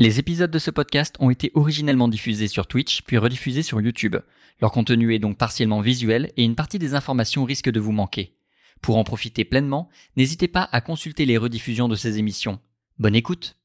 Les 0.00 0.20
épisodes 0.20 0.52
de 0.52 0.60
ce 0.60 0.70
podcast 0.70 1.16
ont 1.18 1.28
été 1.28 1.50
originellement 1.54 2.06
diffusés 2.06 2.46
sur 2.46 2.68
Twitch, 2.68 3.02
puis 3.02 3.18
rediffusés 3.18 3.64
sur 3.64 3.80
YouTube. 3.80 4.14
Leur 4.60 4.70
contenu 4.70 5.12
est 5.12 5.18
donc 5.18 5.36
partiellement 5.36 5.80
visuel 5.80 6.30
et 6.36 6.44
une 6.44 6.54
partie 6.54 6.78
des 6.78 6.94
informations 6.94 7.42
risque 7.42 7.68
de 7.68 7.80
vous 7.80 7.90
manquer. 7.90 8.36
Pour 8.80 8.96
en 8.96 9.02
profiter 9.02 9.44
pleinement, 9.44 9.88
n'hésitez 10.16 10.46
pas 10.46 10.68
à 10.70 10.80
consulter 10.80 11.24
les 11.24 11.36
rediffusions 11.36 11.88
de 11.88 11.96
ces 11.96 12.20
émissions. 12.20 12.60
Bonne 13.00 13.16
écoute 13.16 13.56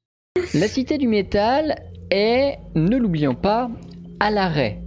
La 0.56 0.68
Cité 0.68 0.98
du 0.98 1.08
Métal 1.08 1.76
est, 2.10 2.58
ne 2.74 2.98
l'oublions 2.98 3.36
pas, 3.36 3.70
à 4.20 4.32
l'arrêt. 4.32 4.82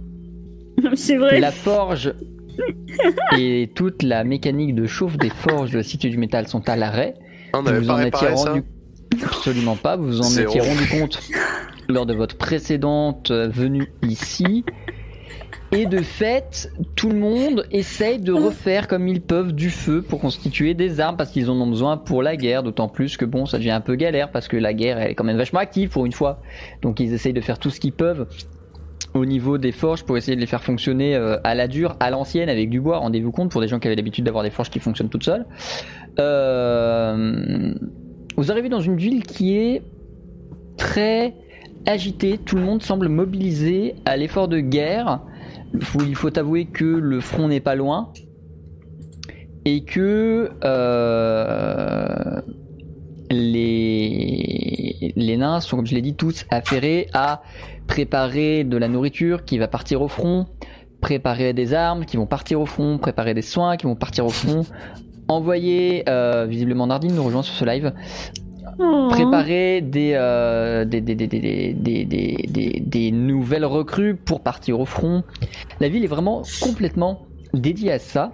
C'est 0.95 1.15
vrai. 1.15 1.39
La 1.39 1.53
forge 1.53 2.13
et 3.37 3.71
toute 3.73 4.03
la 4.03 4.25
mécanique 4.25 4.75
de 4.75 4.85
chauffe 4.85 5.15
des 5.15 5.29
forges 5.29 5.71
de 5.71 5.77
la 5.77 5.83
Cité 5.83 6.09
du 6.09 6.17
Métal 6.17 6.49
sont 6.49 6.67
à 6.67 6.75
l'arrêt. 6.75 7.13
On 7.53 7.59
Vous 7.59 7.67
n'avait 7.67 7.79
vous 7.79 7.87
pas 7.87 7.93
en 7.93 7.99
étiez 7.99 8.27
réparé 8.27 8.35
ça 8.35 8.49
rendu 8.51 8.63
absolument 9.23 9.75
pas. 9.75 9.95
Vous 9.95 10.07
vous 10.07 10.21
en 10.21 10.29
étiez 10.29 10.61
rendu 10.61 10.87
compte 10.87 11.21
lors 11.89 12.05
de 12.05 12.13
votre 12.13 12.37
précédente 12.37 13.31
euh, 13.31 13.47
venue 13.47 13.91
ici. 14.03 14.63
Et 15.73 15.85
de 15.85 15.97
fait, 15.97 16.71
tout 16.95 17.09
le 17.09 17.19
monde 17.19 17.65
essaye 17.71 18.19
de 18.19 18.31
refaire 18.31 18.87
comme 18.87 19.07
ils 19.09 19.21
peuvent 19.21 19.51
du 19.51 19.69
feu 19.69 20.01
pour 20.01 20.21
constituer 20.21 20.73
des 20.73 21.01
armes 21.01 21.17
parce 21.17 21.31
qu'ils 21.31 21.49
en 21.49 21.59
ont 21.59 21.67
besoin 21.67 21.97
pour 21.97 22.23
la 22.23 22.37
guerre. 22.37 22.63
D'autant 22.63 22.87
plus 22.87 23.17
que 23.17 23.25
bon, 23.25 23.45
ça 23.45 23.57
devient 23.57 23.71
un 23.71 23.81
peu 23.81 23.95
galère 23.95 24.31
parce 24.31 24.47
que 24.47 24.55
la 24.55 24.73
guerre 24.73 24.97
elle 24.99 25.11
est 25.11 25.15
quand 25.15 25.25
même 25.25 25.37
vachement 25.37 25.59
active 25.59 25.89
pour 25.89 26.05
une 26.05 26.13
fois. 26.13 26.41
Donc 26.81 27.01
ils 27.01 27.13
essayent 27.13 27.33
de 27.33 27.41
faire 27.41 27.59
tout 27.59 27.69
ce 27.69 27.81
qu'ils 27.81 27.91
peuvent 27.91 28.27
au 29.13 29.25
niveau 29.25 29.57
des 29.57 29.71
forges 29.71 30.03
pour 30.03 30.17
essayer 30.17 30.35
de 30.35 30.41
les 30.41 30.47
faire 30.47 30.63
fonctionner 30.63 31.15
euh, 31.15 31.37
à 31.43 31.55
la 31.55 31.67
dure, 31.67 31.97
à 31.99 32.09
l'ancienne, 32.09 32.49
avec 32.49 32.69
du 32.69 32.79
bois. 32.79 32.99
Rendez-vous 32.99 33.31
compte 33.31 33.51
pour 33.51 33.61
des 33.61 33.67
gens 33.67 33.79
qui 33.79 33.87
avaient 33.87 33.95
l'habitude 33.95 34.25
d'avoir 34.25 34.43
des 34.43 34.51
forges 34.51 34.69
qui 34.69 34.79
fonctionnent 34.79 35.09
toutes 35.09 35.23
seules. 35.23 35.45
Euh, 36.19 37.73
vous 38.37 38.51
arrivez 38.51 38.69
dans 38.69 38.79
une 38.79 38.97
ville 38.97 39.23
qui 39.23 39.57
est 39.57 39.81
très 40.77 41.33
agitée. 41.87 42.37
Tout 42.37 42.55
le 42.55 42.61
monde 42.61 42.83
semble 42.83 43.09
mobilisé 43.09 43.95
à 44.05 44.15
l'effort 44.15 44.47
de 44.47 44.59
guerre. 44.59 45.21
Il 45.73 46.15
faut 46.15 46.37
avouer 46.37 46.65
que 46.65 46.85
le 46.85 47.19
front 47.19 47.47
n'est 47.47 47.59
pas 47.59 47.75
loin 47.75 48.13
et 49.65 49.83
que 49.83 50.51
euh, 50.63 52.41
les, 53.29 55.13
les 55.15 55.37
nains 55.37 55.59
sont, 55.59 55.75
comme 55.75 55.87
je 55.87 55.95
l'ai 55.95 56.01
dit, 56.01 56.15
tous 56.15 56.45
affairés 56.49 57.09
à 57.13 57.41
préparer 57.87 58.63
de 58.63 58.77
la 58.77 58.87
nourriture 58.87 59.43
qui 59.43 59.57
va 59.57 59.67
partir 59.67 60.01
au 60.01 60.07
front, 60.07 60.45
préparer 61.01 61.53
des 61.53 61.73
armes 61.73 62.05
qui 62.05 62.17
vont 62.17 62.27
partir 62.27 62.61
au 62.61 62.65
front, 62.65 62.97
préparer 62.97 63.33
des 63.33 63.41
soins 63.41 63.77
qui 63.77 63.87
vont 63.87 63.95
partir 63.95 64.25
au 64.25 64.29
front, 64.29 64.61
envoyer, 65.27 66.03
euh, 66.09 66.45
visiblement 66.47 66.87
Nardine 66.87 67.13
nous 67.15 67.23
rejoint 67.23 67.43
sur 67.43 67.53
ce 67.55 67.65
live, 67.65 67.93
Oh. 68.79 69.07
préparer 69.09 69.81
des, 69.81 70.11
euh, 70.13 70.85
des, 70.85 71.01
des, 71.01 71.15
des, 71.15 71.25
des, 71.25 71.39
des, 71.39 71.73
des, 71.73 72.05
des- 72.05 72.45
des- 72.47 72.83
des 72.85 73.11
nouvelles 73.11 73.65
recrues 73.65 74.15
pour 74.15 74.41
partir 74.41 74.79
au 74.79 74.85
front. 74.85 75.23
La 75.79 75.89
ville 75.89 76.03
est 76.03 76.07
vraiment 76.07 76.43
complètement 76.61 77.25
dédiée 77.55 77.91
à 77.93 77.97
ça. 77.99 78.33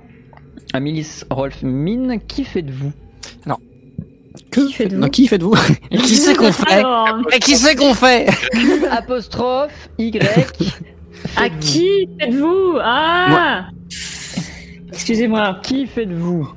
Amélis, 0.73 1.21
Rolf, 1.29 1.61
Mine, 1.63 2.19
qui 2.27 2.43
faites-vous? 2.43 2.91
Qui 4.51 4.73
faites-vous? 4.73 4.99
Non, 4.99 5.09
qui 5.09 5.27
faites-vous? 5.27 5.55
Et 5.91 5.97
qui 5.99 6.15
c'est 6.15 6.35
qu'on 6.35 6.51
fait? 6.51 6.71
Alors, 6.73 7.19
Et 7.33 7.39
qui 7.39 7.55
c'est 7.55 7.75
qu'on 7.75 7.93
fait? 7.93 8.27
Apostrophe, 8.91 9.89
Y. 9.99 10.19
à 11.37 11.49
qui 11.49 12.09
faites-vous? 12.19 12.77
Ah 12.81 13.67
Excusez-moi. 14.93 15.59
Qui 15.63 15.87
faites-vous 15.87 16.53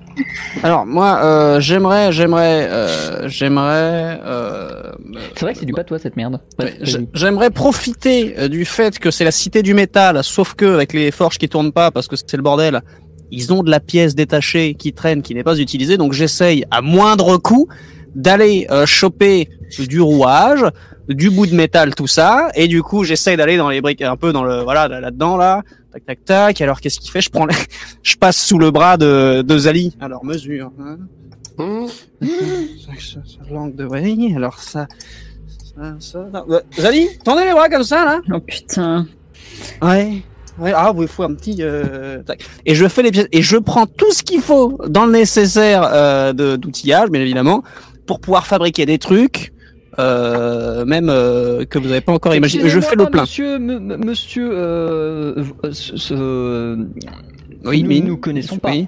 Alors 0.63 0.87
moi, 0.87 1.21
euh, 1.23 1.61
j'aimerais, 1.61 2.13
j'aimerais, 2.13 2.69
euh, 2.71 3.29
j'aimerais, 3.29 4.21
euh, 4.25 4.93
C'est 5.35 5.41
vrai 5.43 5.53
que 5.55 5.59
c'est 5.61 5.67
du 5.67 5.73
patois 5.73 5.99
cette 5.99 6.17
merde. 6.17 6.41
Ouais. 6.59 6.75
J'aimerais 7.15 7.51
profiter 7.51 8.49
du 8.49 8.65
fait 8.65 8.99
que 8.99 9.11
c'est 9.11 9.25
la 9.25 9.31
cité 9.31 9.63
du 9.63 9.75
métal, 9.75 10.23
sauf 10.23 10.55
que 10.55 10.67
avec 10.67 10.93
les 10.93 11.11
forges 11.11 11.39
qui 11.39 11.49
tournent 11.49 11.73
pas 11.73 11.91
parce 11.91 12.09
que 12.09 12.17
c'est 12.17 12.37
le 12.37 12.43
bordel, 12.43 12.83
ils 13.31 13.53
ont 13.53 13.63
de 13.63 13.71
la 13.71 13.81
pièce 13.81 14.15
détachée 14.15 14.75
qui 14.75 14.93
traîne, 14.93 15.23
qui 15.23 15.35
n'est 15.35 15.45
pas 15.45 15.59
utilisée, 15.59 15.97
donc 15.97 16.13
j'essaye 16.13 16.65
à 16.71 16.83
moindre 16.83 17.39
coût 17.39 17.69
d'aller 18.15 18.67
euh, 18.71 18.87
choper 18.87 19.49
du 19.79 20.01
rouage, 20.01 20.65
du 21.09 21.31
bout 21.31 21.47
de 21.47 21.55
métal, 21.55 21.95
tout 21.95 22.07
ça, 22.07 22.49
et 22.55 22.69
du 22.69 22.83
coup 22.83 23.05
j'essaye 23.05 23.37
d'aller 23.37 23.57
dans 23.57 23.69
les 23.69 23.81
briques, 23.81 24.03
un 24.03 24.17
peu 24.17 24.33
dans 24.33 24.45
le 24.45 24.63
voilà 24.63 24.89
là- 24.89 25.01
là-dedans 25.01 25.37
là, 25.37 25.63
tac 25.93 26.05
tac 26.05 26.25
tac. 26.25 26.61
Alors 26.61 26.81
qu'est-ce 26.81 26.99
qu'il 27.01 27.11
fait? 27.11 27.21
Je 27.21 27.31
prends, 27.31 27.47
les... 27.47 27.55
je 28.03 28.17
passe 28.17 28.37
sous 28.37 28.59
le 28.59 28.71
bras 28.71 28.97
de, 28.97 29.43
de 29.43 29.59
Zali. 29.59 29.97
Alors 30.01 30.25
mesure. 30.25 30.71
Hein 30.81 30.99
Hum, 31.59 31.87
ça, 31.89 32.93
ça, 32.99 33.21
ça, 33.25 33.51
langue 33.51 33.75
de 33.75 33.87
oui, 33.87 34.35
alors 34.37 34.59
ça, 34.59 34.87
ça, 35.75 35.97
ça. 36.01 36.27
non, 36.31 36.45
euh, 36.51 36.61
Zali, 36.79 37.09
tendez 37.25 37.47
les 37.47 37.53
bras 37.53 37.71
comme 37.71 37.83
ça 37.83 38.05
là. 38.05 38.21
Oh 38.31 38.41
putain. 38.41 39.07
Ouais. 39.81 40.23
Ouais, 40.59 40.73
ah, 40.75 40.93
oui, 40.95 41.05
il 41.05 41.09
faut 41.09 41.23
un 41.23 41.35
petit. 41.35 41.57
Euh... 41.61 42.23
tac. 42.25 42.43
Et 42.67 42.75
je 42.75 42.87
fais 42.89 43.03
les 43.03 43.11
pièces 43.11 43.29
et 43.33 43.41
je 43.43 43.57
prends 43.57 43.87
tout 43.87 44.11
ce 44.13 44.23
qu'il 44.23 44.41
faut 44.41 44.79
dans 44.87 45.07
le 45.07 45.13
nécessaire 45.13 45.83
euh, 45.91 46.33
de 46.35 46.57
d'outillage, 46.57 47.09
bien 47.11 47.21
évidemment, 47.23 47.63
pour 48.07 48.21
pouvoir 48.21 48.47
fabriquer 48.47 48.85
des 48.87 48.99
trucs, 48.99 49.53
euh, 49.99 50.85
même 50.85 51.09
euh, 51.09 51.65
que 51.65 51.79
vous 51.79 51.89
n'avez 51.89 52.01
pas 52.01 52.13
encore 52.13 52.35
imaginé. 52.35 52.69
Je 52.69 52.81
fais 52.81 52.97
le 52.97 53.07
plein. 53.07 53.23
Monsieur, 53.23 53.59
monsieur, 53.59 54.51
euh, 54.53 55.45
ce- 55.73 55.97
ce- 55.97 56.87
Oui, 57.65 57.83
nous 57.83 57.89
mais 57.89 58.01
nous 58.01 58.17
connaissons 58.17 58.59
pas. 58.59 58.71
Oui. 58.71 58.87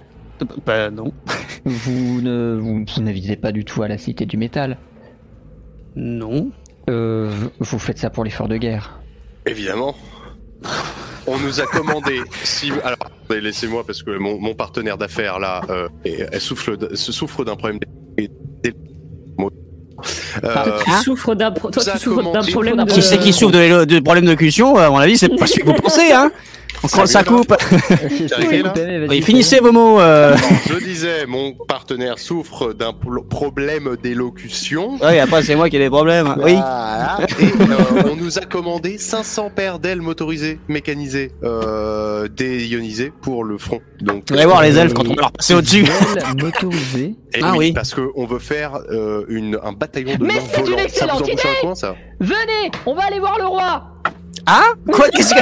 Bah 0.64 0.90
non. 0.90 1.12
Vous 1.64 2.20
ne, 2.22 2.56
vous, 2.60 2.84
vous 2.86 3.02
n'invitez 3.02 3.34
pas 3.36 3.50
du 3.52 3.64
tout 3.64 3.82
à 3.82 3.88
la 3.88 3.98
cité 3.98 4.24
du 4.24 4.36
métal. 4.36 4.78
Non. 5.96 6.50
Euh, 6.88 7.30
vous 7.58 7.78
faites 7.80 7.98
ça 7.98 8.08
pour 8.08 8.22
l'effort 8.24 8.48
de 8.48 8.56
guerre. 8.56 9.00
Évidemment. 9.44 9.94
On 11.26 11.36
nous 11.38 11.60
a 11.60 11.64
commandé. 11.66 12.20
Si 12.44 12.70
alors, 12.84 12.96
laissez-moi 13.28 13.84
parce 13.84 14.02
que 14.02 14.16
mon, 14.16 14.38
mon 14.40 14.54
partenaire 14.54 14.96
d'affaires 14.96 15.38
là, 15.40 15.60
euh, 15.68 15.88
elle 16.04 16.40
souffre, 16.40 16.76
d- 16.76 16.94
se 16.94 17.12
souffre 17.12 17.44
d'un 17.44 17.56
problème. 17.56 17.80
Euh, 20.44 20.48
Ah, 20.54 20.64
Tu 20.98 21.04
souffres 21.04 21.34
d'un 21.34 21.50
pro- 21.50 21.70
tu 21.70 21.80
souffres 21.80 22.22
d'un 22.22 22.30
commence- 22.30 22.50
problème 22.50 22.76
de... 22.84 22.90
Qui 22.92 23.02
c'est 23.02 23.18
qui 23.18 23.32
souffre 23.32 23.52
de, 23.52 23.84
de 23.84 23.98
problèmes 24.00 24.26
de 24.26 24.34
cuisson 24.34 24.76
À 24.76 24.90
mon 24.90 24.98
avis, 24.98 25.18
c'est 25.18 25.28
pas 25.36 25.46
ce 25.46 25.58
que 25.58 25.64
vous 25.66 25.74
pensez, 25.74 26.12
hein. 26.12 26.30
Encore 26.82 27.08
ça 27.08 27.24
coupe. 27.24 27.54
Oui, 29.08 29.22
finissez 29.22 29.60
vos 29.60 29.72
mots. 29.72 30.00
Euh... 30.00 30.36
je 30.68 30.78
disais, 30.84 31.26
mon 31.26 31.52
partenaire 31.52 32.18
souffre 32.18 32.72
d'un 32.72 32.92
pro- 32.92 33.22
problème 33.22 33.96
d'élocution. 34.02 34.98
Oui, 35.02 35.18
après 35.18 35.42
c'est 35.42 35.54
moi 35.56 35.68
qui 35.70 35.76
ai 35.76 35.78
des 35.80 35.88
problèmes. 35.90 36.34
Oui. 36.42 36.54
Voilà. 36.54 37.18
Et 37.38 37.44
euh, 37.44 38.10
on 38.12 38.16
nous 38.16 38.38
a 38.38 38.42
commandé 38.42 38.98
500 38.98 39.50
paires 39.54 39.78
d'ailes 39.78 40.00
motorisées, 40.00 40.58
mécanisées, 40.68 41.32
euh, 41.44 42.28
déionisées 42.28 43.12
pour 43.22 43.44
le 43.44 43.58
front. 43.58 43.80
Donc, 44.00 44.24
Vous 44.28 44.36
allez 44.36 44.46
voir 44.46 44.62
les 44.62 44.76
elfes 44.78 44.94
quand 44.94 45.06
on 45.06 45.14
va 45.14 45.22
leur 45.22 45.32
passer 45.32 45.54
au-dessus. 45.54 45.84
motorisé. 46.40 47.14
Et 47.34 47.40
Ah 47.42 47.54
oui. 47.56 47.72
Parce 47.72 47.94
qu'on 47.94 48.26
veut 48.26 48.38
faire 48.38 48.78
euh, 48.90 49.24
une, 49.28 49.58
un 49.62 49.72
bataillon 49.72 50.16
de 50.16 50.24
Mais 50.24 50.34
c'est 50.52 50.60
une 50.60 50.66
volants. 50.66 50.76
Ça 50.78 51.06
vous 51.06 51.18
excellente 51.18 51.22
embauche 51.22 51.46
un 51.46 51.60
coin, 51.60 51.74
ça 51.74 51.94
Venez, 52.20 52.70
on 52.86 52.94
va 52.94 53.04
aller 53.04 53.18
voir 53.20 53.38
le 53.38 53.46
roi. 53.46 53.84
Ah 54.46 54.72
Quoi 54.92 55.08
qu'est-ce 55.12 55.34
que... 55.34 55.40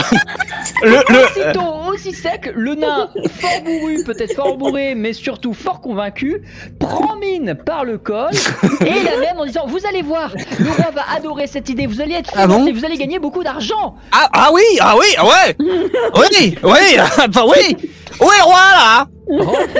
Le, 0.82 0.96
le... 1.08 1.24
Aussitôt, 1.24 1.92
aussi 1.92 2.12
sec, 2.12 2.52
le 2.54 2.74
nain, 2.74 3.08
fort 3.40 3.62
bourru, 3.64 4.02
peut-être 4.04 4.34
fort 4.34 4.56
bourré, 4.56 4.94
mais 4.94 5.12
surtout 5.12 5.54
fort 5.54 5.80
convaincu, 5.80 6.42
prend 6.78 7.16
mine 7.16 7.54
par 7.54 7.84
le 7.84 7.98
col 7.98 8.30
et 8.80 9.02
la 9.02 9.16
mène 9.18 9.38
en 9.38 9.46
disant 9.46 9.66
Vous 9.66 9.86
allez 9.88 10.02
voir, 10.02 10.32
le 10.58 10.70
roi 10.70 10.90
va 10.94 11.02
adorer 11.16 11.46
cette 11.46 11.68
idée, 11.68 11.86
vous 11.86 12.00
allez 12.00 12.14
être 12.14 12.32
Ah 12.36 12.46
bon 12.46 12.70
vous 12.72 12.84
allez 12.84 12.96
gagner 12.96 13.18
beaucoup 13.18 13.42
d'argent. 13.42 13.96
Ah, 14.12 14.28
ah 14.32 14.50
oui, 14.52 14.62
ah 14.80 14.94
oui, 14.98 15.06
ah 15.16 15.24
ouais 15.26 15.56
Oui, 15.60 16.58
oui, 16.62 16.96
bah 17.32 17.44
oui 17.48 17.76
Où 18.20 18.24
est 18.24 18.38
le 18.38 18.44
roi, 18.44 18.54
là 18.56 19.08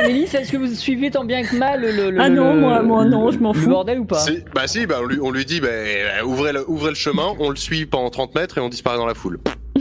Amélie, 0.00 0.24
est-ce 0.24 0.50
que 0.52 0.56
vous 0.56 0.74
suivez 0.74 1.10
tant 1.10 1.24
bien 1.24 1.42
que 1.44 1.56
mal 1.56 1.80
le, 1.80 2.10
le- 2.10 2.21
Ah 2.21 2.28
non, 2.28 2.53
le- 2.54 2.60
moi- 2.60 2.83
moi 2.83 3.04
non, 3.04 3.30
je 3.30 3.38
m'en 3.38 3.53
le 3.53 3.59
fous. 3.60 3.68
bordel 3.71 4.00
ou 4.00 4.04
pas 4.04 4.18
Si- 4.18 4.42
Bah 4.54 4.66
si, 4.66 4.86
bah 4.86 4.97
on 5.03 5.06
lui, 5.06 5.18
on 5.22 5.30
lui 5.30 5.44
dit, 5.44 5.60
bah, 5.60 5.68
ouvrez, 6.24 6.53
le, 6.53 6.68
ouvrez 6.68 6.91
le 6.91 6.97
chemin, 6.97 7.34
on 7.38 7.50
le 7.50 7.56
suit 7.56 7.86
pendant 7.86 8.10
30 8.10 8.34
mètres 8.34 8.59
et 8.59 8.60
on 8.60 8.68
disparaît 8.68 8.97
dans 8.98 9.06
la 9.06 9.15
foule. 9.15 9.38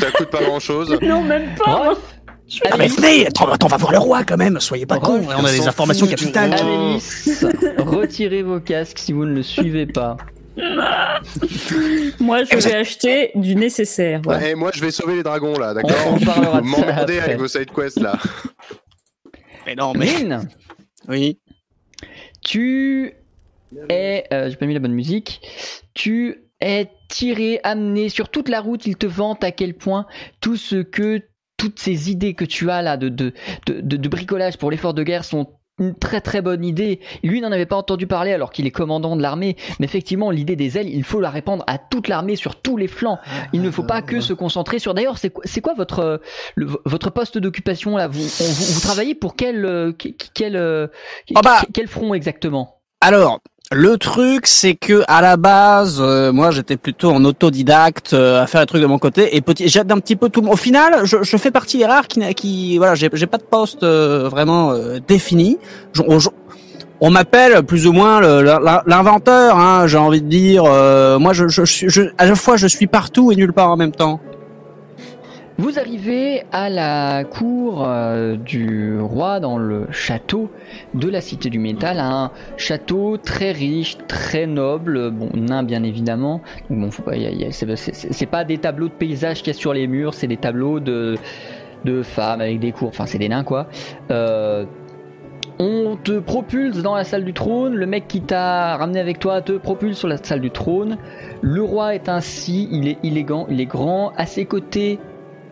ça 0.00 0.10
coûte 0.16 0.30
pas 0.30 0.42
grand 0.42 0.60
chose. 0.60 0.96
Non, 1.02 1.22
même 1.22 1.54
pas. 1.62 1.92
Ah 2.70 2.76
mais 2.78 2.86
venez, 2.86 3.26
attends, 3.26 3.50
attends, 3.50 3.66
on 3.66 3.70
va 3.70 3.76
voir 3.76 3.90
le 3.92 3.98
roi 3.98 4.22
quand 4.22 4.36
même, 4.36 4.60
soyez 4.60 4.86
pas 4.86 4.98
cons, 5.00 5.14
Rolf, 5.20 5.26
on 5.36 5.44
a 5.44 5.50
des 5.50 5.66
informations 5.66 6.06
capitales. 6.06 6.54
Amélis, 6.54 7.02
retirez 7.78 8.42
vos 8.44 8.60
casques 8.60 8.98
si 9.00 9.12
vous 9.12 9.24
ne 9.24 9.34
le 9.34 9.42
suivez 9.42 9.84
pas. 9.86 10.16
Moi, 12.20 12.44
je 12.44 12.56
vais 12.56 12.74
acheter 12.74 13.30
du 13.34 13.54
nécessaire. 13.54 14.20
Et 14.42 14.54
moi 14.54 14.70
je 14.74 14.80
vais 14.80 14.90
sauver 14.90 15.16
les 15.16 15.22
dragons 15.22 15.58
là, 15.58 15.74
d'accord 15.74 15.96
On- 16.14 16.24
parlera 16.24 16.60
de 16.62 16.66
ça 16.68 17.00
après. 17.02 17.18
avec 17.20 17.38
vos 17.38 17.48
side 17.48 17.70
quests 17.72 18.00
là. 18.00 18.18
Mais 19.66 19.74
non, 19.74 19.92
mais... 19.94 20.06
Mine, 20.06 20.48
Oui. 21.08 21.38
tu 22.42 23.12
es, 23.90 24.24
euh, 24.32 24.48
j'ai 24.50 24.56
pas 24.56 24.66
mis 24.66 24.74
la 24.74 24.80
bonne 24.80 24.92
musique, 24.94 25.40
tu 25.94 26.42
es 26.60 26.88
tiré, 27.08 27.60
amené 27.64 28.08
sur 28.08 28.28
toute 28.28 28.48
la 28.48 28.60
route, 28.60 28.86
il 28.86 28.96
te 28.96 29.06
vante 29.06 29.44
à 29.44 29.50
quel 29.50 29.74
point 29.74 30.06
tout 30.40 30.56
ce 30.56 30.76
que, 30.76 31.22
toutes 31.56 31.78
ces 31.80 32.10
idées 32.10 32.34
que 32.34 32.44
tu 32.44 32.70
as 32.70 32.80
là 32.82 32.96
de, 32.96 33.08
de, 33.08 33.32
de, 33.66 33.80
de- 33.80 33.96
de 33.96 34.08
bricolage 34.08 34.56
pour 34.56 34.70
l'effort 34.70 34.94
de 34.94 35.02
guerre 35.02 35.24
sont 35.24 35.55
une 35.78 35.94
très 35.94 36.20
très 36.20 36.40
bonne 36.40 36.64
idée. 36.64 37.00
Lui 37.22 37.40
n'en 37.40 37.52
avait 37.52 37.66
pas 37.66 37.76
entendu 37.76 38.06
parler 38.06 38.32
alors 38.32 38.50
qu'il 38.50 38.66
est 38.66 38.70
commandant 38.70 39.16
de 39.16 39.22
l'armée. 39.22 39.56
Mais 39.78 39.84
effectivement, 39.84 40.30
l'idée 40.30 40.56
des 40.56 40.78
ailes, 40.78 40.88
il 40.88 41.04
faut 41.04 41.20
la 41.20 41.30
répandre 41.30 41.64
à 41.66 41.78
toute 41.78 42.08
l'armée 42.08 42.36
sur 42.36 42.56
tous 42.56 42.76
les 42.76 42.88
flancs. 42.88 43.18
Il 43.52 43.60
ne 43.62 43.70
faut 43.70 43.82
pas 43.82 44.02
que 44.02 44.20
se 44.20 44.32
concentrer 44.32 44.78
sur. 44.78 44.94
D'ailleurs, 44.94 45.18
c'est 45.18 45.60
quoi, 45.60 45.74
votre 45.74 46.20
le- 46.54 46.68
votre 46.84 47.10
poste 47.10 47.38
d'occupation 47.38 47.96
là? 47.96 48.08
Vous, 48.08 48.20
on- 48.22 48.44
vous 48.44 48.72
vous 48.74 48.80
travaillez 48.80 49.14
pour 49.14 49.36
quel 49.36 49.64
euh, 49.64 49.92
quel 49.92 50.14
quel, 50.34 50.56
euh, 50.56 50.86
Ah 51.34 51.40
bah. 51.42 51.60
quel 51.74 51.88
front 51.88 52.14
exactement? 52.14 52.80
Alors, 53.00 53.40
le 53.72 53.96
truc, 53.98 54.46
c'est 54.46 54.74
que 54.74 55.02
à 55.08 55.20
la 55.20 55.36
base, 55.36 55.98
euh, 56.00 56.32
moi, 56.32 56.50
j'étais 56.52 56.76
plutôt 56.76 57.10
en 57.10 57.24
autodidacte 57.24 58.12
euh, 58.14 58.42
à 58.42 58.46
faire 58.46 58.60
les 58.60 58.66
trucs 58.66 58.80
de 58.82 58.86
mon 58.86 58.98
côté 58.98 59.36
et 59.36 59.40
petit, 59.40 59.68
j'aide 59.68 59.90
un 59.90 59.98
petit 59.98 60.14
peu 60.14 60.28
tout. 60.28 60.46
Au 60.46 60.56
final, 60.56 61.00
je, 61.04 61.16
je 61.22 61.36
fais 61.36 61.50
partie 61.50 61.78
des 61.78 61.86
rares 61.86 62.06
qui, 62.06 62.20
qui 62.34 62.78
voilà, 62.78 62.94
j'ai 62.94 63.10
j'ai 63.12 63.26
pas 63.26 63.38
de 63.38 63.42
poste 63.42 63.82
euh, 63.82 64.28
vraiment 64.30 64.70
euh, 64.70 64.98
défini. 65.06 65.58
Je- 65.92 66.02
on 67.00 67.10
m'appelle 67.10 67.62
plus 67.64 67.86
ou 67.86 67.92
moins 67.92 68.20
le- 68.20 68.42
l'in- 68.42 68.82
l'inventeur, 68.86 69.58
hein, 69.58 69.86
j'ai 69.86 69.98
envie 69.98 70.22
de 70.22 70.28
dire. 70.28 70.62
euh, 70.64 71.18
moi, 71.18 71.32
je, 71.32 71.48
je, 71.48 72.02
à 72.18 72.24
la 72.26 72.34
fois, 72.36 72.56
je 72.56 72.68
suis 72.68 72.86
partout 72.86 73.32
et 73.32 73.36
nulle 73.36 73.52
part 73.52 73.70
en 73.70 73.76
même 73.76 73.92
temps. 73.92 74.20
Vous 75.58 75.78
arrivez 75.78 76.42
à 76.52 76.68
la 76.68 77.24
cour 77.24 77.86
euh, 77.88 78.36
du 78.36 79.00
roi 79.00 79.40
dans 79.40 79.56
le 79.56 79.86
château 79.90 80.50
de 80.92 81.08
la 81.08 81.22
Cité 81.22 81.48
du 81.48 81.58
Métal, 81.58 81.98
un 81.98 82.30
château 82.58 83.16
très 83.16 83.52
riche, 83.52 83.96
très 84.06 84.46
noble, 84.46 85.10
bon 85.10 85.30
nain 85.34 85.62
bien 85.62 85.82
évidemment. 85.82 86.42
Bon, 86.68 86.90
c'est 86.90 88.26
pas 88.26 88.44
des 88.44 88.58
tableaux 88.58 88.88
de 88.88 88.92
paysages 88.92 89.38
qu'il 89.38 89.54
y 89.54 89.56
a 89.56 89.58
sur 89.58 89.72
les 89.72 89.86
murs, 89.86 90.12
c'est 90.12 90.26
des 90.26 90.36
tableaux 90.36 90.78
de 90.78 91.16
de 91.84 92.02
femmes 92.02 92.40
avec 92.42 92.60
des 92.60 92.72
cours, 92.72 92.88
enfin 92.88 93.06
c'est 93.06 93.18
des 93.18 93.30
nains 93.30 93.44
quoi. 93.44 93.68
Euh, 94.10 94.66
on 95.58 95.96
te 95.96 96.18
propulse 96.18 96.82
dans 96.82 96.94
la 96.94 97.04
salle 97.04 97.24
du 97.24 97.32
trône, 97.32 97.74
le 97.74 97.86
mec 97.86 98.08
qui 98.08 98.20
t'a 98.20 98.76
ramené 98.76 99.00
avec 99.00 99.18
toi 99.18 99.40
te 99.40 99.52
propulse 99.52 99.96
sur 99.96 100.08
la 100.08 100.18
salle 100.18 100.42
du 100.42 100.50
trône. 100.50 100.98
Le 101.40 101.62
roi 101.62 101.94
est 101.94 102.10
ainsi, 102.10 102.68
il 102.70 102.88
est 102.88 102.98
élégant, 103.02 103.46
il 103.48 103.58
est 103.58 103.66
grand. 103.66 104.12
À 104.18 104.26
ses 104.26 104.44
côtés, 104.44 104.98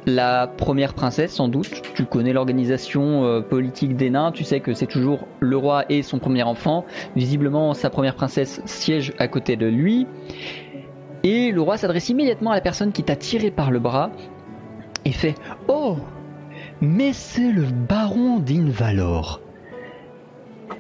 la 0.07 0.47
première 0.47 0.95
princesse, 0.95 1.33
sans 1.33 1.49
doute. 1.49 1.83
Tu 1.95 2.05
connais 2.05 2.33
l'organisation 2.33 3.25
euh, 3.25 3.41
politique 3.41 3.97
des 3.97 4.11
nains, 4.11 4.33
tu 4.33 4.45
sais 4.45 4.61
que 4.61 4.75
c'est 4.75 4.87
toujours 4.87 5.27
le 5.41 5.57
roi 5.57 5.85
et 5.89 6.03
son 6.03 6.19
premier 6.19 6.43
enfant. 6.43 6.85
Visiblement, 7.17 7.75
sa 7.75 7.91
première 7.91 8.15
princesse 8.15 8.61
siège 8.65 9.13
à 9.19 9.29
côté 9.29 9.57
de 9.57 9.67
lui. 9.67 10.07
Et 11.23 11.53
le 11.53 11.61
roi 11.61 11.79
s'adresse 11.79 12.09
immédiatement 12.11 12.51
à 12.51 12.55
la 12.55 12.61
personne 12.61 12.93
qui 12.93 13.03
t'a 13.03 13.17
tiré 13.17 13.51
par 13.51 13.71
le 13.71 13.79
bras 13.79 14.11
et 15.05 15.13
fait 15.13 15.35
Oh 15.69 15.97
Mais 16.81 17.13
c'est 17.13 17.51
le 17.51 17.63
baron 17.63 18.39
d'Invalor. 18.39 19.41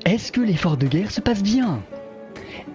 Est-ce 0.05 0.32
que 0.32 0.41
l'effort 0.41 0.77
de 0.77 0.87
guerre 0.87 1.11
se 1.11 1.20
passe 1.20 1.43
bien? 1.43 1.81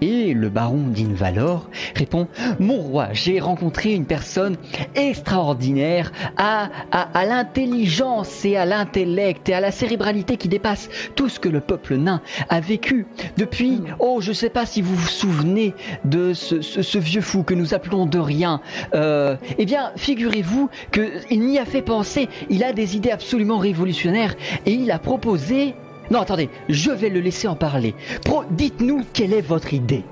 Et 0.02 0.34
le 0.34 0.50
baron 0.50 0.88
d'Invalor 0.88 1.70
répond 1.96 2.28
Mon 2.60 2.78
roi, 2.78 3.10
j'ai 3.14 3.40
rencontré 3.40 3.94
une 3.94 4.06
personne 4.06 4.56
extraordinaire 4.96 6.12
à, 6.38 6.70
à, 6.92 7.26
l'intelligence 7.26 8.46
et 8.46 8.56
à 8.56 8.66
l'intellect 8.66 9.50
et 9.50 9.54
à 9.54 9.60
la 9.60 9.72
cérébralité 9.72 10.38
qui 10.38 10.48
dépasse 10.48 10.90
tout 11.16 11.30
ce 11.30 11.40
que 11.40 11.50
le 11.50 11.60
peuple 11.60 11.96
nain 11.96 12.22
a 12.50 12.60
vécu 12.60 13.08
depuis. 13.38 13.82
Oh, 14.00 14.20
je 14.22 14.32
sais 14.32 14.50
pas 14.50 14.66
si 14.66 14.82
vous 14.82 14.96
vous 14.96 15.08
souvenez 15.08 15.74
de 16.06 16.34
ce 16.34 16.98
vieux 16.98 17.22
fou 17.22 17.44
que 17.44 17.54
nous 17.54 17.74
appelons 17.74 18.06
de 18.06 18.20
rien. 18.20 18.62
Euh, 18.94 19.36
eh 19.58 19.66
bien, 19.66 19.92
figurez-vous 19.96 20.70
qu'il 20.92 21.42
n'y 21.42 21.60
a 21.60 21.66
fait 21.66 21.82
penser. 21.82 22.30
Il 22.50 22.64
a 22.64 22.74
des 22.74 22.96
idées 22.96 23.12
absolument 23.12 23.58
révolutionnaires 23.58 24.36
et 24.66 24.74
il 24.74 24.92
a 24.92 25.00
proposé. 25.00 25.76
Non, 26.12 26.22
attendez, 26.22 26.50
je 26.70 26.92
vais 26.92 27.10
le 27.10 27.20
laisser 27.20 27.48
en 27.48 27.56
parler. 27.56 27.94
Pro, 28.26 28.44
dites-nous 28.52 29.04
quelle 29.14 29.34
est 29.34 29.42
votre 29.42 29.74
idée. 29.74 30.04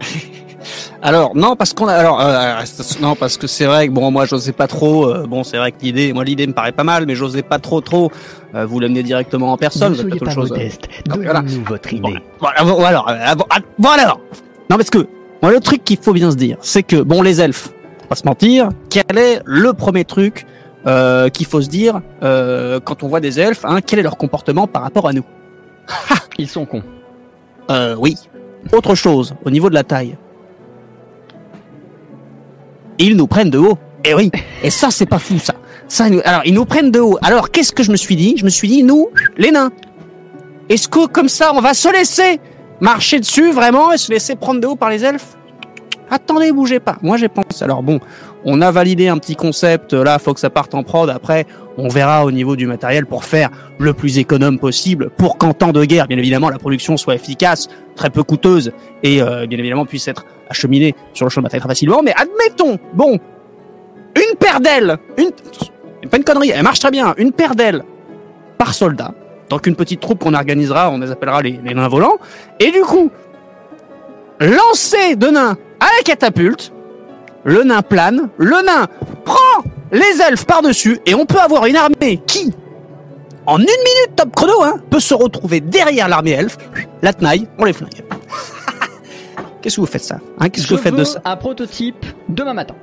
Alors 1.02 1.36
non 1.36 1.54
parce 1.56 1.74
qu'on 1.74 1.86
a 1.86 1.92
alors 1.94 2.20
euh, 2.20 2.54
non 3.00 3.14
parce 3.14 3.36
que 3.36 3.46
c'est 3.46 3.66
vrai 3.66 3.86
que 3.86 3.92
bon 3.92 4.10
moi 4.10 4.24
j'osais 4.24 4.52
pas 4.52 4.66
trop 4.66 5.06
euh, 5.06 5.26
bon 5.26 5.44
c'est 5.44 5.58
vrai 5.58 5.70
que 5.70 5.76
l'idée 5.82 6.12
moi 6.12 6.24
l'idée 6.24 6.46
me 6.46 6.54
paraît 6.54 6.72
pas 6.72 6.82
mal 6.84 7.04
mais 7.06 7.14
j'osais 7.14 7.42
pas 7.42 7.58
trop 7.58 7.80
trop 7.80 8.10
euh, 8.54 8.64
vous 8.66 8.80
l'amener 8.80 9.02
directement 9.02 9.52
en 9.52 9.56
personne 9.58 9.92
ne 9.92 9.98
soyez 9.98 10.18
pas 10.18 10.30
chose. 10.32 10.50
modeste. 10.50 10.88
voilà. 11.08 11.42
Donnez-nous 11.42 11.64
votre 11.64 11.94
Bon, 12.00 12.08
idée. 12.08 12.18
voilà, 12.40 12.64
bon, 12.64 12.84
alors, 12.84 13.08
euh, 13.10 13.34
bon, 13.34 13.44
ah, 13.50 13.92
alors. 14.00 14.20
Non, 14.70 14.76
parce 14.76 14.90
que, 14.90 15.06
moi, 15.42 15.52
le 15.52 15.60
truc 15.60 15.84
qu'il 15.84 15.98
faut 15.98 16.12
bien 16.14 16.30
se 16.30 16.36
dire, 16.36 16.56
c'est 16.60 16.82
que, 16.82 16.96
bon, 17.02 17.22
les 17.22 17.40
elfes, 17.40 17.68
on 17.98 18.02
va 18.02 18.08
pas 18.08 18.14
se 18.16 18.24
mentir, 18.24 18.70
quel 18.90 19.16
est 19.18 19.40
le 19.44 19.74
premier 19.74 20.04
truc 20.04 20.46
euh, 20.86 21.28
qu'il 21.28 21.46
faut 21.46 21.60
se 21.60 21.68
dire 21.68 22.00
euh, 22.22 22.78
quand 22.80 23.02
on 23.02 23.08
voit 23.08 23.20
des 23.20 23.38
elfes, 23.40 23.64
hein, 23.64 23.80
quel 23.84 23.98
est 23.98 24.02
leur 24.02 24.16
comportement 24.16 24.66
par 24.66 24.82
rapport 24.82 25.08
à 25.08 25.12
nous 25.12 25.24
Ils 26.38 26.48
sont 26.48 26.64
cons. 26.66 26.82
euh, 27.70 27.94
Oui. 27.98 28.16
Autre 28.72 28.94
chose, 28.94 29.34
au 29.44 29.50
niveau 29.50 29.68
de 29.70 29.74
la 29.74 29.84
taille. 29.84 30.16
Ils 32.98 33.16
nous 33.16 33.26
prennent 33.26 33.50
de 33.50 33.58
haut. 33.58 33.78
Et 34.04 34.14
oui. 34.14 34.30
Et 34.62 34.70
ça, 34.70 34.90
c'est 34.90 35.06
pas 35.06 35.18
fou, 35.18 35.38
ça. 35.38 35.54
Ça, 35.88 36.08
nous- 36.10 36.20
alors, 36.24 36.42
ils 36.44 36.54
nous 36.54 36.64
prennent 36.64 36.90
de 36.90 37.00
haut. 37.00 37.18
Alors, 37.22 37.50
qu'est-ce 37.50 37.72
que 37.72 37.82
je 37.82 37.90
me 37.92 37.96
suis 37.96 38.16
dit? 38.16 38.34
Je 38.38 38.44
me 38.44 38.50
suis 38.50 38.68
dit, 38.68 38.82
nous, 38.82 39.08
les 39.36 39.50
nains, 39.52 39.70
est-ce 40.68 40.88
que 40.88 41.06
comme 41.06 41.28
ça, 41.28 41.52
on 41.54 41.60
va 41.60 41.74
se 41.74 41.92
laisser 41.92 42.40
marcher 42.80 43.20
dessus 43.20 43.52
vraiment 43.52 43.92
et 43.92 43.98
se 43.98 44.10
laisser 44.10 44.34
prendre 44.36 44.60
de 44.60 44.66
haut 44.66 44.76
par 44.76 44.90
les 44.90 45.04
elfes? 45.04 45.36
Attendez, 46.10 46.52
bougez 46.52 46.80
pas. 46.80 46.96
Moi, 47.02 47.16
j'ai 47.16 47.28
pensé. 47.28 47.64
Alors 47.64 47.82
bon, 47.82 48.00
on 48.44 48.60
a 48.60 48.70
validé 48.70 49.08
un 49.08 49.18
petit 49.18 49.36
concept. 49.36 49.92
Là, 49.92 50.18
faut 50.18 50.34
que 50.34 50.40
ça 50.40 50.50
parte 50.50 50.74
en 50.74 50.82
prod. 50.82 51.10
Après, 51.10 51.46
on 51.78 51.88
verra 51.88 52.24
au 52.24 52.30
niveau 52.30 52.56
du 52.56 52.66
matériel 52.66 53.06
pour 53.06 53.24
faire 53.24 53.50
le 53.78 53.92
plus 53.92 54.18
économe 54.18 54.58
possible, 54.58 55.10
pour 55.10 55.36
qu'en 55.38 55.52
temps 55.52 55.72
de 55.72 55.84
guerre, 55.84 56.06
bien 56.06 56.18
évidemment, 56.18 56.48
la 56.48 56.58
production 56.58 56.96
soit 56.96 57.14
efficace, 57.14 57.68
très 57.94 58.10
peu 58.10 58.22
coûteuse 58.22 58.72
et 59.02 59.20
euh, 59.20 59.46
bien 59.46 59.58
évidemment 59.58 59.84
puisse 59.84 60.08
être 60.08 60.24
acheminée 60.48 60.94
sur 61.12 61.26
le 61.26 61.30
champ 61.30 61.40
de 61.40 61.46
bataille 61.46 61.60
très 61.60 61.68
facilement. 61.68 62.02
Mais 62.02 62.14
admettons, 62.14 62.78
bon, 62.94 63.18
une 64.16 64.36
paire 64.38 64.60
d'ailes, 64.60 64.96
une, 65.18 65.30
pas 66.08 66.16
une 66.16 66.24
connerie, 66.24 66.50
elle 66.50 66.62
marche 66.62 66.80
très 66.80 66.90
bien, 66.90 67.14
une 67.18 67.32
paire 67.32 67.54
d'ailes 67.54 67.82
par 68.58 68.72
soldat. 68.72 69.12
Donc 69.50 69.66
une 69.66 69.76
petite 69.76 70.00
troupe 70.00 70.22
qu'on 70.22 70.34
organisera, 70.34 70.90
on 70.90 70.98
les 70.98 71.10
appellera 71.10 71.42
les, 71.42 71.60
les 71.62 71.74
nains 71.74 71.88
volants. 71.88 72.16
Et 72.58 72.70
du 72.70 72.80
coup, 72.80 73.10
lancer 74.40 75.16
de 75.16 75.28
nains 75.28 75.56
à 75.80 75.86
la 75.96 76.02
catapulte, 76.04 76.72
le 77.44 77.62
nain 77.62 77.82
plane, 77.82 78.28
le 78.38 78.64
nain 78.64 78.86
prend 79.24 79.64
les 79.92 80.20
elfes 80.20 80.44
par-dessus, 80.44 80.98
et 81.06 81.14
on 81.14 81.26
peut 81.26 81.38
avoir 81.38 81.66
une 81.66 81.76
armée 81.76 82.20
qui, 82.26 82.52
en 83.46 83.58
une 83.58 83.64
minute 83.64 84.16
top 84.16 84.34
chrono, 84.34 84.62
hein, 84.62 84.80
peut 84.90 85.00
se 85.00 85.14
retrouver 85.14 85.60
derrière 85.60 86.08
l'armée 86.08 86.32
elfe, 86.32 86.58
la 87.02 87.12
tenaille, 87.12 87.46
on 87.58 87.64
les 87.64 87.72
flingue. 87.72 87.90
Qu'est-ce 89.62 89.76
que 89.76 89.80
vous 89.80 89.86
faites 89.86 90.04
ça 90.04 90.18
hein? 90.38 90.48
Qu'est-ce 90.48 90.66
que 90.66 90.74
vous 90.74 90.80
faites 90.82 90.94
de 90.94 91.04
ça? 91.04 91.20
un 91.24 91.36
prototype 91.36 92.04
demain 92.28 92.54
matin. 92.54 92.74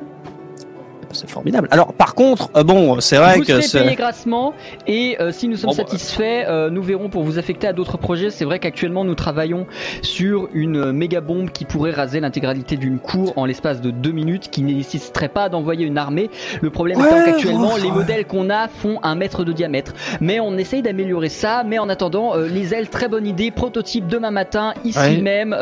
C'est 1.13 1.29
formidable. 1.29 1.67
Alors 1.71 1.93
par 1.93 2.15
contre, 2.15 2.49
euh, 2.55 2.63
bon, 2.63 2.99
c'est 2.99 3.17
vrai 3.17 3.35
vous 3.35 3.41
que 3.41 3.61
serez 3.61 3.79
payé 3.81 3.89
c'est... 3.91 3.95
grassement 3.95 4.53
et 4.87 5.17
euh, 5.19 5.31
si 5.31 5.47
nous 5.47 5.55
sommes 5.55 5.69
Bon, 5.71 5.75
bah. 5.75 5.83
satisfaits, 5.83 6.45
euh, 6.47 6.69
nous 6.69 6.83
verrons 6.83 7.09
pour 7.09 7.23
vous 7.23 7.39
affecter 7.39 7.67
à 7.67 7.73
d'autres 7.73 7.97
projets. 7.97 8.29
C'est 8.29 8.45
vrai 8.45 8.59
qu'actuellement 8.59 9.03
nous 9.05 9.15
travaillons 9.15 9.65
sur 10.01 10.49
une 10.53 10.91
méga 10.91 11.21
bombe 11.21 11.49
qui 11.51 11.65
pourrait 11.65 11.91
raser 11.91 12.19
l'intégralité 12.19 12.75
d'une 12.77 12.99
cour 12.99 13.33
en 13.37 13.45
l'espace 13.45 13.81
de 13.81 13.91
deux 13.91 14.11
minutes, 14.11 14.49
qui 14.51 14.61
nécessiterait 14.63 15.29
pas 15.29 15.49
d'envoyer 15.49 15.85
une 15.85 15.97
armée. 15.97 16.29
Le 16.61 16.69
problème 16.69 16.99
Ouais, 16.99 17.07
étant 17.07 17.23
qu'actuellement 17.25 17.77
les 17.77 17.91
modèles 17.91 18.25
qu'on 18.25 18.49
a 18.49 18.67
font 18.67 18.99
un 19.03 19.15
mètre 19.15 19.43
de 19.43 19.51
diamètre. 19.53 19.93
Mais 20.21 20.39
on 20.39 20.57
essaye 20.57 20.81
d'améliorer 20.81 21.29
ça. 21.29 21.63
Mais 21.65 21.79
en 21.79 21.89
attendant, 21.89 22.35
les 22.35 22.73
ailes, 22.73 22.89
très 22.89 23.07
bonne 23.07 23.27
idée. 23.27 23.51
Prototype 23.51 24.07
demain 24.07 24.31
matin 24.31 24.73
ici 24.83 24.99
Ouais. 24.99 25.17
même. 25.21 25.55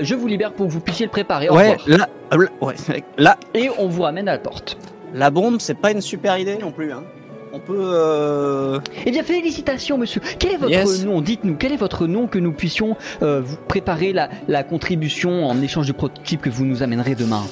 Je 0.00 0.14
vous 0.14 0.26
libère 0.26 0.52
pour 0.52 0.66
que 0.66 0.72
vous 0.72 0.80
puissiez 0.80 1.06
le 1.06 1.10
préparer. 1.10 1.48
Au 1.48 1.54
Ouais, 1.56 1.76
là, 1.86 1.96
là, 1.96 2.38
ouais, 2.60 2.74
là, 3.18 3.36
Et 3.54 3.70
on 3.78 3.86
vous 3.88 4.02
ramène 4.02 4.28
à 4.28 4.32
la 4.32 4.38
porte. 4.38 4.76
La 5.14 5.30
bombe, 5.30 5.56
c'est 5.60 5.78
pas 5.78 5.90
une 5.92 6.00
super 6.02 6.36
idée 6.38 6.58
non 6.60 6.70
plus. 6.72 6.92
Hein. 6.92 7.04
On 7.52 7.60
peut... 7.60 7.78
Euh... 7.78 8.80
Eh 9.06 9.12
bien, 9.12 9.22
félicitations, 9.22 9.96
monsieur. 9.96 10.20
Quel 10.40 10.52
est 10.52 10.56
votre 10.56 10.72
Yes. 10.72 11.04
nom? 11.04 11.20
Dites-nous, 11.20 11.54
quel 11.54 11.72
est 11.72 11.76
votre 11.76 12.06
nom 12.08 12.26
que 12.26 12.38
nous 12.40 12.50
puissions 12.52 12.96
euh, 13.22 13.40
vous 13.44 13.56
préparer 13.68 14.12
la, 14.12 14.28
la 14.48 14.64
contribution 14.64 15.46
en 15.46 15.62
échange 15.62 15.86
du 15.86 15.92
prototype 15.92 16.42
que 16.42 16.50
vous 16.50 16.64
nous 16.64 16.82
amènerez 16.82 17.14
demain? 17.14 17.42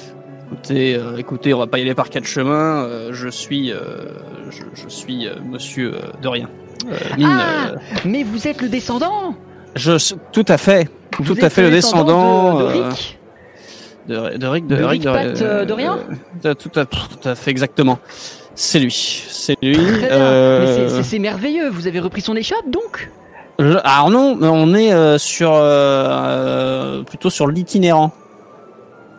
Écoutez, 0.51 0.95
euh, 0.95 1.15
écoutez, 1.17 1.53
on 1.53 1.59
va 1.59 1.67
pas 1.67 1.79
y 1.79 1.81
aller 1.83 1.95
par 1.95 2.09
quatre 2.09 2.25
chemins. 2.25 2.83
euh, 2.83 3.09
je 3.13 3.29
suis, 3.29 3.71
euh, 3.71 3.77
je, 4.49 4.63
je 4.75 4.89
suis 4.89 5.25
euh, 5.27 5.35
Monsieur 5.49 5.93
euh, 5.95 5.99
de 6.21 6.27
rien. 6.27 6.49
Euh, 6.91 6.95
Mine, 7.17 7.27
Ah 7.31 7.67
euh, 7.69 7.75
Mais 8.03 8.23
vous 8.23 8.45
êtes 8.45 8.61
le 8.61 8.67
descendant? 8.67 9.35
Je, 9.75 9.97
suis- 9.97 10.15
tout 10.33 10.45
à 10.49 10.57
fait, 10.57 10.89
Vous 11.17 11.33
tout 11.33 11.43
à 11.45 11.49
fait 11.49 11.61
le 11.61 11.69
de, 11.69 11.75
descendant 11.75 12.59
de 12.59 12.63
Rick? 12.65 13.17
De, 14.07 14.37
de 14.37 14.47
Rick, 14.47 14.67
de, 14.67 14.75
De 14.75 14.83
Rick, 14.83 15.03
Rick 15.03 15.13
Pat, 15.13 15.41
euh, 15.41 15.65
de 15.65 15.73
rien 15.73 15.99
euh, 16.45 16.53
tout, 16.53 16.71
à, 16.79 16.85
tout 16.85 17.27
à 17.29 17.35
fait 17.35 17.51
exactement. 17.51 17.99
C'est 18.55 18.79
lui, 18.79 18.91
c'est 19.29 19.55
lui. 19.61 19.77
Euh, 20.03 20.89
Mais 20.97 21.03
c'est- 21.03 21.19
merveilleux. 21.19 21.69
Vous 21.69 21.87
avez 21.87 21.99
repris 21.99 22.21
son 22.21 22.35
échoppe, 22.35 22.69
donc 22.69 23.09
je- 23.59 23.77
alors 23.83 24.09
non, 24.09 24.37
on 24.41 24.75
est 24.75 24.93
euh, 24.93 25.17
sur 25.17 25.51
euh, 25.53 27.03
plutôt 27.03 27.29
sur 27.29 27.47
l'itinérant. 27.47 28.11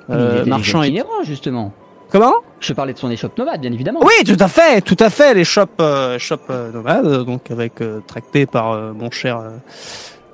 Marchand 0.08 0.82
et 0.82 0.88
itinérant, 0.88 1.22
justement. 1.24 1.72
comment? 2.10 2.34
Je 2.60 2.72
parlais 2.74 2.92
de 2.92 2.98
son 2.98 3.10
échoppe 3.10 3.36
nomade, 3.38 3.60
bien 3.60 3.72
évidemment. 3.72 4.00
Oui, 4.02 4.24
tout 4.24 4.36
à 4.38 4.48
fait, 4.48 4.80
tout 4.82 4.96
à 5.00 5.10
fait, 5.10 5.42
shops, 5.44 5.68
euh, 5.80 6.18
euh, 6.50 6.70
euh, 6.86 7.24
donc 7.24 7.50
avec 7.50 7.80
euh, 7.80 8.00
tracté 8.06 8.46
par 8.46 8.76
mon 8.94 9.10
cher, 9.10 9.40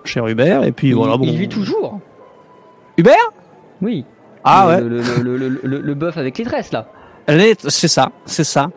cher 0.04 0.26
Hubert. 0.26 0.64
Et 0.64 0.72
puis 0.72 0.88
il, 0.88 0.94
voilà, 0.94 1.16
bon. 1.16 1.24
il 1.24 1.36
vit 1.38 1.48
toujours. 1.48 2.00
Hubert? 2.98 3.14
Oui. 3.80 4.04
Ah 4.44 4.78
le, 4.80 5.00
ouais. 5.00 5.02
Le, 5.22 5.36
le, 5.36 5.60
le, 5.80 5.94
bœuf 5.94 6.16
avec 6.16 6.38
les 6.38 6.44
tresses 6.44 6.72
là. 6.72 6.88
C'est 7.68 7.88
ça, 7.88 8.10
c'est 8.24 8.44
ça. 8.44 8.70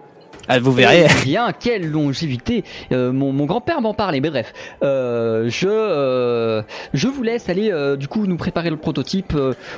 Ah, 0.50 0.60
vous 0.60 0.74
verrez. 0.74 1.08
Eh 1.22 1.24
bien, 1.26 1.52
quelle 1.58 1.90
longévité 1.90 2.66
Euh, 2.92 3.14
Mon, 3.14 3.32
mon 3.32 3.46
grand-père 3.46 3.80
m'en 3.80 3.94
parlait, 3.94 4.20
mais 4.20 4.30
bref. 4.30 4.54
Euh, 4.84 5.46
je, 5.48 5.70
euh, 5.70 6.62
je 6.94 7.08
vous 7.08 7.24
laisse 7.24 7.48
aller, 7.48 7.72
du 7.98 8.10
coup, 8.10 8.26
nous 8.28 8.36
préparer 8.36 8.70
le 8.70 8.76
prototype. 8.76 9.34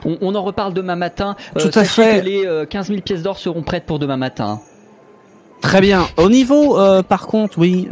On, 0.05 0.17
on 0.21 0.33
en 0.33 0.41
reparle 0.43 0.73
demain 0.73 0.95
matin. 0.95 1.35
Tout 1.57 1.69
à 1.75 1.83
fait. 1.83 2.19
que 2.19 2.25
les 2.25 2.45
euh, 2.47 2.65
15 2.65 2.87
000 2.87 3.01
pièces 3.01 3.21
d'or 3.21 3.37
seront 3.37 3.61
prêtes 3.61 3.85
pour 3.85 3.99
demain 3.99 4.17
matin. 4.17 4.59
Très 5.61 5.81
bien. 5.81 6.07
Au 6.17 6.29
niveau, 6.29 6.77
par 7.03 7.27
contre, 7.27 7.59
oui, 7.59 7.87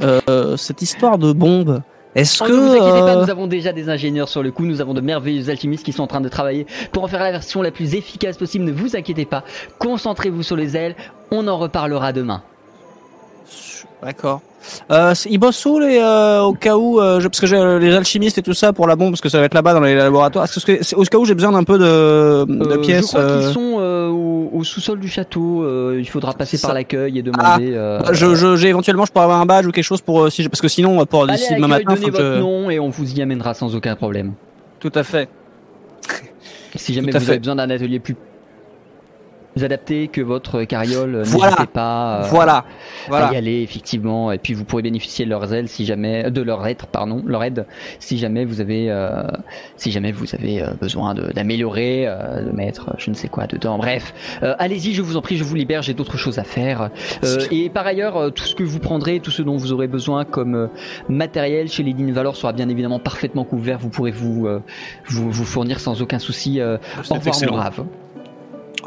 cette 0.58 0.82
histoire 0.82 1.18
de 1.20 1.32
bombe. 1.32 1.82
Est-ce 2.16 2.44
Oh, 2.44 2.48
que 2.48 2.52
ne 2.52 2.58
vous 2.58 2.72
inquiétez 2.72 3.00
pas, 3.00 3.16
euh, 3.16 3.24
nous 3.24 3.30
avons 3.30 3.48
déjà 3.48 3.74
des 3.74 3.90
ingénieurs 3.90 4.30
sur 4.30 4.44
le 4.44 4.52
coup. 4.52 4.66
Nous 4.66 4.82
avons 4.82 4.94
de 4.94 5.02
merveilleux 5.02 5.50
alchimistes 5.50 5.84
qui 5.84 5.94
sont 5.94 6.04
en 6.04 6.08
train 6.08 6.22
de 6.22 6.30
travailler 6.30 6.68
pour 6.92 7.04
en 7.04 7.08
faire 7.08 7.22
la 7.22 7.32
version 7.32 7.62
la 7.62 7.72
plus 7.72 7.96
efficace 7.96 8.38
possible. 8.38 8.66
Ne 8.66 8.72
vous 8.72 8.96
inquiétez 8.96 9.26
pas. 9.26 9.44
Concentrez-vous 9.80 10.44
sur 10.44 10.56
les 10.56 10.78
ailes. 10.78 10.96
On 11.32 11.48
en 11.48 11.58
reparlera 11.58 12.14
demain. 12.14 12.44
D'accord. 14.04 14.42
Euh, 14.92 15.14
ils 15.30 15.38
bossent 15.38 15.66
où 15.66 15.78
les 15.80 15.98
euh, 16.00 16.42
au 16.42 16.54
cas 16.54 16.78
où 16.78 17.00
euh, 17.02 17.20
je- 17.20 17.28
parce 17.28 17.42
que 17.42 17.48
j'ai 17.48 17.58
euh, 17.58 17.80
les 17.80 17.94
alchimistes 17.94 18.38
et 18.38 18.42
tout 18.42 18.54
ça 18.54 18.72
pour 18.72 18.88
la 18.88 18.96
bombe 18.96 19.12
parce 19.12 19.20
que 19.20 19.28
ça 19.28 19.40
va 19.40 19.46
être 19.46 19.54
là-bas 19.54 19.74
dans 19.74 19.82
les 19.82 19.94
laboratoires. 19.96 20.48
Que 20.50 20.96
au 20.96 21.04
cas 21.04 21.18
où 21.18 21.26
j'ai 21.26 21.34
besoin 21.36 21.52
d'un 21.52 21.64
peu 21.66 21.78
de, 21.78 22.46
de 22.46 22.78
pièces 22.78 23.12
je 23.12 23.18
crois 23.18 23.26
qu'ils 23.42 23.52
sont 23.54 23.74
au, 23.80 24.50
au 24.54 24.64
sous-sol 24.64 25.00
du 25.00 25.10
château. 25.10 25.66
Il 25.98 26.08
faudra 26.08 26.34
passer 26.34 26.56
Ça- 26.58 26.70
par 26.70 26.76
l'accueil 26.76 27.20
et 27.20 27.22
demander. 27.22 27.74
euh, 27.74 28.00
je, 28.14 28.36
je, 28.36 28.56
j'ai 28.56 28.70
éventuellement 28.70 29.04
je 29.06 29.12
pourrais 29.12 29.26
avoir 29.26 29.42
un 29.42 29.46
badge 29.46 29.66
ou 29.68 29.72
quelque 29.72 29.84
chose 29.84 30.02
pour 30.02 30.32
si 30.32 30.48
parce 30.48 30.62
que 30.62 30.70
sinon 30.70 31.06
pour 31.06 31.24
Allez 31.24 31.34
d'ici 31.34 31.56
demain 31.56 31.68
matin 31.68 31.96
donnez 31.96 32.06
que 32.08 32.12
votre 32.12 32.40
nom 32.40 32.70
et 32.70 32.80
on 32.80 32.90
vous 32.90 33.14
y 33.14 33.22
amènera 33.22 33.54
sans 33.54 33.76
aucun 33.76 33.96
problème. 33.98 34.32
tout 34.80 34.92
à 34.96 35.04
fait. 35.04 35.28
Si 36.76 36.94
jamais 36.94 37.12
vous 37.12 37.20
fait. 37.20 37.30
avez 37.32 37.40
besoin 37.40 37.56
d'un 37.56 37.70
atelier 37.70 38.00
plus 38.00 38.16
adapté 39.62 40.08
que 40.08 40.22
votre 40.22 40.64
carriole, 40.64 41.16
euh, 41.16 41.24
Voilà. 41.26 41.52
n'hésitez 41.52 41.68
pas 41.68 42.22
euh, 42.22 42.28
voilà. 42.30 42.56
à 42.58 42.66
Voilà. 43.08 43.34
y 43.34 43.36
aller 43.36 43.62
effectivement. 43.62 44.32
Et 44.32 44.38
puis 44.38 44.54
vous 44.54 44.64
pourrez 44.66 44.82
bénéficier 44.82 45.26
de 45.26 45.30
leurs 45.30 45.54
ailes 45.54 45.68
si 45.70 45.86
jamais, 45.86 46.32
de 46.32 46.42
leur 46.42 46.66
aide, 46.66 46.78
pardon, 46.92 47.22
leur 47.26 47.44
aide 47.44 47.66
si 48.00 48.18
jamais 48.18 48.46
vous 48.46 48.62
avez, 48.62 48.90
euh, 48.90 49.24
si 49.78 49.92
jamais 49.92 50.12
vous 50.12 50.34
avez 50.36 50.62
euh, 50.62 50.68
besoin 50.82 51.14
de- 51.14 51.32
d'améliorer, 51.34 52.06
euh, 52.08 52.44
de 52.44 52.52
mettre 52.52 52.90
euh, 52.90 52.94
je 52.98 53.10
ne 53.10 53.16
sais 53.16 53.28
quoi 53.28 53.46
dedans. 53.48 53.78
Bref, 53.78 54.14
Euh, 54.42 54.56
allez-y, 54.60 54.94
je 54.94 55.02
vous 55.02 55.18
en 55.18 55.22
prie, 55.22 55.38
je 55.38 55.44
vous 55.44 55.56
libère. 55.56 55.82
J'ai 55.82 55.94
d'autres 55.94 56.18
choses 56.18 56.40
à 56.40 56.44
faire. 56.44 56.90
Euh, 57.24 57.38
et 57.52 57.70
par 57.70 57.86
ailleurs, 57.86 58.18
euh, 58.18 58.30
tout 58.30 58.44
ce 58.46 58.56
que 58.56 58.64
vous 58.64 58.80
prendrez, 58.80 59.20
tout 59.20 59.32
ce 59.32 59.42
dont 59.42 59.56
vous 59.58 59.72
aurez 59.74 59.88
besoin 59.88 60.26
comme 60.26 60.56
euh, 60.56 60.68
matériel 61.10 61.68
chez 61.70 61.84
les 61.84 61.94
Din 61.94 62.12
Valor 62.12 62.36
sera 62.36 62.54
bien 62.54 62.70
évidemment 62.70 63.00
parfaitement 63.00 63.44
couvert. 63.44 63.78
Vous 63.80 63.90
pourrez 63.90 64.12
vous 64.12 64.48
euh, 64.48 64.62
vous, 65.06 65.30
vous 65.32 65.46
fournir 65.46 65.80
sans 65.80 66.02
aucun 66.02 66.20
souci. 66.20 66.60
Euh, 66.60 66.78
au 67.10 67.14
revoir, 67.16 67.36
mon 67.44 67.52
brave. 67.58 67.84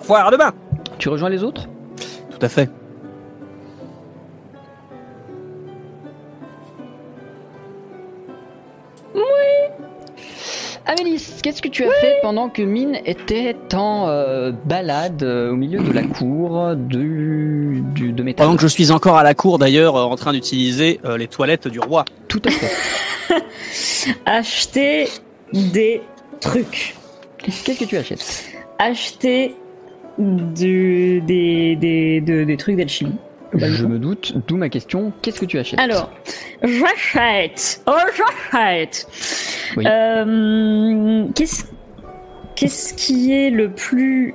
À 0.09 0.31
demain. 0.31 0.53
Tu 0.99 1.09
rejoins 1.09 1.29
les 1.29 1.43
autres? 1.43 1.69
Tout 2.31 2.39
à 2.41 2.49
fait. 2.49 2.71
Amélis, 10.89 11.41
qu'est-ce 11.43 11.61
que 11.61 11.69
tu 11.69 11.85
as 11.85 11.91
fait 11.91 12.19
pendant 12.23 12.49
que 12.49 12.63
Mine 12.63 12.99
était 13.05 13.57
en 13.75 14.07
euh, 14.09 14.53
balade 14.67 15.25
euh, 15.25 15.51
au 15.51 15.57
milieu 15.57 15.81
de 15.81 15.91
la 15.91 16.05
cour 16.05 16.77
du, 16.77 17.83
du 17.93 18.13
de 18.13 18.23
métal 18.23 18.47
Pendant 18.47 18.57
que 18.57 18.63
je 18.63 18.69
suis 18.69 18.93
encore 18.93 19.17
à 19.17 19.25
la 19.25 19.35
cour 19.35 19.59
d'ailleurs 19.59 19.97
euh, 19.97 20.05
en 20.05 20.15
train 20.15 20.33
d'utiliser 20.33 21.01
euh, 21.05 21.19
les 21.19 21.27
toilettes 21.27 21.67
du 21.67 21.81
roi. 21.81 22.05
Tout 22.29 22.41
à 22.45 22.51
fait. 22.51 23.35
Acheter 24.27 25.09
des 25.53 26.03
trucs. 26.41 26.95
Qu'est-ce 27.39 27.81
que 27.81 27.85
tu 27.85 27.97
achètes? 27.97 28.45
Acheter 28.79 29.57
du, 30.19 31.21
des, 31.21 31.77
des, 31.77 32.21
de- 32.21 32.45
des 32.45 32.57
trucs 32.57 32.77
d'alchimie. 32.77 33.17
Je 33.55 33.87
me 33.87 33.99
doute, 33.99 34.35
d'où 34.49 34.57
ma 34.57 34.69
question. 34.69 35.13
Qu'est-ce 35.23 35.41
que 35.41 35.47
tu 35.47 35.59
achètes? 35.59 35.79
Alors, 35.81 36.11
j'achète. 36.63 37.83
Oh, 37.87 37.93
j'achète. 38.53 39.07
Oui. 39.77 39.85
Euh, 39.87 41.25
qu'est-ce, 41.35 41.65
qu'est-ce 42.55 42.93
qui 42.95 43.33
est 43.33 43.51
le 43.51 43.71
plus 43.71 44.35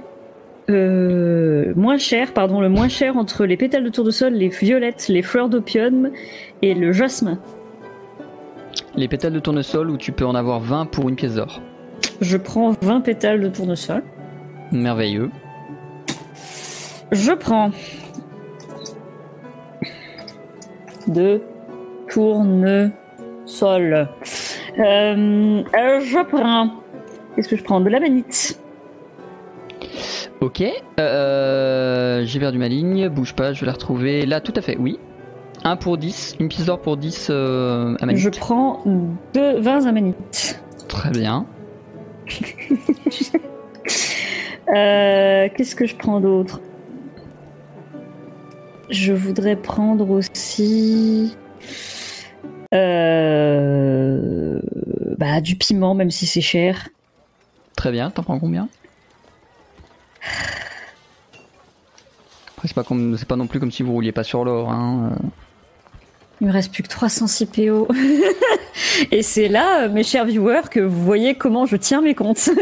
euh, 0.70 1.74
moins 1.76 1.98
cher, 1.98 2.34
pardon, 2.34 2.62
le 2.62 2.70
moins 2.70 2.88
cher 2.88 3.18
entre 3.18 3.46
les 3.46 3.58
pétales 3.58 3.84
de 3.84 3.90
tournesol, 3.90 4.34
les 4.34 4.48
violettes, 4.48 5.08
les 5.10 5.22
fleurs 5.22 5.50
d'opium 5.50 6.10
et 6.62 6.74
le 6.74 6.92
jasmin? 6.94 7.38
Les 8.96 9.08
pétales 9.08 9.34
de 9.34 9.40
tournesol 9.40 9.90
où 9.90 9.98
tu 9.98 10.12
peux 10.14 10.26
en 10.26 10.36
avoir 10.36 10.60
20 10.62 10.86
pour 10.86 11.10
une 11.10 11.16
pièce 11.16 11.36
d'or. 11.36 11.62
Je 12.22 12.38
prends 12.38 12.72
20 12.82 13.02
pétales 13.02 13.42
de 13.42 13.50
tournesol. 13.50 14.04
Merveilleux. 14.72 15.30
Je 17.12 17.34
prends 17.34 17.72
de 21.08 21.42
tournesol. 22.10 22.92
Euh, 23.84 24.08
euh, 24.80 26.00
je 26.00 26.26
prends. 26.26 26.70
Qu'est-ce 27.36 27.50
que 27.50 27.58
je 27.58 27.64
prends? 27.64 27.82
De 27.82 27.90
la 27.90 28.00
manite. 28.00 28.60
Ok. 30.40 30.64
Euh, 31.00 32.24
J'ai 32.26 32.40
perdu 32.40 32.58
ma 32.58 32.68
ligne. 32.68 33.10
Bouge 33.10 33.34
pas, 33.34 33.54
je 33.54 33.62
vais 33.62 33.66
la 33.68 33.74
retrouver. 33.74 34.26
Là, 34.26 34.40
tout 34.42 34.54
à 34.56 34.62
fait, 34.62 34.78
oui. 34.78 35.00
1 35.64 35.76
pour 35.76 35.98
10. 35.98 36.38
Une 36.40 36.48
pièce 36.48 36.66
d'or 36.66 36.80
pour 36.82 36.98
10 36.98 37.28
euh, 37.30 37.96
Je 38.16 38.30
prends 38.30 38.82
deux 39.34 39.60
20 39.60 39.86
amanites. 39.86 40.62
Très 40.88 41.12
bien. 41.12 41.46
Euh, 44.74 45.50
Qu'est-ce 45.54 45.76
que 45.76 45.86
je 45.86 45.98
prends 45.98 46.22
d'autre? 46.22 46.62
Je 48.92 49.14
voudrais 49.14 49.56
prendre 49.56 50.10
aussi 50.10 51.36
euh, 52.74 54.60
bah, 55.18 55.40
du 55.42 55.56
piment, 55.56 55.96
même 55.96 56.12
si 56.12 56.26
c'est 56.26 56.42
cher. 56.42 56.90
Très 57.78 57.92
bien. 57.92 58.12
T'en 58.12 58.24
prends 58.24 58.38
combien? 58.40 58.68
Après, 62.56 62.68
c'est 62.68 62.74
pas, 62.74 62.84
comme- 62.84 63.18
c'est 63.18 63.28
pas 63.28 63.38
non 63.38 63.48
plus 63.48 63.60
comme 63.62 63.72
si 63.72 63.82
vous 63.82 63.94
rouliez 63.94 64.12
pas 64.12 64.24
sur 64.24 64.44
l'or. 64.46 64.70
Hein. 64.72 65.12
euh. 65.14 65.16
Il 66.42 66.48
me 66.48 66.52
reste 66.54 66.72
plus 66.74 66.84
que 66.84 66.90
306 66.90 67.46
PO. 67.46 67.88
Et 69.12 69.22
c'est 69.24 69.48
là, 69.48 69.88
mes 69.88 70.04
chers 70.04 70.26
viewers, 70.26 70.64
que 70.70 70.80
vous 70.80 71.04
voyez 71.04 71.36
comment 71.36 71.66
je 71.66 71.76
tiens 71.78 72.02
mes 72.02 72.14
comptes. 72.16 72.50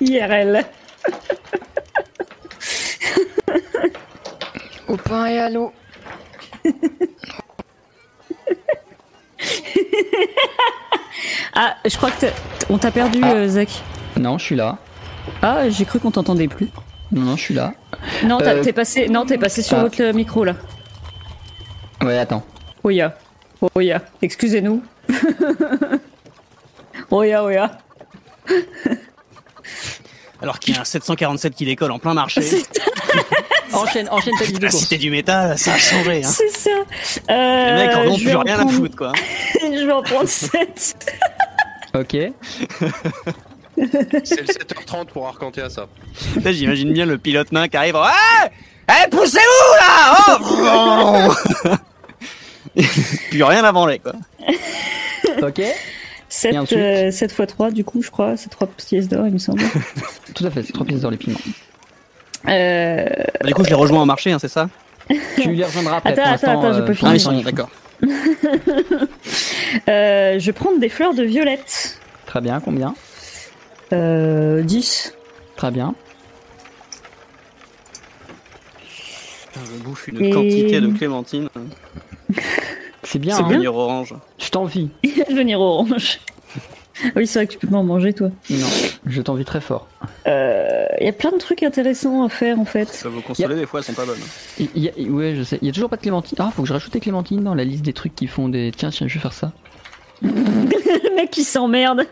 IRL. 0.00 0.64
Au 4.88 4.96
pain 4.96 5.26
et 5.26 5.38
à 5.38 5.48
l'eau. 5.50 5.72
Ah, 11.54 11.76
je 11.84 11.94
crois 11.96 12.10
que 12.10 12.26
on 12.70 12.78
t'a 12.78 12.90
perdu, 12.90 13.20
Ah. 13.22 13.32
euh, 13.34 13.46
Zach. 13.48 13.68
Non, 14.18 14.38
je 14.38 14.44
suis 14.44 14.56
là. 14.56 14.78
Ah, 15.42 15.68
j'ai 15.68 15.84
cru 15.84 16.00
qu'on 16.00 16.10
t'entendait 16.10 16.48
plus. 16.48 16.68
Non, 17.10 17.22
non, 17.22 17.36
je 17.36 17.42
suis 17.42 17.54
là. 17.54 17.74
Non, 18.24 18.38
Euh, 18.40 18.62
t'es 18.62 18.72
passé, 18.72 19.08
non, 19.08 19.26
t'es 19.26 19.36
passé 19.38 19.60
sur 19.62 19.76
ah. 19.76 19.82
votre 19.82 20.02
euh, 20.02 20.12
micro 20.14 20.44
là. 20.44 20.54
Ouais, 22.00 22.18
attends. 22.18 22.42
Oya, 22.84 23.16
Oya, 23.74 24.00
excusez-nous. 24.22 24.82
Oya, 27.10 27.44
Oya. 27.44 27.78
Alors 30.42 30.58
qu'il 30.58 30.74
y 30.74 30.78
a 30.78 30.80
un 30.80 30.84
747 30.84 31.54
qui 31.54 31.64
décolle 31.64 31.92
en 31.92 31.98
plein 31.98 32.14
marché. 32.14 32.40
Enchaîne, 33.72 34.06
enchaîne 34.10 34.34
ta 34.38 34.44
La 34.60 34.70
cité 34.70 34.98
du 34.98 35.10
métal, 35.10 35.58
ça 35.58 35.72
a 35.72 35.78
changé. 35.78 36.22
Hein. 36.22 36.28
C'est 36.28 36.50
ça. 36.50 36.70
Les 37.30 37.34
Euh, 37.34 37.86
mecs 37.86 37.96
en 37.96 38.02
ont 38.12 38.18
plus 38.18 38.36
rien 38.36 38.60
à 38.60 38.66
foutre 38.70 38.94
quoi. 38.96 39.12
Je 39.62 39.86
vais 39.86 39.92
en 39.92 40.02
prendre 40.02 40.28
7. 40.28 40.54
Ok. 41.94 42.12
C'est 42.12 42.32
le 43.76 44.46
7h30 44.46 45.06
pour 45.12 45.26
Arcantia, 45.26 45.68
ça. 45.70 45.86
Là, 46.42 46.52
j'imagine 46.52 46.92
bien 46.92 47.04
le 47.06 47.16
pilote 47.18 47.50
nain 47.52 47.68
qui 47.68 47.76
arrive. 47.78 47.94
Ouais 47.96 48.50
Eh, 48.90 49.08
poussez-vous 49.10 49.74
là 49.78 50.16
Oh 50.40 51.34
Plus 53.30 53.42
rien 53.42 53.64
à 53.64 53.72
branler 53.72 53.98
quoi. 53.98 54.12
Ok. 55.42 55.60
7, 56.34 56.54
Et 56.54 56.58
ensuite 56.58 56.78
euh, 56.78 57.10
7 57.10 57.30
x 57.38 57.46
3, 57.46 57.70
du 57.72 57.84
coup, 57.84 58.00
je 58.02 58.10
crois. 58.10 58.38
C'est 58.38 58.48
3 58.48 58.66
pièces 58.68 59.06
d'or, 59.06 59.26
il 59.26 59.34
me 59.34 59.38
semble. 59.38 59.60
Tout 60.34 60.46
à 60.46 60.50
fait, 60.50 60.62
c'est 60.62 60.72
trois 60.72 60.86
pièces 60.86 61.02
dans 61.02 61.10
les 61.10 61.18
piments. 61.18 61.36
Euh, 62.48 63.06
Bah, 63.40 63.46
du 63.46 63.52
coup, 63.54 63.62
je 63.64 63.68
les 63.68 63.74
rejoins 63.74 64.00
au 64.02 64.06
marché, 64.06 64.32
hein, 64.32 64.38
c'est 64.38 64.48
ça? 64.48 64.70
Tu 65.36 65.52
les 65.52 65.62
rejoindras 65.64 65.98
après. 65.98 66.12
Attends, 66.12 66.22
pour 66.22 66.32
attends, 66.32 66.46
l'instant, 66.46 66.60
attends, 66.60 66.72
je 66.72 66.78
euh, 66.80 66.86
peux 66.86 66.94
pour 66.94 67.08
Ah, 67.08 67.18
finir. 67.18 67.32
ils 67.34 67.42
sont 67.42 67.42
d'accord. 67.42 67.70
euh, 69.88 70.38
je 70.38 70.46
vais 70.46 70.52
prendre 70.52 70.78
des 70.80 70.88
fleurs 70.88 71.12
de 71.14 71.22
violette. 71.22 71.98
Très 72.24 72.40
bien, 72.40 72.60
combien? 72.60 72.94
Euh, 73.92 74.62
10. 74.62 75.12
Très 75.56 75.70
bien. 75.70 75.94
Je 79.54 79.82
bouffe 79.84 80.08
une 80.08 80.24
Et- 80.24 80.30
quantité 80.30 80.80
de 80.80 80.86
clémentine. 80.96 81.48
C'est 83.02 83.18
bien, 83.18 83.36
C'est 83.36 83.42
hein. 83.42 83.48
Devenir 83.48 83.74
orange. 83.74 84.14
je 84.38 84.48
t'envie. 84.50 84.90
Il 85.02 85.14
va 85.14 85.24
devenir 85.24 85.60
orange. 85.60 86.20
Ah 87.04 87.08
oui, 87.16 87.26
c'est 87.26 87.38
vrai 87.38 87.46
que 87.46 87.52
tu 87.52 87.58
peux 87.58 87.66
pas 87.68 87.78
en 87.78 87.82
manger, 87.84 88.12
toi. 88.12 88.28
Non, 88.50 88.66
je 89.06 89.22
t'envie 89.22 89.44
très 89.46 89.62
fort. 89.62 89.88
Euh, 90.26 90.84
Il 91.00 91.06
y 91.06 91.08
a 91.08 91.12
plein 91.12 91.30
de 91.32 91.38
trucs 91.38 91.62
intéressants 91.62 92.22
à 92.22 92.28
faire, 92.28 92.60
en 92.60 92.64
fait. 92.66 92.86
Ça 92.88 93.08
vous 93.08 93.22
consoler, 93.22 93.56
des 93.56 93.66
fois, 93.66 93.80
elles 93.80 93.86
sont 93.86 93.94
pas 93.94 94.04
bonnes. 94.04 94.20
Il 94.58 94.68
y 94.82 94.88
a- 94.88 95.10
ouais, 95.10 95.34
je 95.34 95.42
sais. 95.42 95.58
Il 95.62 95.66
y 95.66 95.70
a 95.70 95.72
toujours 95.72 95.88
pas 95.88 95.96
de 95.96 96.02
clémentine. 96.02 96.36
Ah, 96.40 96.52
faut 96.54 96.62
que 96.62 96.68
je 96.68 96.72
rajoute 96.74 96.92
des 96.92 97.00
clémentines 97.00 97.42
dans 97.42 97.54
la 97.54 97.64
liste 97.64 97.82
des 97.82 97.94
trucs 97.94 98.14
qui 98.14 98.26
font 98.26 98.48
des. 98.48 98.72
Tiens, 98.76 98.90
tiens, 98.90 99.08
je 99.08 99.14
vais 99.14 99.20
faire 99.20 99.32
ça. 99.32 99.52
Le 100.22 101.16
mec 101.16 101.30
qui 101.30 101.44
s'emmerde. 101.44 102.06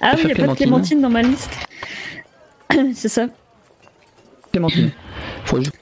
ah 0.00 0.12
oui, 0.16 0.22
il 0.24 0.28
y 0.28 0.32
a 0.32 0.34
pas 0.34 0.34
de 0.34 0.34
clémentine. 0.34 0.56
clémentine 0.56 1.00
dans 1.02 1.10
ma 1.10 1.22
liste. 1.22 1.50
c'est 2.94 3.08
ça. 3.08 3.26
Clémentine. 4.50 4.90
Faut 5.44 5.58
juste- 5.58 5.72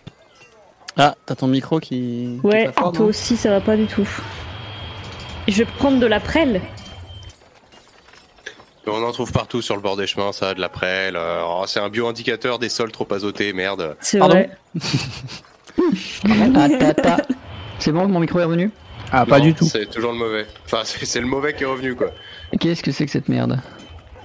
Ah, 1.02 1.14
t'as 1.25 1.35
ton 1.35 1.47
micro 1.47 1.80
qui. 1.80 2.38
Ouais, 2.42 2.71
fort, 2.76 2.92
toi 2.92 3.07
aussi, 3.07 3.37
ça 3.37 3.49
va 3.49 3.62
pas 3.62 3.75
du 3.75 3.87
tout. 3.87 4.07
Je 5.49 5.57
vais 5.57 5.64
prendre 5.64 5.99
de 5.99 6.04
la 6.07 6.21
prêle. 6.21 6.61
On 8.87 9.02
en 9.02 9.12
trouve 9.12 9.33
partout 9.33 9.62
sur 9.62 9.76
le 9.76 9.80
bord 9.80 9.97
des 9.97 10.07
chemins, 10.07 10.33
ça, 10.33 10.52
de 10.52 10.61
la 10.61 10.69
prêle. 10.69 11.16
euh, 11.16 11.42
oh, 11.47 11.64
c'est 11.66 11.80
un 11.80 11.88
bioindicateur 11.88 12.59
des 12.59 12.69
sols 12.69 12.92
trop 12.92 13.07
azotés, 13.12 13.52
merde. 13.54 13.97
C'est 14.00 14.19
Pardon 14.19 14.35
vrai. 14.35 14.50
Ah. 17.04 17.16
C'est 17.78 17.92
bon, 17.92 18.07
mon 18.07 18.21
micro 18.21 18.38
est 18.40 18.45
revenu? 18.45 18.71
Ah, 19.11 19.25
pas 19.25 19.38
Non, 19.38 19.45
du 19.47 19.54
tout. 19.54 19.64
C'est 19.64 19.88
toujours 19.88 20.12
le 20.12 20.19
mauvais. 20.19 20.47
Enfin, 20.66 20.83
c'est 20.85 21.21
le 21.21 21.26
mauvais 21.26 21.54
qui 21.54 21.62
est 21.62 21.66
revenu, 21.66 21.95
quoi. 21.95 22.11
Qu'est-ce 22.59 22.83
que 22.83 22.92
c'est 22.92 23.07
que 23.07 23.11
cette 23.11 23.28
merde? 23.30 23.59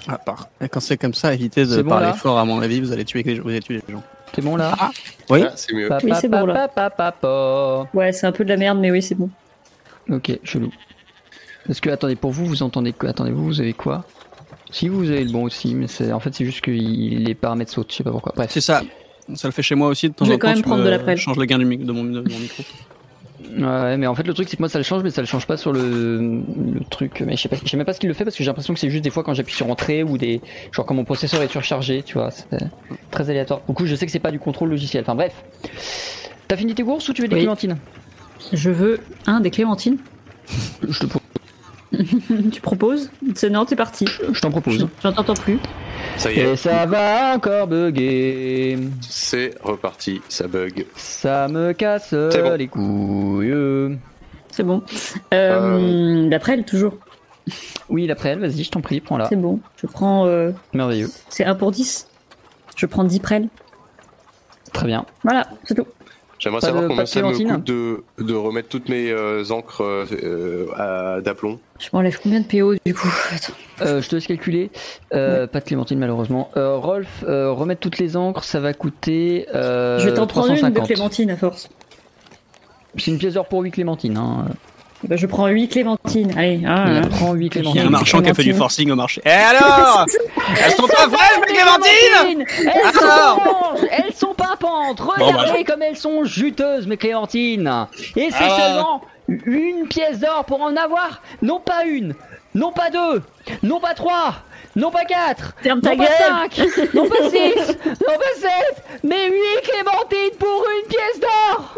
À 0.07 0.17
part. 0.17 0.49
Et 0.59 0.67
quand 0.67 0.81
c'est 0.81 0.97
comme 0.97 1.13
ça, 1.13 1.33
évitez 1.33 1.65
de 1.65 1.81
bon, 1.81 1.89
parler 1.89 2.07
là 2.07 2.13
fort, 2.13 2.37
à 2.37 2.43
mon 2.43 2.61
avis, 2.61 2.81
vous 2.81 2.91
allez 2.91 3.05
tuer 3.05 3.23
les, 3.23 3.39
vous 3.39 3.49
allez 3.49 3.61
tuer 3.61 3.81
les 3.87 3.93
gens. 3.93 4.03
C'est 4.33 4.41
bon 4.41 4.55
là 4.55 4.75
Oui. 5.29 5.41
Ah, 5.45 5.51
c'est 5.55 5.73
mieux. 5.73 5.87
Pa, 5.87 5.99
Oui, 6.03 6.11
c'est 6.19 6.27
bon, 6.27 6.45
là. 6.45 6.67
pa. 6.67 7.15
Ouais, 7.93 8.11
c'est 8.11 8.27
un 8.27 8.31
peu 8.31 8.43
de 8.43 8.49
la 8.49 8.57
merde, 8.57 8.79
mais 8.79 8.91
oui, 8.91 9.01
c'est 9.01 9.15
bon. 9.15 9.29
Ok, 10.09 10.37
chelou. 10.43 10.71
Parce 11.65 11.79
que, 11.79 11.89
attendez, 11.89 12.15
pour 12.15 12.31
vous, 12.31 12.45
vous 12.45 12.61
entendez 12.63 12.93
quoi? 12.93 13.09
Attendez, 13.09 13.31
vous, 13.31 13.45
vous 13.45 13.61
avez 13.61 13.73
quoi? 13.73 14.05
Si, 14.71 14.87
vous 14.89 15.09
avez 15.09 15.23
le 15.23 15.31
bon 15.31 15.43
aussi, 15.43 15.73
mais 15.73 15.87
c'est 15.87 16.11
en 16.11 16.19
fait, 16.19 16.33
c'est 16.35 16.45
juste 16.45 16.61
que 16.61 16.71
il- 16.71 17.23
les 17.23 17.33
paramètres 17.35 17.71
sautent, 17.71 17.91
je 17.91 17.95
sais 17.97 18.03
pas 18.03 18.11
pourquoi. 18.11 18.33
Bref. 18.35 18.49
C'est 18.51 18.61
ça. 18.61 18.81
Ça 19.33 19.47
le 19.47 19.51
fait 19.51 19.63
chez 19.63 19.73
moi 19.75 19.87
aussi 19.87 20.09
de 20.09 20.13
temps 20.13 20.25
Je 20.25 20.29
vais 20.31 20.35
en 20.35 20.39
quand 20.39 20.47
temps. 20.49 20.53
même 20.53 20.61
prendre 20.63 20.79
me 20.81 20.85
de 20.85 20.89
la 20.91 20.99
prêle. 20.99 21.17
changes 21.17 21.37
le 21.37 21.45
gain 21.45 21.57
du 21.57 21.65
mic- 21.65 21.83
de, 21.85 21.91
mon, 21.91 22.03
de 22.03 22.19
mon 22.21 22.39
micro. 22.39 22.63
Ouais, 23.57 23.97
mais 23.97 24.07
en 24.07 24.15
fait, 24.15 24.23
le 24.23 24.33
truc, 24.33 24.49
c'est 24.49 24.57
que 24.57 24.61
moi, 24.61 24.69
ça 24.69 24.77
le 24.79 24.83
change, 24.83 25.03
mais 25.03 25.09
ça 25.09 25.21
le 25.21 25.27
change 25.27 25.45
pas 25.47 25.57
sur 25.57 25.71
le, 25.73 26.19
le 26.19 26.79
truc. 26.89 27.21
Mais 27.25 27.35
je 27.37 27.41
sais 27.43 27.49
pas, 27.49 27.55
je 27.63 27.69
sais 27.69 27.77
même 27.77 27.85
pas 27.85 27.93
ce 27.93 27.99
qu'il 27.99 28.07
le 28.09 28.13
fait 28.15 28.23
parce 28.23 28.35
que 28.35 28.43
j'ai 28.43 28.49
l'impression 28.49 28.73
que 28.73 28.79
c'est 28.79 28.89
juste 28.89 29.03
des 29.03 29.09
fois 29.09 29.23
quand 29.23 29.33
j'appuie 29.33 29.55
sur 29.55 29.69
entrée 29.69 30.03
ou 30.03 30.17
des. 30.17 30.41
Genre 30.71 30.85
quand 30.85 30.93
mon 30.95 31.03
processeur 31.05 31.41
est 31.41 31.47
surchargé, 31.47 32.03
tu 32.03 32.15
vois. 32.15 32.31
C'est 32.31 32.47
très 33.11 33.29
aléatoire. 33.29 33.61
Du 33.67 33.73
coup, 33.75 33.85
je 33.85 33.95
sais 33.95 34.05
que 34.05 34.11
c'est 34.11 34.19
pas 34.19 34.31
du 34.31 34.39
contrôle 34.39 34.69
logiciel. 34.69 35.01
Enfin, 35.03 35.15
bref. 35.15 35.33
T'as 36.47 36.57
fini 36.57 36.73
tes 36.75 36.83
courses 36.83 37.07
ou 37.09 37.13
tu 37.13 37.21
veux 37.23 37.27
des 37.27 37.35
Oui. 37.35 37.41
clémentines? 37.41 37.77
Je 38.53 38.69
veux 38.69 38.99
un 39.25 39.39
des 39.39 39.49
clémentines. 39.51 39.97
Je 40.87 40.99
te 40.99 41.05
pro- 41.07 41.19
tu 42.51 42.61
proposes? 42.61 43.09
C'est 43.35 43.49
non, 43.49 43.65
t'es 43.65 43.75
parti. 43.75 44.05
je 44.33 44.39
t'en 44.41 44.51
propose. 44.51 44.87
J'en 45.01 45.13
t'entends 45.13 45.33
plus. 45.33 45.57
Ça 46.17 46.31
y 46.31 46.39
est, 46.39 46.53
Et 46.53 46.55
ça 46.55 46.85
va 46.85 47.35
encore 47.35 47.67
bugger. 47.67 48.77
c'est 49.01 49.53
reparti, 49.61 50.21
ça 50.29 50.47
bug. 50.47 50.85
Ça 50.95 51.47
me 51.47 51.73
casse 51.73 52.13
bon. 52.13 52.55
les 52.57 52.67
couilles. 52.67 53.97
C'est 54.51 54.63
bon. 54.63 54.81
Euh, 55.33 56.29
La 56.29 56.39
prêle, 56.39 56.63
toujours. 56.63 56.93
Oui, 57.89 58.07
l'après 58.07 58.29
elle, 58.29 58.39
vas-y, 58.39 58.63
je 58.63 58.71
t'en 58.71 58.81
prie, 58.81 59.01
prends-la. 59.01 59.27
C'est 59.29 59.35
bon. 59.35 59.59
Je 59.77 59.85
prends. 59.87 60.25
euh, 60.25 60.51
Merveilleux. 60.73 61.09
C'est 61.29 61.43
1 61.45 61.55
pour 61.55 61.71
10. 61.71 62.07
Je 62.75 62.85
prends 62.87 63.03
10 63.03 63.19
prêles. 63.19 63.47
Très 64.73 64.87
bien. 64.87 65.05
Voilà, 65.23 65.47
c'est 65.65 65.75
tout. 65.75 65.85
J'aimerais 66.45 66.61
savoir 66.61 66.83
de- 66.83 66.87
combien 66.89 67.05
ça 67.07 67.19
me 67.21 67.31
clémentine 67.33 67.55
coûte 67.55 67.63
de, 67.65 68.03
de 68.23 68.33
remettre 68.35 68.69
toutes 68.69 68.87
mes 68.87 69.09
euh, 69.11 69.43
encres 69.49 69.81
euh, 69.83 70.67
à- 70.77 71.19
d'aplomb. 71.21 71.59
Je 71.79 71.89
m'enlève 71.91 72.19
combien 72.21 72.39
de 72.39 72.45
PO 72.45 72.75
du 72.85 72.93
coup? 72.93 73.11
Euh, 73.81 73.99
je 74.01 74.07
te 74.07 74.15
laisse 74.15 74.27
calculer. 74.27 74.69
Euh, 75.13 75.47
Pas 75.47 75.59
de 75.59 75.65
clémentine 75.65 75.97
malheureusement. 75.99 76.51
Euh, 76.55 76.77
Rolf, 76.77 77.23
euh, 77.27 77.51
remettre 77.51 77.81
toutes 77.81 77.97
les 77.97 78.15
encres, 78.15 78.43
ça 78.43 78.59
va 78.59 78.73
coûter. 78.73 79.47
Euh, 79.55 79.97
je 79.99 80.05
vais 80.07 80.13
t'en 80.13 80.27
prendre 80.27 80.49
une 80.51 80.53
de 80.55 80.59
350. 80.59 80.85
clémentine 80.87 81.31
à 81.31 81.35
force. 81.37 81.67
C'est 82.97 83.11
une 83.11 83.17
pièce 83.17 83.33
d'or 83.33 83.47
pour 83.47 83.61
8 83.61 83.71
clémentines. 83.71 84.15
Hein. 84.15 84.45
Eh 85.05 85.07
ben, 85.07 85.17
je 85.19 85.27
prends 85.27 85.45
8 85.45 85.67
clémentines. 85.67 86.33
Allez, 86.35 86.61
ah, 86.65 86.85
hein. 86.87 87.01
prend 87.11 87.33
8 87.33 87.37
Il 87.37 87.43
y 87.43 87.47
a 87.47 87.49
clémentines. 87.61 87.87
un 87.87 87.89
marchand 87.91 88.21
qui 88.23 88.29
a 88.31 88.33
fait 88.33 88.41
du 88.43 88.55
forcing 88.55 88.89
au 88.89 88.95
marché. 88.95 89.21
Et 89.23 89.29
alors 89.29 90.03
Elles 90.65 90.71
sont 90.71 90.87
pas 90.87 91.07
fraîches, 91.09 91.39
mes 91.47 91.53
clémentines 91.53 92.45
Elles 92.73 92.93
sont, 92.93 93.87
elles 93.91 94.13
sont 94.15 94.33
pimpantes. 94.33 94.97
Bon, 94.97 95.13
bah, 95.17 95.25
Regardez 95.37 95.63
comme 95.63 95.83
elles 95.83 95.95
sont 95.95 96.23
juteuses, 96.25 96.87
mes 96.87 96.97
clémentines. 96.97 97.85
Et 98.15 98.29
c'est 98.31 98.45
Ah. 98.49 98.57
seulement 98.57 99.01
une 99.45 99.87
pièce 99.87 100.19
d'or 100.19 100.43
pour 100.45 100.61
en 100.61 100.75
avoir. 100.75 101.21
Non 101.43 101.59
pas 101.59 101.85
une, 101.85 102.15
non 102.55 102.71
pas 102.71 102.89
deux, 102.89 103.21
non 103.61 103.79
pas 103.79 103.93
trois, 103.93 104.33
non 104.75 104.91
pas 104.91 105.05
quatre, 105.05 105.55
Ferme 105.61 105.81
ta 105.81 105.91
non 105.91 105.97
pas 105.97 106.03
gueule 106.03 106.17
cinq, 106.17 106.93
non 106.93 107.07
pas 107.07 107.29
six, 107.29 107.55
non 107.85 108.17
pas 108.17 108.35
sept, 108.39 108.83
mais 109.03 109.29
huit 109.29 109.61
clémentines 109.63 110.37
pour 110.37 110.65
une 110.81 110.87
pièce 110.87 111.19
d'or. 111.19 111.75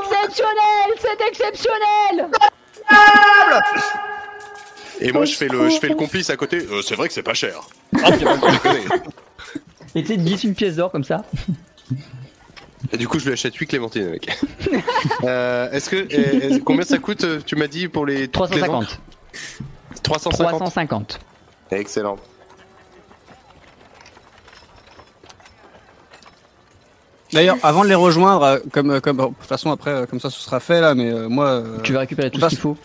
Exceptionnel, 0.00 0.94
c'est 0.98 1.28
exceptionnel. 1.28 2.30
Et 5.00 5.12
moi, 5.12 5.24
je 5.24 5.34
fais 5.34 5.48
le, 5.48 5.68
je 5.70 5.78
fais 5.78 5.88
le 5.88 5.96
complice 5.96 6.30
à 6.30 6.36
côté. 6.36 6.66
Euh, 6.70 6.80
c'est 6.82 6.94
vrai 6.94 7.08
que 7.08 7.14
c'est 7.14 7.22
pas 7.22 7.34
cher. 7.34 7.60
Ah, 8.02 8.12
puis, 8.12 8.24
pas 8.24 8.36
déconner. 8.36 8.84
Et 9.94 10.02
tu 10.02 10.08
sais, 10.08 10.16
10 10.16 10.44
une 10.44 10.54
pièce 10.54 10.76
d'or 10.76 10.90
comme 10.90 11.04
ça. 11.04 11.24
Et 12.92 12.96
du 12.96 13.08
coup, 13.08 13.18
je 13.18 13.26
lui 13.26 13.32
achète 13.32 13.54
8 13.54 13.66
clémentines, 13.66 14.10
mec. 14.10 14.28
euh, 15.24 15.70
Est-ce 15.70 15.90
que 15.90 15.96
euh, 15.96 16.58
combien 16.64 16.84
ça 16.84 16.98
coûte 16.98 17.24
euh, 17.24 17.40
Tu 17.44 17.56
m'as 17.56 17.66
dit 17.66 17.88
pour 17.88 18.06
les 18.06 18.28
toutes 18.28 18.54
les 18.54 18.60
350. 18.60 18.82
encres 18.82 19.00
350. 20.02 20.48
350. 20.50 21.20
Excellent. 21.70 22.16
D'ailleurs, 27.32 27.56
avant 27.62 27.82
de 27.82 27.88
les 27.88 27.94
rejoindre, 27.96 28.42
euh, 28.44 28.58
comme, 28.70 29.00
comme, 29.00 29.16
de 29.16 29.22
toute 29.24 29.36
façon 29.48 29.70
après, 29.72 29.90
euh, 29.90 30.06
comme 30.06 30.20
ça, 30.20 30.30
ce 30.30 30.38
sera 30.40 30.60
fait 30.60 30.80
là, 30.80 30.94
mais 30.94 31.10
euh, 31.10 31.28
moi, 31.28 31.46
euh, 31.46 31.78
Tu 31.82 31.92
vas 31.92 32.00
récupérer 32.00 32.30
tout 32.30 32.40
ce 32.40 32.46
qu'il 32.48 32.58
faut. 32.58 32.76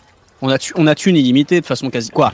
on 0.42 0.48
a, 0.48 0.58
tu, 0.58 0.72
on 0.76 0.86
a 0.88 0.94
thune 0.94 1.16
illimitée 1.16 1.60
de 1.60 1.66
façon 1.66 1.88
quasi. 1.88 2.10
Quoi? 2.10 2.32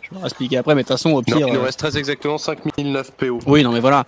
Je 0.00 0.14
vais 0.18 0.24
expliquer 0.24 0.58
après, 0.58 0.74
mais 0.74 0.82
de 0.82 0.88
toute 0.88 0.96
façon, 0.96 1.10
au 1.10 1.16
Non, 1.16 1.22
pire. 1.22 1.46
il 1.48 1.52
nous 1.52 1.60
euh, 1.60 1.64
reste 1.64 1.78
très 1.78 1.98
exactement 1.98 2.38
5009 2.38 3.10
PO. 3.12 3.40
Oui, 3.46 3.62
non, 3.62 3.72
mais 3.72 3.80
voilà. 3.80 4.04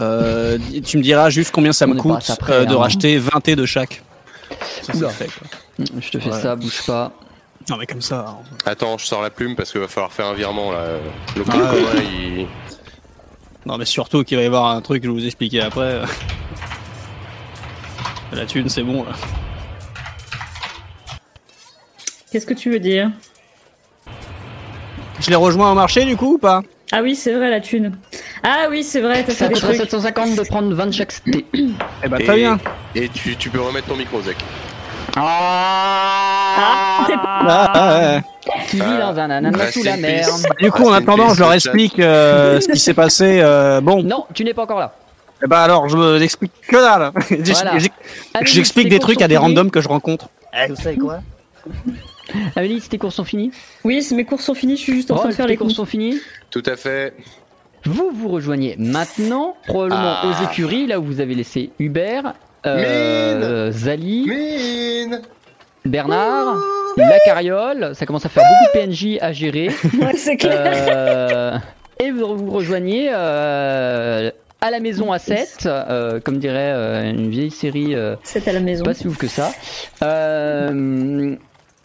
Euh, 0.00 0.58
tu 0.84 0.98
me 0.98 1.02
diras 1.02 1.30
juste 1.30 1.50
combien 1.52 1.72
ça 1.72 1.86
On 1.86 1.94
me 1.94 1.94
coûte 1.94 2.30
euh, 2.50 2.66
de 2.66 2.74
hein. 2.74 2.78
racheter 2.78 3.16
20 3.16 3.40
T 3.40 3.56
de 3.56 3.64
chaque. 3.64 4.02
Ça, 4.82 4.92
c'est 4.92 4.96
Oula. 4.98 5.08
fait, 5.08 5.26
quoi. 5.28 5.86
Je 6.00 6.10
te 6.10 6.18
fais 6.18 6.30
Ouais. 6.30 6.40
ça, 6.42 6.56
bouge 6.56 6.82
pas. 6.86 7.12
Non, 7.68 7.76
mais 7.78 7.86
comme 7.86 8.00
ça. 8.02 8.26
hein. 8.28 8.36
Attends, 8.64 8.96
je 8.98 9.06
sors 9.06 9.22
la 9.22 9.30
plume 9.30 9.56
parce 9.56 9.72
qu'il 9.72 9.80
va 9.80 9.88
falloir 9.88 10.12
faire 10.12 10.26
un 10.26 10.34
virement 10.34 10.70
là. 10.72 10.84
Le 11.36 11.42
Ah, 11.50 11.72
ouais. 11.72 12.04
il. 12.04 12.46
Non, 13.66 13.76
mais 13.78 13.84
surtout 13.84 14.22
qu'il 14.22 14.36
va 14.36 14.44
y 14.44 14.46
avoir 14.46 14.66
un 14.66 14.80
truc 14.80 15.02
que 15.02 15.08
je 15.08 15.12
vais 15.12 15.18
vous 15.20 15.26
expliquer 15.26 15.60
après. 15.62 16.00
La 18.32 18.46
thune, 18.46 18.68
c'est 18.68 18.82
bon 18.82 19.02
là. 19.04 19.10
Qu'est-ce 22.30 22.46
que 22.46 22.54
tu 22.54 22.70
veux 22.70 22.78
dire? 22.80 23.10
Je 25.20 25.30
les 25.30 25.36
rejoins 25.36 25.72
au 25.72 25.74
marché 25.74 26.04
du 26.04 26.16
coup 26.16 26.34
ou 26.34 26.38
pas? 26.38 26.62
Ah 26.92 27.00
oui, 27.02 27.16
c'est 27.16 27.34
vrai 27.34 27.50
la 27.50 27.60
thune. 27.60 27.96
Ah 28.44 28.66
oui, 28.70 28.84
c'est 28.84 29.00
vrai, 29.00 29.24
t'as 29.24 29.32
Ça 29.32 29.46
fait 29.46 29.48
des 29.48 29.54
coûterait 29.54 29.74
trucs. 29.78 29.90
750 29.90 30.36
de 30.36 30.42
prendre 30.42 30.72
20 30.74 30.86
de 30.86 30.90
chaque 30.92 31.24
thé. 31.24 31.44
Eh 32.04 32.08
bah, 32.08 32.18
très 32.22 32.36
bien. 32.36 32.58
Et 32.94 33.08
tu, 33.08 33.34
tu 33.36 33.50
peux 33.50 33.60
remettre 33.60 33.88
ton 33.88 33.96
micro, 33.96 34.20
Zach. 34.22 34.36
Ah, 35.16 37.06
Ah, 37.48 37.98
ouais. 37.98 38.22
Qui 38.68 38.76
vit 38.76 38.82
Ah. 38.86 39.12
dans 39.12 39.18
un 39.20 39.30
ananas 39.30 39.72
sous 39.72 39.82
la 39.82 39.96
mer. 39.96 40.26
peace. 40.26 40.42
Du 40.60 40.70
coup, 40.70 40.84
en 40.88 40.92
attendant, 40.92 41.32
je 41.34 41.40
leur 41.40 41.52
explique 41.52 41.98
euh, 41.98 42.60
ce 42.60 42.68
qui 42.68 42.78
s'est 42.78 42.94
passé. 42.94 43.40
euh, 43.40 43.80
bon, 43.80 44.02
Non, 44.02 44.26
tu 44.34 44.44
n'es 44.44 44.54
pas 44.54 44.62
encore 44.62 44.78
là. 44.78 44.94
eh 45.44 45.46
bah 45.46 45.62
alors, 45.62 45.88
je 45.88 45.96
me 45.96 46.20
explique 46.22 46.52
que 46.68 46.76
dalle. 46.76 47.12
Voilà. 47.30 47.70
Amélie, 47.72 47.90
J'explique 48.44 48.84
tes 48.84 48.90
des 48.90 48.98
trucs 48.98 49.18
sont 49.18 49.24
à 49.24 49.28
des 49.28 49.36
randoms 49.36 49.70
que 49.70 49.80
je 49.80 49.88
rencontre. 49.88 50.28
Amélie, 52.56 52.80
si 52.80 52.88
tes 52.88 52.98
courses 52.98 53.14
sont 53.16 53.24
finies? 53.24 53.52
Oui, 53.84 54.02
c'est- 54.02 54.14
mes 54.14 54.24
cours 54.24 54.40
sont 54.40 54.54
finis, 54.54 54.76
je 54.76 54.82
suis 54.82 54.94
juste 54.94 55.10
en 55.10 55.14
train 55.14 55.24
de 55.24 55.28
Rolf, 55.28 55.36
faire 55.36 55.46
tes 55.46 55.52
les 55.52 55.56
courses 55.56 55.68
courses. 55.74 55.76
sont 55.76 55.86
finies? 55.86 56.18
Tout 56.50 56.62
à 56.66 56.76
fait. 56.76 57.14
Vous 57.84 58.10
vous 58.12 58.28
rejoignez 58.28 58.74
maintenant, 58.78 59.54
probablement 59.66 60.14
Ah. 60.22 60.26
aux 60.26 60.44
écuries, 60.44 60.86
là 60.86 60.98
où 60.98 61.04
vous 61.04 61.20
avez 61.20 61.34
laissé 61.36 61.70
Hubert, 61.78 62.34
euh, 62.66 63.70
Zali, 63.72 64.26
Mine 64.26 65.22
Bernard, 65.84 66.56
la 66.96 67.18
carriole. 67.24 67.94
Ça 67.94 68.06
commence 68.06 68.26
à 68.26 68.28
faire 68.28 68.44
beaucoup 68.44 68.78
de 68.78 68.86
PNJ 68.86 69.18
à 69.20 69.32
gérer. 69.32 69.68
Ouais, 70.00 70.14
c'est 70.16 70.36
clair. 70.36 70.62
Euh, 70.90 71.58
et 72.00 72.10
vous 72.10 72.36
vous 72.36 72.50
rejoignez 72.50 73.10
euh, 73.12 74.30
à 74.60 74.70
la 74.70 74.80
maison 74.80 75.12
à 75.12 75.18
7, 75.18 75.68
comme 76.24 76.38
dirait 76.38 76.72
euh, 76.74 77.10
une 77.10 77.28
vieille 77.30 77.50
série 77.50 77.94
euh, 77.94 78.16
C'est 78.22 78.46
à 78.48 78.52
la 78.52 78.60
maison. 78.60 78.84
pas 78.84 78.94
si 78.94 79.06
ouf 79.06 79.16
que 79.16 79.28
ça. 79.28 79.52
Euh, 80.02 81.36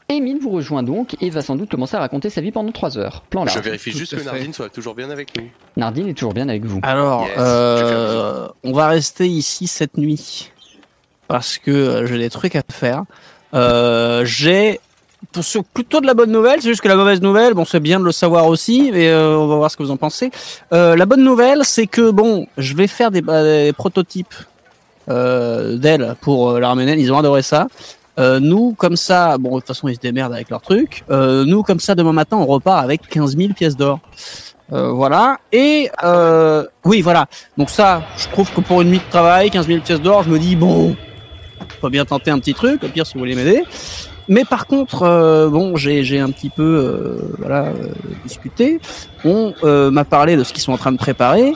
Émile 0.10 0.40
vous 0.42 0.50
rejoint 0.50 0.84
donc 0.84 1.16
et 1.22 1.30
va 1.30 1.42
sans 1.42 1.56
doute 1.56 1.70
commencer 1.72 1.96
à 1.96 2.00
raconter 2.00 2.30
sa 2.30 2.42
vie 2.42 2.52
pendant 2.52 2.72
3 2.74 2.98
heures. 2.98 3.24
Plan 3.30 3.46
là. 3.46 3.52
Je 3.56 3.60
vérifie 3.60 3.92
tout 3.92 4.00
juste 4.00 4.12
que 4.14 4.20
fait. 4.22 4.26
Nardine 4.26 4.54
soit 4.54 4.68
toujours 4.70 4.94
bien 4.94 5.10
avec 5.10 5.38
nous. 5.38 5.46
Nardine 5.78 6.10
est 6.10 6.14
toujours 6.14 6.34
bien 6.34 6.50
avec 6.50 6.66
vous. 6.66 6.80
Alors, 6.84 7.22
Yes, 7.28 7.36
euh, 7.38 8.48
on 8.66 8.74
va 8.74 8.88
rester 8.90 9.28
ici 9.28 9.68
cette 9.68 9.98
nuit 9.98 10.52
parce 11.32 11.58
que 11.58 11.72
euh, 11.72 12.06
j'ai 12.08 12.18
des 12.18 12.30
trucs 12.30 12.58
à 12.58 12.62
faire. 12.70 13.06
Euh, 13.54 14.26
j'ai 14.26 14.82
plutôt 15.74 16.02
de 16.02 16.06
la 16.06 16.14
bonne 16.14 16.30
nouvelle, 16.30 16.62
c'est 16.62 16.68
juste 16.68 16.82
que 16.82 16.90
la 16.90 16.98
mauvaise 16.98 17.22
nouvelle, 17.22 17.54
bon, 17.54 17.64
c'est 17.64 17.80
bien 17.80 18.02
de 18.02 18.04
le 18.04 18.12
savoir 18.12 18.48
aussi, 18.48 18.92
et 18.94 19.08
euh, 19.08 19.38
on 19.38 19.48
va 19.48 19.56
voir 19.56 19.72
ce 19.72 19.78
que 19.78 19.84
vous 19.84 19.92
en 19.92 19.98
pensez. 19.98 20.30
La 20.72 21.06
bonne 21.06 21.24
nouvelle, 21.24 21.62
c'est 21.64 21.88
que 21.88 22.12
bon, 22.12 22.48
je 22.58 22.76
vais 22.76 22.88
faire 22.88 23.12
des, 23.12 23.22
bah, 23.22 23.42
prototypes 23.78 24.34
d'elle 25.08 26.16
pour 26.20 26.60
l'armée 26.60 26.86
naine, 26.86 27.00
ils 27.00 27.14
ont 27.14 27.18
adoré 27.18 27.44
ça. 27.44 27.68
Nous, 28.18 28.74
comme 28.78 28.98
ça, 28.98 29.38
bon, 29.38 29.52
de 29.52 29.60
toute 29.60 29.68
façon, 29.68 29.88
ils 29.88 29.96
se 29.96 30.02
démerdent 30.02 30.34
avec 30.34 30.50
leur 30.50 30.62
truc. 30.62 31.06
Nous, 31.10 31.64
comme 31.64 31.80
ça, 31.80 31.96
demain 31.96 32.14
matin, 32.14 32.38
on 32.38 32.46
repart 32.46 32.84
avec 32.84 33.08
15 33.08 33.38
000 33.38 33.54
pièces 33.54 33.78
d'or. 33.78 34.00
Voilà. 34.70 35.38
Et 35.54 35.90
oui, 36.84 37.02
voilà. 37.02 37.28
Donc 37.58 37.70
ça, 37.70 38.02
je 38.18 38.28
trouve 38.28 38.52
que 38.52 38.60
pour 38.60 38.82
une 38.82 38.90
nuit 38.90 39.00
de 39.00 39.10
travail, 39.10 39.50
15 39.50 39.68
000 39.68 39.80
pièces 39.80 40.02
d'or, 40.02 40.24
je 40.24 40.30
me 40.30 40.40
dis 40.40 40.56
bon, 40.58 40.96
faut 41.82 41.90
bien 41.90 42.06
tenter 42.06 42.32
un 42.32 42.40
petit 42.40 42.54
truc. 42.54 42.84
Au 42.84 42.88
pire, 42.88 43.06
si 43.06 43.16
vous 43.16 43.20
voulez 43.20 43.36
m'aider. 43.36 43.64
Mais 44.28 44.46
par 44.46 44.66
contre, 44.68 45.04
euh, 45.04 45.50
bon, 45.50 45.76
j'ai 45.76 46.20
un 46.20 46.30
petit 46.30 46.50
peu 46.50 46.64
euh, 46.64 47.36
voilà 47.40 47.66
euh, 47.66 47.90
discuté. 48.24 48.80
On 49.26 49.54
m'a 49.92 50.06
parlé 50.06 50.38
de 50.38 50.44
ce 50.44 50.54
qu'ils 50.54 50.62
sont 50.62 50.72
en 50.72 50.78
train 50.78 50.92
de 50.92 50.98
préparer. 50.98 51.54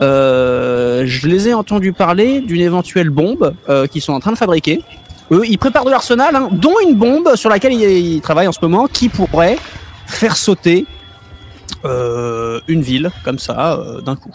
Je 0.00 1.26
les 1.26 1.48
ai 1.48 1.54
entendus 1.54 1.92
parler 1.92 2.40
d'une 2.40 2.60
éventuelle 2.60 3.10
bombe 3.10 3.54
qu'ils 3.90 4.02
sont 4.02 4.12
en 4.12 4.20
train 4.20 4.32
de 4.32 4.38
fabriquer. 4.38 4.82
Eux, 5.30 5.42
ils 5.46 5.58
préparent 5.58 5.84
de 5.84 5.90
l'arsenal, 5.90 6.34
hein, 6.36 6.48
dont 6.52 6.74
une 6.82 6.94
bombe 6.94 7.34
sur 7.34 7.50
laquelle 7.50 7.74
ils, 7.74 8.20
travaillent 8.20 8.48
en 8.48 8.52
ce 8.52 8.60
moment, 8.62 8.86
qui 8.86 9.08
pourrait 9.08 9.58
faire 10.06 10.36
sauter 10.36 10.86
une 11.84 12.82
ville 12.82 13.10
comme 13.24 13.38
ça 13.38 13.80
d'un 14.04 14.16
coup. 14.16 14.34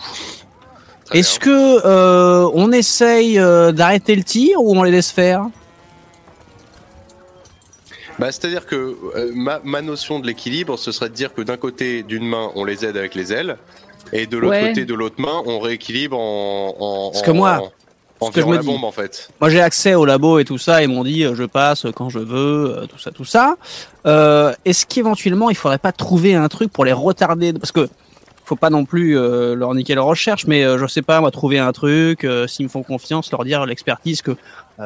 Est-ce 1.14 1.40
que 1.40 1.86
euh, 1.86 2.50
on 2.54 2.72
essaye 2.72 3.38
euh, 3.40 3.72
d'arrêter 3.72 4.16
le 4.16 4.24
tir 4.24 4.62
ou 4.62 4.76
on 4.78 4.84
les 4.84 4.92
laisse 4.92 5.12
faire? 5.12 5.46
Bah, 8.20 8.32
c'est-à-dire 8.32 8.66
que 8.66 8.76
euh, 9.16 9.32
ma, 9.34 9.60
ma 9.64 9.82
notion 9.82 10.20
de 10.20 10.28
l'équilibre, 10.28 10.78
ce 10.78 10.92
serait 10.92 11.10
de 11.10 11.16
dire 11.16 11.34
que 11.34 11.42
d'un 11.42 11.58
côté, 11.58 12.04
d'une 12.04 12.28
main, 12.28 12.50
on 12.56 12.64
les 12.64 12.86
aide 12.86 12.96
avec 12.98 13.16
les 13.16 13.34
ailes, 13.34 13.58
et 14.12 14.28
de 14.28 14.38
l'autre 14.38 14.54
Ouais. 14.56 14.70
côté, 14.70 14.86
de 14.86 14.94
l'autre 14.94 15.16
main, 15.20 15.42
on 15.46 15.60
rééquilibre 15.60 16.18
en. 16.18 16.76
en 16.80 17.12
Parce 17.12 17.24
que 17.24 17.32
moi, 17.32 17.72
en, 18.20 18.28
en 18.28 18.32
que 18.32 18.40
je 18.42 18.46
me 18.46 18.54
la 18.56 18.62
dis. 18.62 18.68
bombe, 18.68 18.84
en 18.84 18.92
fait. 18.92 19.30
Moi, 19.42 19.50
j'ai 19.50 19.62
accès 19.62 19.96
au 19.96 20.06
labo 20.06 20.38
et 20.40 20.46
tout 20.46 20.60
ça. 20.60 20.84
Ils 20.84 20.90
m'ont 20.90 21.04
dit, 21.04 21.24
je 21.34 21.44
passe 21.44 21.88
quand 21.96 22.10
je 22.10 22.20
veux, 22.20 22.86
tout 22.90 23.00
ça, 23.00 23.12
tout 23.12 23.26
ça. 23.26 23.56
Euh, 24.06 24.54
Est-ce 24.64 24.86
qu'éventuellement, 24.86 25.50
il 25.50 25.56
faudrait 25.56 25.80
pas 25.80 25.92
trouver 25.92 26.36
un 26.36 26.48
truc 26.50 26.72
pour 26.72 26.86
les 26.86 26.94
retarder? 26.94 27.52
Parce 27.54 27.72
que 27.72 27.90
faut 28.46 28.56
pas 28.56 28.70
non 28.70 28.84
plus 28.86 29.18
euh, 29.18 29.56
leur 29.56 29.74
niquer 29.74 29.96
leur 29.96 30.06
recherche, 30.06 30.46
mais 30.48 30.64
euh, 30.66 30.78
je 30.78 30.86
sais 30.88 31.02
pas, 31.02 31.22
moi, 31.22 31.32
trouver 31.32 31.60
un 31.60 31.72
truc. 31.72 32.24
euh, 32.24 32.46
S'ils 32.48 32.66
me 32.66 32.70
font 32.70 32.84
confiance, 32.84 33.32
leur 33.32 33.44
dire 33.46 33.66
l'expertise 33.66 34.22
que 34.22 34.36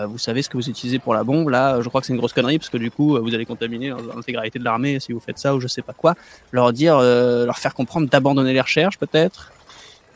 vous 0.09 0.17
savez 0.17 0.41
ce 0.41 0.49
que 0.49 0.57
vous 0.57 0.69
utilisez 0.69 0.99
pour 0.99 1.13
la 1.13 1.23
bombe. 1.23 1.47
Là, 1.49 1.81
je 1.81 1.87
crois 1.87 2.01
que 2.01 2.07
c'est 2.07 2.13
une 2.13 2.19
grosse 2.19 2.33
connerie 2.33 2.59
parce 2.59 2.69
que 2.69 2.77
du 2.77 2.91
coup, 2.91 3.17
vous 3.19 3.33
allez 3.33 3.45
contaminer 3.45 3.93
l'intégralité 4.13 4.59
de 4.59 4.63
l'armée 4.65 4.99
si 4.99 5.13
vous 5.13 5.19
faites 5.21 5.37
ça 5.39 5.55
ou 5.55 5.61
je 5.61 5.67
sais 5.67 5.81
pas 5.81 5.93
quoi. 5.93 6.13
Leur 6.51 6.73
dire, 6.73 6.99
leur 6.99 7.57
faire 7.57 7.73
comprendre 7.73 8.07
d'abandonner 8.09 8.51
les 8.53 8.59
recherches, 8.61 8.97
peut-être. 8.99 9.51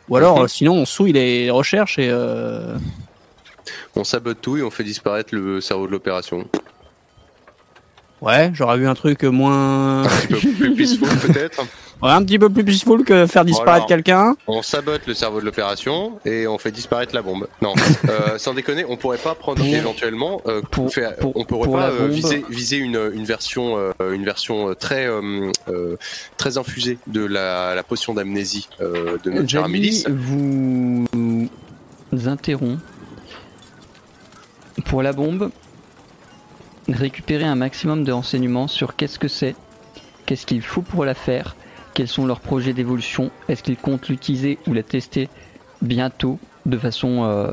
Ou 0.10 0.18
alors, 0.18 0.42
Mhm. 0.42 0.48
sinon, 0.50 0.74
on 0.74 0.86
souille 0.86 1.14
les 1.14 1.50
recherches 1.50 1.98
et. 2.00 2.10
Euh... 2.12 2.76
On 3.96 4.04
sabote 4.04 4.40
tout 4.42 4.58
et 4.58 4.62
on 4.62 4.70
fait 4.70 4.84
disparaître 4.84 5.34
le 5.34 5.62
cerveau 5.62 5.88
de 5.88 5.92
l'opération. 5.94 6.46
Ouais, 8.22 8.52
j'aurais 8.54 8.78
vu 8.78 8.88
un 8.88 8.94
truc 8.94 9.24
moins. 9.24 10.04
Un 10.04 10.08
petit 10.08 10.28
peu 10.48 10.52
plus 10.54 10.76
peaceful, 10.76 11.10
peut-être. 11.28 11.62
Ouais, 12.04 12.10
un 12.12 12.24
petit 12.24 12.40
peu 12.40 12.50
plus 12.50 12.64
peaceful 12.64 13.04
que 13.04 13.26
faire 13.28 13.46
disparaître 13.46 13.86
Voilà. 13.88 14.04
quelqu'un. 14.04 14.36
On 14.48 14.62
sabote 14.64 15.02
le 15.08 15.14
cerveau 15.14 15.40
de 15.40 15.46
l'opération 15.46 16.20
et 16.26 16.48
on 16.48 16.58
fait 16.58 16.72
disparaître 16.72 17.14
la 17.16 17.22
bombe. 17.22 17.48
Non, 17.62 17.74
euh, 18.10 18.38
sans 18.38 18.54
déconner, 18.56 18.86
on 18.88 18.98
pourrait 18.98 19.18
pas 19.20 19.34
prendre 19.36 19.58
Pour- 19.60 19.68
éventuellement, 19.68 20.42
euh, 20.48 20.62
pour- 20.72 20.92
on 21.36 21.46
pourrait 21.46 21.66
pour 21.68 21.76
pas 21.78 21.90
euh, 21.90 22.08
viser, 22.08 22.44
viser 22.50 22.78
une, 22.78 23.12
une 23.14 23.26
version, 23.26 23.78
euh, 23.78 24.14
une 24.14 24.24
version 24.26 24.74
très, 24.76 25.06
euh, 25.08 25.52
euh, 25.68 25.96
très 26.38 26.58
infusée 26.58 26.98
de 27.08 27.24
la, 27.26 27.76
la 27.76 27.84
potion 27.84 28.14
d'amnésie 28.16 28.68
euh, 28.82 29.18
de 29.24 29.30
notre 29.32 29.50
cher 29.50 29.68
vous 29.68 31.06
interrompt. 32.28 32.80
Pour 34.86 35.02
la 35.04 35.14
bombe, 35.14 35.52
récupérez 36.90 37.46
un 37.46 37.56
maximum 37.56 38.04
de 38.04 38.12
renseignements 38.12 38.68
sur 38.68 38.96
qu'est-ce 38.96 39.20
que 39.20 39.28
c'est, 39.28 39.56
qu'est-ce 40.26 40.46
qu'il 40.46 40.62
faut 40.62 40.82
pour 40.82 41.06
la 41.06 41.14
faire, 41.14 41.56
quels 41.94 42.08
sont 42.08 42.26
leurs 42.26 42.40
projets 42.40 42.74
d'évolution, 42.74 43.32
est-ce 43.50 43.64
qu'ils 43.64 43.78
comptent 43.78 44.10
l'utiliser 44.10 44.58
ou 44.68 44.74
la 44.74 44.84
tester 44.84 45.30
bientôt 45.82 46.40
de 46.66 46.78
façon 46.78 47.24
euh, 47.26 47.52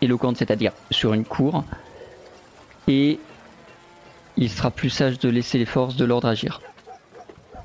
éloquente, 0.00 0.36
c'est-à-dire 0.36 0.72
sur 0.90 1.12
une 1.12 1.24
cour. 1.24 1.64
Et 2.88 3.18
il 4.36 4.48
sera 4.50 4.70
plus 4.70 4.90
sage 4.90 5.18
de 5.18 5.28
laisser 5.28 5.58
les 5.58 5.64
forces 5.64 5.96
de 5.96 6.04
l'ordre 6.04 6.28
agir. 6.28 6.60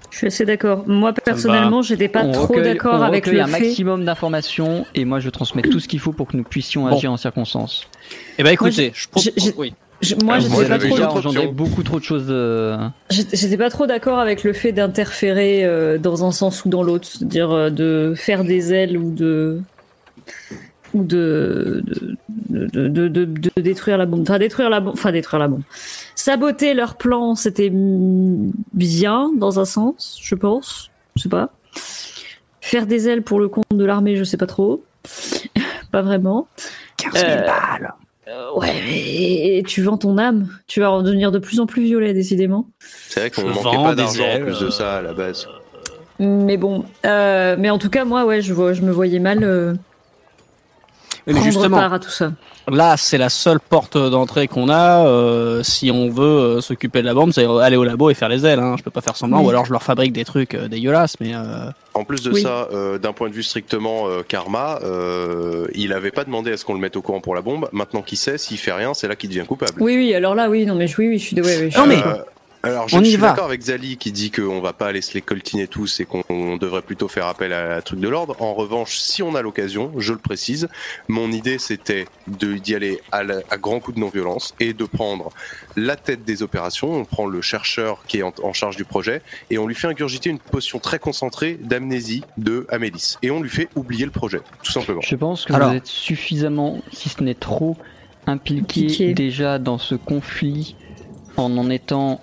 Je 0.09 0.17
suis 0.17 0.27
assez 0.27 0.45
d'accord. 0.45 0.83
Moi 0.87 1.13
personnellement, 1.13 1.81
j'étais 1.81 2.09
pas 2.09 2.23
on 2.25 2.31
trop 2.33 2.59
d'accord 2.59 2.99
on 2.99 3.03
avec 3.03 3.25
recueille 3.25 3.39
le 3.39 3.43
un 3.45 3.47
fait. 3.47 3.61
maximum 3.61 4.03
d'informations 4.03 4.85
et 4.93 5.05
moi 5.05 5.19
je 5.21 5.29
transmets 5.29 5.61
tout 5.61 5.79
ce 5.79 5.87
qu'il 5.87 5.99
faut 5.99 6.11
pour 6.11 6.27
que 6.27 6.35
nous 6.35 6.43
puissions 6.43 6.89
Bon. 6.89 6.95
agir 6.97 7.11
en 7.11 7.17
circonstances. 7.17 7.87
Eh 8.37 8.43
ben 8.43 8.49
écoutez, 8.51 8.71
j'ai- 8.71 8.91
je 8.93 9.07
propose. 9.07 9.31
j'ai- 9.37 9.53
Oui. 9.55 9.73
Je- 10.01 10.15
moi, 10.15 10.35
Ah, 10.37 10.39
Vous 10.39 10.65
pas 10.65 10.79
trop. 10.79 11.51
beaucoup 11.51 11.83
trop 11.83 11.99
de 11.99 12.03
choses. 12.03 12.25
euh, 12.29 12.77
J'étais 13.11 13.57
pas 13.57 13.69
trop 13.69 13.85
d'accord 13.85 14.17
avec 14.19 14.43
le 14.43 14.51
fait 14.53 14.71
d'interférer 14.71 15.63
euh, 15.63 15.97
dans 15.97 16.25
un 16.25 16.31
sens 16.31 16.65
ou 16.65 16.69
dans 16.69 16.81
l'autre, 16.83 17.07
c'est-à-dire 17.07 17.51
euh, 17.51 17.69
de 17.69 18.13
faire 18.15 18.43
des 18.43 18.73
ailes 18.73 18.97
ou 18.97 19.11
de 19.13 19.61
ou 20.93 21.03
de 21.03 21.83
de, 22.49 22.65
de, 22.67 22.87
de, 22.89 23.07
de- 23.07 23.25
de 23.55 23.61
détruire 23.61 23.97
la 23.97 24.05
bombe, 24.05 24.21
enfin 24.23 24.39
détruire 24.39 24.69
la 24.69 24.79
bombe, 24.81 24.93
enfin 24.93 25.11
détruire 25.11 25.39
la 25.39 25.47
bombe. 25.47 25.61
Saboter 26.15 26.73
leur 26.73 26.95
plan, 26.95 27.35
c'était 27.35 27.71
bien 28.73 29.31
dans 29.37 29.59
un 29.59 29.65
sens, 29.65 30.19
je 30.21 30.35
pense, 30.35 30.89
je 31.15 31.21
sais 31.23 31.29
pas. 31.29 31.51
Faire 32.59 32.87
des 32.87 33.07
ailes 33.07 33.21
pour 33.23 33.39
le 33.39 33.47
compte 33.49 33.65
de 33.71 33.85
l'armée, 33.85 34.15
je 34.15 34.23
sais 34.23 34.37
pas 34.37 34.47
trop, 34.47 34.83
pas 35.91 36.01
vraiment. 36.01 36.47
15 36.97 37.13
000 37.13 37.25
Euh, 37.25 37.45
balles. 37.45 37.93
Euh, 38.31 38.53
ouais, 38.55 38.81
mais 38.85 39.63
tu 39.63 39.81
vends 39.81 39.97
ton 39.97 40.17
âme, 40.17 40.47
tu 40.67 40.79
vas 40.79 40.91
en 40.91 41.01
devenir 41.01 41.31
de 41.31 41.39
plus 41.39 41.59
en 41.59 41.65
plus 41.65 41.83
violet, 41.83 42.13
décidément. 42.13 42.69
C'est 43.09 43.19
vrai 43.19 43.29
qu'on 43.29 43.41
Je 43.41 43.61
manquait 43.61 43.77
pas 43.77 43.95
des 43.95 44.03
d'argent 44.03 44.23
en 44.23 44.39
plus 44.39 44.59
de 44.59 44.65
euh, 44.67 44.71
ça 44.71 44.97
à 44.97 45.01
la 45.01 45.13
base. 45.13 45.47
Mais 46.19 46.55
bon, 46.55 46.85
euh, 47.05 47.55
mais 47.59 47.69
en 47.69 47.77
tout 47.77 47.89
cas, 47.89 48.05
moi, 48.05 48.25
ouais, 48.25 48.41
je, 48.41 48.53
vois, 48.53 48.73
je 48.73 48.81
me 48.83 48.91
voyais 48.91 49.19
mal 49.19 49.43
euh, 49.43 49.73
Mais 51.27 51.33
prendre 51.33 51.45
justement, 51.45 51.77
part 51.77 51.93
à 51.93 51.99
tout 51.99 52.09
ça. 52.09 52.31
là, 52.67 52.97
c'est 52.97 53.17
la 53.17 53.29
seule 53.29 53.59
porte 53.59 53.97
d'entrée 53.97 54.47
qu'on 54.47 54.69
a. 54.69 55.05
euh, 55.05 55.61
si 55.63 55.91
on 55.91 56.09
veut 56.09 56.23
euh, 56.57 56.61
s'occuper 56.61 57.01
de 57.01 57.05
la 57.05 57.13
bombe, 57.13 57.31
c'est 57.31 57.45
aller 57.45 57.75
au 57.75 57.83
labo 57.83 58.09
et 58.09 58.13
faire 58.13 58.29
les 58.29 58.45
ailes. 58.45 58.59
Hein. 58.59 58.75
Je 58.77 58.83
peux 58.83 58.89
pas 58.91 59.01
faire 59.01 59.15
semblant. 59.15 59.39
Oui. 59.39 59.45
Ou 59.45 59.49
alors 59.49 59.65
je 59.65 59.71
leur 59.71 59.83
fabrique 59.83 60.13
des 60.13 60.25
trucs 60.25 60.55
euh, 60.55 60.67
dégueulasses. 60.67 61.15
Mais 61.19 61.33
euh, 61.35 61.69
En 61.93 62.03
plus 62.03 62.23
de 62.23 62.31
Oui. 62.31 62.41
ça, 62.41 62.67
euh, 62.73 62.97
d'un 62.97 63.13
point 63.13 63.29
de 63.29 63.33
vue 63.35 63.43
strictement 63.43 64.07
euh, 64.07 64.23
karma, 64.27 64.79
euh, 64.83 65.67
il 65.75 65.93
avait 65.93 66.11
pas 66.11 66.23
demandé 66.23 66.51
à 66.53 66.57
ce 66.57 66.65
qu'on 66.65 66.73
le 66.73 66.79
mette 66.79 66.95
au 66.95 67.01
courant 67.01 67.21
pour 67.21 67.35
la 67.35 67.41
bombe. 67.41 67.67
Maintenant 67.71 68.01
qu'il 68.01 68.17
sait, 68.17 68.37
s'il 68.37 68.57
fait 68.57 68.71
rien, 68.73 68.93
c'est 68.93 69.07
là 69.07 69.15
qu'il 69.15 69.29
devient 69.29 69.45
coupable. 69.47 69.73
Oui, 69.79 69.95
oui, 69.95 70.13
alors 70.15 70.33
là, 70.35 70.49
oui, 70.49 70.65
non, 70.65 70.75
mais 70.75 70.87
je- 70.87 70.97
oui, 70.97 71.07
oui, 71.09 71.19
je 71.19 71.23
suis 71.25 71.35
de, 71.35 71.41
ouais, 71.43 71.57
ouais, 71.59 71.69
je 71.71 71.77
Non, 71.77 71.83
suis 71.83 71.89
mais- 71.89 71.95
d'accord. 71.97 72.13
Euh, 72.13 72.23
alors 72.63 72.87
je, 72.87 72.95
On 72.95 72.99
je 72.99 73.05
y 73.05 73.09
suis 73.11 73.17
d'accord 73.21 73.45
avec 73.45 73.61
Zali 73.61 73.97
qui 73.97 74.11
dit 74.11 74.29
qu'on 74.29 74.61
va 74.61 74.73
pas 74.73 74.87
aller 74.87 75.01
se 75.01 75.13
les 75.15 75.21
coltiner 75.21 75.67
tous 75.67 75.99
et 75.99 76.05
qu'on 76.05 76.23
on 76.29 76.57
devrait 76.57 76.81
plutôt 76.83 77.07
faire 77.07 77.25
appel 77.25 77.53
à 77.53 77.77
un 77.77 77.81
truc 77.81 77.99
de 77.99 78.07
l'ordre. 78.07 78.35
En 78.39 78.53
revanche, 78.53 78.97
si 78.97 79.23
on 79.23 79.33
a 79.35 79.41
l'occasion, 79.41 79.91
je 79.97 80.13
le 80.13 80.19
précise, 80.19 80.67
mon 81.07 81.31
idée 81.31 81.57
c'était 81.57 82.05
d'y 82.27 82.75
aller 82.75 82.99
à, 83.11 83.23
la- 83.23 83.41
à 83.49 83.57
grands 83.57 83.79
coups 83.79 83.95
de 83.95 83.99
non-violence 84.01 84.53
et 84.59 84.73
de 84.73 84.85
prendre 84.85 85.29
la 85.75 85.95
tête 85.95 86.23
des 86.23 86.43
opérations. 86.43 86.91
On 86.93 87.05
prend 87.05 87.25
le 87.25 87.41
chercheur 87.41 88.03
qui 88.07 88.19
est 88.19 88.23
en, 88.23 88.33
en 88.43 88.53
charge 88.53 88.75
du 88.77 88.85
projet 88.85 89.21
et 89.49 89.57
on 89.57 89.65
lui 89.65 89.75
fait 89.75 89.87
ingurgiter 89.87 90.29
une 90.29 90.39
potion 90.39 90.77
très 90.79 90.99
concentrée 90.99 91.55
d'amnésie 91.61 92.23
de 92.37 92.67
Amélis 92.69 93.15
et 93.23 93.31
on 93.31 93.41
lui 93.41 93.49
fait 93.49 93.69
oublier 93.75 94.05
le 94.05 94.11
projet, 94.11 94.39
tout 94.63 94.71
simplement. 94.71 95.01
Je 95.01 95.15
pense 95.15 95.45
que 95.45 95.53
Alors. 95.53 95.69
vous 95.71 95.75
êtes 95.77 95.87
suffisamment, 95.87 96.81
si 96.91 97.09
ce 97.09 97.23
n'est 97.23 97.33
trop, 97.33 97.75
impliqué 98.27 98.81
Impliqué. 98.83 99.13
déjà 99.15 99.57
dans 99.57 99.77
ce 99.79 99.95
conflit 99.95 100.75
en 101.37 101.57
en 101.57 101.69
étant 101.69 102.21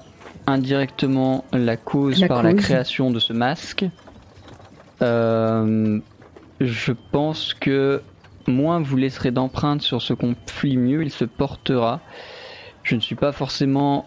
indirectement 0.48 1.44
la 1.52 1.76
cause 1.76 2.20
La 2.20 2.28
par 2.28 2.42
la 2.42 2.54
création 2.54 3.10
de 3.10 3.18
ce 3.18 3.32
masque. 3.32 3.84
Euh, 5.02 6.00
je 6.60 6.92
pense 7.12 7.54
que 7.54 8.00
moins 8.46 8.80
vous 8.80 8.96
laisserez 8.96 9.30
d'empreintes 9.30 9.82
sur 9.82 10.00
ce 10.00 10.14
conflit, 10.14 10.76
mieux 10.76 11.02
il 11.02 11.10
se 11.10 11.26
portera. 11.26 12.00
Je 12.82 12.94
ne 12.94 13.00
suis 13.00 13.14
pas 13.14 13.32
forcément 13.32 14.06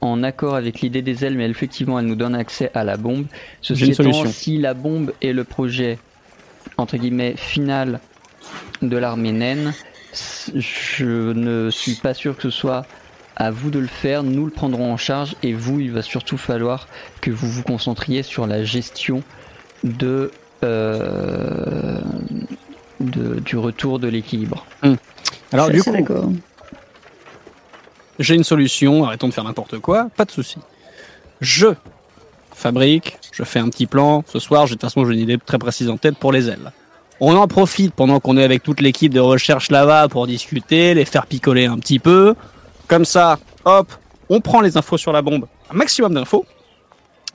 en 0.00 0.22
accord 0.22 0.54
avec 0.54 0.80
l'idée 0.80 1.02
des 1.02 1.24
ailes, 1.24 1.36
mais 1.36 1.48
effectivement, 1.48 1.98
elle 1.98 2.06
nous 2.06 2.16
donne 2.16 2.34
accès 2.34 2.70
à 2.74 2.82
la 2.82 2.96
bombe. 2.96 3.26
Ceci 3.60 3.90
étant, 3.90 4.04
solution. 4.04 4.26
si 4.26 4.58
la 4.58 4.72
bombe 4.72 5.12
est 5.20 5.32
le 5.32 5.44
projet 5.44 5.98
entre 6.78 6.96
guillemets 6.96 7.34
final 7.36 8.00
de 8.80 8.96
l'armée 8.96 9.32
naine, 9.32 9.74
je 10.54 11.32
ne 11.32 11.70
suis 11.70 11.94
pas 11.94 12.14
sûr 12.14 12.36
que 12.36 12.42
ce 12.42 12.50
soit 12.50 12.86
à 13.36 13.50
vous 13.50 13.70
de 13.70 13.78
le 13.78 13.86
faire. 13.86 14.22
Nous 14.22 14.44
le 14.44 14.50
prendrons 14.50 14.92
en 14.92 14.96
charge 14.96 15.36
et 15.42 15.52
vous, 15.52 15.78
il 15.80 15.92
va 15.92 16.02
surtout 16.02 16.38
falloir 16.38 16.88
que 17.20 17.30
vous 17.30 17.48
vous 17.50 17.62
concentriez 17.62 18.22
sur 18.22 18.46
la 18.46 18.64
gestion 18.64 19.22
de, 19.84 20.30
euh, 20.64 22.00
de- 23.00 23.40
du 23.40 23.56
retour 23.56 23.98
de 23.98 24.08
l'équilibre. 24.08 24.64
alors 25.52 25.66
Je 25.68 25.72
du 25.72 25.80
suis 25.80 25.90
coup, 25.90 25.96
assez 25.96 26.02
d'accord. 26.02 26.30
j'ai 28.18 28.34
une 28.34 28.44
solution, 28.44 29.04
arrêtons 29.04 29.28
de 29.28 29.34
faire 29.34 29.44
n'importe 29.44 29.78
quoi, 29.78 30.08
pas 30.16 30.24
de 30.24 30.30
souci. 30.30 30.56
Je 31.40 31.68
fabrique, 32.54 33.18
je 33.32 33.42
fais 33.44 33.58
un 33.58 33.68
petit 33.68 33.86
plan. 33.86 34.24
Ce 34.26 34.38
soir, 34.38 34.66
j'ai- 34.66 34.74
de 34.76 34.80
toute 34.80 34.88
façon, 34.88 35.04
j'ai 35.04 35.12
une 35.12 35.20
idée 35.20 35.36
très 35.44 35.58
précise 35.58 35.90
en 35.90 35.98
tête 35.98 36.16
pour 36.16 36.32
les 36.32 36.48
ailes. 36.48 36.72
On 37.20 37.34
en 37.36 37.46
profite 37.48 37.94
pendant 37.94 38.18
qu'on 38.20 38.36
est 38.36 38.44
avec 38.44 38.62
toute 38.62 38.80
l'équipe 38.80 39.12
de 39.12 39.20
recherche 39.20 39.70
là-bas 39.70 40.08
pour 40.08 40.26
discuter, 40.26 40.94
les 40.94 41.04
faire 41.04 41.26
picoler 41.26 41.66
un 41.66 41.78
petit 41.78 41.98
peu. 41.98 42.34
Comme 42.88 43.04
ça, 43.04 43.38
hop, 43.64 43.92
on 44.28 44.40
prend 44.40 44.60
les 44.60 44.76
infos 44.76 44.98
sur 44.98 45.12
la 45.12 45.22
bombe, 45.22 45.46
un 45.70 45.74
maximum 45.74 46.14
d'infos. 46.14 46.44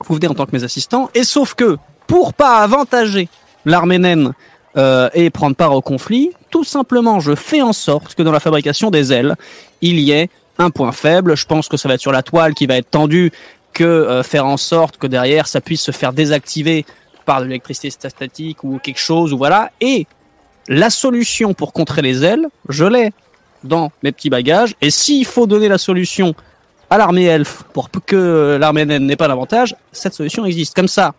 Vous 0.06 0.14
venez 0.14 0.28
en 0.28 0.34
tant 0.34 0.46
que 0.46 0.52
mes 0.52 0.64
assistants. 0.64 1.10
Et 1.14 1.24
sauf 1.24 1.54
que, 1.54 1.76
pour 2.06 2.34
pas 2.34 2.58
avantager 2.58 3.28
l'armée 3.64 3.98
naine 3.98 4.32
euh, 4.76 5.08
et 5.14 5.30
prendre 5.30 5.54
part 5.54 5.74
au 5.74 5.82
conflit, 5.82 6.30
tout 6.50 6.64
simplement, 6.64 7.20
je 7.20 7.34
fais 7.34 7.62
en 7.62 7.72
sorte 7.72 8.14
que 8.14 8.22
dans 8.22 8.32
la 8.32 8.40
fabrication 8.40 8.90
des 8.90 9.12
ailes, 9.12 9.36
il 9.80 10.00
y 10.00 10.10
ait 10.10 10.28
un 10.58 10.70
point 10.70 10.92
faible. 10.92 11.36
Je 11.36 11.46
pense 11.46 11.68
que 11.68 11.76
ça 11.76 11.88
va 11.88 11.94
être 11.94 12.00
sur 12.00 12.12
la 12.12 12.22
toile 12.22 12.54
qui 12.54 12.66
va 12.66 12.76
être 12.76 12.90
tendue, 12.90 13.32
que 13.72 13.84
euh, 13.84 14.22
faire 14.22 14.46
en 14.46 14.56
sorte 14.56 14.98
que 14.98 15.06
derrière 15.06 15.46
ça 15.46 15.60
puisse 15.60 15.80
se 15.80 15.92
faire 15.92 16.12
désactiver 16.12 16.84
par 17.24 17.40
de 17.40 17.46
l'électricité 17.46 17.90
statique 17.90 18.64
ou 18.64 18.78
quelque 18.78 18.98
chose, 18.98 19.32
ou 19.32 19.38
voilà. 19.38 19.70
Et 19.80 20.06
la 20.68 20.90
solution 20.90 21.54
pour 21.54 21.72
contrer 21.72 22.02
les 22.02 22.24
ailes, 22.24 22.46
je 22.68 22.84
l'ai 22.84 23.12
dans 23.64 23.90
mes 24.02 24.12
petits 24.12 24.30
bagages. 24.30 24.74
Et 24.80 24.90
s'il 24.90 25.24
faut 25.24 25.46
donner 25.46 25.68
la 25.68 25.78
solution 25.78 26.34
à 26.90 26.98
l'armée 26.98 27.24
elfe 27.24 27.62
pour 27.72 27.88
que 28.06 28.58
l'armée 28.60 28.84
naine 28.84 29.06
n'ait 29.06 29.16
pas 29.16 29.28
d'avantage, 29.28 29.74
cette 29.92 30.14
solution 30.14 30.44
existe. 30.44 30.74
Comme 30.76 30.88
ça, 30.88 31.14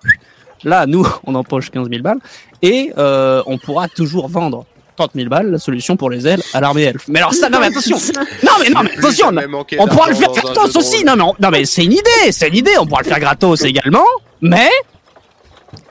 là, 0.64 0.86
nous, 0.86 1.08
on 1.26 1.36
empoche 1.36 1.70
15 1.72 1.90
000 1.90 2.02
balles 2.02 2.20
et 2.62 2.92
euh, 2.98 3.42
on 3.48 3.58
pourra 3.58 3.88
toujours 3.88 4.28
vendre 4.28 4.66
30 4.96 5.12
000 5.16 5.28
balles 5.30 5.50
la 5.50 5.58
solution 5.58 5.98
pour 5.98 6.12
les 6.12 6.28
ailes 6.28 6.44
à 6.54 6.62
l'armée 6.62 6.84
elfe. 6.84 7.06
Mais 7.08 7.20
alors 7.20 7.34
ça, 7.34 7.50
non 7.50 7.60
mais 7.60 7.66
attention, 7.68 7.98
non 8.44 8.52
mais 8.62 8.70
non 8.70 8.84
mais 8.84 8.96
attention, 8.98 9.32
on 9.80 9.88
pourra 9.88 10.10
le 10.10 10.14
faire 10.16 10.32
gratos 10.32 10.76
aussi. 10.76 11.04
Non 11.04 11.16
mais, 11.16 11.24
on- 11.24 11.34
non 11.40 11.50
mais 11.50 11.66
c'est 11.66 11.84
une 11.84 11.94
idée, 11.94 12.32
c'est 12.32 12.48
une 12.50 12.56
idée. 12.58 12.78
On 12.80 12.86
pourra 12.86 13.02
le 13.02 13.08
faire 13.08 13.20
gratos 13.20 13.64
également. 13.64 14.06
Mais 14.42 14.70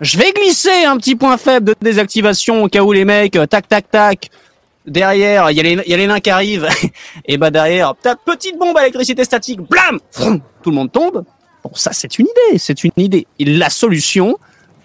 je 0.00 0.16
vais 0.18 0.32
glisser 0.32 0.84
un 0.84 0.96
petit 0.96 1.16
point 1.16 1.36
faible 1.36 1.66
de 1.70 1.74
désactivation 1.80 2.62
au 2.62 2.68
cas 2.68 2.82
où 2.82 2.92
les 2.92 3.04
mecs, 3.04 3.34
euh, 3.34 3.46
tac 3.46 3.68
tac 3.68 3.90
tac. 3.90 4.30
Derrière, 4.87 5.51
il 5.51 5.57
y, 5.57 5.61
a 5.61 5.97
les- 5.97 6.07
nains 6.07 6.21
qui 6.21 6.31
arrivent. 6.31 6.68
Et 7.27 7.37
bah 7.37 7.51
derrière, 7.51 7.95
petite 7.95 8.59
bombe 8.59 8.77
à 8.77 8.83
électricité 8.83 9.25
statique, 9.25 9.61
blam, 9.61 10.01
tout 10.62 10.71
le 10.71 10.77
monde 10.77 10.90
tombe. 10.90 11.25
Bon, 11.62 11.71
ça 11.75 11.92
c'est 11.92 12.18
une 12.18 12.27
idée, 12.27 12.59
c'est 12.59 12.83
une 12.83 12.90
idée. 12.97 13.27
La 13.38 13.71
solution, 13.71 14.37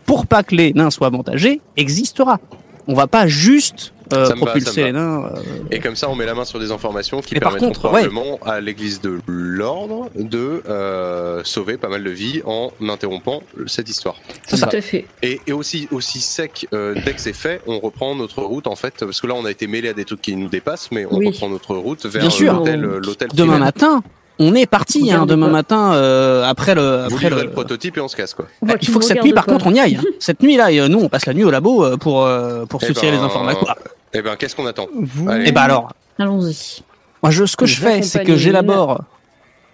pour 0.05 0.27
pas 0.27 0.43
que 0.43 0.55
les 0.55 0.73
nains 0.73 0.91
soient 0.91 1.07
avantagés, 1.07 1.61
existera. 1.75 2.39
On 2.87 2.93
va 2.93 3.07
pas 3.07 3.27
juste 3.27 3.93
euh, 4.13 4.25
va, 4.25 4.35
propulser 4.35 4.81
me 4.81 4.85
les 4.87 4.91
nains. 4.93 5.25
euh, 5.35 5.39
Et 5.71 5.79
comme 5.79 5.95
ça, 5.95 6.09
on 6.09 6.15
met 6.15 6.25
la 6.25 6.33
main 6.33 6.45
sur 6.45 6.59
des 6.59 6.71
informations 6.71 7.21
qui 7.21 7.33
Mais 7.33 7.39
par 7.39 7.51
permettront 7.53 7.67
contre, 7.73 7.85
ouais. 7.93 8.07
probablement 8.07 8.39
à 8.45 8.59
l'église 8.61 9.01
de 9.01 9.19
l'ordre 9.27 10.09
de 10.15 10.61
euh, 10.69 11.41
sauver 11.43 11.77
pas 11.77 11.89
mal 11.89 12.03
de 12.03 12.09
vies 12.09 12.41
en 12.45 12.71
interrompant 12.87 13.41
cette 13.65 13.89
histoire. 13.89 14.15
C'est 14.47 14.57
ça. 14.57 14.67
Tout 14.67 14.75
à 14.77 14.81
fait. 14.81 15.05
Et, 15.23 15.39
et 15.47 15.53
aussi, 15.53 15.87
aussi 15.91 16.19
sec, 16.19 16.67
euh, 16.73 16.95
dès 17.05 17.13
que 17.13 17.21
c'est 17.21 17.33
fait, 17.33 17.61
on 17.67 17.79
reprend 17.79 18.15
notre 18.15 18.41
route 18.43 18.67
en 18.67 18.75
fait, 18.75 18.93
parce 18.99 19.19
que 19.21 19.27
là 19.27 19.33
on 19.35 19.45
a 19.45 19.51
été 19.51 19.67
mêlé 19.67 19.89
à 19.89 19.93
des 19.93 20.05
trucs 20.05 20.21
qui 20.21 20.35
nous 20.35 20.49
dépassent, 20.49 20.89
mais 20.91 21.05
on 21.09 21.17
Oui. 21.17 21.27
reprend 21.27 21.49
notre 21.49 21.75
route 21.75 22.05
vers 22.05 22.21
Bien 22.21 22.29
sûr. 22.29 22.53
l'hôtel. 22.53 22.83
euh, 22.85 22.99
l'hôtel 23.03 23.29
Demain 23.33 23.57
matin, 23.59 24.01
on 24.39 24.53
est 24.53 24.67
parti. 24.67 25.11
Hein, 25.11 25.25
demain 25.25 25.47
pas. 25.47 25.51
matin, 25.51 25.93
euh, 25.93 26.43
après 26.45 26.75
le, 26.75 27.05
Vous 27.09 27.15
après 27.15 27.29
le. 27.29 27.41
le 27.43 27.49
prototype 27.51 27.97
et 27.97 28.01
on 28.01 28.07
se 28.07 28.15
casse 28.15 28.33
quoi. 28.35 28.45
Bah, 28.61 28.75
il 28.81 28.87
faut 28.87 28.99
que 28.99 29.05
cette 29.05 29.23
nuit, 29.23 29.33
par 29.33 29.45
contre, 29.45 29.65
on 29.67 29.73
y 29.73 29.79
aille. 29.79 29.95
hein. 29.95 30.03
Cette 30.19 30.41
nuit 30.43 30.57
là, 30.57 30.71
et, 30.71 30.79
euh, 30.79 30.87
nous, 30.87 30.99
on 30.99 31.09
passe 31.09 31.25
la 31.25 31.33
nuit 31.33 31.43
au 31.43 31.49
labo 31.51 31.83
euh, 31.83 31.97
pour 31.97 32.23
euh, 32.25 32.65
pour 32.65 32.79
Eh 32.83 32.87
soutirer 32.87 33.11
ben, 33.11 33.17
les 33.17 33.23
informations. 33.23 33.65
Eh 34.13 34.21
ben, 34.21 34.35
qu'est-ce 34.35 34.55
qu'on 34.55 34.65
attend 34.65 34.87
Vous... 34.93 35.29
Et 35.31 35.51
bah 35.51 35.63
alors, 35.63 35.93
Allons-y. 36.17 36.81
moi, 37.21 37.31
je, 37.31 37.45
ce 37.45 37.55
que 37.55 37.65
Je 37.65 37.75
fais, 37.79 38.01
c'est 38.01 38.23
que 38.23 38.35
j'élabore 38.35 39.01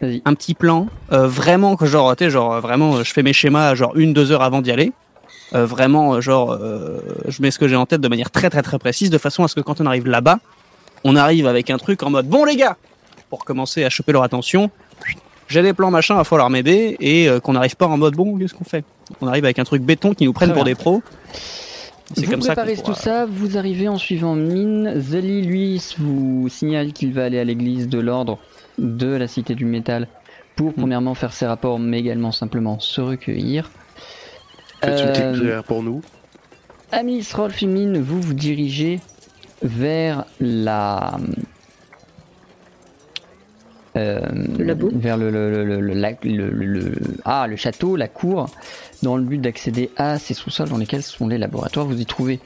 Vas-y. 0.01 0.21
un 0.25 0.33
petit 0.33 0.53
plan, 0.53 0.87
euh, 1.11 1.27
vraiment 1.27 1.75
que 1.75 1.85
genre, 1.85 2.15
tu 2.15 2.29
genre 2.29 2.53
euh, 2.55 2.59
vraiment, 2.59 2.95
euh, 2.95 3.03
je 3.03 3.13
fais 3.13 3.23
mes 3.23 3.31
schémas 3.33 3.75
genre 3.75 3.95
une 3.95 4.13
deux 4.13 4.31
heures 4.31 4.41
avant 4.41 4.61
d'y 4.61 4.71
aller. 4.71 4.91
Euh, 5.53 5.65
vraiment, 5.65 6.15
euh, 6.15 6.21
genre, 6.21 6.51
euh, 6.51 6.99
je 7.27 7.41
mets 7.41 7.51
ce 7.51 7.59
que 7.59 7.67
j'ai 7.67 7.75
en 7.75 7.85
tête 7.85 8.01
de 8.01 8.07
manière 8.07 8.31
très 8.31 8.49
très 8.49 8.61
très 8.63 8.79
précise, 8.79 9.09
de 9.11 9.17
façon 9.17 9.43
à 9.43 9.47
ce 9.47 9.55
que 9.55 9.61
quand 9.61 9.79
on 9.81 9.85
arrive 9.85 10.07
là-bas, 10.07 10.39
on 11.03 11.15
arrive 11.15 11.47
avec 11.47 11.69
un 11.69 11.77
truc 11.77 12.01
en 12.03 12.09
mode 12.09 12.27
bon 12.27 12.43
les 12.43 12.55
gars, 12.55 12.75
pour 13.29 13.45
commencer 13.45 13.83
à 13.85 13.89
choper 13.89 14.11
leur 14.13 14.23
attention. 14.23 14.71
J'ai 15.47 15.61
des 15.61 15.73
plans 15.73 15.91
machin, 15.91 16.15
va 16.15 16.23
falloir 16.23 16.49
m'aider 16.49 16.97
et 16.99 17.29
euh, 17.29 17.39
qu'on 17.39 17.53
n'arrive 17.53 17.75
pas 17.75 17.85
en 17.85 17.97
mode 17.97 18.15
bon, 18.15 18.37
qu'est-ce 18.39 18.53
qu'on 18.55 18.63
fait? 18.63 18.83
On 19.21 19.27
arrive 19.27 19.43
avec 19.45 19.59
un 19.59 19.63
truc 19.63 19.83
béton 19.83 20.13
qui 20.13 20.25
nous 20.25 20.33
prennent 20.33 20.53
pour 20.53 20.63
des 20.63 20.73
pros. 20.75 21.03
Vous 22.15 22.29
comme 22.29 22.39
préparez 22.41 22.75
tout 22.75 22.81
pourra- 22.83 22.95
ça, 22.95 23.25
vous 23.25 23.57
arrivez 23.57 23.87
en 23.87 23.97
suivant 23.97 24.35
Mine. 24.35 24.93
Zeli, 24.99 25.41
lui, 25.41 25.81
vous 25.97 26.47
signale 26.49 26.93
qu'il 26.93 27.13
va 27.13 27.25
aller 27.25 27.39
à 27.39 27.43
l'église 27.43 27.87
de 27.87 27.99
l'ordre 27.99 28.39
de 28.77 29.07
la 29.07 29.27
Cité 29.27 29.55
du 29.55 29.65
Métal 29.65 30.07
pour, 30.55 30.69
Hmm. 30.69 30.73
premièrement, 30.73 31.13
faire 31.15 31.33
ses 31.33 31.45
rapports, 31.45 31.79
mais 31.79 31.99
également 31.99 32.31
simplement 32.31 32.79
se 32.79 33.01
recueillir. 33.01 33.71
Faites 34.83 34.99
une 34.99 35.07
petite 35.07 35.23
Euh, 35.23 35.37
prière 35.37 35.63
pour 35.63 35.81
nous. 35.83 36.01
Amis, 36.91 37.25
Rolf 37.33 37.63
et 37.63 37.65
Mine, 37.67 37.99
vous 37.99 38.21
vous 38.21 38.33
dirigez 38.33 38.99
vers 39.63 40.25
la. 40.39 41.17
Euh, 43.95 44.19
Le 44.57 44.63
labo 44.63 44.89
vers 44.93 45.17
le, 45.17 45.29
le, 45.29 46.93
ah, 47.25 47.47
le 47.47 47.55
château, 47.55 47.95
la 47.95 48.07
cour, 48.07 48.47
dans 49.01 49.17
le 49.17 49.23
but 49.23 49.39
d'accéder 49.39 49.89
à 49.97 50.17
ces 50.19 50.33
sous-sols 50.33 50.69
dans 50.69 50.77
lesquels 50.77 51.03
sont 51.03 51.27
les 51.27 51.37
laboratoires. 51.37 51.85
Vous 51.85 51.99
y 51.99 52.05
trouvez 52.05 52.39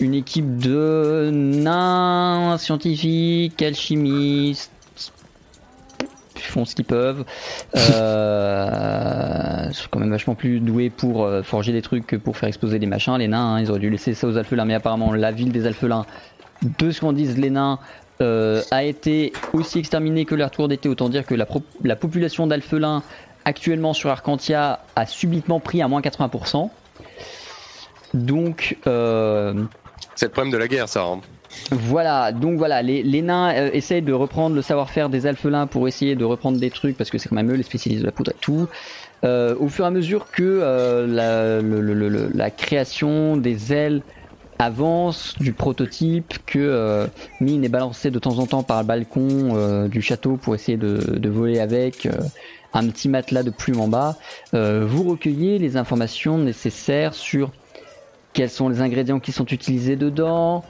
une 0.00 0.14
équipe 0.14 0.58
de 0.58 1.30
nains, 1.32 2.56
scientifiques, 2.58 3.60
alchimistes, 3.62 4.70
ils 6.36 6.42
font 6.42 6.64
ce 6.64 6.74
qu'ils 6.74 6.84
peuvent. 6.84 7.24
Euh, 7.74 9.66
ils 9.68 9.74
sont 9.74 9.88
quand 9.90 9.98
même 9.98 10.10
vachement 10.10 10.34
plus 10.34 10.60
doués 10.60 10.90
pour 10.90 11.24
euh, 11.24 11.42
forger 11.42 11.72
des 11.72 11.82
trucs 11.82 12.06
que 12.06 12.16
pour 12.16 12.36
faire 12.36 12.48
exploser 12.48 12.78
des 12.78 12.86
machins. 12.86 13.16
Les 13.16 13.28
nains, 13.28 13.54
hein, 13.54 13.60
ils 13.60 13.70
auraient 13.70 13.80
dû 13.80 13.90
laisser 13.90 14.14
ça 14.14 14.26
aux 14.26 14.36
alphelins, 14.36 14.64
mais 14.64 14.74
apparemment 14.74 15.12
la 15.12 15.32
ville 15.32 15.52
des 15.52 15.66
alphelins, 15.66 16.04
de 16.78 16.90
ce 16.90 17.00
qu'en 17.00 17.12
disent 17.12 17.38
les 17.38 17.50
nains, 17.50 17.78
euh, 18.20 18.62
a 18.70 18.84
été 18.84 19.32
aussi 19.52 19.78
exterminée 19.78 20.24
que 20.24 20.34
leur 20.34 20.50
tour 20.50 20.68
d'été. 20.68 20.88
Autant 20.88 21.08
dire 21.08 21.24
que 21.26 21.34
la, 21.34 21.46
pro- 21.46 21.62
la 21.82 21.96
population 21.96 22.46
d'alphelins 22.46 23.02
actuellement 23.44 23.92
sur 23.92 24.10
Arcantia 24.10 24.80
a 24.94 25.06
subitement 25.06 25.58
pris 25.60 25.82
à 25.82 25.88
moins 25.88 26.00
80%. 26.00 26.70
Donc, 28.14 28.76
euh, 28.86 29.64
C'est 30.14 30.26
le 30.26 30.32
problème 30.32 30.52
de 30.52 30.58
la 30.58 30.68
guerre, 30.68 30.88
ça. 30.88 31.02
hein. 31.04 31.20
voilà, 31.70 32.32
donc 32.32 32.58
voilà, 32.58 32.82
les, 32.82 33.02
les 33.02 33.22
nains 33.22 33.52
euh, 33.54 33.70
essayent 33.72 34.02
de 34.02 34.12
reprendre 34.12 34.54
le 34.54 34.62
savoir-faire 34.62 35.08
des 35.08 35.26
alphelins 35.26 35.66
pour 35.66 35.88
essayer 35.88 36.14
de 36.14 36.24
reprendre 36.24 36.58
des 36.58 36.70
trucs 36.70 36.96
parce 36.96 37.10
que 37.10 37.18
c'est 37.18 37.28
quand 37.28 37.36
même 37.36 37.50
eux 37.50 37.54
les 37.56 37.62
spécialistes 37.62 38.02
de 38.02 38.06
la 38.06 38.12
poudre 38.12 38.32
et 38.32 38.36
tout. 38.40 38.68
Euh, 39.24 39.54
au 39.58 39.68
fur 39.68 39.84
et 39.84 39.88
à 39.88 39.90
mesure 39.90 40.26
que 40.30 40.42
euh, 40.42 41.06
la, 41.06 41.60
le- 41.62 41.80
le- 41.80 41.94
le- 41.94 42.08
le- 42.08 42.30
la 42.34 42.50
création 42.50 43.36
des 43.36 43.72
ailes 43.72 44.02
avance 44.62 45.34
du 45.40 45.52
prototype, 45.52 46.34
que 46.46 46.58
euh, 46.58 47.06
Mine 47.40 47.64
est 47.64 47.68
balancé 47.68 48.10
de 48.10 48.18
temps 48.18 48.38
en 48.38 48.46
temps 48.46 48.62
par 48.62 48.80
le 48.80 48.86
balcon 48.86 49.54
euh, 49.56 49.88
du 49.88 50.02
château 50.02 50.36
pour 50.36 50.54
essayer 50.54 50.78
de, 50.78 51.28
voler 51.28 51.58
avec 51.58 52.06
euh, 52.06 52.12
un 52.72 52.86
petit 52.88 53.08
matelas 53.08 53.42
de 53.42 53.50
plumes 53.50 53.80
en 53.80 53.88
bas, 53.88 54.16
vous 54.52 55.02
recueillez 55.02 55.58
les 55.58 55.76
informations 55.76 56.38
nécessaires 56.38 57.12
sur 57.12 57.50
quels 58.32 58.48
sont 58.48 58.68
les 58.70 58.80
ingrédients 58.80 59.20
qui 59.20 59.30
sont 59.30 59.44
utilisés 59.44 59.96
dedans, 59.96 60.64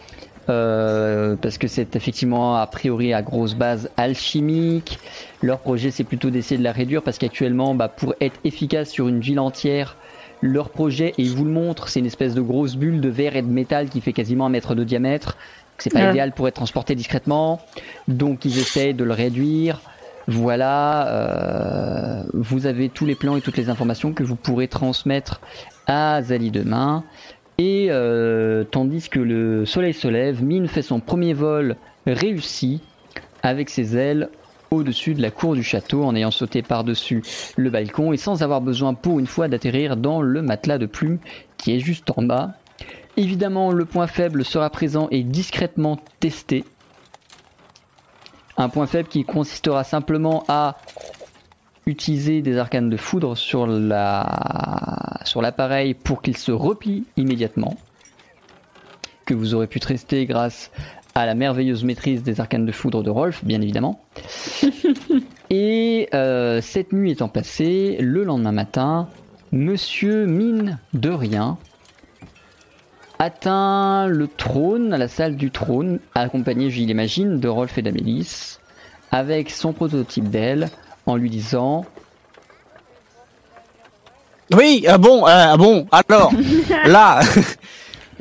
parce 0.46 1.59
que 1.59 1.68
c'est 1.68 1.94
effectivement 1.94 2.57
a 2.57 2.66
priori 2.66 3.12
à 3.12 3.22
grosse 3.22 3.55
base 3.55 3.88
alchimique. 3.96 4.98
Leur 5.42 5.61
projet 5.61 5.92
c'est 5.92 6.02
plutôt 6.02 6.31
d'essayer 6.31 6.59
de 6.59 6.64
la 6.64 6.72
réduire 6.72 7.02
parce 7.02 7.18
qu'actuellement 7.18 7.74
bah, 7.76 7.88
pour 7.88 8.14
être 8.20 8.38
efficace 8.42 8.90
sur 8.90 9.07
une 9.07 9.20
ville 9.20 9.38
entière, 9.38 9.96
leur 10.42 10.70
projet, 10.70 11.14
et 11.16 11.22
ils 11.22 11.31
vous 11.31 11.44
le 11.44 11.50
montrent, 11.50 11.88
c'est 11.88 12.00
une 12.00 12.07
espèce 12.07 12.35
de 12.35 12.42
grosse 12.42 12.76
bulle 12.76 13.00
de 13.00 13.09
verre 13.09 13.37
et 13.37 13.42
de 13.42 13.48
métal 13.48 13.88
qui 13.88 14.00
fait 14.00 14.12
quasiment 14.12 14.46
un 14.46 14.50
mètre 14.50 14.74
de 14.74 14.85
diamètre. 14.85 15.38
C'est 15.78 15.92
pas 15.92 16.11
idéal 16.11 16.33
pour 16.33 16.46
être 16.46 16.55
transporté 16.55 16.94
discrètement, 16.94 17.61
donc 18.07 18.44
ils 18.44 18.59
essayent 18.59 18.94
de 18.94 19.05
le 19.05 19.12
réduire. 19.12 19.81
Voilà, 20.28 21.09
euh, 21.09 22.22
vous 22.35 22.66
avez 22.66 22.88
tous 22.88 23.07
les 23.07 23.16
plans 23.16 23.37
et 23.37 23.40
toutes 23.40 23.57
les 23.57 23.68
informations 23.68 24.12
que 24.12 24.22
vous 24.22 24.37
pourrez 24.37 24.68
transmettre 24.68 25.40
à 25.87 26.22
Zali 26.22 26.50
demain. 26.50 27.02
Et 27.59 27.88
euh, 27.90 28.64
tandis 28.64 29.09
que 29.09 29.18
le 29.18 29.64
soleil 29.66 29.94
se 29.94 30.09
lève, 30.09 30.42
Mine 30.42 30.68
fait 30.68 30.83
son 30.83 31.00
premier 31.00 31.35
vol 31.35 31.76
réussi 32.07 32.81
avec 33.42 33.68
ses 33.68 33.96
ailes 33.96 34.28
au-dessus 34.72 35.14
de 35.14 35.22
la 35.22 35.30
cour 35.30 35.54
du 35.54 35.62
château 35.62 36.04
en 36.04 36.14
ayant 36.14 36.30
sauté 36.30 36.62
par-dessus 36.62 37.22
le 37.56 37.70
balcon 37.70 38.12
et 38.12 38.16
sans 38.16 38.42
avoir 38.42 38.61
besoin 38.61 38.94
pour 38.94 39.18
une 39.18 39.26
fois 39.26 39.48
d'atterrir 39.48 39.96
dans 39.96 40.22
le 40.22 40.42
matelas 40.42 40.78
de 40.78 40.87
plumes 40.87 41.18
qui 41.58 41.74
est 41.74 41.80
juste 41.80 42.11
en 42.16 42.22
bas. 42.22 42.54
Évidemment, 43.16 43.72
le 43.72 43.85
point 43.85 44.06
faible 44.06 44.44
sera 44.44 44.70
présent 44.70 45.08
et 45.11 45.22
discrètement 45.22 45.98
testé. 46.20 46.64
Un 48.56 48.68
point 48.68 48.87
faible 48.87 49.08
qui 49.08 49.24
consistera 49.24 49.85
simplement 49.85 50.44
à 50.48 50.76
utiliser 51.87 52.42
des 52.42 52.58
arcanes 52.58 52.90
de 52.90 52.96
foudre 52.96 53.37
sur 53.37 53.66
la 53.66 55.18
sur 55.24 55.42
l'appareil 55.42 55.94
pour 55.94 56.22
qu'il 56.22 56.37
se 56.37 56.52
replie 56.52 57.04
immédiatement 57.16 57.76
que 59.24 59.35
vous 59.35 59.54
aurez 59.54 59.66
pu 59.66 59.80
tester 59.80 60.26
grâce 60.26 60.70
à 61.14 61.27
la 61.27 61.35
merveilleuse 61.35 61.85
maîtrise 61.85 62.22
des 62.22 62.40
arcanes 62.40 62.66
de 62.66 62.72
foudre 62.72 63.03
de 63.03 63.11
Rolf, 63.11 63.44
bien 63.44 63.61
évidemment. 63.61 64.01
Et 65.51 66.09
euh, 66.14 66.61
cette 66.62 66.92
nuit 66.92 67.12
étant 67.12 67.29
passée, 67.29 67.98
le 68.01 68.25
lendemain 68.25 68.53
matin, 68.53 69.09
Monsieur 69.53 70.25
Mine 70.27 70.79
de 70.94 71.11
Rien 71.11 71.59
atteint 73.22 74.09
le 74.09 74.27
trône, 74.27 74.96
la 74.96 75.07
salle 75.07 75.37
du 75.37 75.53
trône, 75.53 76.01
accompagné, 76.14 76.70
je 76.70 76.79
l'imagine, 76.79 77.38
de 77.38 77.48
Rolf 77.48 77.79
et 77.79 77.83
d'Amélis, 77.83 78.59
avec 79.12 79.51
son 79.51 79.72
prototype 79.72 80.29
d'elle, 80.29 80.70
en 81.07 81.16
lui 81.16 81.31
disant 81.31 81.85
Oui, 84.53 84.85
ah 84.88 84.98
bon, 84.98 85.25
ah 85.25 85.57
bon, 85.57 85.87
alors, 85.92 86.33
là, 86.87 87.20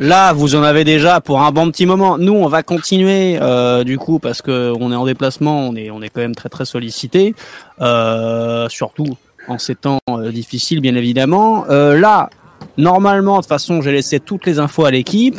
là, 0.01 0.33
vous 0.33 0.55
en 0.55 0.63
avez 0.63 0.83
déjà 0.83 1.21
pour 1.21 1.41
un 1.41 1.51
bon 1.51 1.71
petit 1.71 1.85
moment. 1.85 2.17
Nous, 2.17 2.33
on 2.33 2.47
va 2.47 2.63
continuer, 2.63 3.37
euh, 3.39 3.83
du 3.83 3.97
coup, 3.97 4.19
parce 4.19 4.41
que 4.41 4.73
on 4.79 4.91
est 4.91 4.95
en 4.95 5.05
déplacement, 5.05 5.69
on 5.69 5.75
est, 5.75 5.91
on 5.91 6.01
est 6.01 6.09
quand 6.09 6.21
même 6.21 6.35
très 6.35 6.49
très 6.49 6.65
sollicité, 6.65 7.35
euh, 7.79 8.67
surtout 8.67 9.15
en 9.47 9.57
ces 9.57 9.75
temps 9.75 9.99
euh, 10.09 10.31
difficiles, 10.31 10.81
bien 10.81 10.95
évidemment. 10.95 11.65
Euh, 11.69 11.97
là, 11.97 12.29
normalement, 12.77 13.37
de 13.37 13.41
toute 13.41 13.49
façon, 13.49 13.81
j'ai 13.81 13.91
laissé 13.91 14.19
toutes 14.19 14.45
les 14.45 14.59
infos 14.59 14.85
à 14.85 14.91
l'équipe. 14.91 15.37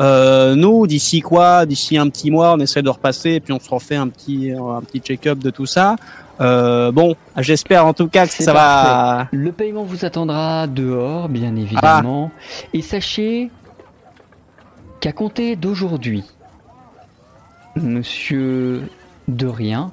Euh, 0.00 0.54
nous, 0.54 0.86
d'ici 0.86 1.20
quoi 1.20 1.66
D'ici 1.66 1.98
un 1.98 2.08
petit 2.08 2.30
mois, 2.30 2.54
on 2.54 2.60
essaie 2.60 2.82
de 2.82 2.90
repasser 2.90 3.32
et 3.32 3.40
puis 3.40 3.52
on 3.52 3.60
se 3.60 3.70
refait 3.70 3.96
un 3.96 4.08
petit, 4.08 4.52
un 4.52 4.80
petit 4.80 5.00
check-up 5.00 5.38
de 5.38 5.50
tout 5.50 5.66
ça. 5.66 5.96
Euh, 6.40 6.90
bon, 6.90 7.14
j'espère 7.38 7.86
en 7.86 7.94
tout 7.94 8.08
cas 8.08 8.26
que 8.26 8.32
ça 8.32 8.52
va. 8.52 9.28
Le 9.32 9.52
paiement 9.52 9.84
vous 9.84 10.04
attendra 10.04 10.66
dehors, 10.66 11.28
bien 11.28 11.54
évidemment. 11.54 12.32
Et 12.72 12.82
sachez 12.82 13.50
qu'à 15.04 15.12
compter 15.12 15.54
d'aujourd'hui, 15.54 16.24
Monsieur 17.76 18.88
de 19.28 19.46
rien, 19.46 19.92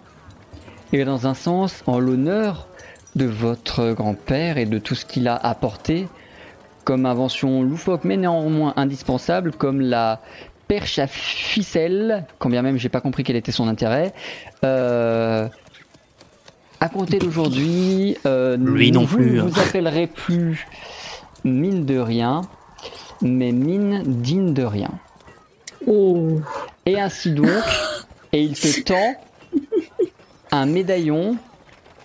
et 0.94 1.04
dans 1.04 1.28
un 1.28 1.34
sens, 1.34 1.84
en 1.86 2.00
l'honneur 2.00 2.70
de 3.18 3.26
votre 3.26 3.92
grand-père 3.92 4.58
et 4.58 4.66
de 4.66 4.78
tout 4.78 4.96
ce 4.96 5.06
qu'il 5.06 5.28
a 5.28 5.36
apporté 5.36 6.08
comme 6.86 7.06
invention 7.06 7.62
loufoque, 7.62 8.06
mais 8.06 8.16
néanmoins 8.16 8.72
indispensable, 8.78 9.52
comme 9.52 9.82
la 9.82 10.22
perche 10.70 10.98
à 10.98 11.08
ficelle, 11.08 12.26
quand 12.40 12.50
bien 12.50 12.62
même 12.62 12.78
j'ai 12.78 12.88
pas 12.88 13.02
compris 13.02 13.24
quel 13.24 13.36
était 13.36 13.52
son 13.52 13.68
intérêt. 13.68 14.14
Euh, 14.64 15.50
à 16.80 16.88
compter 16.88 17.20
d'aujourd'hui, 17.20 18.16
euh, 18.26 18.56
Lui 18.56 18.94
non 18.94 19.04
vous 19.04 19.18
plus, 19.18 19.32
ne 19.34 19.42
hein. 19.42 19.46
vous 19.46 19.60
appellerez 19.60 20.08
plus 20.08 20.66
mine 21.44 21.86
de 21.86 21.98
rien, 21.98 22.44
mais 23.22 23.52
mine 23.52 24.04
digne 24.06 24.54
de 24.54 24.64
rien. 24.64 24.92
Oh. 25.88 26.40
Et 26.86 27.00
ainsi 27.00 27.32
donc, 27.32 27.48
et 28.34 28.42
il 28.42 28.54
te 28.54 28.82
tend 28.82 29.16
un 30.52 30.66
médaillon 30.66 31.38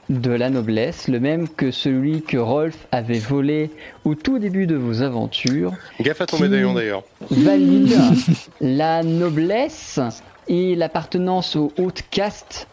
de 0.08 0.30
la 0.30 0.50
noblesse, 0.50 1.08
le 1.08 1.18
même 1.18 1.48
que 1.48 1.70
celui 1.70 2.22
que 2.22 2.36
Rolf 2.36 2.86
avait 2.92 3.18
volé 3.18 3.70
au 4.04 4.14
tout 4.14 4.38
début 4.38 4.66
de 4.66 4.76
vos 4.76 5.02
aventures, 5.02 5.72
Gaffe 6.00 6.20
à 6.20 6.26
ton 6.26 6.38
médaillon 6.38 6.74
d'ailleurs. 6.74 7.02
valide 7.30 7.96
la 8.60 9.02
noblesse 9.02 9.98
et 10.46 10.76
l'appartenance 10.76 11.56
aux 11.56 11.72
hautes 11.76 12.04
castes 12.10 12.68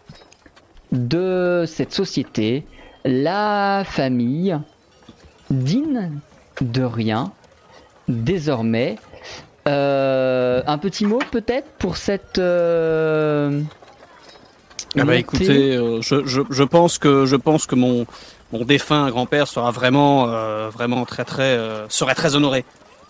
de 0.92 1.66
cette 1.68 1.92
société, 1.92 2.66
la 3.04 3.84
famille 3.84 4.58
digne 5.50 6.12
de 6.62 6.84
rien, 6.84 7.32
désormais. 8.08 8.98
Euh, 9.68 10.62
un 10.68 10.78
petit 10.78 11.06
mot 11.06 11.20
peut-être 11.32 11.68
pour 11.80 11.96
cette... 11.96 12.38
euh, 12.38 13.62
Ah 14.98 15.06
bah 15.06 15.16
écoutez, 15.16 15.76
euh, 15.76 16.02
je, 16.02 16.26
je, 16.26 16.42
je 16.50 16.64
pense 16.64 16.98
que 16.98 17.26
je 17.26 17.38
pense 17.38 17.66
que 17.66 17.76
mon 17.76 18.06
mon 18.52 18.66
défunt 18.66 19.10
grand-père 19.10 19.48
sera 19.48 19.72
vraiment 19.72 20.28
euh, 20.28 20.70
vraiment 20.70 21.06
très 21.06 21.24
très 21.24 21.58
serait 21.88 22.14
très 22.14 22.36
honoré 22.36 22.66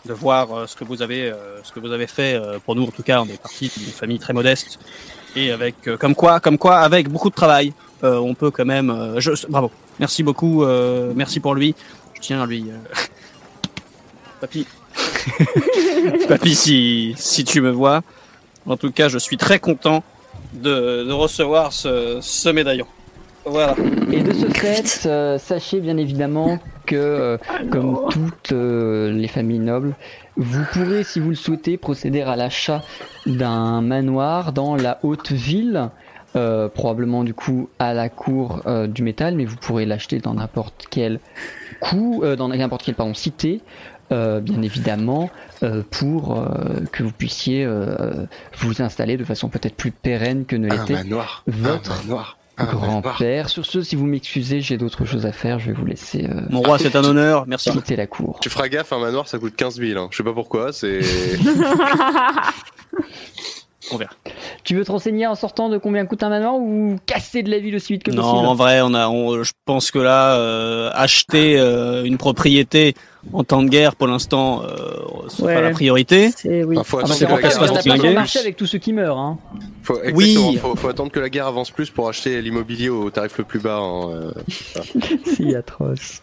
de 0.06 0.14
voir 0.14 0.70
ce 0.70 0.76
que 0.76 0.84
vous 0.84 1.02
avez 1.02 1.34
ce 1.64 1.72
que 1.72 1.80
vous 1.80 1.92
avez 1.92 2.06
fait 2.08 2.40
pour 2.66 2.76
nous 2.76 2.84
en 2.84 2.92
tout 2.92 3.04
cas 3.04 3.22
on 3.22 3.26
est 3.26 3.42
parti 3.42 3.72
d'une 3.76 3.92
famille 3.92 4.20
très 4.20 4.34
modeste 4.34 4.80
et 5.36 5.52
avec 5.52 5.76
comme 6.00 6.14
quoi 6.14 6.40
comme 6.40 6.60
quoi 6.60 6.78
avec 6.80 7.10
beaucoup 7.10 7.30
de 7.32 7.36
travail 7.36 7.74
on 8.04 8.36
peut 8.36 8.52
quand 8.52 8.66
même 8.66 9.16
je, 9.18 9.32
bravo. 9.50 9.72
Merci 10.00 10.22
beaucoup 10.22 10.64
merci 11.16 11.40
pour 11.40 11.56
lui. 11.56 11.74
Je 12.14 12.22
tiens 12.22 12.44
à 12.44 12.46
lui 12.46 12.66
papy 14.40 14.68
papy 16.28 16.56
si 16.56 17.14
si 17.18 17.44
tu 17.44 17.62
me 17.62 17.72
vois 17.72 18.02
en 18.66 18.78
tout 18.78 18.92
cas 18.92 19.10
je 19.10 19.18
suis 19.18 19.38
très 19.38 19.60
content 19.60 20.04
de, 20.54 21.04
de 21.04 21.12
recevoir 21.12 21.74
ce, 21.74 22.20
ce 22.22 22.50
médaillon. 22.50 22.86
Voilà. 23.46 23.76
Et 24.12 24.22
de 24.22 24.32
ce 24.32 24.46
fait, 24.46 25.06
euh, 25.06 25.38
sachez 25.38 25.82
bien 25.82 25.98
évidemment 25.98 26.60
que, 26.86 26.96
euh, 26.96 27.38
comme 27.72 28.08
toutes 28.10 28.54
euh, 28.54 29.12
les 29.12 29.28
familles 29.28 29.60
nobles, 29.60 29.96
vous 30.38 30.64
pourrez, 30.72 31.04
si 31.04 31.20
vous 31.20 31.30
le 31.30 31.36
souhaitez, 31.36 31.78
procéder 31.78 32.22
à 32.22 32.38
l'achat 32.38 32.84
d'un 33.26 33.82
manoir 33.82 34.54
dans 34.54 34.78
la 34.78 35.00
haute 35.04 35.34
ville, 35.34 35.90
euh, 36.38 36.70
probablement 36.70 37.26
du 37.26 37.34
coup 37.34 37.70
à 37.80 37.94
la 37.94 38.08
cour 38.08 38.62
euh, 38.66 38.88
du 38.88 39.04
métal, 39.04 39.36
mais 39.36 39.46
vous 39.46 39.58
pourrez 39.58 39.86
l'acheter 39.86 40.20
dans 40.20 40.36
n'importe 40.36 40.86
quel 40.90 41.20
coup, 41.82 42.22
euh, 42.24 42.38
dans 42.38 42.48
n'importe 42.48 42.84
quelle 42.84 42.96
pardon, 42.96 43.14
cité. 43.14 43.60
Euh, 44.12 44.40
bien 44.42 44.62
évidemment, 44.62 45.30
euh, 45.64 45.82
pour 45.90 46.38
euh, 46.40 46.82
que 46.92 47.04
vous 47.04 47.12
puissiez 47.12 47.64
euh, 47.66 48.26
vous 48.60 48.82
installer 48.82 49.18
de 49.18 49.24
façon 49.24 49.50
peut-être 49.50 49.76
plus 49.76 49.92
pérenne 49.92 50.46
que 50.46 50.56
ne 50.56 50.70
l'était 50.70 51.04
votre 51.48 52.04
grand-père. 52.58 53.50
Sur 53.50 53.66
ce, 53.66 53.82
si 53.82 53.96
vous 53.96 54.06
m'excusez, 54.06 54.62
j'ai 54.62 54.78
d'autres 54.78 55.06
choses 55.06 55.26
à 55.26 55.32
faire. 55.32 55.58
Je 55.58 55.68
vais 55.68 55.74
vous 55.74 55.86
laisser 55.86 56.26
euh, 56.30 56.42
Mon 56.52 56.62
roi, 56.62 56.78
c'est 56.78 56.96
un 56.96 57.04
honneur. 57.04 57.46
Merci. 57.48 57.72
quitter 57.72 57.96
la 57.96 58.06
cour. 58.06 58.38
Tu 58.42 58.50
feras 58.50 58.68
gaffe, 58.68 58.94
un 58.94 59.00
manoir 59.00 59.28
ça 59.28 59.40
coûte 59.40 59.56
15 59.56 59.80
000. 59.80 60.00
Hein. 60.00 60.08
Je 60.12 60.18
sais 60.18 60.24
pas 60.24 60.34
pourquoi, 60.34 60.72
c'est. 60.72 61.00
On 63.92 63.98
verra. 63.98 64.12
Tu 64.64 64.76
veux 64.76 64.86
te 64.86 64.92
renseigner 64.92 65.28
en 65.28 65.36
sortant 65.36 65.68
de 65.68 65.78
combien 65.78 66.06
coûte 66.06 66.24
un 66.24 66.30
manoir 66.30 66.56
ou 66.56 66.96
casser 67.06 67.44
de 67.44 67.52
la 67.52 67.60
ville 67.60 67.76
aussi 67.76 67.94
vite 67.94 68.04
que 68.04 68.12
Non, 68.12 68.22
possible? 68.24 68.48
en 68.48 68.56
vrai, 68.56 68.80
on 68.82 68.94
a, 68.94 69.08
on- 69.10 69.44
je 69.44 69.52
pense 69.66 69.92
que 69.92 70.00
là, 70.00 70.36
euh, 70.38 70.90
acheter 70.94 71.60
euh, 71.60 72.04
une 72.06 72.18
propriété 72.18 72.96
en 73.32 73.44
temps 73.44 73.64
de 73.64 73.70
guerre, 73.70 73.96
pour 73.96 74.08
l'instant, 74.08 74.64
euh, 74.64 74.68
c'est 75.30 75.44
Ouais. 75.44 75.54
pas 75.56 75.62
la 75.62 75.72
priorité. 75.72 76.32
C'est 76.36 76.64
oui. 76.64 76.76
Ah, 76.80 76.84
faut 76.84 76.98
Ah, 77.00 77.04
pas 77.04 78.12
marché 78.14 78.40
avec 78.40 78.58
tous 78.58 78.66
ceux 78.66 78.80
qui 78.80 78.92
meurent. 78.94 79.18
Hein. 79.18 79.38
Faut, 79.82 79.98
Oui. 80.14 80.58
faut, 80.62 80.76
faut 80.76 80.88
attendre 80.90 81.12
que 81.12 81.20
la 81.20 81.30
guerre 81.30 81.48
avance 81.48 81.72
plus 81.72 81.90
pour 81.90 82.10
acheter 82.10 82.42
l'immobilier 82.42 82.90
au 82.90 83.10
tarif 83.10 83.38
le 83.38 83.44
plus 83.46 83.60
bas. 83.60 83.78
hein, 83.78 84.10
euh. 84.12 84.32
si 85.26 85.56
atroce. 85.56 86.20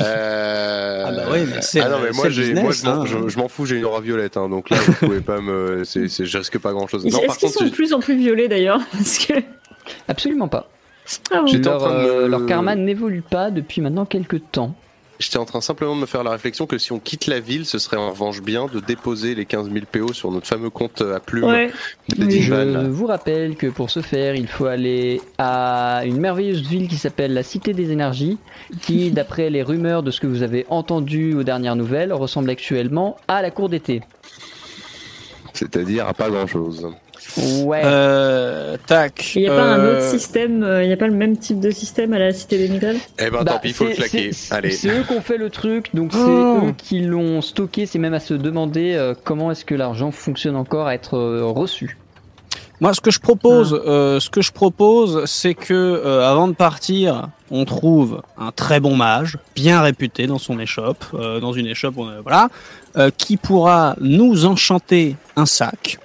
Euh, 0.00 1.04
Ah 1.06 1.12
bah 1.12 1.22
oui, 1.32 1.40
mais 1.52 1.62
c'est- 1.62 1.80
ah 1.80 1.88
non, 1.88 1.96
mais 2.02 2.10
moi, 2.12 2.28
business, 2.28 2.82
je, 2.84 2.88
hein. 2.88 3.04
je, 3.06 3.28
je 3.28 3.38
m'en 3.38 3.48
fous, 3.48 3.66
j'ai 3.66 3.76
une 3.76 3.84
aura 3.84 4.00
violette, 4.00 4.36
hein, 4.36 4.48
donc 4.48 4.70
là, 4.70 4.76
vous 4.78 4.92
pouvez 4.94 5.20
pas 5.20 5.40
me, 5.40 5.82
c'est, 5.84 6.08
c'est, 6.08 6.24
je 6.26 6.38
risque 6.38 6.58
pas 6.58 6.72
grand 6.72 6.86
chose. 6.86 7.04
Est-ce 7.06 7.38
qu'ils 7.38 7.50
sont 7.50 7.64
de 7.64 7.70
plus 7.70 7.92
en 7.92 8.00
plus 8.00 8.16
violés 8.16 8.48
d'ailleurs 8.48 8.80
que. 9.28 9.34
Absolument 10.08 10.48
pas. 10.48 10.68
Ah 11.30 11.42
en 11.42 11.44
Leur, 11.44 11.78
train 11.78 11.90
de 11.98 12.02
me- 12.04 12.10
euh, 12.10 12.28
leur 12.28 12.46
karma 12.46 12.74
n'évolue 12.74 13.20
pas 13.22 13.50
depuis 13.50 13.82
maintenant 13.82 14.06
quelques 14.06 14.40
temps. 14.52 14.74
J'étais 15.24 15.38
en 15.38 15.44
train 15.44 15.60
simplement 15.60 15.96
de 15.96 16.00
me 16.00 16.06
faire 16.06 16.22
la 16.22 16.30
réflexion 16.30 16.66
que 16.66 16.78
si 16.78 16.92
on 16.92 16.98
quitte 16.98 17.26
la 17.26 17.40
ville, 17.40 17.66
ce 17.66 17.78
serait 17.78 17.96
en 17.96 18.10
revanche 18.10 18.42
bien 18.42 18.66
de 18.66 18.80
déposer 18.80 19.34
les 19.34 19.46
15 19.46 19.70
000 19.72 19.84
PO 19.90 20.12
sur 20.12 20.30
notre 20.30 20.46
fameux 20.46 20.70
compte 20.70 21.00
à 21.00 21.20
plume 21.20 21.44
Ouais. 21.44 21.70
Je 22.16 22.86
vous 22.88 23.06
rappelle 23.06 23.56
que 23.56 23.66
pour 23.66 23.90
ce 23.90 24.00
faire, 24.00 24.34
il 24.34 24.46
faut 24.46 24.66
aller 24.66 25.20
à 25.38 26.02
une 26.04 26.18
merveilleuse 26.18 26.62
ville 26.62 26.88
qui 26.88 26.96
s'appelle 26.96 27.32
la 27.34 27.42
Cité 27.42 27.72
des 27.72 27.90
Énergies, 27.90 28.38
qui, 28.82 29.10
d'après 29.12 29.50
les 29.50 29.62
rumeurs 29.62 30.02
de 30.02 30.10
ce 30.10 30.20
que 30.20 30.26
vous 30.26 30.42
avez 30.42 30.66
entendu 30.68 31.34
aux 31.34 31.42
dernières 31.42 31.76
nouvelles, 31.76 32.12
ressemble 32.12 32.50
actuellement 32.50 33.16
à 33.28 33.42
la 33.42 33.50
cour 33.50 33.68
d'été. 33.68 34.02
C'est-à-dire 35.52 36.08
à 36.08 36.14
pas 36.14 36.28
grand 36.28 36.46
chose. 36.46 36.88
Ouais. 37.64 37.80
Euh, 37.84 38.76
tac. 38.86 39.32
Il 39.34 39.42
n'y 39.42 39.48
a 39.48 39.54
pas 39.54 39.62
un 39.62 39.78
euh, 39.80 39.92
autre 39.98 40.08
système, 40.08 40.62
euh, 40.62 40.82
il 40.84 40.86
n'y 40.86 40.92
a 40.92 40.96
pas 40.96 41.06
le 41.06 41.14
même 41.14 41.36
type 41.36 41.58
de 41.60 41.70
système 41.70 42.12
à 42.12 42.18
la 42.18 42.32
Cité 42.32 42.58
des 42.58 42.68
Métals 42.68 42.96
Eh 43.18 43.30
ben, 43.30 43.42
Bah, 43.42 43.52
tant 43.54 43.58
pis, 43.58 43.68
il 43.68 43.74
faut 43.74 43.84
le 43.84 43.90
c'est- 43.90 43.96
claquer. 43.96 44.32
c'est- 44.32 44.54
Allez. 44.54 44.70
C'est 44.70 44.88
eux 44.88 45.02
qui 45.06 45.12
ont 45.14 45.20
fait 45.20 45.38
le 45.38 45.50
truc, 45.50 45.90
donc 45.94 46.12
c'est 46.12 46.18
Oh. 46.20 46.60
eux 46.68 46.74
qui 46.76 47.00
l'ont 47.00 47.40
stocké. 47.42 47.86
C'est 47.86 47.98
même 47.98 48.14
à 48.14 48.20
se 48.20 48.34
demander 48.34 48.94
euh, 48.94 49.14
comment 49.24 49.50
est-ce 49.50 49.64
que 49.64 49.74
l'argent 49.74 50.10
fonctionne 50.10 50.54
encore 50.56 50.86
à 50.86 50.94
être 50.94 51.16
euh, 51.16 51.44
reçu. 51.46 51.96
Moi, 52.80 52.92
ce 52.92 53.00
que 53.00 53.10
je 53.12 53.20
propose, 53.20 53.80
euh, 53.86 54.18
ce 54.20 54.28
que 54.30 54.42
je 54.42 54.52
propose, 54.52 55.24
c'est 55.26 55.54
que 55.54 55.72
euh, 55.72 56.28
avant 56.28 56.48
de 56.48 56.54
partir, 56.54 57.28
on 57.50 57.64
trouve 57.64 58.20
un 58.36 58.50
très 58.50 58.80
bon 58.80 58.96
mage, 58.96 59.38
bien 59.54 59.80
réputé 59.80 60.26
dans 60.26 60.38
son 60.38 60.58
échoppe, 60.58 61.04
euh, 61.14 61.38
dans 61.40 61.52
une 61.52 61.66
échoppe, 61.66 61.94
on, 61.96 62.08
euh, 62.08 62.20
voilà, 62.22 62.48
euh, 62.96 63.10
qui 63.16 63.36
pourra 63.36 63.94
nous 64.00 64.44
enchanter 64.44 65.16
un 65.36 65.46
sac 65.46 65.98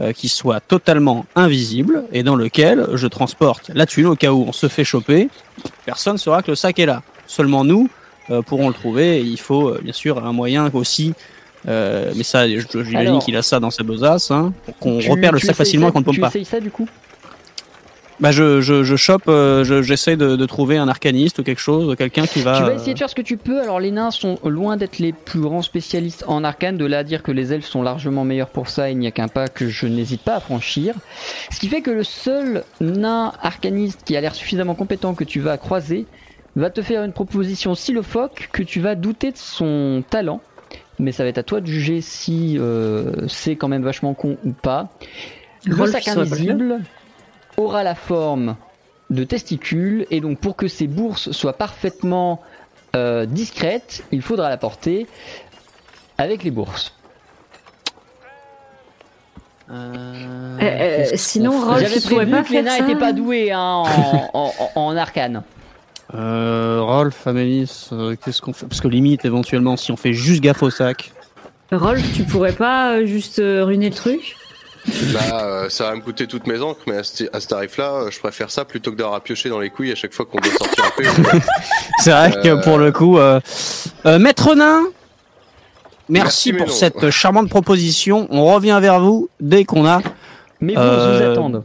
euh, 0.00 0.12
qui 0.12 0.28
soit 0.28 0.60
totalement 0.60 1.24
invisible 1.34 2.04
et 2.12 2.22
dans 2.22 2.36
lequel 2.36 2.86
je 2.94 3.06
transporte 3.06 3.70
la 3.74 3.86
thune 3.86 4.06
au 4.06 4.16
cas 4.16 4.32
où 4.32 4.44
on 4.48 4.52
se 4.52 4.68
fait 4.68 4.84
choper. 4.84 5.28
Personne 5.84 6.18
saura 6.18 6.42
que 6.42 6.50
le 6.50 6.56
sac 6.56 6.78
est 6.78 6.86
là. 6.86 7.02
Seulement 7.26 7.64
nous 7.64 7.88
euh, 8.30 8.42
pourrons 8.42 8.68
le 8.68 8.74
trouver. 8.74 9.18
Et 9.18 9.22
il 9.22 9.38
faut 9.38 9.68
euh, 9.70 9.80
bien 9.82 9.92
sûr 9.92 10.24
un 10.24 10.32
moyen 10.32 10.70
aussi 10.72 11.14
Euh, 11.68 12.12
mais 12.14 12.22
ça, 12.22 12.46
j'imagine 12.46 13.18
qu'il 13.18 13.36
a 13.36 13.42
ça 13.42 13.58
dans 13.58 13.72
sa 13.72 13.82
besace, 13.82 14.30
hein, 14.30 14.52
pour 14.64 14.76
qu'on 14.78 14.98
repère 15.00 15.32
le 15.32 15.40
sac 15.40 15.56
facilement 15.56 15.88
et 15.88 15.92
qu'on 15.92 15.98
ne 15.98 16.04
pompe 16.04 16.14
Tu 16.14 16.20
pas. 16.20 16.28
essayes 16.28 16.44
ça 16.44 16.60
du 16.60 16.70
coup? 16.70 16.88
Bah, 18.18 18.30
je, 18.32 18.62
je, 18.62 18.82
je 18.82 18.96
chope, 18.96 19.24
euh, 19.28 19.62
je- 19.62 19.82
j'essaie 19.82 20.16
de, 20.16 20.36
de 20.36 20.46
trouver 20.46 20.78
un 20.78 20.88
arcaniste 20.88 21.38
ou 21.40 21.42
quelque 21.42 21.60
chose, 21.60 21.94
quelqu'un 21.96 22.26
qui 22.26 22.40
va. 22.40 22.56
Tu 22.56 22.62
vas 22.64 22.74
essayer 22.74 22.94
de 22.94 22.98
faire 22.98 23.10
ce 23.10 23.14
que 23.14 23.20
tu 23.22 23.36
peux. 23.36 23.60
Alors 23.60 23.78
les 23.78 23.90
nains 23.90 24.10
sont 24.10 24.38
loin 24.44 24.78
d'être 24.78 24.98
les 24.98 25.12
plus 25.12 25.40
grands 25.40 25.60
spécialistes 25.62 26.24
en 26.26 26.42
arcane. 26.42 26.78
De 26.78 26.86
là 26.86 26.98
à 27.00 27.04
dire 27.04 27.22
que 27.22 27.30
les 27.30 27.52
elfes 27.52 27.66
sont 27.66 27.82
largement 27.82 28.24
meilleurs 28.24 28.48
pour 28.48 28.68
ça, 28.68 28.90
il 28.90 28.98
n'y 28.98 29.06
a 29.06 29.10
qu'un 29.10 29.28
pas 29.28 29.48
que 29.48 29.68
je 29.68 29.86
n'hésite 29.86 30.22
pas 30.22 30.36
à 30.36 30.40
franchir. 30.40 30.94
Ce 31.50 31.60
qui 31.60 31.68
fait 31.68 31.82
que 31.82 31.90
le 31.90 32.04
seul 32.04 32.64
nain 32.80 33.32
arcaniste 33.42 34.00
qui 34.04 34.16
a 34.16 34.20
l'air 34.22 34.34
suffisamment 34.34 34.74
compétent 34.74 35.14
que 35.14 35.24
tu 35.24 35.40
vas 35.40 35.58
croiser 35.58 36.06
va 36.54 36.70
te 36.70 36.80
faire 36.80 37.04
une 37.04 37.12
proposition 37.12 37.74
si 37.74 37.92
loufoque 37.92 38.48
que 38.50 38.62
tu 38.62 38.80
vas 38.80 38.94
douter 38.94 39.30
de 39.30 39.36
son 39.36 40.02
talent. 40.08 40.40
Mais 40.98 41.12
ça 41.12 41.22
va 41.22 41.28
être 41.28 41.36
à 41.36 41.42
toi 41.42 41.60
de 41.60 41.66
juger 41.66 42.00
si 42.00 42.56
euh, 42.58 43.12
c'est 43.28 43.56
quand 43.56 43.68
même 43.68 43.82
vachement 43.82 44.14
con 44.14 44.38
ou 44.46 44.52
pas. 44.52 44.88
Le 45.66 45.74
Rolf, 45.76 45.90
sac 45.92 46.04
invisible 46.22 46.80
aura 47.56 47.82
la 47.84 47.94
forme 47.94 48.56
de 49.10 49.24
testicules 49.24 50.06
et 50.10 50.20
donc 50.20 50.38
pour 50.40 50.56
que 50.56 50.68
ces 50.68 50.86
bourses 50.86 51.30
soient 51.32 51.52
parfaitement 51.52 52.42
euh, 52.96 53.24
discrètes, 53.26 54.02
il 54.12 54.22
faudra 54.22 54.48
la 54.48 54.56
porter 54.56 55.06
avec 56.18 56.42
les 56.44 56.50
bourses. 56.50 56.92
euh, 59.70 60.58
Euh, 60.60 60.60
euh, 60.62 61.04
sinon, 61.16 61.60
Rolf, 61.60 61.80
J'avais 61.82 62.00
prévu 62.00 62.30
pas 62.30 62.42
que 62.42 62.48
ça 62.64 62.80
n'étaient 62.80 62.98
pas 62.98 63.12
doués 63.12 63.52
hein, 63.52 63.60
en, 63.60 64.30
en- 64.34 64.52
en- 64.58 64.70
en 64.80 64.96
arcane. 64.96 65.42
Euh, 66.14 66.80
Rolf, 66.82 67.26
Amélis, 67.26 67.88
euh, 67.92 68.14
qu'est-ce 68.24 68.40
qu'on 68.40 68.52
fait? 68.52 68.66
Parce 68.66 68.80
que 68.80 68.88
limite, 68.88 69.24
éventuellement, 69.24 69.76
si 69.76 69.90
on 69.92 69.96
fait 69.96 70.12
juste 70.12 70.40
gaffe 70.40 70.62
au 70.62 70.70
sac. 70.70 71.12
Rolf, 71.72 72.00
tu 72.14 72.22
pourrais 72.22 72.52
pas 72.52 73.04
juste 73.04 73.38
ruiner 73.44 73.88
le 73.90 73.94
truc? 73.96 74.36
Bah, 75.12 75.20
euh, 75.44 75.68
ça 75.68 75.84
va 75.90 75.96
me 75.96 76.00
coûter 76.00 76.26
toutes 76.26 76.46
mes 76.46 76.60
encres, 76.60 76.80
mais 76.86 76.98
à 76.98 77.02
ce, 77.02 77.24
à 77.32 77.40
ce 77.40 77.48
tarif-là, 77.48 77.92
euh, 77.92 78.10
je 78.10 78.18
préfère 78.20 78.50
ça 78.50 78.64
plutôt 78.64 78.92
que 78.92 78.96
d'avoir 78.96 79.16
à 79.16 79.20
piocher 79.20 79.48
dans 79.48 79.58
les 79.58 79.70
couilles 79.70 79.90
à 79.92 79.96
chaque 79.96 80.12
fois 80.14 80.24
qu'on 80.26 80.38
doit 80.38 80.52
sortir 80.52 80.84
un 80.84 80.90
peu. 80.96 81.38
C'est 82.02 82.10
vrai 82.10 82.30
que 82.42 82.62
pour 82.62 82.78
le 82.78 82.92
coup, 82.92 83.18
euh, 83.18 83.40
euh, 84.06 84.18
Maître 84.18 84.54
Nain, 84.54 84.82
merci, 86.08 86.52
pour 86.52 86.70
cette 86.70 87.10
charmante 87.10 87.48
proposition. 87.48 88.28
On 88.30 88.44
revient 88.54 88.78
vers 88.80 89.00
vous 89.00 89.28
dès 89.40 89.64
qu'on 89.64 89.86
a. 89.86 90.00
Mais 90.60 90.74
vous 90.74 90.80
Euh, 90.80 91.18
vous 91.18 91.32
attendent. 91.32 91.64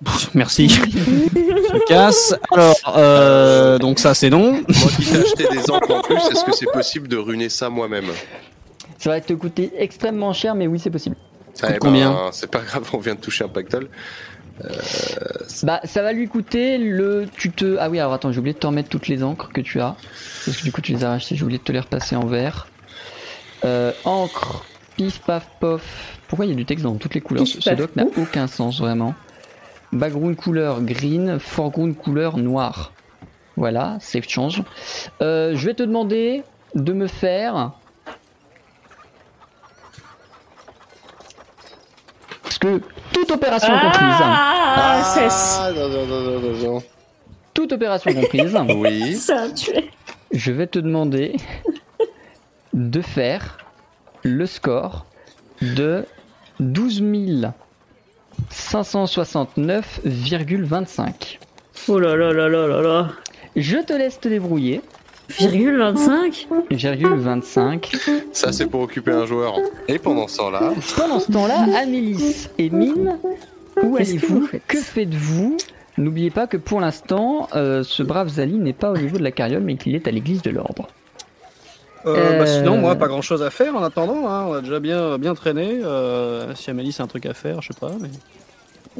Merci. 0.34 0.68
Je 0.68 1.84
casse. 1.86 2.34
Alors, 2.52 2.76
euh, 2.96 3.78
donc 3.78 3.98
ça 3.98 4.14
c'est 4.14 4.30
non. 4.30 4.52
Moi 4.52 4.62
qui 4.96 5.04
t'ai 5.06 5.16
acheté 5.18 5.48
des 5.50 5.70
encres 5.70 5.90
en 5.90 6.02
plus, 6.02 6.16
est-ce 6.30 6.44
que 6.44 6.52
c'est 6.52 6.70
possible 6.72 7.08
de 7.08 7.16
ruiner 7.16 7.48
ça 7.48 7.68
moi-même? 7.68 8.06
Ça 8.98 9.10
va 9.10 9.20
te 9.20 9.32
coûter 9.32 9.72
extrêmement 9.76 10.32
cher, 10.32 10.54
mais 10.54 10.66
oui, 10.68 10.78
c'est 10.78 10.90
possible. 10.90 11.16
Eh 11.62 11.66
ben, 11.66 11.78
combien 11.80 12.30
C'est 12.32 12.50
pas 12.50 12.60
grave, 12.60 12.88
on 12.92 12.98
vient 12.98 13.14
de 13.14 13.20
toucher 13.20 13.44
un 13.44 13.48
pactole. 13.48 13.88
Bah, 15.62 15.80
ça 15.84 16.02
va 16.02 16.12
lui 16.12 16.28
coûter 16.28 16.78
le. 16.78 17.26
Tu 17.36 17.50
te. 17.50 17.76
Ah 17.78 17.88
oui, 17.88 18.00
alors 18.00 18.12
attends, 18.12 18.32
j'ai 18.32 18.38
oublié 18.38 18.54
de 18.54 18.58
te 18.58 18.66
remettre 18.66 18.88
toutes 18.88 19.08
les 19.08 19.22
encres 19.22 19.50
que 19.52 19.60
tu 19.60 19.80
as. 19.80 19.96
Parce 20.44 20.56
que 20.56 20.62
du 20.64 20.72
coup, 20.72 20.80
tu 20.80 20.92
les 20.92 21.04
as 21.04 21.10
rachetées, 21.10 21.36
j'ai 21.36 21.44
oublié 21.44 21.58
de 21.58 21.64
te 21.64 21.72
les 21.72 21.80
repasser 21.80 22.16
en 22.16 22.26
vert. 22.26 22.66
Euh, 23.64 23.92
encre, 24.04 24.64
pif 24.96 25.20
paf 25.20 25.48
pof. 25.60 26.18
Pourquoi 26.28 26.46
il 26.46 26.50
y 26.50 26.52
a 26.52 26.56
du 26.56 26.64
texte 26.64 26.84
dans 26.84 26.96
toutes 26.96 27.14
les 27.14 27.20
couleurs? 27.20 27.44
Pif, 27.44 27.60
Ce 27.60 27.70
paf, 27.70 27.78
doc 27.78 27.96
n'a 27.96 28.04
aucun 28.16 28.46
sens 28.46 28.80
vraiment. 28.80 29.14
Background 29.92 30.36
couleur 30.36 30.82
green, 30.82 31.38
foreground 31.38 31.96
couleur 31.96 32.36
noir. 32.36 32.92
Voilà, 33.56 33.96
save 34.00 34.28
change. 34.28 34.62
Euh, 35.22 35.54
je 35.54 35.66
vais 35.66 35.74
te 35.74 35.82
demander 35.82 36.42
de 36.74 36.92
me 36.92 37.06
faire. 37.06 37.72
Parce 42.60 42.78
que 42.78 42.82
toute 43.12 43.30
opération 43.30 43.72
comprise. 43.72 44.14
Ah, 44.20 45.02
c'est 45.04 45.28
non, 45.74 45.88
non, 45.88 46.06
non, 46.06 46.20
non, 46.20 46.40
non, 46.40 46.52
non. 46.72 46.82
Toute 47.54 47.72
opération 47.72 48.12
comprise. 48.12 48.56
Oui. 48.76 49.14
ça 49.16 49.46
je 50.30 50.52
vais 50.52 50.66
te 50.66 50.78
demander 50.78 51.36
de 52.74 53.00
faire 53.00 53.56
le 54.22 54.44
score 54.46 55.06
de 55.62 56.04
12 56.60 57.02
569,25. 58.52 61.38
Oh 61.88 61.98
là 61.98 62.14
là 62.14 62.30
là 62.32 62.46
là 62.48 62.66
là 62.66 62.82
là. 62.82 63.08
Je 63.56 63.78
te 63.78 63.94
laisse 63.94 64.20
te 64.20 64.28
débrouiller. 64.28 64.82
Virgule 65.28 65.78
25 65.78 66.48
Virgule 66.70 67.14
25. 67.16 67.92
Ça, 68.32 68.52
c'est 68.52 68.66
pour 68.66 68.80
occuper 68.80 69.12
un 69.12 69.26
joueur. 69.26 69.56
Et 69.86 69.98
pendant 69.98 70.26
ce 70.26 70.38
temps-là, 70.38 70.72
Pendant 70.96 71.20
ce 71.20 71.30
temps-là, 71.32 71.66
Amélis 71.80 72.48
et 72.58 72.70
Mine, 72.70 73.18
où 73.82 73.96
allez-vous 73.96 74.46
faites 74.46 74.62
Que 74.66 74.78
faites-vous 74.78 75.56
N'oubliez 75.98 76.30
pas 76.30 76.46
que 76.46 76.56
pour 76.56 76.80
l'instant, 76.80 77.48
euh, 77.56 77.82
ce 77.82 78.04
brave 78.04 78.28
Zali 78.28 78.54
n'est 78.54 78.72
pas 78.72 78.92
au 78.92 78.96
niveau 78.96 79.18
de 79.18 79.24
la 79.24 79.32
carriole, 79.32 79.62
mais 79.62 79.76
qu'il 79.76 79.96
est 79.96 80.06
à 80.06 80.12
l'église 80.12 80.42
de 80.42 80.50
l'ordre. 80.50 80.86
Euh, 82.06 82.38
bah, 82.38 82.46
sinon, 82.46 82.78
moi, 82.78 82.94
pas 82.94 83.08
grand 83.08 83.22
chose 83.22 83.42
à 83.42 83.50
faire 83.50 83.74
en 83.74 83.82
attendant. 83.82 84.28
Hein. 84.28 84.46
On 84.48 84.52
a 84.54 84.60
déjà 84.60 84.78
bien, 84.78 85.18
bien 85.18 85.34
traîné. 85.34 85.80
Euh, 85.82 86.54
si 86.54 86.70
Amélie, 86.70 86.92
c'est 86.92 87.02
un 87.02 87.08
truc 87.08 87.26
à 87.26 87.34
faire, 87.34 87.60
je 87.62 87.72
sais 87.72 87.78
pas. 87.78 87.90
Mais... 88.00 88.10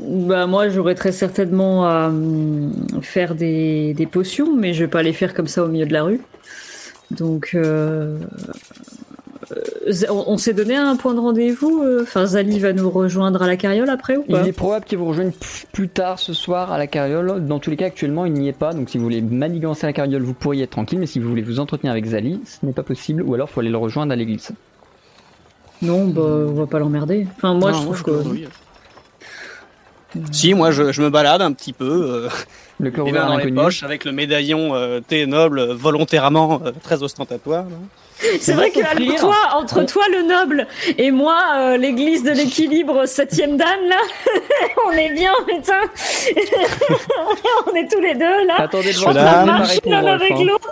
Bah 0.00 0.46
moi 0.46 0.68
j'aurais 0.68 0.94
très 0.94 1.12
certainement 1.12 1.86
à 1.86 2.08
hum, 2.08 2.72
faire 3.02 3.34
des, 3.34 3.94
des 3.94 4.06
potions, 4.06 4.54
mais 4.56 4.72
je 4.74 4.84
vais 4.84 4.90
pas 4.90 5.02
les 5.02 5.12
faire 5.12 5.34
comme 5.34 5.48
ça 5.48 5.64
au 5.64 5.68
milieu 5.68 5.86
de 5.86 5.92
la 5.92 6.02
rue. 6.04 6.20
Donc 7.10 7.52
euh, 7.54 8.18
euh, 9.52 9.92
on, 10.10 10.24
on 10.28 10.36
s'est 10.36 10.52
donné 10.52 10.76
un 10.76 10.94
point 10.96 11.14
de 11.14 11.20
rendez-vous. 11.20 11.82
euh, 11.82 12.02
Enfin 12.02 12.26
Zali 12.26 12.58
va 12.58 12.72
nous 12.72 12.90
rejoindre 12.90 13.42
à 13.42 13.46
la 13.46 13.56
carriole 13.56 13.88
après 13.88 14.16
ou 14.16 14.22
pas 14.22 14.42
Il 14.42 14.48
est 14.48 14.52
probable 14.52 14.84
qu'il 14.84 14.98
vous 14.98 15.06
rejoigne 15.06 15.32
plus 15.72 15.88
tard 15.88 16.18
ce 16.18 16.32
soir 16.34 16.70
à 16.70 16.78
la 16.78 16.86
carriole. 16.86 17.44
Dans 17.46 17.58
tous 17.58 17.70
les 17.70 17.76
cas, 17.76 17.86
actuellement, 17.86 18.26
il 18.26 18.34
n'y 18.34 18.48
est 18.48 18.52
pas. 18.52 18.74
Donc, 18.74 18.90
si 18.90 18.98
vous 18.98 19.04
voulez 19.04 19.22
manigancer 19.22 19.86
la 19.86 19.92
carriole, 19.94 20.22
vous 20.22 20.34
pourriez 20.34 20.64
être 20.64 20.70
tranquille. 20.70 20.98
Mais 20.98 21.06
si 21.06 21.18
vous 21.18 21.28
voulez 21.30 21.42
vous 21.42 21.60
entretenir 21.60 21.92
avec 21.92 22.04
Zali, 22.04 22.40
ce 22.44 22.64
n'est 22.66 22.72
pas 22.74 22.82
possible. 22.82 23.22
Ou 23.22 23.32
alors, 23.34 23.48
il 23.50 23.52
faut 23.54 23.60
aller 23.60 23.70
le 23.70 23.78
rejoindre 23.78 24.12
à 24.12 24.16
l'église. 24.16 24.50
Non, 25.80 26.06
bah 26.08 26.20
on 26.22 26.52
va 26.52 26.66
pas 26.66 26.78
l'emmerder. 26.80 27.26
Enfin 27.36 27.54
moi 27.54 27.70
Non, 27.72 27.78
je 27.78 27.82
trouve 27.84 27.96
je 27.98 28.02
que. 28.04 28.48
Si, 30.32 30.54
moi, 30.54 30.70
je, 30.70 30.92
je 30.92 31.02
me 31.02 31.10
balade 31.10 31.42
un 31.42 31.52
petit 31.52 31.72
peu. 31.72 32.26
Euh, 32.26 32.28
Le 32.80 32.90
dans 32.90 33.36
les 33.36 33.50
poches 33.52 33.82
avec 33.82 34.04
le 34.04 34.12
médaillon 34.12 34.74
euh, 34.74 35.00
thé 35.00 35.26
noble 35.26 35.58
euh, 35.58 35.74
volontairement 35.74 36.62
euh, 36.64 36.70
très 36.82 37.02
ostentatoire. 37.02 37.64
là. 37.64 37.76
C'est 38.40 38.52
vrai 38.52 38.70
que 38.70 38.80
alors, 38.80 39.16
toi 39.18 39.36
entre 39.54 39.84
toi 39.84 40.04
le 40.10 40.22
noble 40.22 40.66
et 40.96 41.10
moi 41.10 41.40
euh, 41.56 41.76
l'église 41.76 42.22
de 42.22 42.30
l'équilibre 42.30 43.06
septième 43.06 43.56
dan 43.56 43.78
là, 43.88 43.96
on 44.86 44.92
est 44.92 45.12
bien 45.12 45.32
putain. 45.46 45.80
on 47.66 47.74
est 47.74 47.90
tous 47.90 48.00
les 48.00 48.14
deux 48.14 48.44
là. 48.46 48.56
Attendez 48.58 48.88
de 48.88 48.92
Je 48.92 49.00
voir 49.00 49.14
ce 49.14 49.18
que 49.18 49.24
j'ai 49.24 49.46
Marche 49.46 49.80
préparé 49.80 49.80
pour 49.80 49.92
Rolf. 49.92 50.22
avec 50.22 50.32
hein. 50.32 50.44
l'autre. 50.44 50.68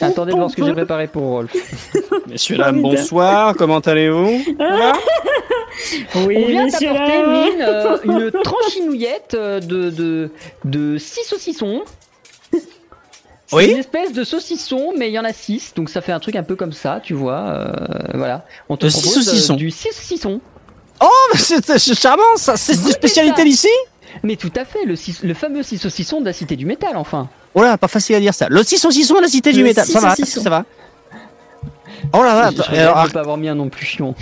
Attendez 0.00 0.32
de 0.32 0.36
voir 0.36 0.50
ce 0.50 0.56
que 0.56 0.64
j'ai 0.64 0.72
préparé 0.72 1.06
pour 1.08 1.22
Rolf. 1.22 1.52
Messieurs, 2.26 2.56
dames, 2.56 2.80
bonsoir. 2.82 3.54
Comment 3.56 3.80
allez-vous? 3.80 4.42
Oui, 6.26 6.36
On 6.38 6.46
vient. 6.46 6.66
Mine, 6.66 7.60
euh, 7.60 7.98
une 8.04 8.30
tranchinouillette 8.42 9.34
euh, 9.34 9.60
de, 9.60 9.90
de, 9.90 10.30
de 10.64 10.98
6 10.98 11.24
saucissons. 11.24 11.82
C'est 13.48 13.56
Oui. 13.56 13.70
une 13.70 13.78
espèce 13.78 14.12
de 14.12 14.24
saucisson, 14.24 14.92
mais 14.96 15.08
il 15.08 15.12
y 15.14 15.18
en 15.18 15.24
a 15.24 15.32
6, 15.32 15.72
donc 15.74 15.88
ça 15.88 16.00
fait 16.02 16.12
un 16.12 16.20
truc 16.20 16.36
un 16.36 16.42
peu 16.42 16.54
comme 16.54 16.72
ça, 16.72 17.00
tu 17.02 17.14
vois. 17.14 17.40
euh, 17.48 17.72
voilà. 18.14 18.44
On 18.68 18.76
te 18.76 18.86
propose 18.86 19.50
euh, 19.50 19.54
du 19.56 19.70
6 19.70 19.88
saucissons. 19.92 20.40
Oh, 21.00 21.08
mais 21.32 21.38
c'est 21.78 21.94
charmant, 21.98 22.22
ça. 22.36 22.56
C'est 22.56 22.74
une 22.74 22.90
spécialité 22.90 23.44
d'ici 23.44 23.68
Mais 24.22 24.36
tout 24.36 24.52
à 24.56 24.64
fait, 24.66 24.84
le, 24.84 24.96
six- 24.96 25.22
le 25.22 25.32
fameux 25.32 25.62
6 25.62 25.78
saucissons 25.78 26.20
de 26.20 26.26
la 26.26 26.32
Cité 26.34 26.56
du 26.56 26.66
Métal, 26.66 26.96
enfin. 26.96 27.28
Oh 27.54 27.62
là, 27.62 27.78
pas 27.78 27.88
facile 27.88 28.16
à 28.16 28.20
dire 28.20 28.34
ça. 28.34 28.48
Le 28.50 28.62
6 28.62 28.78
saucisson 28.78 29.14
de 29.16 29.20
la 29.22 29.28
cité 29.28 29.52
du 29.52 29.60
Le 29.60 29.64
métal. 29.64 29.86
six 29.86 29.92
Ça 29.92 30.00
va, 30.00 30.14
saucisson. 30.14 30.42
ça 30.42 30.50
va. 30.50 30.64
Oh 32.12 32.22
là 32.22 32.34
là, 32.34 32.50
je 32.54 32.60
regrette 32.62 32.78
alors, 32.80 33.06
de 33.08 33.12
pas 33.12 33.20
avoir 33.20 33.36
mis 33.38 33.48
un 33.48 33.54
nom 33.54 33.68
plus 33.68 33.84
chiant. 33.86 34.14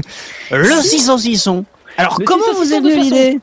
le 0.52 0.70
6 0.82 1.06
saucisson. 1.06 1.64
Alors, 1.96 2.18
Le 2.20 2.24
comment 2.24 2.44
vous 2.54 2.64
venue 2.64 2.90
façon- 2.94 3.02
l'idée 3.02 3.40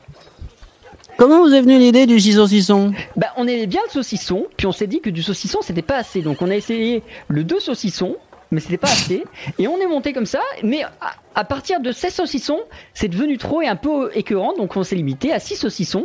Comment 1.16 1.40
vous 1.40 1.54
est 1.54 1.62
venue 1.62 1.78
l'idée 1.78 2.04
du 2.06 2.20
6 2.20 2.34
saucisson 2.34 2.92
Bah, 3.16 3.28
on 3.36 3.46
aimait 3.48 3.66
bien 3.66 3.80
le 3.86 3.90
saucisson, 3.90 4.46
puis 4.56 4.66
on 4.66 4.72
s'est 4.72 4.86
dit 4.86 5.00
que 5.00 5.08
du 5.08 5.22
saucisson 5.22 5.60
c'était 5.62 5.80
pas 5.82 5.96
assez, 5.96 6.20
donc 6.20 6.42
on 6.42 6.50
a 6.50 6.54
essayé 6.54 7.02
le 7.28 7.42
2 7.42 7.58
saucissons, 7.58 8.16
mais 8.50 8.60
c'était 8.60 8.76
pas 8.76 8.88
assez, 8.88 9.24
et 9.58 9.66
on 9.66 9.78
est 9.80 9.86
monté 9.86 10.12
comme 10.12 10.26
ça, 10.26 10.40
mais 10.62 10.82
à, 10.82 11.14
à 11.34 11.44
partir 11.44 11.80
de 11.80 11.90
16 11.90 12.14
saucissons, 12.14 12.60
c'est 12.92 13.08
devenu 13.08 13.38
trop 13.38 13.62
et 13.62 13.66
un 13.66 13.76
peu 13.76 14.10
écœurant, 14.14 14.52
donc 14.58 14.76
on 14.76 14.82
s'est 14.82 14.94
limité 14.96 15.32
à 15.32 15.40
6 15.40 15.56
saucissons, 15.56 16.04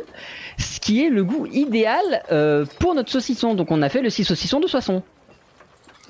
ce 0.57 0.79
qui 0.79 1.03
est 1.05 1.09
le 1.09 1.25
goût 1.25 1.45
idéal 1.47 2.23
euh, 2.31 2.65
pour 2.79 2.95
notre 2.95 3.11
saucisson, 3.11 3.53
donc 3.53 3.69
on 3.71 3.81
a 3.81 3.89
fait 3.89 4.01
le 4.01 4.09
6 4.09 4.23
saucissons 4.23 4.61
de 4.61 4.67
Soissons. 4.67 5.03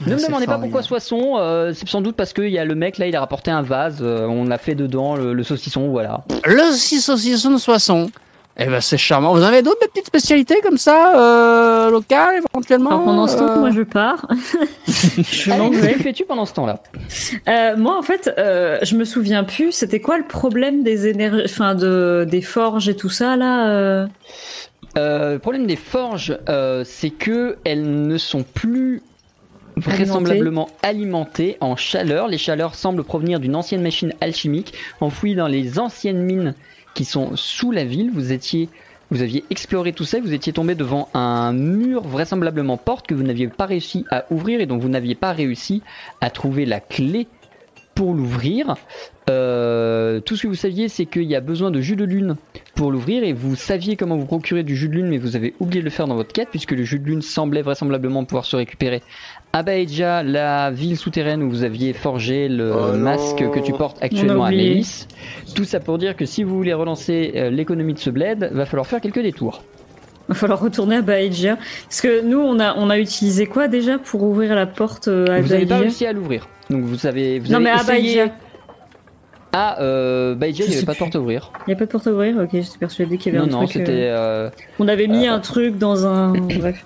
Ne 0.06 0.14
me 0.14 0.18
c'est 0.18 0.28
demandez 0.28 0.48
pas 0.48 0.58
pourquoi. 0.58 0.82
Soissons, 0.82 1.38
euh, 1.38 1.74
c'est 1.74 1.88
sans 1.88 2.02
doute 2.02 2.16
parce 2.16 2.34
qu'il 2.34 2.50
y 2.50 2.58
a 2.58 2.66
le 2.66 2.74
mec 2.74 2.98
là, 2.98 3.06
il 3.06 3.16
a 3.16 3.20
rapporté 3.20 3.52
un 3.52 3.62
vase, 3.62 4.00
euh, 4.02 4.26
on 4.28 4.50
a 4.50 4.58
fait 4.58 4.74
dedans 4.74 5.16
le, 5.16 5.34
le 5.34 5.44
saucisson, 5.44 5.90
voilà. 5.90 6.24
Le 6.46 6.72
6 6.72 7.02
saucisson 7.02 7.52
de 7.52 7.58
Soissons. 7.58 8.10
Eh 8.58 8.66
ben 8.66 8.82
c'est 8.82 8.98
charmant. 8.98 9.34
Vous 9.34 9.44
avez 9.44 9.62
d'autres 9.62 9.88
petites 9.88 10.08
spécialités 10.08 10.60
comme 10.62 10.78
ça, 10.78 11.18
euh, 11.18 11.90
locales 11.90 12.42
éventuellement 12.54 12.90
Alors 12.92 13.04
pendant 13.06 13.28
ce 13.28 13.38
temps, 13.38 13.50
euh, 13.50 13.60
moi 13.60 13.72
je 13.72 13.82
pars. 13.82 14.28
je 14.88 15.50
m'en 15.52 15.68
Allez, 15.68 15.78
vais. 15.78 15.94
que 15.94 16.00
fais-tu 16.04 16.26
pendant 16.26 16.46
ce 16.46 16.54
temps-là? 16.54 16.84
Euh, 17.48 17.78
moi, 17.78 17.98
en 17.98 18.02
fait, 18.02 18.32
euh, 18.38 18.78
je 18.84 18.96
me 18.96 19.06
souviens 19.06 19.44
plus. 19.44 19.72
C'était 19.72 20.02
quoi 20.02 20.18
le 20.18 20.26
problème 20.26 20.84
des 20.84 21.08
énergies, 21.08 21.44
enfin 21.46 21.76
de 21.76 22.26
des 22.30 22.42
forges 22.42 22.90
et 22.90 22.96
tout 22.96 23.10
ça 23.10 23.36
là 23.38 23.70
euh? 23.70 24.08
Euh, 24.98 25.34
Le 25.34 25.40
problème 25.40 25.66
des 25.66 25.78
forges, 25.78 26.38
euh, 26.50 26.84
c'est 26.86 27.10
que 27.12 27.58
elles 27.64 28.06
ne 28.08 28.18
sont 28.18 28.44
plus 28.44 29.02
vraisemblablement 29.78 30.68
alimentées 30.84 31.58
en 31.62 31.78
chaleur. 31.78 32.28
Les 32.28 32.38
chaleurs 32.38 32.76
semblent 32.76 33.04
provenir 33.06 33.40
d'une 33.40 33.56
ancienne 33.56 33.82
machine 33.82 34.14
alchimique 34.20 34.74
enfouie 35.00 35.34
dans 35.36 35.48
les 35.48 35.80
anciennes 35.80 36.22
mines 36.22 36.54
qui 36.94 37.06
sont 37.06 37.36
sous 37.36 37.72
la 37.72 37.84
ville. 37.84 38.12
Vous 38.12 38.32
étiez, 38.32 38.70
vous 39.10 39.22
aviez 39.22 39.44
exploré 39.50 39.94
tout 39.94 40.06
ça, 40.06 40.20
vous 40.20 40.34
étiez 40.34 40.54
tombé 40.54 40.76
devant 40.76 41.10
un 41.14 41.54
mur 41.54 42.02
vraisemblablement 42.02 42.78
porte 42.78 43.08
que 43.08 43.14
vous 43.14 43.24
n'aviez 43.24 43.48
pas 43.48 43.66
réussi 43.66 44.06
à 44.10 44.26
ouvrir 44.32 44.62
et 44.62 44.66
dont 44.66 44.78
vous 44.78 44.90
n'aviez 44.90 45.16
pas 45.16 45.32
réussi 45.32 45.82
à 46.22 46.30
trouver 46.30 46.66
la 46.66 46.80
clé 46.80 47.28
pour 47.96 48.14
l'ouvrir. 48.14 48.76
Euh, 49.30 50.20
tout 50.20 50.36
ce 50.36 50.44
que 50.44 50.48
vous 50.48 50.56
saviez, 50.56 50.90
c'est 50.90 51.06
qu'il 51.06 51.24
y 51.24 51.36
a 51.36 51.42
besoin 51.42 51.72
de 51.72 51.80
jus 51.82 51.96
de 51.96 52.04
lune 52.04 52.36
pour 52.76 52.92
l'ouvrir 52.92 53.24
et 53.24 53.34
vous 53.34 53.56
saviez 53.56 53.96
comment 53.96 54.18
vous 54.18 54.26
procurer 54.26 54.64
du 54.64 54.76
jus 54.76 54.90
de 54.90 54.96
lune, 54.96 55.08
mais 55.08 55.18
vous 55.18 55.36
avez 55.36 55.54
oublié 55.60 55.82
de 55.82 55.86
le 55.86 55.92
faire 55.92 56.08
dans 56.08 56.16
votre 56.16 56.34
quête 56.34 56.50
puisque 56.50 56.72
le 56.72 56.84
jus 56.84 57.00
de 57.00 57.06
lune 57.06 57.22
semblait 57.22 57.62
vraisemblablement 57.62 58.26
pouvoir 58.26 58.46
se 58.46 58.56
récupérer 58.56 59.02
à 59.54 59.64
Baeja, 59.64 60.24
la 60.24 60.72
ville 60.72 60.98
souterraine 60.98 61.44
où 61.44 61.50
vous 61.50 61.64
aviez 61.64 61.94
forgé 61.94 62.48
le 62.48 62.74
Oh 62.74 62.98
masque 62.98 63.44
que 63.52 63.60
tu 63.60 63.74
portes 63.74 63.98
actuellement 64.02 64.46
à. 64.46 64.50
Mélis. 64.50 65.08
Tout 65.56 65.66
ça 65.66 65.80
pour 65.80 65.98
dire 65.98 66.16
que 66.16 66.26
si 66.26 66.44
vous 66.44 66.56
voulez 66.56 66.74
relancer 66.74 67.34
euh, 67.36 67.50
l'économie 67.50 67.94
de 67.94 68.00
ce 68.00 68.10
bled, 68.10 68.50
va 68.54 68.66
falloir 68.66 68.88
faire 68.88 69.02
quelques 69.02 69.22
détours. 69.22 69.64
Va 70.30 70.36
falloir 70.36 70.60
retourner 70.62 70.98
à 70.98 71.02
Baïdja. 71.02 71.58
Parce 71.84 72.02
que 72.02 72.22
nous, 72.22 72.40
on 72.40 72.60
a 72.60 72.76
on 72.78 72.90
a 72.90 72.98
utilisé 72.98 73.46
quoi 73.46 73.68
déjà 73.68 73.98
pour 73.98 74.24
ouvrir 74.24 74.56
la 74.56 74.66
porte 74.66 75.10
euh, 75.10 75.26
à 75.28 75.42
vous 75.42 75.50
n'avez 75.50 75.66
pas 75.66 75.80
réussi 75.80 76.06
à 76.06 76.14
l'ouvrir. 76.14 76.48
Donc 76.72 76.84
vous 76.84 77.06
avez, 77.06 77.40
vous 77.40 77.50
Non 77.50 77.56
avez 77.56 77.64
mais 77.66 77.70
à 77.72 77.76
essayé... 77.76 78.18
Baïdja. 78.18 78.36
Ah, 79.54 79.82
euh, 79.82 80.36
il 80.42 80.56
Je 80.56 80.64
n'y 80.64 80.76
avait 80.78 80.86
pas 80.86 80.94
de 80.94 80.98
porte 80.98 81.16
à 81.16 81.20
ouvrir. 81.20 81.52
Il 81.68 81.72
y 81.72 81.74
a 81.74 81.76
pas 81.76 81.86
de 81.86 81.92
porte 81.92 82.08
à 82.08 82.12
ouvrir. 82.12 82.38
Ok, 82.38 82.50
j'étais 82.54 82.78
persuadée 82.80 83.18
qu'il 83.18 83.34
y 83.34 83.38
avait 83.38 83.46
Non, 83.46 83.58
un 83.58 83.60
non, 83.62 83.66
truc. 83.68 83.80
c'était... 83.86 83.92
euh, 84.08 84.48
euh, 84.48 84.50
On 84.80 84.88
avait 84.88 85.08
mis 85.08 85.28
euh, 85.28 85.34
un 85.34 85.40
truc 85.40 85.78
dans 85.78 86.08
un. 86.08 86.32
Bref. 86.60 86.86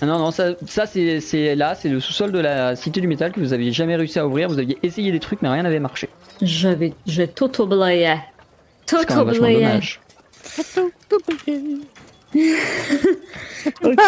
Ah 0.00 0.06
Non, 0.06 0.18
non, 0.18 0.32
ça, 0.32 0.48
ça 0.66 0.86
c'est 0.86 1.20
c'est 1.20 1.54
là, 1.54 1.76
c'est 1.76 1.88
le 1.88 2.00
sous-sol 2.00 2.32
de 2.32 2.40
la 2.40 2.74
Cité 2.74 3.00
du 3.00 3.06
Métal 3.06 3.30
que 3.30 3.38
vous 3.38 3.52
aviez 3.52 3.70
jamais 3.70 3.94
réussi 3.94 4.18
à 4.18 4.26
ouvrir. 4.26 4.48
Vous 4.48 4.58
aviez 4.58 4.76
essayé 4.82 5.12
des 5.12 5.20
trucs, 5.20 5.42
mais 5.42 5.48
rien 5.48 5.62
n'avait 5.62 5.78
marché. 5.78 6.08
J'avais, 6.40 6.92
j'ai 7.06 7.28
tout 7.28 7.60
oublié. 7.62 8.16
Tout 8.84 8.96
C'est 8.98 9.06
Ok. 13.84 13.98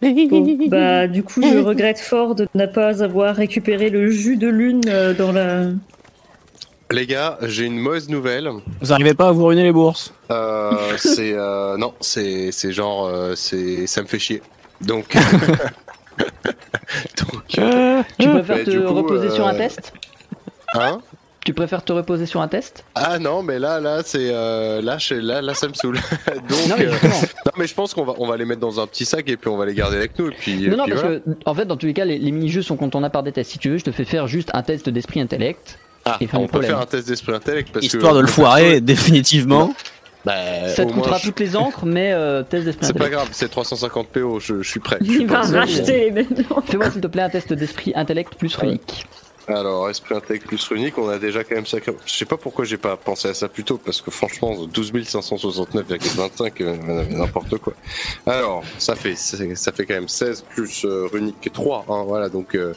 Bon, 0.00 0.58
bah 0.68 1.06
du 1.06 1.22
coup, 1.22 1.42
je 1.42 1.58
regrette 1.58 1.98
fort 1.98 2.34
de 2.34 2.46
ne 2.54 2.66
pas 2.66 3.02
avoir 3.04 3.34
récupéré 3.36 3.88
le 3.90 4.10
jus 4.10 4.36
de 4.36 4.48
lune 4.48 4.82
euh, 4.88 5.14
dans 5.14 5.32
la. 5.32 5.66
Les 6.90 7.06
gars, 7.06 7.38
j'ai 7.42 7.64
une 7.64 7.78
mauvaise 7.78 8.08
nouvelle. 8.08 8.48
Vous 8.80 8.92
arrivez 8.92 9.14
pas 9.14 9.28
à 9.28 9.32
vous 9.32 9.44
ruiner 9.46 9.64
les 9.64 9.72
bourses 9.72 10.12
Euh, 10.30 10.72
c'est 10.98 11.32
euh, 11.34 11.76
non, 11.76 11.94
c'est 12.00 12.50
c'est 12.52 12.72
genre 12.72 13.06
euh, 13.06 13.34
c'est 13.34 13.86
ça 13.86 14.02
me 14.02 14.06
fait 14.06 14.18
chier. 14.18 14.42
Donc 14.80 15.16
donc 17.18 17.58
Euh, 17.58 18.02
Tu 18.18 18.28
euh, 18.28 18.32
préfères 18.32 18.64
te 18.64 18.70
du 18.70 18.80
coup, 18.82 18.94
reposer 18.94 19.30
sur 19.30 19.46
un 19.46 19.54
euh, 19.54 19.58
test? 19.58 19.92
Hein? 20.74 21.00
Tu 21.46 21.54
préfères 21.54 21.84
te 21.84 21.92
reposer 21.92 22.26
sur 22.26 22.40
un 22.42 22.48
test? 22.48 22.84
Ah 22.96 23.18
non, 23.20 23.42
mais 23.42 23.58
là 23.58 23.78
là 23.80 24.02
c'est 24.04 24.30
euh, 24.32 24.82
là 24.82 24.98
je- 24.98 25.14
là 25.14 25.40
là 25.40 25.54
ça 25.54 25.68
me 25.68 25.74
saoule. 25.74 25.94
Donc 26.26 26.68
Non, 26.68 26.74
mais 26.76 26.86
euh, 26.86 26.90
non 27.46 27.52
mais 27.56 27.66
je 27.68 27.74
pense 27.74 27.94
qu'on 27.94 28.04
va 28.04 28.14
on 28.18 28.26
va 28.26 28.36
les 28.36 28.44
mettre 28.44 28.60
dans 28.60 28.80
un 28.80 28.86
petit 28.88 29.04
sac 29.04 29.28
et 29.28 29.36
puis 29.36 29.48
on 29.48 29.56
va 29.56 29.64
les 29.64 29.74
garder 29.74 29.96
avec 29.96 30.18
nous 30.18 30.26
et 30.28 30.32
puis, 30.32 30.64
et 30.64 30.68
non, 30.68 30.76
non, 30.78 30.84
puis 30.84 30.92
parce 30.94 31.04
voilà. 31.04 31.20
que 31.20 31.30
en 31.46 31.54
fait, 31.54 31.64
dans 31.64 31.76
tous 31.76 31.86
les 31.86 31.94
cas, 31.94 32.04
les, 32.04 32.18
les 32.18 32.32
mini-jeux 32.32 32.62
sont 32.62 32.76
contournables 32.76 33.12
par 33.12 33.22
des 33.22 33.30
tests. 33.32 33.52
Si 33.52 33.58
tu 33.58 33.70
veux, 33.70 33.78
je 33.78 33.84
te 33.84 33.92
fais 33.92 34.04
faire 34.04 34.26
juste 34.26 34.50
un 34.54 34.62
test 34.62 34.88
d'esprit 34.90 35.20
intellect. 35.20 35.78
Ah, 36.04 36.18
et 36.20 36.28
on 36.34 36.42
peut 36.42 36.48
problème. 36.48 36.70
faire 36.72 36.80
un 36.80 36.86
test 36.86 37.06
d'esprit 37.08 37.32
intellect 37.32 37.70
parce 37.72 37.86
Histoire 37.86 38.12
que 38.12 38.16
de 38.16 38.22
le 38.22 38.26
foirer, 38.28 38.80
définitivement. 38.80 39.72
bah, 40.24 40.68
Ça 40.68 40.84
te 40.84 40.88
moins, 40.92 41.02
coûtera 41.02 41.18
je- 41.18 41.24
toutes 41.26 41.38
les 41.40 41.56
encres, 41.56 41.84
mais 41.86 42.12
euh, 42.12 42.42
test 42.42 42.64
d'esprit 42.64 42.86
C'est 42.86 42.92
pas 42.92 43.04
intellect. 43.04 43.14
grave, 43.22 43.28
c'est 43.32 43.48
350 43.48 44.08
PO, 44.08 44.40
je, 44.40 44.62
je 44.62 44.68
suis 44.68 44.80
prêt. 44.80 44.98
Il 45.00 45.26
va 45.28 45.42
racheter 45.42 46.10
les. 46.10 46.24
Fais-moi 46.66 46.90
s'il 46.90 47.00
te 47.00 47.06
plaît 47.06 47.22
un 47.22 47.28
test 47.30 47.52
d'esprit 47.52 47.92
intellect 47.94 48.34
plus 48.34 48.54
runique. 48.56 49.06
Alors, 49.48 49.88
esprit 49.88 50.16
intellect 50.16 50.46
plus 50.46 50.66
runique, 50.66 50.98
on 50.98 51.08
a 51.08 51.18
déjà 51.18 51.44
quand 51.44 51.54
même 51.54 51.66
sacré. 51.66 51.92
Je 52.04 52.12
sais 52.12 52.24
pas 52.24 52.36
pourquoi 52.36 52.64
j'ai 52.64 52.78
pas 52.78 52.96
pensé 52.96 53.28
à 53.28 53.34
ça 53.34 53.48
plus 53.48 53.62
tôt, 53.62 53.78
parce 53.78 54.00
que 54.00 54.10
franchement, 54.10 54.66
12 54.66 54.92
569,25, 54.92 56.62
euh, 56.62 57.04
n'importe 57.10 57.56
quoi. 57.58 57.74
Alors, 58.26 58.64
ça 58.78 58.96
fait, 58.96 59.14
ça 59.14 59.72
fait 59.72 59.86
quand 59.86 59.94
même 59.94 60.08
16 60.08 60.44
plus 60.48 60.84
euh, 60.84 61.08
runique 61.12 61.50
3, 61.52 61.84
hein, 61.88 62.04
voilà, 62.06 62.28
donc 62.28 62.56
euh, 62.56 62.74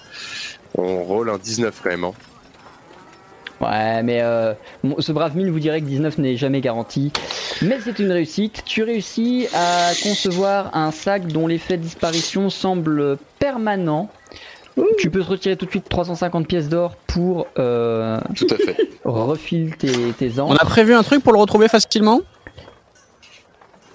on 0.75 1.03
roll 1.03 1.31
un 1.31 1.39
19 1.39 1.79
quand 1.81 1.89
même. 1.89 2.03
Hein. 2.03 2.13
Ouais, 3.61 4.03
mais 4.03 4.21
euh, 4.21 4.53
ce 4.99 5.11
brave 5.11 5.35
mine 5.35 5.49
vous 5.49 5.59
dirait 5.59 5.81
que 5.81 5.85
19 5.85 6.17
n'est 6.19 6.37
jamais 6.37 6.61
garanti. 6.61 7.11
Mais 7.61 7.79
c'est 7.83 7.99
une 7.99 8.11
réussite. 8.11 8.63
Tu 8.65 8.83
réussis 8.83 9.47
à 9.53 9.91
concevoir 10.01 10.75
un 10.77 10.91
sac 10.91 11.27
dont 11.27 11.45
l'effet 11.47 11.77
de 11.77 11.83
disparition 11.83 12.49
semble 12.49 13.17
permanent. 13.39 14.09
Tu 14.97 15.09
peux 15.09 15.21
te 15.23 15.29
retirer 15.29 15.55
tout 15.57 15.65
de 15.65 15.71
suite 15.71 15.87
350 15.89 16.47
pièces 16.47 16.69
d'or 16.69 16.95
pour 17.07 17.47
euh, 17.57 18.19
Tout 18.35 18.47
à 18.49 18.55
fait. 18.55 18.77
refiler 19.05 19.71
tes, 19.77 19.91
tes 20.17 20.39
On 20.39 20.51
encres. 20.51 20.61
a 20.61 20.65
prévu 20.65 20.93
un 20.93 21.03
truc 21.03 21.23
pour 21.23 21.33
le 21.33 21.39
retrouver 21.39 21.67
facilement? 21.67 22.21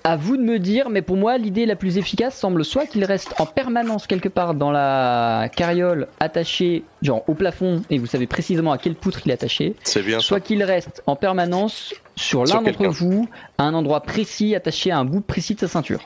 À 0.06 0.16
vous 0.16 0.36
de 0.36 0.42
me 0.42 0.58
dire, 0.58 0.90
mais 0.90 1.00
pour 1.00 1.16
moi, 1.16 1.38
l'idée 1.38 1.64
la 1.64 1.76
plus 1.76 1.96
efficace 1.96 2.36
semble 2.38 2.62
soit 2.62 2.84
qu'il 2.84 3.02
reste 3.06 3.32
en 3.40 3.46
permanence 3.46 4.06
quelque 4.06 4.28
part 4.28 4.52
dans 4.52 4.70
la 4.70 5.48
carriole 5.56 6.08
attaché, 6.20 6.84
genre 7.00 7.24
au 7.26 7.32
plafond, 7.32 7.80
et 7.88 7.96
vous 7.96 8.04
savez 8.04 8.26
précisément 8.26 8.72
à 8.72 8.76
quelle 8.76 8.96
poutre 8.96 9.20
il 9.24 9.30
est 9.30 9.34
attaché, 9.34 9.74
C'est 9.82 10.02
bien 10.02 10.20
ça. 10.20 10.26
soit 10.26 10.40
qu'il 10.40 10.62
reste 10.62 11.02
en 11.06 11.16
permanence 11.16 11.94
sur 12.16 12.46
Sur 12.46 12.56
l'un 12.56 12.60
d'entre 12.62 12.76
quelqu'un. 12.76 12.92
vous, 12.92 13.28
à 13.56 13.62
un 13.64 13.72
endroit 13.72 14.00
précis, 14.02 14.54
attaché 14.54 14.90
à 14.90 14.98
un 14.98 15.06
bout 15.06 15.22
précis 15.22 15.54
de 15.54 15.60
sa 15.60 15.68
ceinture. 15.68 16.00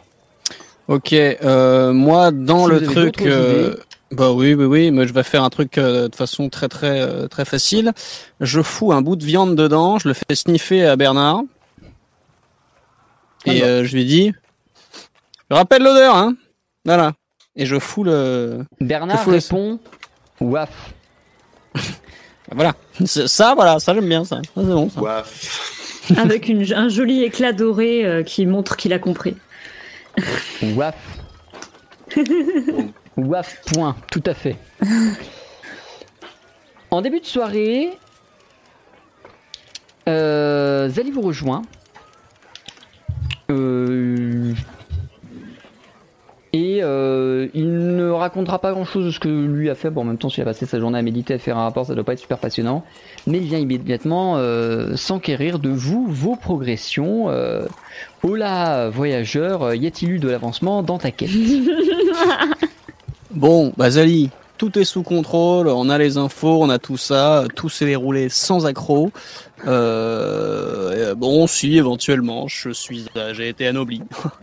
Ok, 0.87 1.13
euh, 1.13 1.93
moi 1.93 2.31
dans 2.31 2.67
Si 2.67 2.71
le 2.71 2.79
vous 2.79 2.85
avez 2.85 2.95
truc, 3.11 3.19
d'autres 3.19 3.27
euh, 3.29 3.71
idées. 3.73 3.83
Bah 4.11 4.33
oui, 4.33 4.55
oui, 4.55 4.65
oui, 4.65 4.91
mais 4.91 5.07
je 5.07 5.13
vais 5.13 5.23
faire 5.23 5.43
un 5.45 5.51
truc 5.51 5.77
euh, 5.79 6.09
de 6.09 6.15
façon 6.15 6.49
très, 6.49 6.69
très, 6.69 7.01
euh, 7.01 7.29
très 7.29 7.45
facile. 7.45 7.93
Je 8.41 8.63
fous 8.63 8.93
un 8.93 9.03
bout 9.03 9.17
de 9.17 9.25
viande 9.25 9.55
dedans, 9.55 9.99
je 9.99 10.09
le 10.09 10.15
fais 10.15 10.35
sniffer 10.35 10.85
à 10.87 10.97
Bernard, 10.97 11.43
et 13.45 13.63
euh, 13.63 13.85
je 13.85 13.95
lui 13.95 14.05
dis, 14.05 14.33
je 15.51 15.57
rappelle 15.57 15.83
l'odeur, 15.83 16.17
hein, 16.17 16.35
voilà. 16.85 17.13
Et 17.57 17.67
je 17.67 17.79
fous 17.79 18.05
le, 18.05 18.65
Bernard 18.81 19.19
Je 19.19 19.23
fous 19.25 19.31
le- 19.31 19.37
répond 19.37 19.81
Waf. 20.41 20.95
voilà, 22.53 22.75
ça, 23.05 23.55
voilà, 23.55 23.79
ça 23.81 23.95
j'aime 23.95 24.09
bien 24.09 24.25
ça, 24.25 24.37
ça 24.37 24.43
c'est 24.57 24.63
bon. 24.63 24.89
Ça. 24.89 25.01
Waf. 25.01 25.75
Avec 26.17 26.49
une, 26.49 26.73
un 26.73 26.89
joli 26.89 27.25
éclat 27.25 27.53
doré 27.53 28.07
euh, 28.07 28.23
qui 28.23 28.47
montre 28.47 28.77
qu'il 28.77 28.93
a 28.95 28.99
compris. 28.99 29.37
Waf. 30.63 30.95
Waf, 33.19 33.61
point, 33.73 33.97
tout 34.11 34.23
à 34.27 34.35
fait. 34.35 34.57
En 36.91 37.03
début 37.03 37.21
de 37.21 37.27
soirée, 37.27 37.91
euh, 40.09 40.89
Zali 40.89 41.11
vous 41.11 41.21
rejoint. 41.21 41.61
Euh, 43.51 44.55
et 46.55 46.81
euh, 46.83 47.49
il 47.53 47.95
ne 47.95 48.09
racontera 48.09 48.59
pas 48.59 48.73
grand 48.73 48.87
chose 48.87 49.05
de 49.05 49.11
ce 49.11 49.21
que 49.21 49.29
lui 49.29 49.69
a 49.69 49.75
fait. 49.75 49.91
Bon, 49.91 50.01
en 50.01 50.05
même 50.05 50.17
temps, 50.17 50.31
s'il 50.31 50.41
a 50.41 50.47
passé 50.47 50.65
sa 50.65 50.81
journée 50.81 50.99
à 50.99 51.03
méditer, 51.03 51.35
à 51.35 51.39
faire 51.39 51.59
un 51.59 51.65
rapport, 51.65 51.85
ça 51.85 51.95
doit 51.95 52.05
pas 52.05 52.15
être 52.15 52.21
super 52.21 52.39
passionnant. 52.39 52.85
Mais 53.27 53.37
il 53.37 53.45
vient 53.45 53.59
immédiatement 53.59 54.39
euh, 54.39 54.97
s'enquérir 54.97 55.59
de 55.59 55.69
vous, 55.69 56.07
vos 56.09 56.37
progressions. 56.37 57.29
Euh, 57.29 57.67
Hola, 58.23 58.89
voyageur, 58.89 59.75
y 59.75 59.87
a-t-il 59.87 60.13
eu 60.13 60.19
de 60.19 60.31
l'avancement 60.31 60.83
dans 60.83 60.97
ta 60.97 61.11
quête? 61.11 61.29
Bon, 63.39 63.73
bah 63.77 63.91
Zali, 63.91 64.31
tout 64.57 64.77
est 64.79 64.85
sous 64.85 65.03
contrôle, 65.05 65.69
on 65.69 65.89
a 65.89 65.97
les 65.97 66.17
infos, 66.19 66.61
on 66.61 66.69
a 66.71 66.79
tout 66.81 66.97
ça, 66.97 67.45
tout 67.55 67.69
s'est 67.69 67.87
déroulé 67.87 68.29
sans 68.29 68.67
accroc. 68.67 69.11
Euh, 69.67 71.15
bon, 71.15 71.47
si 71.47 71.77
éventuellement, 71.77 72.49
je 72.49 72.71
suis, 72.71 73.07
euh, 73.17 73.33
j'ai 73.35 73.49
été 73.49 73.67
anobli. 73.69 74.03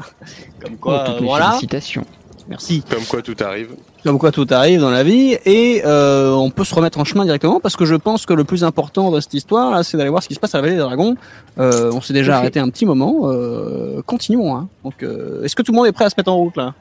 Comme 0.64 0.78
quoi, 0.78 1.04
Oh, 1.06 1.12
toutes 1.12 1.22
euh, 1.22 1.26
voilà. 1.26 1.48
félicitations. 1.52 2.06
Merci. 2.48 2.84
Comme 2.90 3.04
quoi 3.06 3.22
tout 3.24 3.36
arrive. 3.44 3.72
Comme 4.04 4.20
quoi 4.20 4.32
tout 4.32 4.46
arrive 4.52 4.80
dans 4.80 4.92
la 4.92 5.04
vie 5.04 5.36
et 5.46 5.82
euh, 5.84 6.30
on 6.32 6.52
peut 6.52 6.64
se 6.64 6.76
remettre 6.76 7.00
en 7.00 7.04
chemin 7.04 7.26
directement 7.26 7.60
parce 7.60 7.76
que 7.76 7.86
je 7.86 7.96
pense 7.96 8.28
que 8.28 8.34
le 8.34 8.44
plus 8.44 8.64
important 8.64 9.10
dans 9.10 9.20
cette 9.20 9.34
histoire 9.34 9.72
là, 9.72 9.82
c'est 9.84 9.98
d'aller 9.98 10.12
voir 10.12 10.22
ce 10.22 10.28
qui 10.28 10.36
se 10.36 10.40
passe 10.40 10.54
à 10.54 10.60
la 10.60 10.62
vallée 10.62 10.76
des 10.76 10.82
dragons. 10.82 11.16
Euh, 11.58 11.92
on 11.92 12.02
s'est 12.02 12.14
déjà 12.14 12.28
Tout 12.28 12.32
à 12.34 12.36
fait. 12.36 12.42
arrêté 12.42 12.60
un 12.60 12.70
petit 12.70 12.86
moment. 12.86 13.22
Euh, 13.24 14.04
continuons. 14.06 14.56
Hein. 14.56 14.68
Donc, 14.84 15.02
euh, 15.02 15.44
est-ce 15.44 15.56
que 15.56 15.64
tout 15.64 15.72
le 15.72 15.76
monde 15.78 15.88
est 15.88 15.92
prêt 15.92 16.06
à 16.06 16.10
se 16.12 16.16
mettre 16.18 16.32
en 16.32 16.38
route 16.38 16.56
là? 16.56 16.76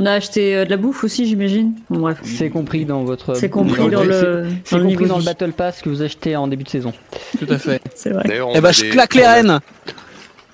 On 0.00 0.06
a 0.06 0.12
acheté 0.12 0.56
euh, 0.56 0.64
de 0.64 0.70
la 0.70 0.78
bouffe 0.78 1.04
aussi, 1.04 1.26
j'imagine. 1.26 1.74
Bon, 1.90 2.00
bref. 2.00 2.20
C'est 2.24 2.48
compris 2.48 2.86
dans 2.86 3.04
votre. 3.04 3.34
C'est 3.34 3.50
compris 3.50 3.82
dans 3.82 3.98
dans 3.98 4.04
le. 4.04 4.46
C'est 4.64 4.76
compris 4.76 4.96
niveau 4.96 5.06
dans 5.06 5.18
le. 5.18 5.24
Battle 5.24 5.52
Pass 5.52 5.82
que 5.82 5.90
vous 5.90 6.00
achetez 6.00 6.36
en 6.36 6.48
début 6.48 6.64
de 6.64 6.70
saison. 6.70 6.94
Tout 7.38 7.46
à 7.50 7.58
fait. 7.58 7.82
C'est 7.94 8.08
vrai. 8.08 8.22
D'ailleurs, 8.26 8.48
on 8.48 8.54
eh 8.54 8.58
a 8.58 8.60
ben, 8.62 8.72
je 8.72 8.80
des- 8.80 8.88
claque 8.88 9.14
les 9.14 9.24
on 9.24 9.28
rênes. 9.28 9.60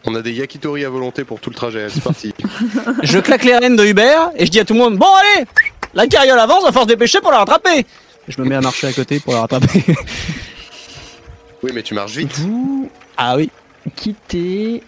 On 0.04 0.14
a 0.16 0.22
des 0.22 0.32
yakitori 0.32 0.84
à 0.84 0.90
volonté 0.90 1.22
pour 1.22 1.38
tout 1.38 1.50
le 1.50 1.54
trajet, 1.54 1.88
c'est 1.88 2.02
parti. 2.02 2.32
Je 3.04 3.18
claque 3.20 3.44
les 3.44 3.56
rênes 3.56 3.76
de 3.76 3.84
Hubert 3.84 4.30
et 4.36 4.46
je 4.46 4.50
dis 4.52 4.60
à 4.60 4.64
tout 4.64 4.74
le 4.74 4.78
monde 4.78 4.96
Bon, 4.98 5.06
allez 5.36 5.46
La 5.94 6.06
carriole 6.06 6.38
avance, 6.38 6.62
va 6.62 6.68
falloir 6.68 6.84
se 6.84 6.88
dépêcher 6.88 7.20
pour 7.20 7.32
la 7.32 7.38
rattraper 7.38 7.84
Je 8.28 8.40
me 8.40 8.48
mets 8.48 8.54
à 8.54 8.60
marcher 8.60 8.86
à 8.86 8.92
côté 8.92 9.18
pour 9.18 9.32
la 9.32 9.40
rattraper. 9.40 9.84
Oui, 11.62 11.72
mais 11.74 11.82
tu 11.82 11.94
marches 11.94 12.16
vite. 12.16 12.30
Vous 12.38 12.88
ah 13.16 13.36
oui. 13.36 13.50
quittez 13.96 14.82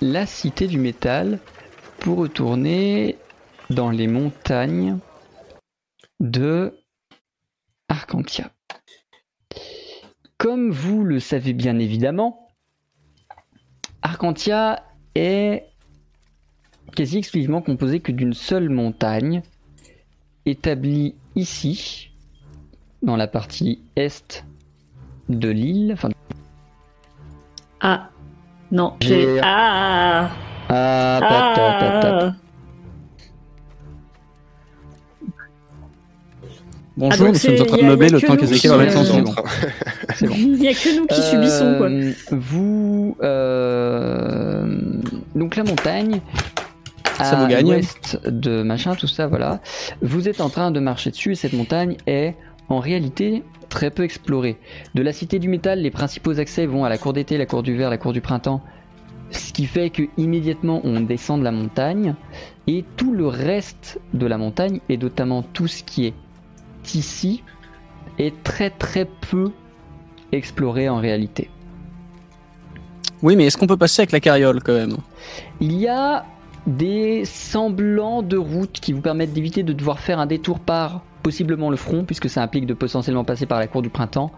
la 0.00 0.24
cité 0.24 0.66
du 0.66 0.78
métal 0.78 1.38
pour 2.00 2.16
retourner 2.18 3.16
dans 3.74 3.90
les 3.90 4.06
montagnes 4.06 4.98
de 6.20 6.78
Arcantia. 7.88 8.50
Comme 10.38 10.70
vous 10.70 11.04
le 11.04 11.18
savez 11.18 11.52
bien 11.52 11.78
évidemment, 11.78 12.48
Arcantia 14.02 14.84
est 15.14 15.64
quasi 16.94 17.18
exclusivement 17.18 17.62
composé 17.62 18.00
que 18.00 18.12
d'une 18.12 18.34
seule 18.34 18.68
montagne, 18.68 19.42
établie 20.46 21.16
ici, 21.34 22.10
dans 23.02 23.16
la 23.16 23.26
partie 23.26 23.82
est 23.96 24.44
de 25.28 25.48
l'île, 25.48 25.92
enfin 25.94 26.10
Ah. 27.80 28.10
Non, 28.70 28.96
J'ai-. 29.00 29.40
Ah 29.42 30.30
Ah. 30.68 31.20
Ah 31.22 32.34
Bonjour, 36.96 37.26
donc 37.26 37.34
nous 37.34 37.40
sommes 37.40 37.60
en 37.60 37.64
train 37.64 37.76
de 37.78 37.82
meubler 37.82 38.08
le 38.08 38.20
que 38.20 38.26
temps 38.26 38.36
qu'Ezekiel 38.36 38.60
qui, 38.60 38.68
va 38.68 38.78
mettre 38.78 39.04
son 39.04 39.24
C'est 40.14 40.28
bon. 40.28 40.34
Il 40.36 40.52
n'y 40.52 40.68
a 40.68 40.74
que 40.74 40.96
nous 40.96 41.06
qui 41.06 41.20
subissons, 41.22 41.74
quoi. 41.76 41.88
Euh, 41.88 42.12
Vous, 42.30 43.16
euh, 43.20 44.78
donc 45.34 45.56
la 45.56 45.64
montagne, 45.64 46.20
Ça 47.18 47.30
à 47.30 47.34
vous 47.34 47.48
gagne. 47.48 47.66
l'ouest 47.66 48.20
de 48.24 48.62
machin, 48.62 48.94
tout 48.94 49.08
ça, 49.08 49.26
voilà. 49.26 49.60
Vous 50.02 50.28
êtes 50.28 50.40
en 50.40 50.48
train 50.50 50.70
de 50.70 50.78
marcher 50.78 51.10
dessus 51.10 51.32
et 51.32 51.34
cette 51.34 51.52
montagne 51.52 51.96
est 52.06 52.36
en 52.68 52.78
réalité 52.78 53.42
très 53.68 53.90
peu 53.90 54.04
explorée. 54.04 54.56
De 54.94 55.02
la 55.02 55.12
cité 55.12 55.40
du 55.40 55.48
métal, 55.48 55.80
les 55.80 55.90
principaux 55.90 56.38
accès 56.38 56.64
vont 56.64 56.84
à 56.84 56.88
la 56.88 56.96
cour 56.96 57.12
d'été, 57.12 57.38
la 57.38 57.46
cour 57.46 57.64
d'hiver, 57.64 57.90
la 57.90 57.98
cour 57.98 58.12
du 58.12 58.20
printemps. 58.20 58.62
Ce 59.30 59.52
qui 59.52 59.66
fait 59.66 59.90
que 59.90 60.04
immédiatement 60.16 60.80
on 60.84 61.00
descend 61.00 61.40
de 61.40 61.44
la 61.44 61.50
montagne 61.50 62.14
et 62.68 62.84
tout 62.96 63.12
le 63.12 63.26
reste 63.26 63.98
de 64.12 64.26
la 64.26 64.38
montagne 64.38 64.78
et 64.88 64.96
notamment 64.96 65.42
tout 65.42 65.66
ce 65.66 65.82
qui 65.82 66.06
est 66.06 66.14
ici 66.94 67.42
est 68.18 68.42
très 68.42 68.70
très 68.70 69.06
peu 69.06 69.50
exploré 70.32 70.88
en 70.88 70.98
réalité. 70.98 71.50
Oui, 73.22 73.36
mais 73.36 73.46
est-ce 73.46 73.56
qu'on 73.56 73.66
peut 73.66 73.76
passer 73.76 74.02
avec 74.02 74.12
la 74.12 74.20
carriole 74.20 74.62
quand 74.62 74.74
même? 74.74 74.96
Il 75.60 75.72
y 75.72 75.88
a 75.88 76.26
des 76.66 77.24
semblants 77.24 78.22
de 78.22 78.36
routes 78.36 78.80
qui 78.80 78.92
vous 78.92 79.00
permettent 79.00 79.32
d'éviter 79.32 79.62
de 79.62 79.72
devoir 79.72 79.98
faire 79.98 80.18
un 80.18 80.26
détour 80.26 80.60
par 80.60 81.02
possiblement 81.24 81.70
le 81.70 81.76
front, 81.76 82.04
puisque 82.04 82.28
ça 82.28 82.42
implique 82.42 82.66
de 82.66 82.74
potentiellement 82.74 83.24
passer 83.24 83.46
par 83.46 83.58
la 83.58 83.66
cour 83.66 83.80
du 83.80 83.88
printemps, 83.88 84.30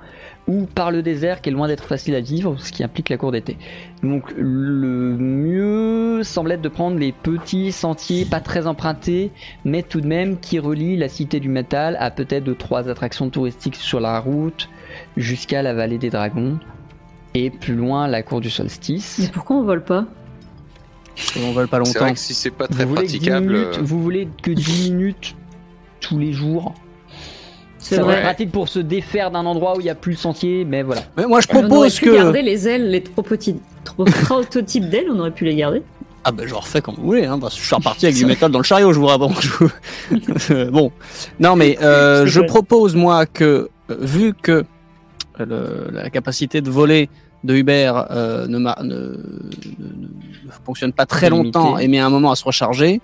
ou 0.46 0.66
par 0.66 0.92
le 0.92 1.02
désert 1.02 1.42
qui 1.42 1.50
est 1.50 1.52
loin 1.52 1.66
d'être 1.66 1.84
facile 1.84 2.14
à 2.14 2.20
vivre, 2.20 2.56
ce 2.58 2.70
qui 2.70 2.84
implique 2.84 3.08
la 3.08 3.18
cour 3.18 3.32
d'été. 3.32 3.58
Donc 4.04 4.32
le 4.38 5.16
mieux 5.18 6.22
semble 6.22 6.52
être 6.52 6.62
de 6.62 6.68
prendre 6.68 6.96
les 6.96 7.10
petits 7.10 7.72
sentiers 7.72 8.24
pas 8.24 8.40
très 8.40 8.68
empruntés, 8.68 9.32
mais 9.64 9.82
tout 9.82 10.00
de 10.00 10.06
même 10.06 10.38
qui 10.38 10.60
relient 10.60 10.96
la 10.96 11.08
cité 11.08 11.40
du 11.40 11.48
métal 11.48 11.96
à 11.98 12.12
peut-être 12.12 12.44
deux 12.44 12.54
trois 12.54 12.88
attractions 12.88 13.28
touristiques 13.28 13.76
sur 13.76 13.98
la 13.98 14.20
route, 14.20 14.70
jusqu'à 15.16 15.62
la 15.62 15.74
vallée 15.74 15.98
des 15.98 16.10
dragons, 16.10 16.60
et 17.34 17.50
plus 17.50 17.74
loin 17.74 18.06
la 18.06 18.22
cour 18.22 18.40
du 18.40 18.48
solstice. 18.48 19.18
Mais 19.18 19.28
pourquoi 19.28 19.56
on 19.56 19.64
vole 19.64 19.82
pas? 19.82 20.06
On 21.36 21.50
vole 21.50 21.66
pas 21.66 21.78
longtemps. 21.78 21.98
vrai 21.98 22.12
que 22.12 22.18
si 22.18 22.32
c'est 22.32 22.50
pas 22.50 22.68
très 22.68 22.84
vous 22.84 22.94
voulez, 22.94 23.02
que 23.02 23.08
10 23.08 23.18
praticable. 23.18 23.46
minutes, 23.52 23.78
euh, 23.78 23.82
vous 23.82 24.02
voulez 24.02 24.28
que 24.40 24.50
10 24.52 24.92
minutes 24.92 25.36
tous 26.00 26.18
les 26.18 26.32
jours 26.32 26.74
C'est 27.78 27.98
vrai. 28.00 28.22
pratique 28.22 28.50
pour 28.52 28.68
se 28.68 28.78
défaire 28.78 29.30
d'un 29.30 29.46
endroit 29.46 29.76
où 29.76 29.80
il 29.80 29.84
n'y 29.84 29.90
a 29.90 29.94
plus 29.94 30.12
le 30.12 30.18
sentier, 30.18 30.64
mais 30.64 30.82
voilà. 30.82 31.02
Mais 31.16 31.26
moi 31.26 31.40
je 31.40 31.46
On 31.52 31.56
aurait 31.58 31.68
propose 31.68 31.94
pu 31.98 32.06
que. 32.06 32.14
garder 32.14 32.42
les 32.42 32.68
ailes, 32.68 32.90
les 32.90 33.02
trop 33.02 33.22
petits 33.22 33.56
trop 33.84 34.04
prototypes 34.24 34.88
d'ailes, 34.88 35.06
on 35.10 35.18
aurait 35.20 35.30
pu 35.30 35.44
les 35.44 35.54
garder. 35.56 35.82
Ah 36.24 36.32
ben 36.32 36.46
je 36.46 36.54
refais 36.54 36.80
comme 36.80 36.96
vous 36.96 37.04
voulez, 37.04 37.24
hein, 37.24 37.38
parce 37.38 37.54
que 37.54 37.60
je 37.60 37.66
suis 37.66 37.74
reparti 37.76 38.06
avec 38.06 38.16
du 38.16 38.26
métal 38.26 38.50
dans 38.50 38.58
le 38.58 38.64
chariot, 38.64 38.92
je 38.92 38.98
vous 38.98 39.06
raconte. 39.06 39.40
je- 39.40 40.68
bon, 40.70 40.90
non 41.38 41.54
mais 41.54 41.78
euh, 41.82 42.26
je 42.26 42.40
vrai. 42.40 42.46
propose 42.48 42.96
moi 42.96 43.26
que 43.26 43.68
euh, 43.90 43.96
vu 44.00 44.34
que 44.34 44.64
euh, 45.40 45.44
le- 45.46 45.90
la 45.92 46.10
capacité 46.10 46.60
de 46.60 46.68
voler 46.70 47.08
de 47.44 47.54
Hubert 47.54 48.06
euh, 48.10 48.48
ne, 48.48 48.58
ma- 48.58 48.76
ne, 48.82 48.86
ne- 48.88 48.90
ne- 48.90 50.46
ne 50.46 50.50
fonctionne 50.64 50.92
pas 50.92 51.06
très 51.06 51.30
longtemps 51.30 51.78
et 51.78 51.86
met 51.86 52.00
un 52.00 52.10
moment 52.10 52.32
à 52.32 52.34
se 52.34 52.42
recharger, 52.42 53.00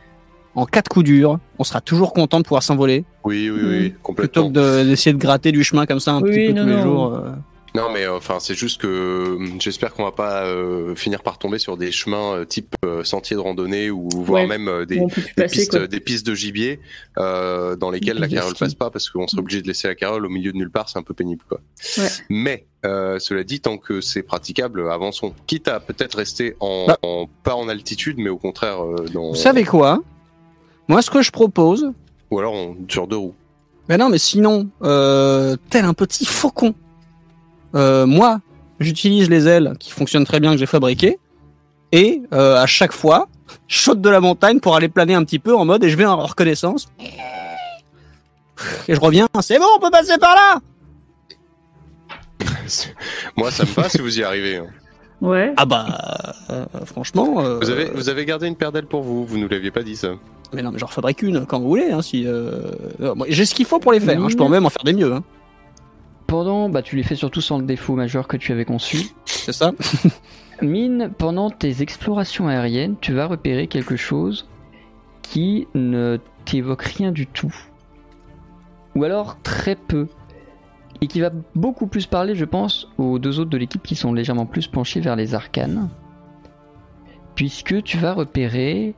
en 0.54 0.66
cas 0.66 0.82
de 0.82 0.88
coup 0.88 1.02
dur, 1.02 1.38
on 1.58 1.64
sera 1.64 1.80
toujours 1.80 2.12
content 2.12 2.38
de 2.38 2.44
pouvoir 2.44 2.62
s'envoler 2.62 3.04
Oui, 3.24 3.50
oui, 3.50 3.60
oui, 3.62 3.80
plutôt 3.90 3.98
complètement. 4.02 4.48
que 4.48 4.52
de- 4.52 4.84
d'essayer 4.88 5.12
de 5.14 5.18
gratter 5.20 5.52
du 5.52 5.64
chemin 5.64 5.86
comme 5.86 6.00
ça 6.00 6.12
un 6.12 6.22
Oui, 6.22 6.30
petit 6.30 6.46
peu 6.48 6.52
non, 6.52 6.62
tous 6.62 6.68
les 6.68 6.76
non. 6.76 6.82
jours. 6.82 7.14
euh. 7.14 7.30
Non, 7.74 7.84
mais 7.90 8.04
euh, 8.04 8.18
enfin, 8.18 8.36
c'est 8.38 8.54
juste 8.54 8.82
que 8.82 9.34
hum, 9.38 9.58
j'espère 9.58 9.94
qu'on 9.94 10.04
va 10.04 10.12
pas 10.12 10.44
euh, 10.44 10.94
finir 10.94 11.22
par 11.22 11.38
tomber 11.38 11.58
sur 11.58 11.78
des 11.78 11.90
chemins 11.90 12.34
euh, 12.36 12.44
type 12.44 12.74
euh, 12.84 13.02
sentier 13.02 13.34
de 13.34 13.40
randonnée 13.40 13.90
ou 13.90 14.10
voire 14.12 14.42
Ouais. 14.42 14.46
même 14.46 14.68
euh, 14.68 14.84
des, 14.84 15.00
passer 15.34 15.56
pistes, 15.56 15.70
quoi. 15.78 15.86
des 15.86 16.00
pistes 16.00 16.26
de 16.26 16.34
gibier 16.34 16.80
euh, 17.16 17.74
dans 17.74 17.90
lesquelles 17.90 18.18
la 18.18 18.28
carole 18.28 18.52
passe 18.58 18.74
pas 18.74 18.90
parce 18.90 19.08
qu'on 19.08 19.26
serait 19.26 19.40
obligé 19.40 19.62
de 19.62 19.68
laisser 19.68 19.88
la 19.88 19.94
carole 19.94 20.26
au 20.26 20.28
milieu 20.28 20.52
de 20.52 20.58
nulle 20.58 20.70
part, 20.70 20.90
c'est 20.90 20.98
un 20.98 21.02
peu 21.02 21.14
pénible 21.14 21.44
quoi. 21.48 21.60
Ouais. 21.96 22.08
Mais 22.28 22.66
euh, 22.84 23.18
cela 23.18 23.42
dit, 23.42 23.60
tant 23.60 23.78
que 23.78 24.02
c'est 24.02 24.22
praticable, 24.22 24.90
avançons. 24.90 25.32
Quitte 25.46 25.68
à 25.68 25.80
peut-être 25.80 26.16
rester 26.16 26.56
en, 26.60 26.84
Bah. 26.88 26.98
en- 27.00 27.26
pas 27.42 27.54
en 27.54 27.70
altitude, 27.70 28.16
mais 28.18 28.28
au 28.28 28.36
contraire 28.38 28.84
euh, 28.84 29.06
dans. 29.14 29.30
Vous 29.30 29.34
savez 29.34 29.64
quoi? 29.64 30.02
Moi 30.88 31.02
ce 31.02 31.10
que 31.10 31.22
je 31.22 31.30
propose, 31.30 31.92
Ou 32.30 32.38
alors 32.38 32.52
on- 32.54 32.76
sur 32.88 33.06
deux 33.06 33.16
roues. 33.16 33.34
Mais 33.88 33.96
non, 33.98 34.08
mais 34.08 34.18
sinon, 34.18 34.68
euh, 34.82 35.56
tel 35.70 35.84
un 35.84 35.94
petit 35.94 36.24
faucon, 36.24 36.74
euh, 37.74 38.06
moi, 38.06 38.40
j'utilise 38.80 39.28
les 39.28 39.48
ailes 39.48 39.74
qui 39.78 39.90
fonctionnent 39.90 40.24
très 40.24 40.40
bien 40.40 40.52
que 40.52 40.58
j'ai 40.58 40.66
fabriquées, 40.66 41.18
et 41.92 42.22
euh, 42.32 42.56
à 42.56 42.66
chaque 42.66 42.92
fois, 42.92 43.28
je 43.68 43.78
saute 43.78 44.00
de 44.00 44.08
la 44.08 44.20
montagne 44.20 44.60
pour 44.60 44.76
aller 44.76 44.88
planer 44.88 45.14
un 45.14 45.24
petit 45.24 45.38
peu 45.38 45.54
en 45.54 45.64
mode 45.64 45.84
et 45.84 45.90
je 45.90 45.96
vais 45.96 46.06
en 46.06 46.16
reconnaissance. 46.24 46.88
Et 48.88 48.94
je 48.94 49.00
reviens, 49.00 49.26
c'est 49.40 49.58
bon, 49.58 49.66
on 49.76 49.80
peut 49.80 49.90
passer 49.90 50.16
par 50.18 50.34
là 50.34 50.60
Moi, 53.36 53.50
ça 53.50 53.64
me 53.64 53.70
va 53.70 53.88
si 53.88 53.98
vous 53.98 54.18
y 54.18 54.22
arrivez. 54.24 54.56
hein. 54.58 54.66
Ouais. 55.22 55.54
Ah 55.56 55.64
bah, 55.64 56.34
euh, 56.50 56.64
franchement... 56.84 57.40
euh, 57.40 57.58
Vous 57.60 57.70
avez, 57.70 57.84
vous 57.86 58.08
avez 58.08 58.24
gardé 58.26 58.48
une 58.48 58.56
paire 58.56 58.72
d'ailes 58.72 58.86
pour 58.86 59.02
vous. 59.02 59.24
Vous 59.24 59.38
nous 59.38 59.48
l'aviez 59.48 59.70
pas 59.70 59.82
dit 59.82 59.96
ça. 59.96 60.08
Mais 60.52 60.62
non, 60.62 60.70
mais 60.72 60.78
j'en 60.78 60.86
refabrique 60.86 61.22
une 61.22 61.46
quand 61.46 61.60
vous 61.60 61.68
voulez. 61.68 61.90
Hein, 61.92 62.02
si, 62.02 62.26
euh, 62.26 62.60
euh, 63.00 63.14
j'ai 63.28 63.46
ce 63.46 63.54
qu'il 63.54 63.64
faut 63.64 63.78
pour 63.78 63.92
les 63.92 64.00
faire, 64.00 64.20
hein, 64.20 64.28
je 64.28 64.36
peux 64.36 64.48
même 64.48 64.66
en 64.66 64.70
faire 64.70 64.82
des 64.84 64.92
mieux. 64.92 65.12
Hein, 65.12 65.22
Pendant, 66.26 66.68
bah 66.68 66.82
tu 66.82 66.96
les 66.96 67.02
fais 67.04 67.14
surtout 67.14 67.40
sans 67.40 67.58
le 67.58 67.64
défaut 67.64 67.94
majeur 67.94 68.26
que 68.26 68.36
tu 68.36 68.52
avais 68.52 68.64
conçu. 68.64 69.10
c'est 69.24 69.52
ça 69.52 69.72
Mine, 70.60 71.10
pendant 71.16 71.50
tes 71.50 71.82
explorations 71.82 72.48
aériennes, 72.48 72.96
tu 73.00 73.12
vas 73.14 73.26
repérer 73.26 73.66
quelque 73.68 73.96
chose 73.96 74.48
qui 75.22 75.66
ne 75.74 76.18
t'évoque 76.44 76.82
rien 76.82 77.12
du 77.12 77.26
tout. 77.26 77.54
Ou 78.96 79.04
alors 79.04 79.40
très 79.42 79.76
peu. 79.76 80.08
Et 81.02 81.08
qui 81.08 81.20
va 81.20 81.30
beaucoup 81.56 81.88
plus 81.88 82.06
parler, 82.06 82.36
je 82.36 82.44
pense, 82.44 82.88
aux 82.96 83.18
deux 83.18 83.40
autres 83.40 83.50
de 83.50 83.58
l'équipe 83.58 83.82
qui 83.82 83.96
sont 83.96 84.12
légèrement 84.12 84.46
plus 84.46 84.68
penchés 84.68 85.00
vers 85.00 85.16
les 85.16 85.34
arcanes. 85.34 85.90
Puisque 87.34 87.82
tu 87.82 87.98
vas 87.98 88.14
repérer 88.14 88.94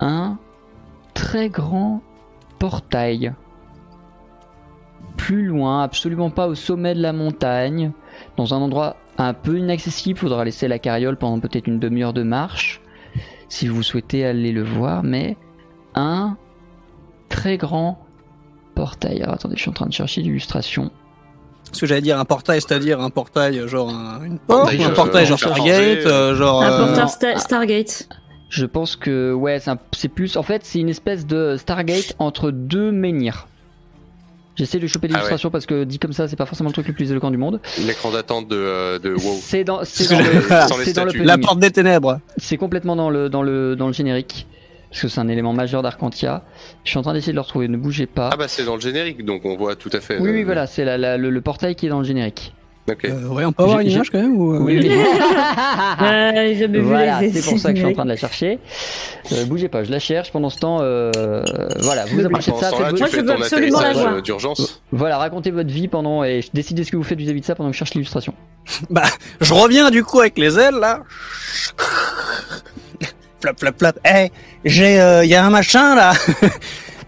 un 0.00 0.38
très 1.12 1.50
grand 1.50 2.00
portail. 2.58 3.34
Plus 5.18 5.44
loin, 5.44 5.82
absolument 5.82 6.30
pas 6.30 6.48
au 6.48 6.54
sommet 6.54 6.94
de 6.94 7.02
la 7.02 7.12
montagne, 7.12 7.92
dans 8.38 8.54
un 8.54 8.58
endroit 8.58 8.96
un 9.18 9.34
peu 9.34 9.58
inaccessible, 9.58 10.18
faudra 10.18 10.44
laisser 10.46 10.68
la 10.68 10.78
carriole 10.78 11.18
pendant 11.18 11.38
peut-être 11.38 11.66
une 11.66 11.78
demi-heure 11.78 12.14
de 12.14 12.22
marche, 12.22 12.80
si 13.50 13.68
vous 13.68 13.82
souhaitez 13.82 14.24
aller 14.24 14.52
le 14.52 14.62
voir, 14.62 15.02
mais 15.02 15.36
un 15.94 16.38
très 17.28 17.58
grand 17.58 17.98
portail. 18.74 19.20
Alors 19.22 19.34
attendez, 19.34 19.56
je 19.56 19.60
suis 19.60 19.70
en 19.70 19.74
train 19.74 19.86
de 19.86 19.92
chercher 19.92 20.22
l'illustration. 20.22 20.90
Ce 21.72 21.80
que 21.80 21.86
j'allais 21.86 22.00
dire, 22.00 22.18
un 22.18 22.24
portail, 22.24 22.60
c'est-à-dire 22.60 23.00
un 23.00 23.10
portail 23.10 23.68
genre 23.68 23.90
un, 23.90 24.24
une 24.24 24.38
porte, 24.38 24.60
Portail, 24.62 24.78
ou 24.80 24.82
un 24.82 24.90
euh, 24.90 24.94
portail 24.94 25.26
genre 25.26 25.38
faire 25.38 25.52
Stargate, 25.54 25.76
ranger, 25.76 26.06
euh, 26.06 26.34
genre... 26.34 26.62
Un 26.62 26.88
euh. 26.88 27.04
Sta- 27.06 27.38
Stargate. 27.38 28.08
Je 28.48 28.66
pense 28.66 28.96
que 28.96 29.32
ouais, 29.32 29.62
c'est 29.92 30.08
plus. 30.08 30.36
En 30.36 30.42
fait, 30.42 30.62
c'est 30.64 30.80
une 30.80 30.88
espèce 30.88 31.24
de 31.26 31.56
Stargate 31.56 32.16
entre 32.18 32.50
deux 32.50 32.90
menhirs. 32.90 33.46
J'essaie 34.56 34.80
de 34.80 34.88
choper 34.88 35.06
Ah 35.10 35.14
l'illustration 35.14 35.50
parce 35.50 35.64
que 35.64 35.84
dit 35.84 36.00
comme 36.00 36.12
ça, 36.12 36.26
c'est 36.26 36.36
pas 36.36 36.46
forcément 36.46 36.68
le 36.68 36.72
truc 36.74 36.88
le 36.88 36.92
plus 36.92 37.10
éloquent 37.12 37.30
du 37.30 37.36
monde. 37.36 37.60
L'écran 37.86 38.10
d'attente 38.10 38.48
de, 38.48 38.56
euh, 38.56 38.98
de 38.98 39.14
WoW. 39.14 39.38
C'est 39.40 39.62
dans, 39.62 39.78
le, 39.80 40.92
dans. 40.92 41.24
La 41.24 41.38
porte 41.38 41.60
des 41.60 41.70
ténèbres. 41.70 42.18
C'est 42.36 42.56
complètement 42.56 42.96
dans 42.96 43.08
le, 43.08 43.28
dans 43.28 43.42
le, 43.42 43.76
dans 43.76 43.86
le 43.86 43.92
générique. 43.92 44.48
Parce 44.90 45.02
que 45.02 45.08
c'est 45.08 45.20
un 45.20 45.28
élément 45.28 45.52
majeur 45.52 45.82
d'Arcantia. 45.82 46.42
Je 46.84 46.90
suis 46.90 46.98
en 46.98 47.02
train 47.02 47.12
d'essayer 47.14 47.32
de 47.32 47.36
le 47.36 47.42
retrouver, 47.42 47.68
ne 47.68 47.76
bougez 47.76 48.06
pas. 48.06 48.30
Ah 48.32 48.36
bah 48.36 48.48
c'est 48.48 48.64
dans 48.64 48.74
le 48.74 48.80
générique, 48.80 49.24
donc 49.24 49.44
on 49.44 49.56
voit 49.56 49.76
tout 49.76 49.90
à 49.92 50.00
fait. 50.00 50.18
oui, 50.18 50.28
euh, 50.30 50.32
oui, 50.32 50.42
voilà, 50.42 50.66
c'est 50.66 50.84
la- 50.84 50.98
la- 50.98 51.16
le, 51.16 51.30
le 51.30 51.40
portail 51.40 51.76
qui 51.76 51.86
est 51.86 51.90
dans 51.90 52.00
le 52.00 52.04
générique. 52.04 52.54
Ok. 52.90 53.04
Euh, 53.04 53.28
ouais, 53.28 53.44
on 53.44 53.52
peut 53.52 53.62
avoir 53.62 53.80
une 53.80 53.90
image 53.90 54.10
quand 54.10 54.18
même 54.20 54.36
ou, 54.36 54.54
euh, 54.54 54.58
Oui, 54.58 54.80
oui. 54.82 54.90
Ah, 55.52 56.32
j'ai 56.34 56.56
jamais 56.56 56.78
vu 56.78 56.84
voilà, 56.86 57.20
c'est 57.32 57.42
pour 57.48 57.58
ça 57.58 57.70
que 57.70 57.76
je 57.78 57.82
suis 57.84 57.90
en 57.90 57.94
train 57.94 58.04
de 58.04 58.08
la 58.08 58.16
chercher. 58.16 58.58
Euh, 59.32 59.44
bougez 59.44 59.68
pas, 59.68 59.84
je 59.84 59.92
la 59.92 60.00
cherche. 60.00 60.32
Pendant 60.32 60.50
ce 60.50 60.58
temps, 60.58 60.78
euh, 60.80 61.12
voilà, 61.82 62.06
vous 62.06 62.24
approchez 62.26 62.50
de 62.50 62.56
ça. 62.56 62.70
faites 62.70 62.78
tu 62.78 62.82
Moi, 62.82 62.90
votre- 62.90 63.10
je 63.12 63.20
veux 63.20 63.30
absolument 63.30 63.80
la 63.80 63.92
voir. 63.92 64.14
euh, 64.14 64.20
d'urgence. 64.22 64.82
Voilà, 64.90 65.18
racontez 65.18 65.52
votre 65.52 65.70
vie 65.70 65.86
pendant 65.86 66.24
et 66.24 66.40
décidez 66.52 66.82
ce 66.82 66.90
que 66.90 66.96
vous 66.96 67.04
faites 67.04 67.18
vis-à-vis 67.18 67.42
de 67.42 67.46
ça 67.46 67.54
pendant 67.54 67.68
que 67.70 67.74
je 67.74 67.78
cherche 67.78 67.94
l'illustration. 67.94 68.34
Bah, 68.88 69.02
je 69.40 69.52
reviens 69.54 69.90
du 69.90 70.02
coup 70.02 70.18
avec 70.20 70.36
les 70.38 70.58
ailes 70.58 70.74
là. 70.80 71.02
Flap 73.40 73.58
flap 73.58 73.78
flap. 73.78 73.98
Eh, 74.06 74.30
j'ai, 74.64 75.00
euh, 75.00 75.24
y 75.24 75.34
a 75.34 75.44
un 75.44 75.50
machin 75.50 75.94
là. 75.94 76.12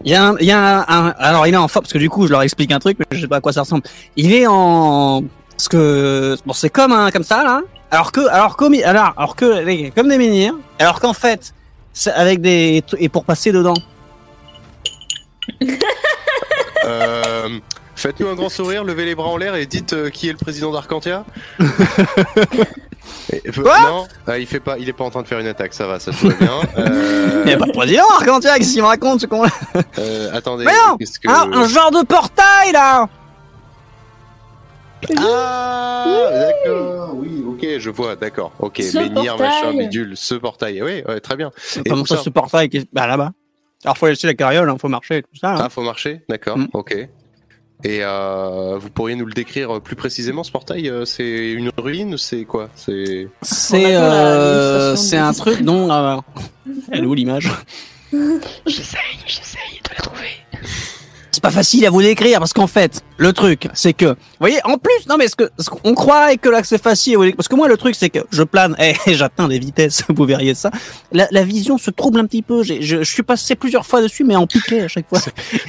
Il 0.05 0.11
y 0.11 0.15
a, 0.15 0.23
un, 0.29 0.35
y 0.39 0.51
a 0.51 0.59
un, 0.59 1.07
un- 1.07 1.13
alors 1.17 1.47
il 1.47 1.53
est 1.53 1.57
en 1.57 1.67
forme 1.67 1.83
parce 1.83 1.93
que 1.93 1.97
du 1.99 2.09
coup 2.09 2.25
je 2.27 2.31
leur 2.31 2.41
explique 2.41 2.71
un 2.71 2.79
truc, 2.79 2.97
mais 2.99 3.05
je 3.11 3.21
sais 3.21 3.27
pas 3.27 3.37
à 3.37 3.41
quoi 3.41 3.53
ça 3.53 3.61
ressemble. 3.61 3.83
Il 4.15 4.33
est 4.33 4.47
en, 4.47 5.23
parce 5.51 5.67
que 5.69 6.35
bon 6.45 6.53
c'est 6.53 6.69
comme 6.69 6.91
un 6.91 7.11
comme 7.11 7.23
ça 7.23 7.43
là. 7.43 7.61
Alors 7.91 8.11
que, 8.11 8.27
alors 8.27 8.55
comme, 8.57 8.73
alors, 8.83 9.13
alors 9.17 9.35
que 9.35 9.89
comme 9.91 10.07
des 10.09 10.17
menhirs. 10.17 10.55
Alors 10.79 10.99
qu'en 10.99 11.13
fait, 11.13 11.53
c'est 11.93 12.11
avec 12.13 12.41
des 12.41 12.83
et 12.97 13.07
pour 13.09 13.23
passer 13.23 13.51
dedans. 13.51 13.75
Euh, 16.85 17.59
Faites-nous 18.03 18.27
un 18.27 18.35
grand 18.35 18.49
sourire, 18.49 18.83
levez 18.83 19.05
les 19.05 19.15
bras 19.15 19.29
en 19.29 19.37
l'air 19.37 19.55
et 19.55 19.65
dites 19.65 19.93
euh, 19.93 20.09
qui 20.09 20.27
est 20.27 20.33
le 20.33 20.37
président 20.37 20.73
d'Arcantia. 20.73 21.23
Et- 23.31 23.41
euh, 23.47 23.61
Quoi 23.61 23.79
Non, 23.81 24.07
ah, 24.27 24.37
il 24.37 24.45
fait 24.45 24.59
pas, 24.59 24.77
il 24.77 24.89
est 24.89 24.93
pas 24.93 25.05
en 25.05 25.09
train 25.09 25.21
de 25.21 25.27
faire 25.27 25.39
une 25.39 25.47
attaque, 25.47 25.73
ça 25.73 25.87
va, 25.87 26.01
ça 26.01 26.11
tout 26.11 26.27
va 26.27 26.33
bien. 26.35 26.51
Euh, 26.77 27.43
Il 27.45 27.51
y 27.51 27.53
a 27.53 27.57
pas 27.57 27.65
de 27.65 27.71
président 27.71 28.03
Arcantia, 28.17 28.57
qu'est-ce 28.57 28.73
qu'il 28.73 28.81
me 28.81 28.87
raconte 28.87 29.21
ce 29.21 29.25
con 29.25 29.43
là 29.43 29.49
euh, 29.99 30.29
attendez, 30.33 30.65
Mais 30.65 30.73
non 30.73 30.97
qu'est-ce 30.97 31.17
que... 31.17 31.29
Ah, 31.29 31.47
un 31.49 31.65
genre 31.65 31.91
de 31.91 32.05
portail 32.05 32.73
là. 32.73 33.07
Ah, 35.17 36.29
d'accord, 36.31 37.11
oui, 37.15 37.43
ok, 37.47 37.65
je 37.79 37.89
vois, 37.89 38.15
d'accord, 38.17 38.51
ok, 38.59 38.81
Ce 38.81 38.97
menhir, 38.97 39.37
machin, 39.37 39.73
bidule, 39.77 40.17
ce 40.17 40.35
portail, 40.35 40.81
oui, 40.81 41.03
ouais, 41.07 41.19
très 41.21 41.37
bien. 41.37 41.51
Et 41.85 41.89
Comment 41.89 42.05
ça 42.05 42.17
ça 42.17 42.23
ce 42.23 42.29
portail 42.29 42.67
qui 42.69 42.77
est- 42.77 42.87
Bah 42.93 43.07
là-bas. 43.07 43.31
Alors 43.85 43.97
faut 43.97 44.07
laisser 44.07 44.27
la 44.27 44.33
carriole, 44.33 44.69
hein, 44.69 44.75
faut 44.79 44.87
marcher 44.89 45.17
et 45.17 45.21
tout 45.23 45.35
ça. 45.39 45.51
hein. 45.55 45.61
Ah, 45.65 45.69
faut 45.69 45.81
marcher, 45.83 46.21
d'accord, 46.29 46.57
Mm. 46.57 46.67
ok. 46.73 47.07
Et 47.85 47.99
euh, 48.01 48.77
vous 48.77 48.89
pourriez 48.89 49.15
nous 49.15 49.25
le 49.25 49.33
décrire 49.33 49.81
plus 49.81 49.95
précisément, 49.95 50.43
ce 50.43 50.51
portail 50.51 50.89
euh, 50.89 51.03
C'est 51.03 51.51
une 51.51 51.69
ruine 51.77 52.17
C'est 52.17 52.45
quoi? 52.45 52.69
C'est 52.75 53.27
C'est 53.41 53.95
euh, 53.95 54.95
c'est 54.95 55.17
un 55.17 55.33
truc 55.33 55.61
dont 55.61 55.91
euh, 55.91 56.17
elle 56.91 57.03
est 57.03 57.07
où 57.07 57.13
l'image? 57.13 57.51
J'essaye, 58.65 59.01
j'essaye 59.25 59.81
de 59.83 59.89
la 59.89 60.01
trouver. 60.01 60.29
Pas 61.43 61.51
facile 61.51 61.85
à 61.85 61.89
vous 61.89 62.01
décrire 62.01 62.39
parce 62.39 62.53
qu'en 62.53 62.67
fait, 62.67 63.01
le 63.17 63.33
truc, 63.33 63.67
c'est 63.73 63.93
que, 63.93 64.05
vous 64.05 64.15
voyez, 64.39 64.59
en 64.63 64.77
plus, 64.77 65.07
non 65.09 65.17
mais 65.17 65.27
ce 65.27 65.35
que, 65.35 65.49
ce 65.59 65.69
qu'on 65.69 65.93
croirait 65.93 66.37
que 66.37 66.49
là 66.49 66.61
c'est 66.63 66.81
facile 66.81 67.17
parce 67.35 67.47
que 67.49 67.55
moi 67.55 67.67
le 67.67 67.77
truc 67.77 67.95
c'est 67.95 68.09
que 68.09 68.19
je 68.31 68.43
plane 68.43 68.75
et 69.05 69.13
j'atteins 69.13 69.49
des 69.49 69.59
vitesses, 69.59 70.03
vous 70.09 70.25
verriez 70.25 70.55
ça. 70.55 70.71
La, 71.11 71.27
la 71.31 71.43
vision 71.43 71.77
se 71.77 71.91
trouble 71.91 72.19
un 72.19 72.25
petit 72.25 72.41
peu. 72.41 72.63
Je, 72.63 72.81
je 72.81 73.03
suis 73.03 73.23
passé 73.23 73.55
plusieurs 73.55 73.85
fois 73.85 74.01
dessus, 74.01 74.23
mais 74.23 74.35
en 74.35 74.47
piqué 74.47 74.81
à 74.81 74.87
chaque 74.87 75.07
fois. 75.07 75.19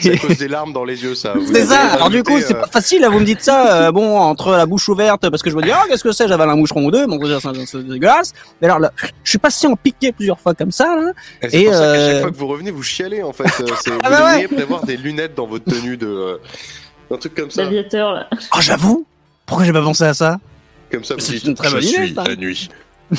c'est 0.00 0.14
à 0.14 0.16
cause 0.16 0.38
des 0.38 0.48
larmes 0.48 0.72
dans 0.72 0.84
les 0.84 1.02
yeux, 1.02 1.14
ça. 1.14 1.34
C'est 1.52 1.66
ça. 1.66 1.80
Alors 1.94 2.10
du 2.10 2.22
coup, 2.22 2.38
c'est 2.40 2.54
euh, 2.54 2.60
pas 2.60 2.68
facile. 2.68 3.00
Là, 3.00 3.08
vous 3.08 3.18
me 3.20 3.24
dites 3.24 3.42
ça. 3.42 3.86
euh, 3.88 3.92
bon, 3.92 4.16
entre 4.18 4.52
la 4.52 4.66
bouche 4.66 4.88
ouverte, 4.88 5.28
parce 5.28 5.42
que 5.42 5.50
je 5.50 5.56
me 5.56 5.62
dis, 5.62 5.70
ah, 5.72 5.82
qu'est-ce 5.88 6.04
que 6.04 6.12
c'est 6.12 6.28
J'avale 6.28 6.50
un 6.50 6.56
moucheron 6.56 6.86
ou 6.86 6.90
deux. 6.90 7.06
Bon, 7.06 7.18
c'est 7.66 7.86
dégueulasse. 7.86 8.32
Mais 8.60 8.68
alors 8.68 8.78
là, 8.78 8.92
je 9.24 9.30
suis 9.30 9.38
passé 9.38 9.66
en 9.66 9.74
piqué 9.76 10.12
plusieurs 10.12 10.38
fois 10.40 10.54
comme 10.54 10.70
ça. 10.70 10.96
Là. 10.96 11.12
Et 11.42 11.62
Et, 11.62 11.64
pour 11.64 11.74
ça 11.74 11.80
qu'à 11.80 11.94
chaque 11.94 12.14
euh, 12.14 12.20
fois 12.22 12.30
que 12.30 12.36
vous 12.36 12.46
revenez, 12.46 12.70
vous 12.70 12.82
chialez 12.82 13.22
en 13.22 13.32
fait. 13.32 13.44
Euh, 13.60 13.66
c'est- 13.82 13.90
vous 13.90 13.98
Ah 14.02 14.10
bah 14.10 14.18
devriez 14.30 14.48
prévoir 14.48 14.84
des 14.84 14.96
lunettes 14.96 15.34
dans 15.34 15.46
votre 15.46 15.63
tenue 15.64 15.96
de. 15.96 16.06
euh, 16.06 16.38
un 17.10 17.16
truc 17.16 17.34
comme 17.34 17.50
ça. 17.50 17.64
L'aviateur, 17.64 18.12
là. 18.12 18.28
Oh, 18.32 18.58
j'avoue. 18.60 19.04
Pourquoi 19.46 19.64
j'ai 19.66 19.72
pas 19.72 19.82
pensé 19.82 20.04
à 20.04 20.14
ça? 20.14 20.38
Comme 20.90 21.04
ça, 21.04 21.14
vous 21.14 21.20
C'est 21.20 21.32
dites 21.34 21.44
une 21.44 21.54
très 21.54 21.70
bonne 21.70 21.80
Je 21.82 21.86
idée, 21.88 22.06
suis 22.06 22.14
ça. 22.14 22.24
la 22.24 22.36
nuit. 22.36 22.68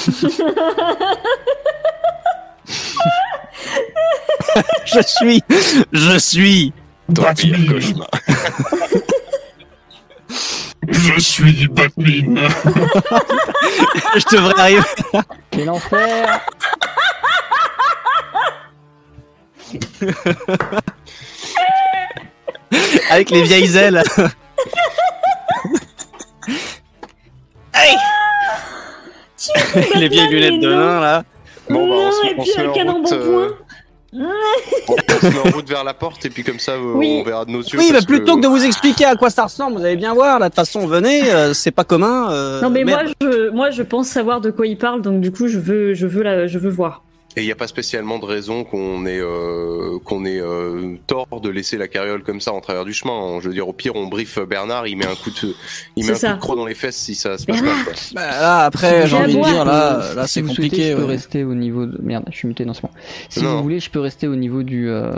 Je 4.86 5.02
suis, 5.02 5.44
je 5.92 6.18
suis. 6.18 6.74
Ton 7.14 7.24
Batman. 7.24 7.68
cauchemar. 7.68 8.08
Je 10.88 11.20
suis 11.20 11.68
Batman. 11.68 12.38
Je 14.16 14.36
devrais 14.36 14.60
arriver. 14.62 14.82
Quel 15.52 15.70
enfer 15.70 16.42
avec 23.10 23.30
les 23.30 23.44
vieilles 23.44 23.78
ailes. 23.78 24.04
Hey 27.78 27.96
les 29.96 30.08
vieilles 30.08 30.30
lunettes 30.30 30.52
mais 30.54 30.60
de 30.60 30.70
non. 30.74 30.78
lin 30.80 31.00
là. 31.02 31.24
Bon, 31.70 31.88
bah, 31.88 31.96
on 31.96 32.06
Non, 32.06 32.12
se, 32.12 32.26
et 32.28 32.36
on 32.38 32.42
puis 32.44 32.52
se 32.52 32.58
met 32.60 32.66
un 32.66 32.70
en 32.70 32.74
canon 32.74 32.94
route. 33.04 33.10
bon 33.10 33.16
euh, 33.16 33.50
on, 34.88 34.94
on 34.94 35.20
se 35.20 35.26
met 35.28 35.40
en 35.40 35.52
route 35.56 35.70
vers 35.70 35.84
la 35.84 35.94
porte 35.94 36.26
et 36.26 36.30
puis 36.30 36.44
comme 36.44 36.60
ça, 36.60 36.72
euh, 36.74 36.94
Oui. 36.96 37.18
on 37.20 37.24
verra 37.24 37.46
de 37.46 37.52
nos 37.52 37.62
yeux. 37.62 37.78
Oui, 37.78 37.88
bah 37.90 37.96
parce 37.96 38.06
plutôt 38.06 38.36
que... 38.36 38.42
que 38.42 38.44
de 38.44 38.48
vous 38.48 38.64
expliquer 38.64 39.06
à 39.06 39.16
quoi 39.16 39.30
ça 39.30 39.44
ressemble, 39.44 39.78
vous 39.78 39.86
allez 39.86 39.98
bien 39.98 40.14
voir. 40.14 40.40
Là, 40.40 40.46
de 40.48 40.52
toute 40.52 40.56
façon, 40.56 40.88
venez, 40.88 41.30
euh, 41.32 41.54
c'est 41.54 41.72
pas 41.72 41.84
commun. 41.84 42.32
euh, 42.32 42.62
Non 42.62 42.70
mais 42.70 42.84
moi 42.86 43.02
je, 43.22 43.50
moi 43.50 43.70
je 43.72 43.84
pense 43.84 44.08
savoir 44.08 44.40
de 44.42 44.52
quoi 44.52 44.68
il 44.68 44.78
parle 44.78 45.02
donc 45.02 45.20
du 45.22 45.32
coup 45.32 45.48
je 45.48 45.60
veux 45.60 45.94
je 45.94 46.08
veux 46.08 46.24
la, 46.24 46.48
je 46.48 46.58
veux 46.60 46.70
voir. 46.70 47.04
Et 47.38 47.42
il 47.42 47.46
n'y 47.46 47.52
a 47.52 47.56
pas 47.56 47.68
spécialement 47.68 48.18
de 48.18 48.24
raison 48.26 48.64
qu'on 48.64 49.06
ait, 49.06 49.20
euh, 49.20 50.00
qu'on 50.06 50.24
ait 50.24 50.40
euh, 50.40 50.96
tort 51.06 51.28
de 51.44 51.50
laisser 51.50 51.78
la 51.78 51.90
carriole 51.90 52.24
comme 52.24 52.40
ça 52.40 52.54
en 52.54 52.62
travers 52.62 52.86
du 52.86 52.94
chemin. 52.94 53.40
Je 53.42 53.50
veux 53.50 53.54
dire, 53.54 53.68
au 53.68 53.74
pire, 53.74 53.96
on 53.98 54.08
briefe 54.08 54.40
Bernard, 54.40 54.88
il 54.88 54.96
met 54.96 55.06
un 55.06 55.16
coup 55.16 55.32
de, 55.32 55.54
il 55.98 56.06
met 56.06 56.12
un 56.26 56.32
coup 56.32 56.36
de 56.38 56.40
croc 56.42 56.56
dans 56.56 56.66
les 56.66 56.76
fesses 56.76 56.96
si 56.96 57.14
ça 57.14 57.38
se 57.38 57.46
passe 57.46 57.62
Bernard. 57.62 57.84
quoi. 57.84 57.94
Bah, 58.14 58.28
là, 58.28 58.60
après, 58.66 59.06
j'ai 59.06 59.18
envie 59.18 59.36
de 59.36 59.44
dire, 59.44 59.66
là, 59.66 60.14
là, 60.16 60.28
Si 60.28 60.34
c'est 60.36 60.40
souhaitez, 60.46 60.56
compliqué. 60.56 60.92
je 60.92 60.96
peux 60.96 61.02
ouais. 61.04 61.08
rester 61.10 61.44
au 61.44 61.54
niveau 61.56 61.86
de... 61.86 61.98
Merde, 62.02 62.24
je 62.32 62.38
suis 62.38 62.48
muté 62.48 62.64
dans 62.64 62.74
ce 62.74 62.84
moment. 62.84 62.96
Si 63.30 63.44
Non. 63.44 63.58
vous 63.58 63.64
voulez, 63.64 63.80
je 63.82 63.90
peux 63.90 64.00
rester 64.00 64.28
au 64.30 64.36
niveau 64.38 64.64
du... 64.64 64.88
Euh... 64.90 65.12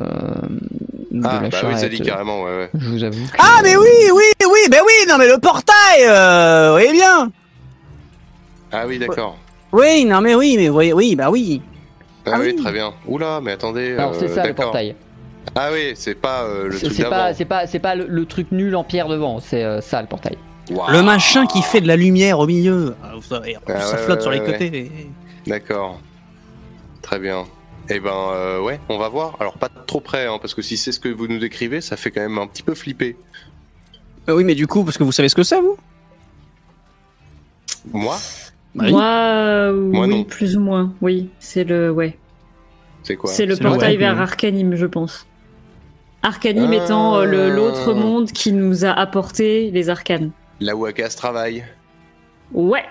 De 1.11 1.21
Ah, 1.23 1.39
la 1.43 1.49
bah 1.49 1.57
oui. 1.69 1.77
Zali, 1.77 2.01
carrément, 2.01 2.43
ouais, 2.43 2.57
ouais. 2.57 2.69
Je 2.79 2.89
vous 2.89 3.03
avoue. 3.03 3.23
que- 3.25 3.37
Ah, 3.39 3.59
mais 3.63 3.75
oui, 3.77 3.85
oui, 4.13 4.23
oui, 4.41 4.59
ben 4.71 4.81
oui, 4.85 4.93
non, 5.07 5.17
mais 5.19 5.27
le 5.27 5.37
portail, 5.39 6.01
euh, 6.03 6.67
vous 6.69 6.73
voyez 6.73 6.91
bien. 6.91 7.31
Ah 8.71 8.85
oui, 8.87 8.97
d'accord. 8.99 9.37
Oui, 9.71 10.03
non, 10.05 10.21
mais 10.21 10.35
oui, 10.35 10.55
mais 10.57 10.67
vous 10.67 10.73
voyez, 10.73 10.93
oui, 10.93 11.15
bah 11.15 11.29
oui. 11.29 11.61
Ah, 12.27 12.31
Ah 12.35 12.39
oui, 12.39 12.53
oui. 12.55 12.61
très 12.61 12.71
bien. 12.71 12.93
Oula, 13.07 13.39
mais 13.41 13.51
attendez. 13.53 13.93
Alors 13.93 14.15
c'est 14.15 14.29
euh, 14.29 14.35
ça 14.35 14.45
le 14.45 14.53
portail. 14.53 14.95
Ah 15.55 15.69
oui, 15.71 15.93
c'est 15.95 16.15
pas 16.15 16.43
euh, 16.43 16.65
le 16.65 16.71
C'est 16.73 16.85
truc 16.87 16.93
c'est 16.97 17.03
pas, 17.03 17.09
d'avant. 17.09 17.33
c'est 17.37 17.45
pas, 17.45 17.67
c'est 17.67 17.79
pas 17.79 17.95
le, 17.95 18.05
le 18.07 18.25
truc 18.25 18.51
nul 18.51 18.75
en 18.75 18.83
pierre 18.83 19.07
devant. 19.07 19.39
C'est 19.39 19.63
euh, 19.63 19.79
ça 19.81 20.01
le 20.01 20.07
portail. 20.07 20.37
Le 20.69 21.01
machin 21.01 21.45
qui 21.47 21.61
fait 21.61 21.79
de 21.79 21.87
la 21.87 21.95
lumière 21.95 22.39
au 22.39 22.45
milieu. 22.47 22.95
Ah, 23.01 23.11
vous 23.15 23.21
savez, 23.21 23.55
Ah, 23.67 23.79
ça 23.79 23.95
ouais, 23.95 24.01
flotte 24.01 24.17
ouais, 24.17 24.21
sur 24.23 24.31
les 24.31 24.39
ouais, 24.41 24.45
côtés. 24.45 24.91
D'accord. 25.47 26.01
Très 27.01 27.19
bien. 27.19 27.45
Eh 27.89 28.01
ben, 28.01 28.11
euh, 28.13 28.59
ouais, 28.61 28.81
on 28.89 28.97
va 28.97 29.07
voir. 29.07 29.37
Alors, 29.39 29.53
pas 29.57 29.69
trop 29.69 30.01
près, 30.01 30.25
hein, 30.25 30.37
parce 30.41 30.53
que 30.53 30.61
si 30.61 30.75
c'est 30.75 30.91
ce 30.91 30.99
que 30.99 31.07
vous 31.07 31.27
nous 31.27 31.39
décrivez, 31.39 31.79
ça 31.79 31.95
fait 31.95 32.11
quand 32.11 32.19
même 32.19 32.37
un 32.37 32.45
petit 32.47 32.63
peu 32.63 32.75
flipper. 32.75 33.15
Euh, 34.27 34.33
oui, 34.35 34.43
mais 34.43 34.55
du 34.55 34.67
coup, 34.67 34.83
parce 34.83 34.97
que 34.97 35.05
vous 35.05 35.13
savez 35.13 35.29
ce 35.29 35.35
que 35.35 35.43
c'est, 35.43 35.61
vous? 35.61 35.77
Moi? 37.93 38.17
Moi, 38.75 39.01
euh, 39.03 39.73
Moi, 39.73 40.05
oui 40.05 40.09
non. 40.17 40.23
plus 40.23 40.55
ou 40.55 40.59
moins 40.59 40.93
oui 41.01 41.29
c'est 41.39 41.63
le 41.63 41.89
ouais 41.91 42.17
C'est 43.03 43.15
quoi 43.15 43.29
c'est 43.31 43.45
le 43.45 43.55
C'est 43.55 43.63
le 43.63 43.69
portail 43.69 43.97
vers 43.97 44.19
Arcanim 44.21 44.75
je 44.75 44.85
pense. 44.85 45.25
Arcanim 46.23 46.69
Ah. 46.71 46.75
étant 46.83 47.15
euh, 47.17 47.25
le- 47.25 47.49
l'autre 47.55 47.93
monde 47.93 48.31
qui 48.31 48.51
nous 48.51 48.85
a 48.85 48.89
apporté 48.91 49.71
les 49.71 49.89
arcanes. 49.89 50.31
Là 50.59 50.75
où 50.75 50.85
Akas 50.85 51.09
travaille. 51.17 51.63
Ouais. 52.53 52.83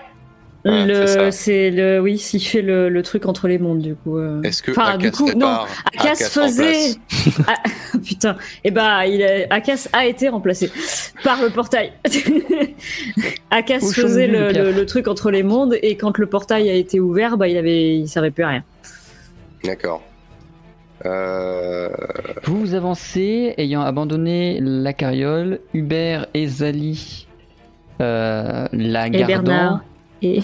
Le 0.69 1.31
c'est 1.31 1.69
le 1.71 1.99
oui 1.99 2.17
s'il 2.17 2.41
fait 2.41 2.61
le, 2.61 2.89
le 2.89 3.03
truc 3.03 3.25
entre 3.25 3.47
les 3.47 3.57
mondes 3.57 3.79
du 3.81 3.95
coup. 3.95 4.17
euh. 4.17 4.41
Est-ce 4.43 4.61
que 4.63 4.71
Enfin, 4.71 4.97
du 4.97 5.07
Akas 5.07 5.17
coup, 5.17 5.29
non. 5.35 5.47
Akas 5.93 6.11
Akas 6.13 6.29
faisait. 6.29 6.95
Ah, 7.47 7.55
putain. 8.05 8.35
Et 8.63 8.71
bah, 8.71 9.05
il 9.05 9.21
a... 9.23 9.53
Akas 9.53 9.87
a 9.93 10.05
été 10.05 10.29
remplacé 10.29 10.71
par 11.23 11.41
le 11.41 11.49
portail. 11.49 11.91
Akas 13.51 13.79
Au 13.81 13.91
faisait 13.91 14.27
le, 14.27 14.49
Pierre. 14.51 14.63
le- 14.65 14.71
le 14.71 14.85
truc 14.85 15.07
entre 15.07 15.31
les 15.31 15.43
mondes 15.43 15.75
et 15.81 15.95
quand 15.97 16.17
le 16.17 16.27
portail 16.27 16.69
a 16.69 16.73
été 16.73 16.99
ouvert, 16.99 17.37
bah, 17.37 17.47
il 17.47 17.57
avait, 17.57 17.97
il 17.97 18.07
servait 18.07 18.31
plus 18.31 18.43
à 18.43 18.49
rien. 18.49 18.63
D'accord. 19.63 20.03
Euh... 21.05 21.89
Vous 22.43 22.59
vous 22.59 22.73
avancez, 22.73 23.53
ayant 23.57 23.81
abandonné 23.81 24.59
la 24.61 24.93
carriole, 24.93 25.59
Hubert 25.73 26.27
et 26.33 26.47
Zali 26.47 27.27
euh, 28.01 28.67
la 28.71 29.07
Et 29.07 29.11
gardant. 29.11 29.27
Bernard. 29.43 29.83
Et 30.21 30.41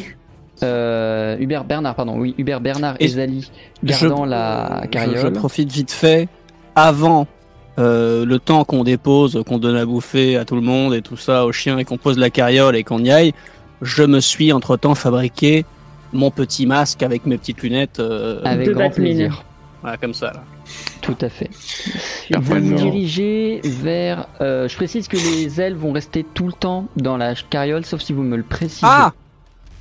Euh, 0.62 1.36
Hubert 1.40 1.64
Bernard, 1.66 1.96
pardon, 1.96 2.18
oui, 2.18 2.36
Hubert 2.38 2.62
Bernard 2.62 2.96
et, 3.00 3.06
Et 3.06 3.08
Zali 3.10 3.52
Je- 3.82 3.88
gardant 3.88 4.24
la 4.26 4.84
carriole. 4.90 5.18
Je, 5.20 5.28
profite 5.28 5.72
vite 5.72 5.92
fait 5.92 6.30
avant 6.76 7.28
euh, 7.80 8.24
le 8.26 8.40
temps 8.40 8.64
qu'on 8.64 8.84
dépose, 8.84 9.42
qu'on 9.48 9.58
donne 9.58 9.76
à 9.76 9.86
bouffer 9.86 10.38
à 10.38 10.46
tout 10.46 10.56
le 10.56 10.62
monde 10.62 10.94
et 10.94 11.02
tout 11.02 11.18
ça 11.18 11.46
aux 11.46 11.52
chiens 11.52 11.80
et 11.80 11.86
qu'on 11.86 11.98
pose 11.98 12.18
la 12.20 12.30
carriole 12.30 12.76
et 12.76 12.84
qu'on 12.84 13.04
y 13.04 13.12
aille. 13.12 13.34
Je 13.82 14.04
me 14.04 14.20
suis 14.22 14.54
entre 14.54 14.78
temps 14.78 14.96
fabriqué 14.96 15.66
mon 16.14 16.30
petit 16.32 16.66
masque 16.68 17.02
avec 17.04 17.26
mes 17.26 17.38
petites 17.38 17.62
lunettes. 17.64 18.00
euh, 18.00 18.40
Avec 18.46 18.68
De 18.68 18.74
grand 18.74 18.92
plaisir. 18.92 19.44
voilà, 19.82 19.98
comme 19.98 20.14
ça. 20.14 20.28
Là. 20.28 20.44
Tout 21.02 21.18
à 21.20 21.28
fait. 21.30 21.50
Vous 22.32 22.42
vous 22.42 22.76
dirigez 22.76 23.60
vers. 23.66 24.28
euh, 24.40 24.68
je 24.70 24.76
précise 24.78 25.08
que 25.10 25.18
les 25.18 25.60
ailes 25.60 25.76
vont 25.76 25.92
rester 25.92 26.24
tout 26.34 26.46
le 26.46 26.54
temps 26.54 26.86
dans 26.96 27.18
la 27.18 27.34
carriole, 27.36 27.84
sauf 27.86 28.02
si 28.02 28.14
vous 28.14 28.22
me 28.24 28.38
le 28.38 28.44
précisez. 28.44 28.86
Ah 28.90 29.12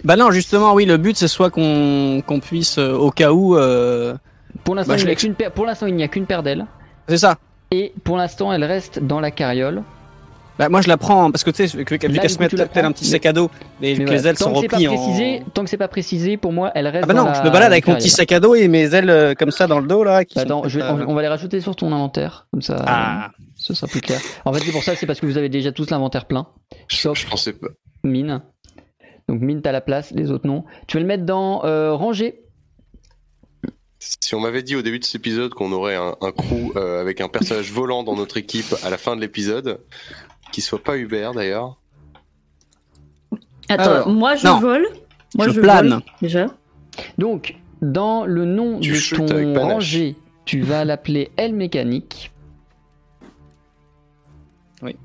Bah 0.05 0.17
non, 0.17 0.31
justement, 0.31 0.75
oui, 0.75 0.85
le 0.85 0.97
but 0.97 1.17
c'est 1.17 1.29
soit 1.29 1.51
qu'on 1.51 2.23
qu'on 2.27 2.41
puisse, 2.41 2.79
euh, 2.79 2.93
au 2.93 3.11
cas 3.11 3.33
où, 3.33 3.57
euh, 3.57 4.15
Pour 4.65 4.75
l'instant, 4.75 4.93
Bah, 4.93 4.97
je 4.97 5.03
il 5.03 5.07
n'y 5.07 5.09
a 5.09 5.13
l'ex- 5.13 5.23
qu'une 5.23 5.35
paire- 5.35 5.53
pour 5.53 5.65
l'instant, 5.67 5.87
il 5.87 5.95
n'y 5.95 6.03
a 6.03 6.09
qu'une 6.09 6.27
paire 6.27 6.43
d'ailes. 6.43 6.67
c'est 7.09 7.19
ça. 7.19 7.37
Et 7.71 7.93
pour 8.05 8.17
l'instant, 8.17 8.53
elle 8.53 8.65
reste 8.65 8.99
dans 9.03 9.21
la 9.21 9.31
carriole. 9.31 9.83
Bah 10.59 10.69
moi 10.69 10.83
je 10.83 10.89
la 10.89 10.99
prends 10.99 11.31
parce 11.31 11.45
que 11.45 11.51
tu 11.51 11.67
sais, 11.67 11.77
vu 11.79 11.85
qu'elle 11.87 12.29
se 12.31 12.37
tel 12.67 12.85
un 12.85 12.93
petit 12.93 13.07
sac 13.07 13.25
à 13.25 13.33
dos 13.33 13.51
et 13.81 13.93
Mais 13.93 13.99
que 13.99 14.03
voilà. 14.03 14.13
les 14.21 14.29
ailes 14.29 14.37
tant 14.37 14.45
sont 14.45 14.53
que 14.53 14.61
c'est 14.61 14.69
pas 14.69 14.77
repliées 14.77 14.89
en. 14.89 14.95
précisé, 14.95 15.43
tant 15.55 15.65
que 15.65 15.71
c'est 15.71 15.79
pas 15.79 15.89
précisé, 15.89 16.37
pour 16.37 16.53
moi, 16.53 16.71
elle 16.75 16.87
reste 16.89 17.05
Ah 17.05 17.07
bah 17.07 17.15
dans 17.15 17.25
non, 17.25 17.33
je 17.35 17.41
me 17.43 17.51
balade 17.51 17.73
avec 17.73 17.87
mon 17.89 17.95
petit 17.95 18.11
sac 18.11 18.31
à 18.33 18.39
dos 18.39 18.55
et 18.55 18.69
mes 18.69 18.95
ailes 18.95 19.09
euh, 19.09 19.33
comme 19.35 19.51
ça 19.51 19.67
dans 19.67 19.81
le 19.81 19.87
dos 19.87 20.05
là. 20.05 20.27
Qui 20.27 20.35
Bah, 20.35 20.45
je 20.67 20.79
vais- 20.79 20.85
on, 20.85 21.09
on 21.09 21.15
va 21.15 21.23
les 21.23 21.29
rajouter 21.29 21.63
sur 21.63 21.75
ton 21.75 21.91
inventaire, 21.91 22.47
comme 22.53 22.61
ça, 22.61 22.77
Ah. 22.87 23.31
ce 23.57 23.73
sera 23.73 23.87
plus 23.87 24.03
clair. 24.03 24.21
En 24.45 24.53
fait, 24.53 24.61
c'est 24.61 24.73
pour 24.73 24.83
ça, 24.85 24.95
c'est 24.95 25.07
parce 25.07 25.21
que 25.21 25.27
vous 25.27 25.39
avez 25.39 25.49
déjà 25.49 25.73
tous 25.73 25.89
l'inventaire 25.89 26.27
plein, 26.27 26.47
Je, 26.87 26.99
sauf 26.99 27.19
je 27.19 27.27
pensais 27.27 27.55
pas. 27.55 27.69
mine. 28.05 28.43
Donc 29.29 29.41
mine, 29.41 29.63
t'as 29.63 29.73
la 29.73 29.81
place, 29.81 30.11
les 30.11 30.31
autres 30.31 30.47
non. 30.47 30.65
Tu 30.87 30.97
vas 30.97 31.01
le 31.01 31.07
mettre 31.07 31.25
dans 31.25 31.65
euh, 31.65 31.95
rangée? 31.95 32.41
Si 33.99 34.35
on 34.35 34.41
m'avait 34.41 34.63
dit 34.65 34.75
au 34.75 34.83
début 34.83 34.99
de 34.99 35.05
cet 35.05 35.15
épisode 35.17 35.55
qu'on 35.55 35.71
aurait 35.73 35.95
un, 35.95 36.17
un 36.21 36.33
crew 36.33 36.73
euh, 36.77 37.01
avec 37.01 37.21
un 37.21 37.29
personnage 37.29 37.71
volant 37.73 38.03
dans 38.03 38.17
notre 38.17 38.37
équipe 38.37 38.75
à 38.83 38.91
la 38.91 38.99
fin 38.99 39.15
de 39.15 39.21
l'épisode, 39.21 39.81
qui 40.53 40.61
soit 40.61 40.83
pas 40.83 40.97
Hubert 40.99 41.33
d'ailleurs. 41.33 41.79
Attends, 43.69 43.83
Alors, 43.91 44.09
moi 44.09 44.35
je 44.35 44.47
non. 44.47 44.59
vole. 44.59 44.87
Moi 45.37 45.47
Je 45.49 45.53
je, 45.55 45.61
plane. 45.61 45.89
vole, 45.91 46.03
déjà. 46.21 46.47
Donc, 47.17 47.57
dans 47.81 48.27
le 48.27 48.45
nom 48.45 48.81
Tu 48.81 48.93
de 48.93 49.17
ton 49.55 49.55
rangée, 49.61 50.17
tu 50.45 50.61
vas 50.61 50.85
l'appeler 50.85 51.31
L 51.37 51.55
mécanique. 51.55 52.33
Oui. 54.83 54.97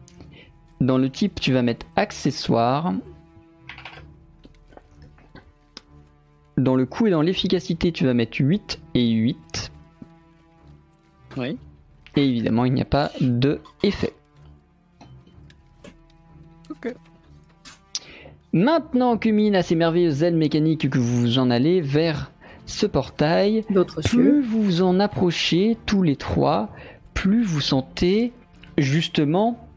Dans 0.81 0.97
le 0.97 1.09
type, 1.09 1.39
tu 1.39 1.53
vas 1.53 1.61
mettre 1.61 1.85
accessoire. 1.95 2.93
Dans 6.57 6.75
le 6.75 6.85
coût 6.85 7.07
et 7.07 7.11
dans 7.11 7.21
l'efficacité, 7.21 7.91
tu 7.91 8.05
vas 8.05 8.13
mettre 8.13 8.37
8 8.39 8.79
et 8.95 9.09
8. 9.09 9.71
Oui. 11.37 11.57
Et 12.15 12.25
évidemment, 12.25 12.65
il 12.65 12.73
n'y 12.73 12.81
a 12.81 12.85
pas 12.85 13.11
de 13.21 13.61
effet. 13.83 14.13
Ok. 16.71 16.93
Maintenant 18.53 19.17
que 19.17 19.29
Mine 19.29 19.55
a 19.55 19.61
ces 19.61 19.75
merveilleuses 19.75 20.23
ailes 20.23 20.35
mécaniques 20.35 20.89
que 20.89 20.97
vous 20.97 21.37
en 21.37 21.51
allez 21.51 21.79
vers 21.79 22.31
ce 22.65 22.85
portail, 22.85 23.63
plus 24.03 24.41
vous 24.41 24.61
vous 24.61 24.81
en 24.81 24.99
approchez 24.99 25.77
tous 25.85 26.01
les 26.01 26.15
trois, 26.15 26.69
plus 27.13 27.43
vous 27.43 27.61
sentez 27.61 28.33
justement 28.77 29.67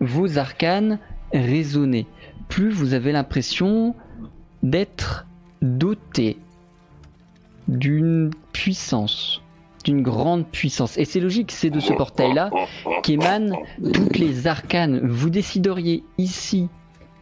vos 0.00 0.38
arcanes 0.38 0.98
résonner. 1.32 2.06
Plus 2.48 2.70
vous 2.70 2.94
avez 2.94 3.12
l'impression 3.12 3.94
d'être 4.62 5.26
doté 5.62 6.38
d'une 7.68 8.30
puissance, 8.52 9.42
d'une 9.84 10.02
grande 10.02 10.46
puissance. 10.46 10.96
Et 10.98 11.04
c'est 11.04 11.20
logique, 11.20 11.52
c'est 11.52 11.70
de 11.70 11.80
ce 11.80 11.92
portail-là 11.92 12.50
qu'émanent 13.02 13.58
toutes 13.92 14.18
les 14.18 14.46
arcanes. 14.46 15.00
Vous 15.04 15.30
décideriez 15.30 16.02
ici 16.16 16.68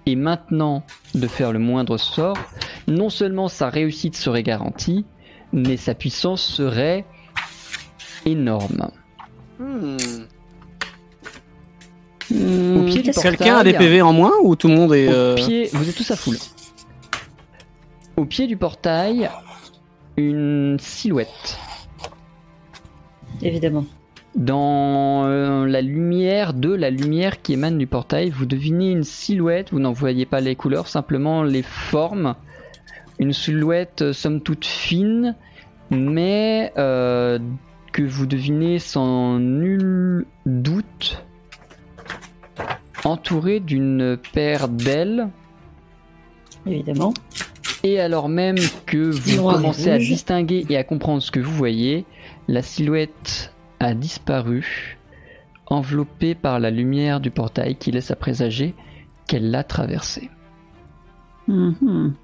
et 0.07 0.15
maintenant 0.15 0.85
de 1.15 1.27
faire 1.27 1.53
le 1.53 1.59
moindre 1.59 1.97
sort, 1.97 2.39
non 2.87 3.11
seulement 3.11 3.49
sa 3.49 3.69
réussite 3.69 4.17
serait 4.17 4.45
garantie, 4.45 5.05
mais 5.53 5.77
sa 5.77 5.95
puissance 5.95 6.43
serait 6.43 7.05
énorme. 8.25 8.91
Hmm. 9.59 9.97
Au 12.31 12.83
pied 12.85 13.03
du 13.03 13.11
Quelqu'un 13.11 13.57
a 13.57 13.65
des 13.65 13.73
PV 13.73 14.03
en 14.03 14.13
moins 14.13 14.33
ou 14.43 14.57
tout 14.57 14.69
le 14.69 14.75
monde 14.75 14.95
est. 14.95 15.09
Au 15.09 15.13
euh, 15.13 15.35
pied, 15.35 15.71
vous 15.73 15.89
êtes 15.89 15.95
tous 15.95 16.11
à 16.11 16.17
full. 16.17 16.37
Au 18.17 18.25
pied 18.25 18.47
du 18.47 18.57
portail, 18.57 19.31
une 20.17 20.79
silhouette. 20.81 21.59
Évidemment. 23.43 23.85
Dans 24.35 25.25
euh, 25.25 25.67
la 25.67 25.81
lumière 25.81 26.53
de 26.53 26.73
la 26.73 26.91
lumière 26.91 27.41
qui 27.43 27.55
émane 27.55 27.79
du 27.79 27.87
portail, 27.87 28.31
vous 28.31 28.47
devinez 28.47 28.91
une 28.91 29.03
silhouette, 29.03 29.71
vous 29.73 29.81
n'en 29.81 29.93
voyez 29.93 30.27
pas 30.27 30.41
les 30.41 30.57
couleurs, 30.57 30.89
simplement 30.89 31.43
les 31.43 31.63
formes. 31.63 32.35
Une 33.19 33.33
silhouette 33.33 34.03
euh, 34.03 34.13
somme 34.13 34.43
toute 34.43 34.67
fine, 34.67 35.37
mais 35.91 36.73
euh, 36.77 37.39
que 37.93 38.03
vous 38.03 38.27
devinez 38.27 38.79
sans 38.79 39.39
nul 39.39 40.27
doute 40.45 41.23
entourée 43.05 43.61
d'une 43.61 44.19
paire 44.33 44.69
d'ailes. 44.69 45.29
Évidemment. 46.67 47.15
Et 47.87 48.01
alors 48.01 48.29
même 48.29 48.57
que 48.85 48.97
vous 48.97 49.49
commencez 49.49 49.93
à 49.93 49.99
distinguer 49.99 50.67
et 50.69 50.77
à 50.77 50.83
comprendre 50.83 51.23
ce 51.23 51.31
que 51.31 51.39
vous 51.39 51.53
voyez, 51.53 52.05
la 52.49 52.61
silhouette 52.61 53.55
a 53.79 53.95
disparu, 53.95 54.99
enveloppée 55.67 56.35
par 56.35 56.59
la 56.59 56.73
lumière 56.73 57.21
du 57.21 57.31
portail 57.31 57.77
qui 57.77 57.93
laisse 57.93 58.11
à 58.11 58.17
présager 58.17 58.75
qu'elle 59.29 59.53
l'a 59.53 59.63
traversé. 59.63 60.31
Mhm. 61.47 62.15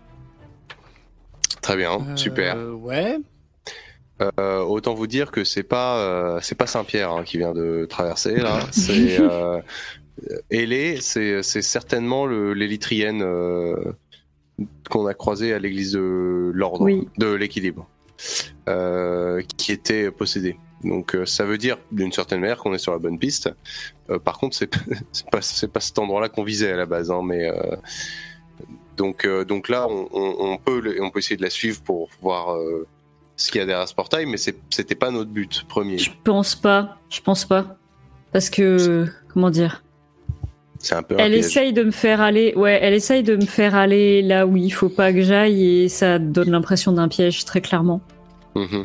Très 1.60 1.76
bien, 1.76 1.92
euh, 1.92 2.16
super. 2.16 2.56
Ouais. 2.80 3.18
Euh, 4.20 4.62
autant 4.62 4.94
vous 4.94 5.06
dire 5.06 5.30
que 5.30 5.44
c'est 5.44 5.62
pas 5.62 5.98
euh, 5.98 6.38
c'est 6.42 6.56
pas 6.56 6.66
Saint-Pierre 6.66 7.12
hein, 7.12 7.22
qui 7.22 7.38
vient 7.38 7.52
de 7.52 7.86
traverser 7.88 8.34
là. 8.34 8.58
C'est 8.72 9.20
euh, 9.20 9.60
Hélé, 10.50 10.98
c'est 11.00 11.42
c'est 11.42 11.62
certainement 11.62 12.26
l'élytrienne 12.26 13.22
euh, 13.22 13.92
qu'on 14.90 15.06
a 15.06 15.14
croisé 15.14 15.52
à 15.52 15.58
l'église 15.58 15.92
de 15.92 16.50
l'ordre, 16.54 16.82
Oui. 16.82 17.08
de 17.18 17.32
l'équilibre, 17.32 17.88
euh, 18.68 19.42
qui 19.56 19.72
était 19.72 20.10
possédée. 20.10 20.56
Donc 20.84 21.14
euh, 21.14 21.24
ça 21.26 21.44
veut 21.44 21.58
dire 21.58 21.78
d'une 21.92 22.12
certaine 22.12 22.40
manière 22.40 22.58
qu'on 22.58 22.74
est 22.74 22.78
sur 22.78 22.92
la 22.92 22.98
bonne 22.98 23.18
piste. 23.18 23.50
Euh, 24.10 24.18
par 24.18 24.38
contre, 24.38 24.56
c'est 25.12 25.30
pas 25.30 25.40
c'est 25.42 25.70
pas 25.72 25.80
cet 25.80 25.98
endroit-là 25.98 26.28
qu'on 26.28 26.42
visait 26.44 26.72
à 26.72 26.76
la 26.76 26.86
base, 26.86 27.10
hein, 27.10 27.22
mais 27.24 27.48
euh, 27.48 27.76
donc 28.96 29.24
euh, 29.24 29.44
donc 29.44 29.68
là 29.68 29.86
on, 29.88 30.08
on- 30.12 30.36
on 30.52 30.56
peut 30.58 30.80
le- 30.80 31.02
on 31.02 31.10
peut 31.10 31.20
essayer 31.20 31.36
de 31.36 31.42
la 31.42 31.50
suivre 31.50 31.80
pour 31.82 32.10
voir 32.20 32.54
euh, 32.56 32.86
ce 33.36 33.50
qu'il 33.50 33.60
y 33.60 33.62
a 33.62 33.66
derrière 33.66 33.88
ce 33.88 33.94
portail, 33.94 34.26
mais 34.26 34.36
c'était 34.36 34.94
pas 34.94 35.10
notre 35.10 35.30
but 35.30 35.64
premier. 35.68 35.98
Je 35.98 36.10
pense 36.24 36.54
pas. 36.54 36.98
Je 37.08 37.20
pense 37.20 37.44
pas. 37.44 37.76
Parce 38.32 38.50
que. 38.50 39.06
Comment 39.32 39.50
dire? 39.50 39.82
C'est 40.82 40.96
un 40.96 41.02
peu 41.02 41.14
un 41.14 41.18
Elle 41.18 41.34
essaye 41.34 41.72
de 41.72 41.84
me 41.84 41.92
faire 41.92 42.20
aller. 42.20 42.52
Ouais, 42.56 42.78
elle 42.82 42.92
essaye 42.92 43.22
de 43.22 43.36
me 43.36 43.46
faire 43.46 43.76
aller 43.76 44.20
là 44.20 44.46
où 44.46 44.56
il 44.56 44.70
faut 44.70 44.88
pas 44.88 45.12
que 45.12 45.22
j'aille 45.22 45.64
et 45.64 45.88
ça 45.88 46.18
donne 46.18 46.50
l'impression 46.50 46.92
d'un 46.92 47.08
piège 47.08 47.44
très 47.44 47.60
clairement. 47.60 48.00
Mhm. 48.56 48.84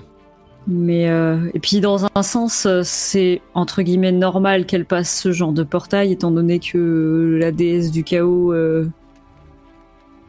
Mais 0.67 1.09
euh, 1.09 1.49
et 1.53 1.59
puis 1.59 1.79
dans 1.79 2.05
un 2.13 2.23
sens, 2.23 2.65
euh, 2.65 2.81
c'est 2.83 3.41
entre 3.53 3.81
guillemets 3.81 4.11
normal 4.11 4.65
qu'elle 4.65 4.85
passe 4.85 5.21
ce 5.21 5.31
genre 5.31 5.53
de 5.53 5.63
portail, 5.63 6.11
étant 6.11 6.29
donné 6.29 6.59
que 6.59 7.37
la 7.39 7.51
déesse 7.51 7.89
du 7.89 8.03
chaos 8.03 8.53
euh, 8.53 8.87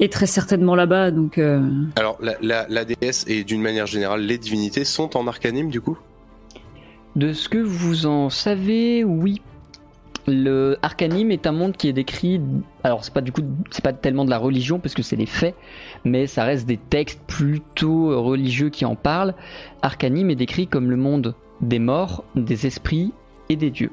est 0.00 0.12
très 0.12 0.26
certainement 0.26 0.74
là-bas. 0.74 1.10
Donc 1.10 1.36
euh, 1.36 1.60
Alors 1.96 2.16
la, 2.22 2.36
la, 2.40 2.66
la 2.68 2.84
déesse 2.86 3.24
et 3.28 3.44
d'une 3.44 3.60
manière 3.60 3.86
générale 3.86 4.22
les 4.22 4.38
divinités 4.38 4.84
sont 4.84 5.16
en 5.16 5.26
arcanime 5.26 5.70
du 5.70 5.80
coup? 5.80 5.98
De 7.16 7.32
ce 7.32 7.48
que 7.48 7.58
vous 7.58 8.06
en 8.06 8.30
savez, 8.30 9.02
oui. 9.04 9.42
Le 10.30 10.76
Arcanime 10.82 11.30
est 11.30 11.46
un 11.46 11.52
monde 11.52 11.74
qui 11.76 11.88
est 11.88 11.94
décrit. 11.94 12.38
Alors 12.84 13.02
c'est 13.02 13.14
pas 13.14 13.22
du 13.22 13.32
coup, 13.32 13.40
c'est 13.70 13.82
pas 13.82 13.94
tellement 13.94 14.26
de 14.26 14.30
la 14.30 14.36
religion 14.36 14.78
parce 14.78 14.94
que 14.94 15.02
c'est 15.02 15.16
des 15.16 15.24
faits, 15.26 15.54
mais 16.04 16.26
ça 16.26 16.44
reste 16.44 16.66
des 16.66 16.76
textes 16.76 17.20
plutôt 17.26 18.22
religieux 18.22 18.68
qui 18.68 18.84
en 18.84 18.94
parlent. 18.94 19.34
Arcanime 19.80 20.28
est 20.28 20.34
décrit 20.36 20.66
comme 20.66 20.90
le 20.90 20.96
monde 20.96 21.34
des 21.62 21.78
morts, 21.78 22.24
des 22.34 22.66
esprits 22.66 23.12
et 23.48 23.56
des 23.56 23.70
dieux. 23.70 23.90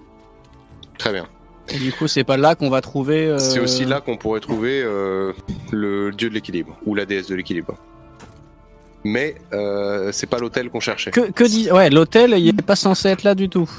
Très 0.97 1.13
bien. 1.13 1.25
Et 1.69 1.79
du 1.79 1.91
coup, 1.93 2.07
c'est 2.07 2.25
pas 2.25 2.37
là 2.37 2.53
qu'on 2.55 2.69
va 2.69 2.81
trouver. 2.81 3.27
euh, 3.27 3.37
C'est 3.39 3.59
aussi 3.59 3.85
là 3.85 4.01
qu'on 4.01 4.17
pourrait 4.17 4.41
trouver 4.41 4.83
euh, 4.83 5.31
le 5.71 6.11
dieu 6.11 6.29
de 6.29 6.33
l'équilibre 6.33 6.77
ou 6.85 6.95
la 6.95 7.05
déesse 7.05 7.27
de 7.27 7.35
l'équilibre. 7.35 7.75
Mais 9.03 9.35
euh, 9.53 10.11
c'est 10.11 10.27
pas 10.27 10.37
l'hôtel 10.37 10.69
qu'on 10.69 10.79
cherchait. 10.79 11.11
Que, 11.11 11.31
que 11.31 11.43
dit. 11.43 11.71
Ouais, 11.71 11.89
l'hôtel, 11.89 12.35
il 12.37 12.49
est 12.49 12.61
pas 12.61 12.75
censé 12.75 13.07
être 13.09 13.23
là 13.23 13.35
du 13.35 13.49
tout. 13.49 13.69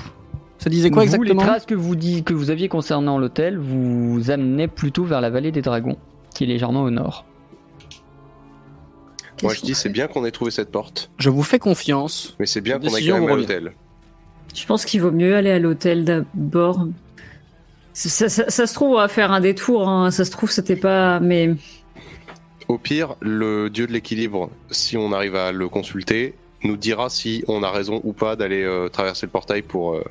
Ça 0.67 0.71
disait 0.71 0.91
quoi 0.91 1.05
vous, 1.05 1.09
les 1.23 1.31
exactement 1.31 1.43
traces 1.43 1.65
que 1.65 1.77
vous, 1.77 1.95
dis- 1.95 2.25
que 2.25 2.35
vous 2.35 2.51
aviez 2.51 2.69
concernant 2.69 3.19
l'hôtel 3.19 3.57
vous 3.57 4.33
amenaient 4.33 4.67
plutôt 4.67 5.05
vers 5.05 5.21
la 5.21 5.31
vallée 5.31 5.53
des 5.53 5.63
dragons, 5.63 5.97
qui 6.35 6.43
est 6.43 6.47
légèrement 6.49 6.83
au 6.83 6.91
nord. 6.91 7.25
Moi 9.45 9.55
je 9.55 9.61
dis 9.61 9.75
c'est 9.77 9.91
bien 9.91 10.09
qu'on 10.09 10.25
ait 10.25 10.31
trouvé 10.33 10.51
cette 10.51 10.73
porte, 10.73 11.11
Je 11.19 11.31
vous 11.31 11.45
fais 11.45 11.61
confiance. 11.61 12.35
mais 12.41 12.47
c'est 12.47 12.61
bien 12.63 12.79
qu'on 12.81 12.87
aille 12.87 12.93
Décision 12.95 13.15
quand 13.19 13.27
même 13.27 13.31
à 13.31 13.37
l'hôtel. 13.37 13.73
Je 14.57 14.67
pense 14.67 14.85
qu'il 14.85 15.03
vaut 15.03 15.13
mieux 15.13 15.37
aller 15.37 15.51
à 15.53 15.59
l'hôtel 15.61 16.05
d'abord. 16.05 16.85
Ça, 17.93 18.09
ça- 18.09 18.29
ça- 18.29 18.51
ça 18.51 18.67
se 18.67 18.75
trouve, 18.75 18.95
on 18.95 18.97
va 18.97 19.07
faire 19.09 19.31
un 19.31 19.41
détour. 19.41 19.89
hein. 19.89 20.11
Ça 20.11 20.25
se 20.25 20.31
trouve, 20.33 20.51
c'était 20.51 20.75
pas. 20.77 21.21
Mais 21.21 21.55
Au 22.69 22.79
pire, 22.79 23.15
le 23.21 23.69
dieu 23.71 23.87
de 23.87 23.93
l'équilibre, 23.93 24.51
si 24.73 24.97
on 24.97 25.13
arrive 25.13 25.37
à 25.37 25.53
le 25.53 25.69
consulter, 25.69 26.35
nous 26.65 26.77
dira 26.77 27.09
si 27.11 27.45
on 27.47 27.63
a 27.63 27.71
raison 27.71 28.01
ou 28.03 28.13
pas 28.13 28.35
d'aller 28.35 28.65
euh, 28.65 28.89
traverser 28.89 29.27
le 29.27 29.31
portail 29.31 29.63
pour 29.63 29.95
euh, 29.95 30.03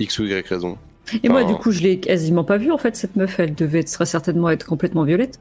X 0.00 0.18
ou 0.18 0.24
Y 0.24 0.46
raison. 0.48 0.78
Et 1.22 1.28
moi, 1.28 1.44
du 1.44 1.54
coup, 1.54 1.70
je 1.70 1.82
l'ai 1.82 2.00
quasiment 2.00 2.44
pas 2.44 2.56
vue 2.56 2.72
en 2.72 2.78
fait, 2.78 2.96
cette 2.96 3.16
meuf. 3.16 3.38
Elle 3.38 3.54
devait 3.54 3.82
très 3.82 4.06
certainement 4.06 4.48
être 4.50 4.64
complètement 4.66 5.04
violette. 5.04 5.38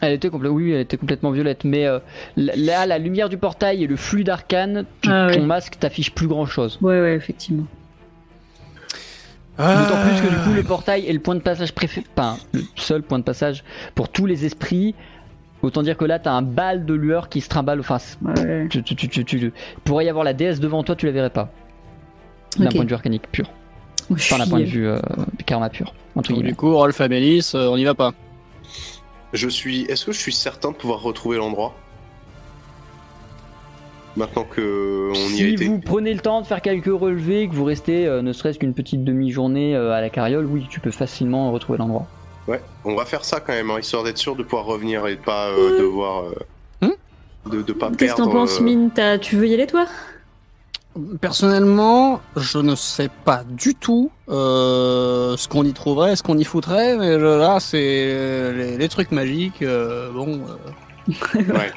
Elle 0.00 0.12
était 0.12 0.28
complè- 0.28 0.48
oui, 0.48 0.70
elle 0.72 0.80
était 0.82 0.96
complètement 0.96 1.30
violette, 1.32 1.64
mais 1.64 1.84
euh, 1.86 1.98
là, 2.36 2.86
la 2.86 2.98
lumière 2.98 3.28
du 3.28 3.36
portail 3.36 3.82
et 3.82 3.86
le 3.88 3.96
flux 3.96 4.22
d'arcane, 4.22 4.84
Ah 5.06 5.26
ton 5.32 5.40
ouais. 5.40 5.46
masque 5.46 5.76
t'affiche 5.80 6.12
plus 6.14 6.28
grand 6.28 6.46
chose. 6.46 6.78
Ouais, 6.82 7.00
ouais, 7.00 7.14
effectivement. 7.14 7.64
D'autant 9.58 10.00
plus 10.04 10.20
que 10.22 10.28
du 10.32 10.36
coup, 10.44 10.54
le 10.54 10.62
portail 10.62 11.06
est 11.08 11.12
le 11.12 11.18
point 11.18 11.34
de 11.34 11.40
passage 11.40 11.72
préféré, 11.74 12.06
enfin, 12.16 12.36
le 12.52 12.60
seul 12.76 13.02
point 13.02 13.18
de 13.18 13.24
passage 13.24 13.64
pour 13.96 14.08
tous 14.08 14.24
les 14.26 14.44
esprits. 14.44 14.94
Autant 15.62 15.82
dire 15.82 15.96
que 15.96 16.04
là, 16.04 16.20
t'as 16.20 16.30
un 16.30 16.42
bal 16.42 16.86
de 16.86 16.94
lueur 16.94 17.28
qui 17.28 17.40
se 17.40 17.48
trimballe. 17.48 17.80
Enfin, 17.80 17.98
Ouais. 18.22 18.68
tu, 18.70 18.84
tu, 18.84 18.94
tu, 18.94 19.08
tu, 19.08 19.24
tu- 19.24 19.52
pourrait 19.82 20.04
y 20.04 20.08
avoir 20.08 20.24
la 20.24 20.32
déesse 20.32 20.60
devant 20.60 20.84
toi, 20.84 20.94
tu 20.94 21.06
la 21.06 21.12
verrais 21.12 21.30
pas. 21.30 21.52
D'un 22.56 22.70
point 22.70 22.84
de 22.84 22.88
vue 22.88 22.94
arcanique 22.94 23.30
pur. 23.30 23.50
Je 24.10 24.14
Enfin, 24.14 24.38
d'un 24.38 24.48
point 24.48 24.60
de 24.60 24.64
vue 24.64 24.88
euh, 24.88 24.98
karma 25.44 25.68
pur. 25.68 25.92
Entre 26.16 26.30
Donc, 26.30 26.36
guillemets. 26.38 26.50
du 26.50 26.56
coup, 26.56 26.74
Rolf 26.74 27.00
Amélis, 27.00 27.52
euh, 27.54 27.68
on 27.68 27.76
y 27.76 27.84
va 27.84 27.94
pas. 27.94 28.12
Je 29.34 29.48
suis. 29.48 29.82
Est-ce 29.82 30.06
que 30.06 30.12
je 30.12 30.18
suis 30.18 30.32
certain 30.32 30.70
de 30.72 30.76
pouvoir 30.76 31.02
retrouver 31.02 31.36
l'endroit? 31.36 31.74
Maintenant 34.16 34.44
que 34.44 35.10
on 35.12 35.14
y 35.14 35.54
a 35.54 35.56
Si 35.58 35.66
vous 35.66 35.78
prenez 35.78 36.12
le 36.12 36.20
temps 36.20 36.40
de 36.40 36.46
faire 36.46 36.62
quelques 36.62 36.86
relevés, 36.86 37.46
que 37.48 37.54
vous 37.54 37.64
restez 37.64 38.06
euh, 38.06 38.22
ne 38.22 38.32
serait-ce 38.32 38.58
qu'une 38.58 38.74
petite 38.74 39.04
demi-journée 39.04 39.76
euh, 39.76 39.92
à 39.92 40.00
la 40.00 40.10
carriole, 40.10 40.46
oui, 40.46 40.66
tu 40.70 40.80
peux 40.80 40.90
facilement 40.90 41.52
retrouver 41.52 41.78
l'endroit. 41.78 42.06
Ouais, 42.48 42.60
on 42.84 42.94
va 42.96 43.04
faire 43.04 43.24
ça 43.24 43.40
quand 43.40 43.52
même, 43.52 43.70
hein, 43.70 43.78
histoire 43.78 44.02
d'être 44.04 44.16
sûr 44.18 44.34
de 44.34 44.42
pouvoir 44.42 44.64
revenir 44.64 45.06
et 45.06 45.16
de 45.16 45.20
pas 45.20 45.50
euh, 45.50 45.78
devoir. 45.78 46.24
euh, 46.24 46.86
Hmm 46.86 47.50
de, 47.50 47.62
de 47.62 47.72
pas 47.72 47.90
Qu'est-ce 47.96 48.14
que 48.14 48.22
t'en 48.22 48.30
penses, 48.30 48.60
euh, 48.60 48.64
Mine? 48.64 48.90
Tu 49.20 49.36
veux 49.36 49.46
y 49.46 49.54
aller, 49.54 49.66
toi? 49.66 49.86
Personnellement, 51.20 52.20
je 52.36 52.58
ne 52.58 52.74
sais 52.74 53.08
pas 53.24 53.44
du 53.48 53.74
tout 53.74 54.10
euh, 54.28 55.36
ce 55.36 55.46
qu'on 55.46 55.64
y 55.64 55.72
trouverait, 55.72 56.16
ce 56.16 56.22
qu'on 56.22 56.36
y 56.38 56.44
foutrait, 56.44 56.96
mais 56.96 57.12
je- 57.20 57.38
là, 57.38 57.60
c'est 57.60 57.78
euh, 58.10 58.52
les, 58.52 58.78
les 58.78 58.88
trucs 58.88 59.12
magiques. 59.12 59.62
euh, 59.62 60.10
bon. 60.10 60.40
euh. 60.48 61.14
Ouais. 61.52 61.70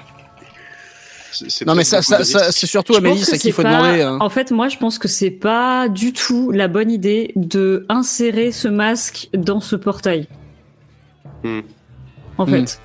C'est- 1.32 1.50
c'est 1.50 1.66
Non, 1.66 1.76
mais 1.76 1.84
ça, 1.84 2.02
ça, 2.02 2.24
ça- 2.24 2.52
c'est 2.52 2.68
surtout 2.68 2.94
Je 2.94 2.98
Amélis 2.98 3.20
pense 3.20 3.30
que 3.30 3.36
à 3.36 3.38
qui 3.38 3.48
il 3.48 3.52
c'est 3.52 3.56
faut 3.56 3.62
pas- 3.62 3.78
demander. 3.78 4.02
hein. 4.02 4.18
En 4.22 4.30
fait, 4.30 4.52
moi, 4.52 4.70
je 4.70 4.78
pense 4.78 4.98
que 4.98 5.08
c'est 5.08 5.30
pas 5.32 5.88
du 5.88 6.14
tout 6.14 6.52
la 6.52 6.68
bonne 6.68 6.90
idée 6.92 7.32
de 7.36 7.86
insérer 7.90 8.52
ce 8.52 8.68
masque 8.68 9.30
dans 9.34 9.60
ce 9.62 9.76
portail. 9.76 10.28
Hmm. 11.44 11.62
En 12.38 12.46
Hmm. 12.46 12.50
fait, 12.50 12.80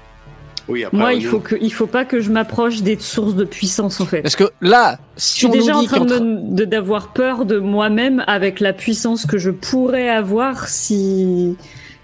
Oui, 0.69 0.83
après, 0.85 0.97
moi, 0.99 1.13
il 1.13 1.25
faut 1.25 1.39
que, 1.39 1.55
il 1.61 1.73
faut 1.73 1.87
pas 1.87 2.05
que 2.05 2.21
je 2.21 2.31
m'approche 2.31 2.83
des 2.83 2.99
sources 2.99 3.35
de 3.37 3.45
puissance, 3.45 4.01
en 4.01 4.07
fait. 4.07 4.23
Parce 4.23 4.35
que 4.35 4.51
là, 4.61 4.99
Je 5.17 5.23
si 5.23 5.35
suis 5.35 5.47
on 5.47 5.51
déjà 5.51 5.73
nous 5.75 5.79
en 5.79 5.85
train 5.85 6.05
d'avoir 6.67 7.13
peur 7.13 7.45
de 7.45 7.59
moi-même 7.59 8.25
avec 8.27 8.59
la 8.61 8.73
puissance 8.73 9.27
que 9.27 9.39
je 9.39 9.51
pourrais 9.51 10.09
avoir 10.09 10.69
si 10.69 11.57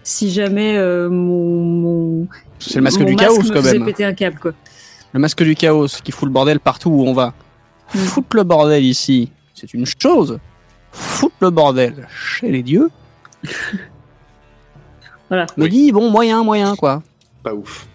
si 0.04 0.30
jamais 0.32 0.76
euh, 0.78 1.08
mon, 1.08 1.54
mon 2.22 2.28
c'est 2.58 2.76
le 2.76 2.82
masque 2.82 3.00
mon 3.00 3.06
du 3.06 3.14
masque 3.14 3.26
chaos 3.28 3.42
me 3.42 3.48
quand 3.52 3.62
même. 3.62 3.84
péter 3.84 4.04
un 4.04 4.14
câble 4.14 4.38
quoi. 4.38 4.52
Le 5.12 5.20
masque 5.20 5.42
du 5.42 5.54
chaos 5.54 5.86
qui 6.02 6.10
fout 6.12 6.26
le 6.28 6.32
bordel 6.32 6.58
partout 6.60 6.90
où 6.90 7.04
on 7.06 7.12
va. 7.12 7.34
Mm. 7.94 7.98
Foutre 7.98 8.36
le 8.36 8.42
bordel 8.44 8.84
ici, 8.84 9.30
c'est 9.54 9.74
une 9.74 9.86
chose. 9.86 10.38
Foutre 10.92 11.34
le 11.40 11.50
bordel 11.50 12.08
chez 12.14 12.50
les 12.50 12.62
dieux. 12.62 12.90
Voilà. 15.28 15.46
Me 15.56 15.64
Oui. 15.64 15.70
dit 15.70 15.92
bon 15.92 16.10
moyen 16.10 16.42
moyen 16.44 16.74
quoi. 16.76 17.02
Pas 17.42 17.54
ouf. 17.54 17.86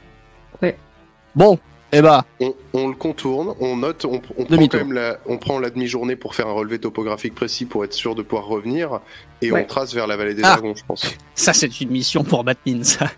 Bon, 1.37 1.57
eh 1.93 2.01
bah 2.01 2.25
On, 2.41 2.53
on 2.73 2.87
le 2.89 2.95
contourne, 2.95 3.53
on 3.59 3.77
note, 3.77 4.03
on, 4.05 4.19
on 4.37 4.45
prend 4.45 4.67
quand 4.67 4.77
même 4.79 4.91
la, 4.91 5.17
on 5.27 5.37
prend 5.37 5.59
la 5.59 5.69
demi-journée 5.69 6.15
pour 6.15 6.33
faire 6.35 6.47
un 6.47 6.51
relevé 6.51 6.79
topographique 6.79 7.35
précis 7.35 7.65
pour 7.65 7.85
être 7.85 7.93
sûr 7.93 8.15
de 8.15 8.23
pouvoir 8.23 8.47
revenir 8.47 8.99
et 9.41 9.51
Ouais. 9.51 9.61
on 9.63 9.65
trace 9.67 9.93
vers 9.93 10.07
la 10.07 10.17
vallée 10.17 10.33
des 10.33 10.41
Ah. 10.43 10.53
dragons, 10.53 10.73
je 10.75 10.83
pense. 10.85 11.05
ça 11.35 11.53
c'est 11.53 11.79
une 11.79 11.91
mission 11.91 12.23
pour 12.23 12.43
Batman 12.43 12.83
ça. 12.83 13.11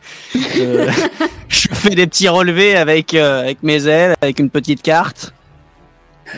Euh, 0.58 0.92
je 1.48 1.68
fais 1.70 1.96
des 1.96 2.06
petits 2.08 2.28
relevés 2.28 2.76
avec 2.76 3.14
euh, 3.14 3.40
avec 3.42 3.64
mes 3.64 3.88
ailes, 3.88 4.16
avec 4.22 4.38
une 4.40 4.50
petite 4.50 4.82
carte. 4.82 5.34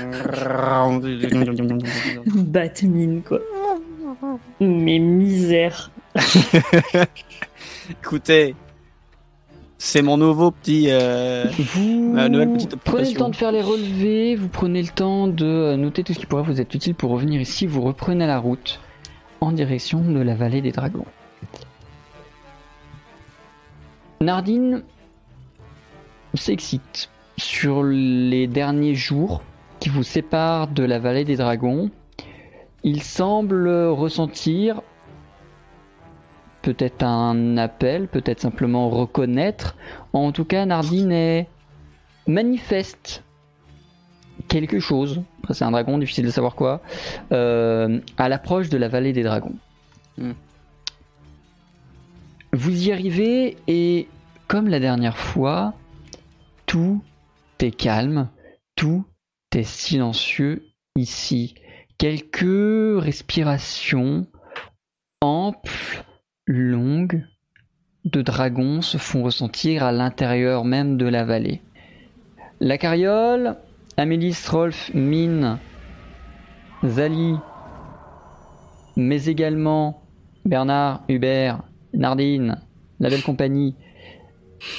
Batmine 2.25 3.21
quoi. 3.23 3.39
Mais 4.59 4.99
misère. 4.99 5.91
Écoutez, 7.89 8.55
c'est 9.83 10.03
mon 10.03 10.15
nouveau 10.15 10.51
petit. 10.51 10.89
euh, 10.89 11.45
Vous 11.57 12.11
Ma 12.13 12.29
nouvelle 12.29 12.53
petite 12.53 12.75
prenez 12.75 13.09
le 13.09 13.17
temps 13.17 13.29
de 13.29 13.35
faire 13.35 13.51
les 13.51 13.63
relevés, 13.63 14.35
vous 14.35 14.47
prenez 14.47 14.79
le 14.83 14.89
temps 14.89 15.27
de 15.27 15.43
euh, 15.43 15.75
noter 15.75 16.03
tout 16.03 16.13
ce 16.13 16.19
qui 16.19 16.27
pourrait 16.27 16.43
vous 16.43 16.61
être 16.61 16.75
utile 16.75 16.93
pour 16.93 17.09
revenir 17.09 17.41
ici, 17.41 17.65
vous 17.65 17.81
reprenez 17.81 18.27
la 18.27 18.37
route 18.37 18.79
en 19.41 19.51
direction 19.51 20.01
de 20.01 20.19
la 20.19 20.35
vallée 20.35 20.61
des 20.61 20.71
dragons. 20.71 21.07
Nardine 24.21 24.83
s'excite 26.35 27.09
sur 27.37 27.81
les 27.81 28.45
derniers 28.45 28.93
jours 28.93 29.41
qui 29.79 29.89
vous 29.89 30.03
séparent 30.03 30.67
de 30.67 30.83
la 30.83 30.99
vallée 30.99 31.25
des 31.25 31.37
dragons. 31.37 31.89
Il 32.83 33.01
semble 33.01 33.67
ressentir 33.67 34.83
peut-être 36.61 37.03
un 37.03 37.57
appel, 37.57 38.07
peut-être 38.07 38.39
simplement 38.39 38.89
reconnaître. 38.89 39.75
En 40.13 40.31
tout 40.31 40.45
cas, 40.45 40.65
Nardine 40.65 41.11
est 41.11 41.47
manifeste 42.27 43.23
quelque 44.47 44.79
chose. 44.79 45.23
Après, 45.39 45.53
C'est 45.53 45.65
un 45.65 45.71
dragon, 45.71 45.97
difficile 45.97 46.25
de 46.25 46.31
savoir 46.31 46.55
quoi. 46.55 46.81
euh, 47.31 47.99
à 48.17 48.29
l'approche 48.29 48.69
de 48.69 48.77
la 48.77 48.87
vallée 48.87 49.13
des 49.13 49.23
dragons. 49.23 49.55
Hmm. 50.17 50.33
Vous 52.53 52.87
y 52.87 52.91
arrivez 52.91 53.57
et, 53.67 54.07
comme 54.47 54.67
la 54.67 54.79
dernière 54.79 55.17
fois, 55.17 55.73
tout 56.65 57.01
est 57.59 57.71
calme, 57.71 58.27
tout 58.75 59.05
est 59.55 59.63
silencieux 59.63 60.65
ici. 60.95 61.55
Quelques 61.97 63.01
respirations 63.01 64.27
amples, 65.21 66.03
longues, 66.59 67.23
de 68.05 68.21
dragons 68.21 68.81
se 68.81 68.97
font 68.97 69.23
ressentir 69.23 69.83
à 69.83 69.91
l'intérieur 69.91 70.65
même 70.65 70.97
de 70.97 71.05
la 71.05 71.23
vallée. 71.23 71.61
La 72.59 72.77
carriole, 72.77 73.55
Amélis, 73.97 74.47
Rolf, 74.49 74.91
Mine, 74.93 75.59
Zali, 76.85 77.35
mais 78.95 79.25
également 79.25 80.01
Bernard, 80.45 81.03
Hubert, 81.09 81.63
Nardine, 81.93 82.57
la 82.99 83.09
belle 83.09 83.23
compagnie 83.23 83.75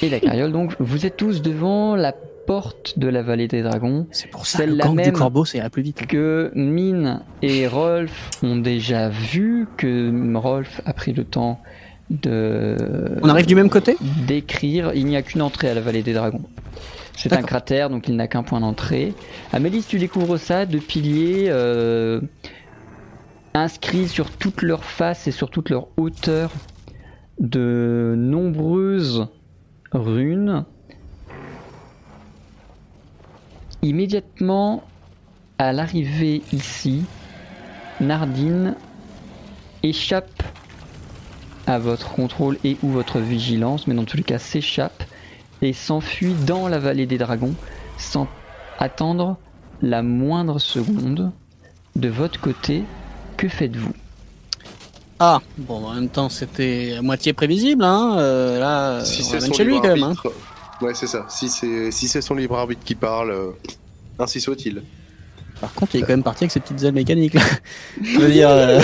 et 0.01 0.09
la 0.09 0.19
carriole. 0.19 0.51
Donc, 0.51 0.75
vous 0.79 1.05
êtes 1.05 1.17
tous 1.17 1.41
devant 1.41 1.95
la 1.95 2.13
porte 2.53 2.99
de 2.99 3.07
la 3.07 3.23
vallée 3.23 3.47
des 3.47 3.63
dragons 3.63 4.05
C'est 4.11 4.29
pour 4.29 4.45
ça 4.45 4.59
que 4.59 4.63
le 4.63 4.69
Celle-là 4.71 4.85
gang 4.85 4.95
du 4.97 5.01
même. 5.05 5.13
corbeau 5.13 5.43
plus 5.71 5.81
vite. 5.81 6.05
que 6.05 6.51
Mine 6.53 7.21
et 7.41 7.67
Rolf 7.67 8.29
ont 8.43 8.57
déjà 8.57 9.09
vu, 9.09 9.67
que 9.75 10.37
Rolf 10.37 10.81
a 10.85 10.93
pris 10.93 11.13
le 11.13 11.23
temps 11.23 11.59
de 12.11 12.77
On 13.23 13.29
arrive 13.29 13.47
du 13.47 13.55
même 13.55 13.71
côté 13.71 13.97
d'écrire. 14.27 14.91
Il 14.93 15.07
n'y 15.07 15.17
a 15.17 15.23
qu'une 15.23 15.41
entrée 15.41 15.69
à 15.69 15.73
la 15.73 15.81
vallée 15.81 16.03
des 16.03 16.13
dragons. 16.13 16.43
C'est 17.15 17.33
un 17.33 17.41
cratère, 17.41 17.89
donc 17.89 18.07
il 18.07 18.15
n'a 18.15 18.27
qu'un 18.27 18.43
point 18.43 18.59
d'entrée. 18.59 19.15
Amélis, 19.51 19.85
tu 19.87 19.97
découvres 19.97 20.37
ça, 20.37 20.67
de 20.67 20.77
piliers 20.77 21.47
euh, 21.49 22.21
inscrits 23.55 24.07
sur 24.07 24.29
toute 24.29 24.61
leur 24.61 24.83
face 24.83 25.27
et 25.27 25.31
sur 25.31 25.49
toute 25.49 25.71
leur 25.71 25.87
hauteur 25.97 26.51
de 27.39 28.13
nombreuses 28.15 29.27
runes. 29.91 30.65
Immédiatement 33.83 34.81
à 35.57 35.73
l'arrivée 35.73 36.41
ici, 36.53 37.03
Nardine 37.99 38.75
échappe 39.83 40.41
à 41.67 41.79
votre 41.79 42.13
contrôle 42.13 42.57
et 42.63 42.77
ou 42.81 42.89
votre 42.89 43.19
vigilance, 43.19 43.85
mais 43.85 43.93
dans 43.93 44.05
tous 44.05 44.15
les 44.15 44.23
cas 44.23 44.39
s'échappe 44.39 45.03
et 45.61 45.73
s'enfuit 45.73 46.33
dans 46.33 46.69
la 46.69 46.79
vallée 46.79 47.05
des 47.05 47.17
dragons 47.17 47.55
sans 47.97 48.27
attendre 48.79 49.37
la 49.81 50.01
moindre 50.01 50.59
seconde. 50.59 51.31
De 51.97 52.07
votre 52.07 52.39
côté, 52.39 52.83
que 53.35 53.49
faites-vous? 53.49 53.93
Ah, 55.19 55.41
bon, 55.57 55.85
en 55.85 55.93
même 55.93 56.09
temps, 56.09 56.29
c'était 56.29 56.95
à 56.97 57.01
moitié 57.01 57.33
prévisible, 57.33 57.83
hein. 57.83 58.15
euh, 58.17 58.59
là, 58.59 59.03
si 59.05 59.23
on 59.35 59.53
chez 59.53 59.63
lui 59.65 59.75
quand 59.81 59.89
même. 59.89 60.03
Hein. 60.03 60.13
Ouais, 60.83 60.93
c'est 60.93 61.07
ça. 61.07 61.25
Si 61.29 61.49
c'est 61.49 61.91
si 61.91 62.07
c'est 62.07 62.21
son 62.21 62.35
libre 62.35 62.57
arbitre 62.57 62.81
qui 62.83 62.95
parle, 62.95 63.31
euh, 63.31 63.47
ainsi 64.19 64.39
soit-il. 64.41 64.81
Par 65.61 65.73
contre, 65.73 65.95
il 65.95 65.99
est 65.99 66.01
quand 66.01 66.09
même 66.09 66.23
parti 66.23 66.43
avec 66.43 66.51
ses 66.51 66.59
petites 66.59 66.83
ailes 66.83 66.93
mécaniques. 66.93 67.35
Là. 67.35 67.41
Je 68.03 68.19
veux 68.19 68.29
dire, 68.31 68.49
euh, 68.49 68.81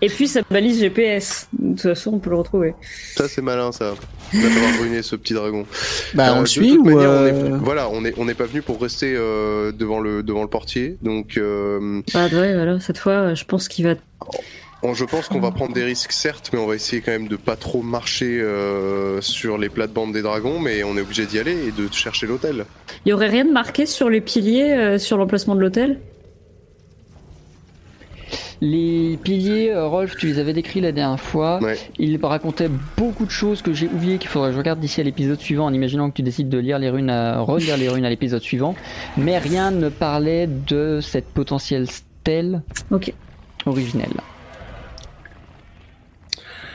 Et 0.00 0.08
puis 0.08 0.26
sa 0.26 0.40
balise 0.50 0.80
GPS. 0.80 1.48
De 1.52 1.72
toute 1.72 1.82
façon, 1.82 2.12
on 2.14 2.18
peut 2.18 2.30
le 2.30 2.36
retrouver. 2.36 2.74
Ça, 3.14 3.28
c'est 3.28 3.42
malin, 3.42 3.72
ça. 3.72 3.92
On 4.34 4.40
va 4.40 4.48
falloir 4.48 4.80
ruiner 4.80 5.02
ce 5.02 5.16
petit 5.16 5.34
dragon. 5.34 5.66
Bah, 6.14 6.30
Euh, 6.30 6.34
on 6.36 6.38
le 6.38 6.42
de 6.44 6.48
suit 6.48 6.68
toute 6.70 6.78
ou. 6.78 6.84
manière, 6.84 7.10
on 7.10 7.12
euh, 7.12 7.28
est- 7.56 7.58
Voilà, 7.58 7.90
on 7.90 8.00
n'est 8.00 8.14
on 8.16 8.24
n'est 8.24 8.32
pas 8.34 8.46
venu 8.46 8.62
pour 8.62 8.80
rester 8.80 9.12
euh, 9.14 9.70
devant, 9.70 10.00
le, 10.00 10.22
devant 10.22 10.40
le 10.42 10.48
portier. 10.48 10.96
Donc, 11.02 11.36
euh, 11.36 12.00
Ah 12.14 12.24
ouais, 12.32 12.54
voilà, 12.54 12.80
cette 12.80 12.96
fois, 12.98 13.34
je 13.34 13.44
pense 13.44 13.68
qu'il 13.68 13.84
va. 13.86 13.94
Je 14.94 15.04
pense 15.04 15.28
qu'on 15.28 15.40
va 15.40 15.52
prendre 15.52 15.72
des 15.72 15.84
risques, 15.84 16.12
certes, 16.12 16.50
mais 16.52 16.58
on 16.58 16.66
va 16.66 16.74
essayer 16.74 17.02
quand 17.02 17.12
même 17.12 17.28
de 17.28 17.36
pas 17.36 17.56
trop 17.56 17.82
marcher 17.82 18.40
euh, 18.40 19.20
sur 19.20 19.56
les 19.56 19.68
plates-bandes 19.68 20.12
des 20.12 20.22
dragons. 20.22 20.58
Mais 20.58 20.82
on 20.82 20.96
est 20.96 21.00
obligé 21.00 21.26
d'y 21.26 21.38
aller 21.38 21.68
et 21.68 21.70
de 21.70 21.92
chercher 21.92 22.26
l'hôtel. 22.26 22.66
Il 23.06 23.10
y 23.10 23.12
aurait 23.12 23.28
rien 23.28 23.44
de 23.44 23.52
marqué 23.52 23.86
sur 23.86 24.10
les 24.10 24.20
piliers, 24.20 24.72
euh, 24.72 24.98
sur 24.98 25.16
l'emplacement 25.16 25.54
de 25.54 25.60
l'hôtel? 25.60 26.00
Les 28.60 29.18
piliers, 29.22 29.70
euh, 29.70 29.88
Rolf, 29.88 30.16
tu 30.16 30.26
les 30.26 30.38
avais 30.38 30.52
décrits 30.52 30.80
la 30.80 30.92
dernière 30.92 31.18
fois. 31.18 31.60
Ouais. 31.60 31.76
Il 31.98 32.24
racontait 32.24 32.70
beaucoup 32.96 33.24
de 33.26 33.30
choses 33.30 33.60
que 33.60 33.72
j'ai 33.72 33.88
oubliées 33.88 34.18
qu'il 34.18 34.30
faudrait 34.30 34.50
que 34.50 34.54
je 34.54 34.58
regarde 34.58 34.78
d'ici 34.78 35.00
à 35.00 35.04
l'épisode 35.04 35.40
suivant 35.40 35.64
en 35.64 35.72
imaginant 35.72 36.10
que 36.10 36.14
tu 36.14 36.22
décides 36.22 36.48
de 36.48 36.58
lire 36.58 36.78
les 36.78 36.88
runes 36.88 37.10
à, 37.10 37.40
relire 37.40 37.76
les 37.76 37.88
runes 37.88 38.04
à 38.04 38.10
l'épisode 38.10 38.42
suivant. 38.42 38.76
Mais 39.16 39.38
rien 39.38 39.72
ne 39.72 39.88
parlait 39.88 40.46
de 40.46 41.00
cette 41.02 41.26
potentielle 41.26 41.88
stèle 41.90 42.62
originelle. 43.66 44.20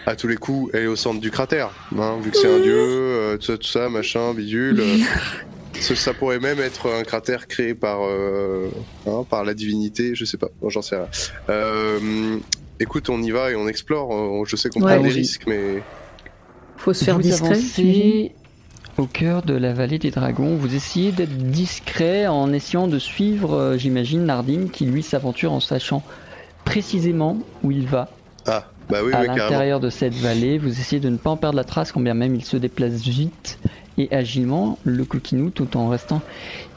À 0.07 0.15
tous 0.15 0.27
les 0.29 0.37
coups, 0.37 0.71
elle 0.73 0.83
est 0.83 0.87
au 0.87 0.95
centre 0.95 1.19
du 1.19 1.29
cratère. 1.31 1.69
Hein, 1.99 2.17
vu 2.23 2.31
que 2.31 2.37
c'est 2.37 2.47
un 2.51 2.59
dieu, 2.61 2.73
euh, 2.77 3.35
tout 3.37 3.43
ça, 3.45 3.57
tout 3.57 3.67
ça, 3.67 3.89
machin, 3.89 4.33
bidule. 4.33 4.79
euh, 4.79 4.97
ça, 5.81 5.95
ça 5.95 6.13
pourrait 6.13 6.39
même 6.39 6.59
être 6.59 6.89
un 6.89 7.03
cratère 7.03 7.45
créé 7.47 7.75
par, 7.75 7.99
euh, 8.05 8.69
hein, 9.05 9.25
par 9.29 9.43
la 9.43 9.53
divinité, 9.53 10.15
je 10.15 10.23
sais 10.23 10.37
pas. 10.37 10.47
Bon, 10.61 10.69
J'en 10.69 10.81
sais 10.81 10.95
rien. 10.95 11.07
Euh, 11.49 12.37
écoute, 12.79 13.09
on 13.09 13.21
y 13.21 13.31
va 13.31 13.51
et 13.51 13.55
on 13.57 13.67
explore. 13.67 14.45
Je 14.45 14.55
sais 14.55 14.69
qu'on 14.69 14.81
Ouais. 14.81 14.93
prend 14.95 15.03
des 15.03 15.09
risques, 15.09 15.43
mais 15.45 15.83
Faut 16.77 16.93
se 16.93 17.03
faire 17.03 17.15
vous 17.15 17.21
discret. 17.23 18.31
au 18.97 19.05
cœur 19.07 19.41
de 19.43 19.53
la 19.55 19.73
vallée 19.73 19.99
des 19.99 20.09
dragons. 20.11 20.55
Vous 20.55 20.73
essayez 20.73 21.11
d'être 21.11 21.37
discret 21.37 22.27
en 22.27 22.53
essayant 22.53 22.87
de 22.87 22.97
suivre, 22.97 23.75
j'imagine, 23.77 24.23
Nardine 24.25 24.69
qui 24.71 24.85
lui 24.85 25.03
s'aventure 25.03 25.51
en 25.51 25.59
sachant 25.59 26.01
précisément 26.63 27.37
où 27.63 27.71
il 27.71 27.87
va. 27.87 28.09
Ah, 28.89 28.91
bah 28.91 28.99
oui, 29.03 29.13
à 29.13 29.21
oui, 29.21 29.27
l'intérieur 29.27 29.79
de 29.79 29.89
cette 29.89 30.13
vallée. 30.13 30.57
Vous 30.57 30.79
essayez 30.79 31.01
de 31.01 31.09
ne 31.09 31.17
pas 31.17 31.29
en 31.29 31.37
perdre 31.37 31.57
la 31.57 31.63
trace, 31.63 31.91
quand 31.91 31.99
bien 31.99 32.13
même 32.13 32.35
il 32.35 32.43
se 32.43 32.57
déplace 32.57 33.01
vite 33.01 33.59
et 33.97 34.13
agilement, 34.13 34.77
le 34.83 35.03
coquinou, 35.05 35.49
tout 35.49 35.75
en 35.75 35.89
restant 35.89 36.21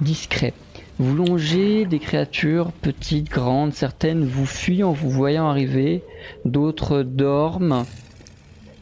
discret. 0.00 0.54
Vous 0.98 1.14
longez 1.14 1.86
des 1.86 1.98
créatures 1.98 2.72
petites, 2.72 3.30
grandes, 3.30 3.72
certaines 3.72 4.24
vous 4.24 4.46
fuient 4.46 4.82
en 4.82 4.92
vous 4.92 5.11
voyant 5.11 5.48
arriver, 5.48 6.02
d'autres 6.44 7.02
dorment. 7.02 7.84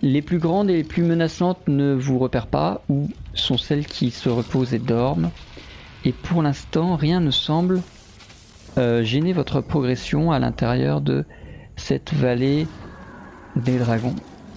Les 0.02 0.22
plus 0.22 0.38
grandes 0.38 0.70
et 0.70 0.76
les 0.76 0.84
plus 0.84 1.02
menaçantes 1.02 1.66
ne 1.68 1.94
vous 1.94 2.18
repèrent 2.18 2.46
pas, 2.46 2.82
ou 2.88 3.08
sont 3.34 3.58
celles 3.58 3.86
qui 3.86 4.10
se 4.10 4.28
reposent 4.28 4.74
et 4.74 4.78
dorment. 4.78 5.30
Et 6.04 6.12
pour 6.12 6.42
l'instant, 6.42 6.96
rien 6.96 7.20
ne 7.20 7.30
semble 7.30 7.82
euh, 8.78 9.02
gêner 9.02 9.32
votre 9.32 9.60
progression 9.60 10.30
à 10.30 10.38
l'intérieur 10.38 11.00
de 11.00 11.24
cette 11.76 12.14
vallée 12.14 12.66
des 13.56 13.78
dragons. 13.78 14.14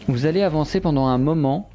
Vous 0.07 0.25
allez 0.25 0.41
avancer 0.41 0.79
pendant 0.79 1.07
un 1.07 1.17
moment 1.17 1.69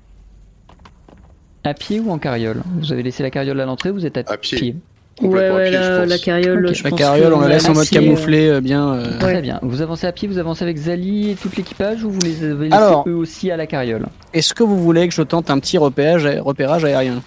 à 1.65 1.75
pied 1.75 2.01
ou 2.01 2.11
en 2.11 2.19
carriole? 2.19 2.63
Vous 2.79 2.93
avez 2.93 3.03
laissé 3.03 3.23
la 3.23 3.31
carriole 3.31 3.61
à 3.61 3.65
l'entrée, 3.67 3.91
vous 3.91 4.07
êtes 4.07 4.17
à, 4.19 4.23
À 4.27 4.37
pied. 4.37 4.77
Ouais, 5.23 5.51
ouais, 5.51 5.71
pied, 5.71 5.79
je 5.81 6.03
la, 6.05 6.19
carriole, 6.19 6.75
je 6.75 6.85
La 6.85 6.91
pense 6.91 6.99
carriole, 6.99 7.33
on 7.33 7.41
la 7.41 7.49
laisse 7.49 7.67
en 7.67 7.73
mode 7.73 7.89
camouflé, 7.89 8.49
euh, 8.49 8.61
bien. 8.61 8.93
euh, 8.93 9.19
Très 9.19 9.37
Ouais. 9.37 9.41
bien. 9.41 9.59
Vous 9.63 9.81
avancez 9.81 10.07
à 10.07 10.13
pied, 10.13 10.29
vous 10.29 10.37
avancez 10.37 10.63
avec 10.63 10.77
Zali 10.77 11.31
et 11.31 11.35
tout 11.37 11.49
l'équipage 11.57 12.05
ou 12.05 12.11
vous 12.11 12.21
les 12.21 12.45
avez 12.45 12.67
laissés 12.67 12.77
Alors. 12.77 13.09
eux 13.09 13.15
aussi 13.15 13.51
à 13.51 13.57
la 13.57 13.67
carriole? 13.67 14.07
Est-ce 14.35 14.53
que 14.53 14.63
vous 14.63 14.77
voulez 14.77 15.09
que 15.09 15.15
je 15.15 15.23
tente 15.23 15.51
un 15.51 15.59
petit 15.59 15.79
repérage, 15.79 16.27
repérage 16.41 16.85
aérien? 16.85 17.23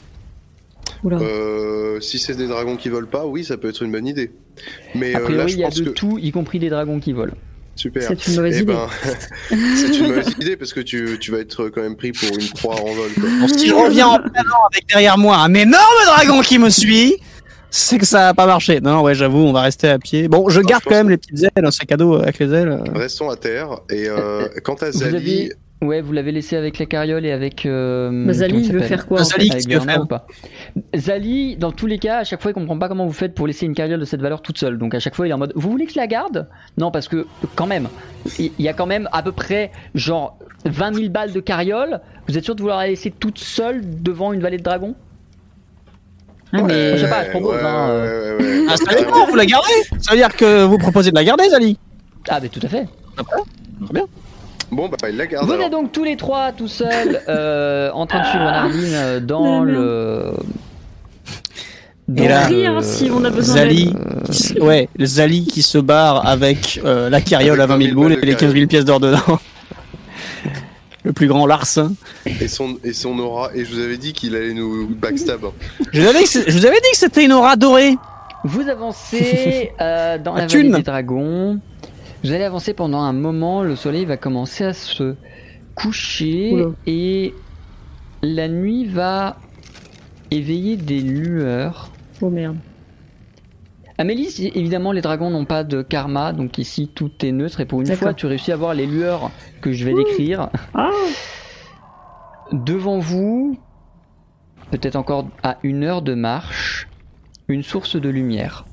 Oula. 1.03 1.17
Euh, 1.17 1.99
si 1.99 2.19
c'est 2.19 2.35
des 2.35 2.47
dragons 2.47 2.75
qui 2.75 2.89
volent 2.89 3.07
pas, 3.09 3.25
oui, 3.25 3.43
ça 3.43 3.57
peut 3.57 3.69
être 3.69 3.81
une 3.81 3.91
bonne 3.91 4.05
idée. 4.05 4.31
Mais 4.93 5.15
A 5.15 5.17
euh, 5.17 5.21
là, 5.21 5.25
priori, 5.25 5.49
je 5.49 5.55
il 5.55 5.59
y 5.59 5.63
a 5.63 5.67
pense 5.67 5.75
de 5.79 5.83
que 5.85 5.89
tout, 5.89 6.19
y 6.19 6.29
compris 6.31 6.59
des 6.59 6.69
dragons 6.69 6.99
qui 6.99 7.13
volent. 7.13 7.33
Super. 7.79 8.03
C'est 8.03 8.27
une 8.27 8.35
mauvaise 8.35 8.57
Eh 8.57 8.61
idée. 8.61 8.73
ben, 8.73 8.87
c'est 9.75 9.97
une 9.97 10.07
mauvaise 10.07 10.29
idée 10.39 10.57
parce 10.57 10.73
que 10.73 10.79
tu, 10.81 11.17
tu 11.19 11.31
vas 11.31 11.39
être 11.39 11.69
quand 11.69 11.81
même 11.81 11.95
pris 11.95 12.11
pour 12.11 12.29
une 12.37 12.47
proie 12.49 12.75
en 12.75 12.85
vol. 12.93 13.09
quoi. 13.19 13.29
Bon, 13.41 13.47
si 13.47 13.67
je 13.67 13.73
reviens 13.73 14.07
en 14.07 14.17
planant 14.19 14.65
avec 14.71 14.87
derrière 14.87 15.17
moi 15.17 15.37
un 15.37 15.53
énorme 15.53 16.05
dragon 16.05 16.41
qui 16.41 16.59
me 16.59 16.69
suit, 16.69 17.15
c'est 17.71 17.97
que 17.99 18.05
ça 18.05 18.29
a 18.29 18.33
pas 18.33 18.45
marché. 18.47 18.79
Non, 18.81 19.01
ouais, 19.03 19.13
j'avoue, 19.15 19.39
on 19.39 19.53
va 19.53 19.61
rester 19.61 19.89
à 19.89 19.99
pied. 19.99 20.27
Bon, 20.27 20.49
je 20.49 20.59
Non, 20.59 20.65
garde 20.67 20.81
je 20.85 20.89
quand 20.89 20.95
même 20.95 21.09
les 21.09 21.17
petites 21.17 21.43
ailes, 21.43 21.65
un 21.65 21.71
sac 21.71 21.91
à 21.91 21.97
dos 21.97 22.15
avec 22.15 22.39
les 22.39 22.51
ailes. 22.53 22.69
euh. 22.69 22.83
Restons 22.99 23.29
à 23.29 23.35
terre. 23.35 23.79
Et 23.91 24.07
euh, 24.07 24.47
quant 24.63 24.73
à 24.75 24.91
Zali, 24.91 25.15
avez- 25.15 25.53
Ouais, 25.81 26.01
vous 26.01 26.11
l'avez 26.11 26.33
laissé 26.33 26.57
avec 26.57 26.77
la 26.77 26.85
carriole 26.85 27.25
et 27.25 27.31
avec. 27.31 27.65
Euh, 27.65 28.25
Bah, 28.25 28.33
Zali, 28.33 28.65
il 28.65 28.73
veut 28.73 28.81
faire 28.81 29.07
quoi 29.07 29.23
Zali, 29.23 29.49
Avec 29.49 29.65
veut 29.71 29.79
faire 29.79 30.01
ou 30.01 30.05
pas 30.05 30.27
Zali, 30.93 31.55
dans 31.55 31.71
tous 31.71 31.87
les 31.87 31.99
cas, 31.99 32.17
à 32.19 32.23
chaque 32.25 32.41
fois, 32.41 32.51
il 32.51 32.53
comprend 32.53 32.77
pas 32.77 32.89
comment 32.89 33.05
vous 33.05 33.13
faites 33.13 33.33
pour 33.33 33.47
laisser 33.47 33.65
une 33.65 33.73
carriole 33.73 33.99
de 34.01 34.05
cette 34.05 34.21
valeur 34.21 34.41
toute 34.41 34.57
seule. 34.57 34.77
Donc 34.77 34.93
à 34.93 34.99
chaque 34.99 35.15
fois, 35.15 35.25
il 35.25 35.29
est 35.29 35.33
en 35.33 35.37
mode 35.37 35.53
Vous 35.55 35.71
voulez 35.71 35.85
que 35.85 35.93
je 35.93 35.97
la 35.97 36.07
garde? 36.07 36.47
Non, 36.77 36.91
parce 36.91 37.07
que 37.07 37.25
quand 37.55 37.65
même, 37.65 37.87
il 38.39 38.51
y 38.59 38.67
a 38.67 38.73
quand 38.73 38.87
même 38.87 39.07
à 39.13 39.23
peu 39.23 39.31
près 39.31 39.71
genre 39.95 40.37
20 40.65 40.95
000 40.95 41.09
balles 41.09 41.31
de 41.31 41.39
carriole. 41.39 42.01
Vous 42.27 42.37
êtes 42.37 42.43
sûr 42.43 42.55
de 42.55 42.61
vouloir 42.61 42.79
la 42.79 42.87
laisser 42.87 43.09
toute 43.11 43.37
seule 43.39 43.81
devant 44.03 44.33
une 44.33 44.41
vallée 44.41 44.57
de 44.57 44.63
dragons? 44.63 44.95
Ah, 46.51 46.61
mais- 46.63 46.97
je 46.97 47.05
sais 47.05 47.09
pas, 47.09 47.23
je 47.23 47.29
propose, 47.29 47.55
ouais, 47.55 47.61
hein, 47.63 47.89
ouais, 47.89 48.01
ouais, 48.01 48.59
ouais. 48.61 48.65
Ah, 48.69 48.75
ça 48.75 48.91
veut 48.91 48.97
dire 49.05 49.25
vous 49.29 49.35
la 49.35 49.45
gardez? 49.45 49.73
Ça 49.99 50.11
veut 50.11 50.17
dire 50.17 50.35
que 50.35 50.63
vous 50.65 50.77
proposez 50.77 51.11
de 51.11 51.15
la 51.15 51.23
garder, 51.23 51.47
Zali? 51.47 51.77
Ah, 52.27 52.39
mais 52.41 52.49
tout 52.49 52.59
à 52.63 52.67
fait. 52.67 52.85
Bon, 54.71 54.87
bah, 54.89 55.09
il 55.09 55.17
la 55.17 55.25
garde. 55.27 55.45
Vous 55.45 55.53
alors. 55.53 55.65
êtes 55.65 55.71
donc 55.71 55.91
tous 55.91 56.03
les 56.03 56.15
trois 56.15 56.51
tout 56.51 56.67
seuls 56.67 57.21
euh, 57.27 57.89
en 57.91 58.05
train 58.05 58.21
de 58.21 58.25
suivre 58.25 58.43
Nardine 58.45 58.93
euh, 58.93 59.19
dans 59.19 59.63
La 59.63 59.71
le. 59.71 60.33
Et 62.17 62.27
là, 62.27 62.41
Crie, 62.45 62.65
hein, 62.65 62.81
si 62.81 63.09
on 63.13 63.23
a 63.23 63.29
besoin 63.29 63.55
Zali, 63.57 63.85
d'aide. 63.93 64.23
qui 64.31 64.33
se- 64.43 64.59
ouais, 64.59 64.89
le 64.97 65.05
Zali 65.05 65.45
qui 65.45 65.61
se 65.61 65.77
barre 65.77 66.27
avec 66.27 66.81
euh, 66.83 67.07
la 67.09 67.21
carriole 67.21 67.61
à 67.61 67.67
20 67.67 67.81
000 67.83 67.93
boules 67.95 68.13
et 68.13 68.25
les 68.25 68.35
15 68.35 68.51
000 68.53 68.65
pièces 68.67 68.85
d'or 68.85 68.99
dedans. 68.99 69.19
Le 71.03 71.13
plus 71.13 71.27
grand 71.27 71.45
larcin. 71.45 71.93
Et 72.25 72.47
son, 72.47 72.77
et 72.83 72.93
son 72.93 73.17
aura. 73.19 73.51
Et 73.55 73.63
je 73.63 73.73
vous 73.73 73.79
avais 73.79 73.97
dit 73.97 74.13
qu'il 74.13 74.35
allait 74.35 74.53
nous 74.53 74.87
backstab. 74.89 75.41
Je 75.93 76.01
vous 76.01 76.07
avais, 76.07 76.19
dit 76.23 76.25
que- 76.25 76.49
je 76.51 76.57
vous 76.57 76.65
avais 76.65 76.75
dit 76.81 76.89
que 76.91 76.97
c'était 76.97 77.23
une 77.25 77.31
aura 77.31 77.55
dorée. 77.55 77.95
Vous 78.43 78.67
avancez 78.67 79.71
euh, 79.79 80.17
dans 80.17 80.33
la 80.33 80.41
La 80.41 80.47
vallée 80.47 80.61
thune. 80.63 80.71
des 80.75 80.81
dragons. 80.83 81.59
Vous 82.23 82.31
allez 82.33 82.43
avancer 82.43 82.73
pendant 82.73 82.99
un 82.99 83.13
moment. 83.13 83.63
Le 83.63 83.75
soleil 83.75 84.05
va 84.05 84.17
commencer 84.17 84.65
à 84.65 84.73
se 84.73 85.15
coucher 85.75 86.51
Oula. 86.53 86.71
et 86.85 87.33
la 88.21 88.47
nuit 88.47 88.85
va 88.85 89.37
éveiller 90.31 90.75
des 90.75 90.99
lueurs. 90.99 91.89
Oh 92.21 92.29
merde. 92.29 92.57
Amélie, 93.97 94.51
évidemment, 94.55 94.93
les 94.93 95.01
dragons 95.01 95.29
n'ont 95.29 95.45
pas 95.45 95.65
de 95.65 95.81
karma, 95.81 96.31
donc 96.31 96.57
ici 96.57 96.87
tout 96.87 97.11
est 97.21 97.33
neutre. 97.33 97.59
Et 97.59 97.65
pour 97.65 97.81
une 97.81 97.93
fois, 97.95 98.13
tu 98.13 98.27
réussis 98.27 98.51
à 98.51 98.55
voir 98.55 98.73
les 98.73 98.85
lueurs 98.85 99.29
que 99.61 99.73
je 99.73 99.83
vais 99.85 99.93
décrire. 99.93 100.49
Ah 100.73 100.89
Devant 102.53 102.99
vous, 102.99 103.59
peut-être 104.71 104.95
encore 104.95 105.27
à 105.43 105.57
une 105.63 105.83
heure 105.83 106.01
de 106.01 106.13
marche, 106.13 106.87
une 107.49 107.61
source 107.61 107.97
de 107.97 108.09
lumière. 108.09 108.65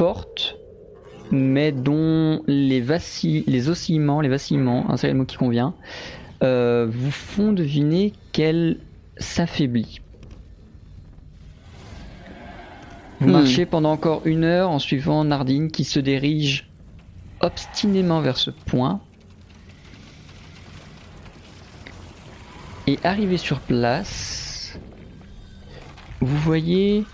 Forte, 0.00 0.56
mais 1.30 1.72
dont 1.72 2.42
les, 2.46 2.82
les 3.46 3.68
oscillements, 3.68 4.22
les 4.22 4.30
vacillements, 4.30 4.90
un 4.90 4.96
seul 4.96 5.12
mot 5.12 5.26
qui 5.26 5.36
convient, 5.36 5.74
euh, 6.42 6.86
vous 6.90 7.10
font 7.10 7.52
deviner 7.52 8.14
qu'elle 8.32 8.78
s'affaiblit. 9.18 10.00
Vous 13.20 13.28
Hmm. 13.28 13.32
marchez 13.32 13.66
pendant 13.66 13.92
encore 13.92 14.22
une 14.24 14.44
heure 14.44 14.70
en 14.70 14.78
suivant 14.78 15.22
Nardine 15.22 15.70
qui 15.70 15.84
se 15.84 16.00
dirige 16.00 16.70
obstinément 17.40 18.22
vers 18.22 18.38
ce 18.38 18.50
point. 18.50 19.02
Et 22.86 22.98
arrivé 23.04 23.36
sur 23.36 23.60
place, 23.60 24.80
vous 26.22 26.38
voyez 26.38 27.04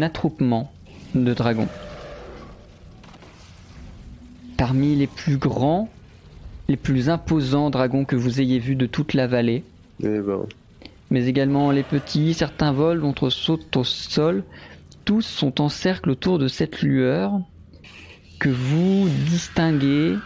attroupement 0.00 0.72
de 1.14 1.34
dragons. 1.34 1.68
Parmi 4.56 4.94
les 4.94 5.06
plus 5.06 5.36
grands, 5.36 5.88
les 6.68 6.76
plus 6.76 7.10
imposants 7.10 7.68
dragons 7.68 8.04
que 8.04 8.16
vous 8.16 8.40
ayez 8.40 8.58
vus 8.58 8.76
de 8.76 8.86
toute 8.86 9.12
la 9.12 9.26
vallée, 9.26 9.64
Eh 10.02 10.20
ben, 10.20 10.46
mais 11.10 11.26
également 11.26 11.70
les 11.70 11.82
petits, 11.82 12.32
certains 12.32 12.72
volent, 12.72 13.08
d'autres 13.08 13.28
sautent 13.28 13.76
au 13.76 13.84
sol. 13.84 14.44
Tous 15.04 15.20
sont 15.20 15.60
en 15.60 15.68
cercle 15.68 16.10
autour 16.10 16.38
de 16.38 16.48
cette 16.48 16.80
lueur 16.80 17.38
que 18.38 18.48
vous 18.48 19.08
distinguez 19.28 20.16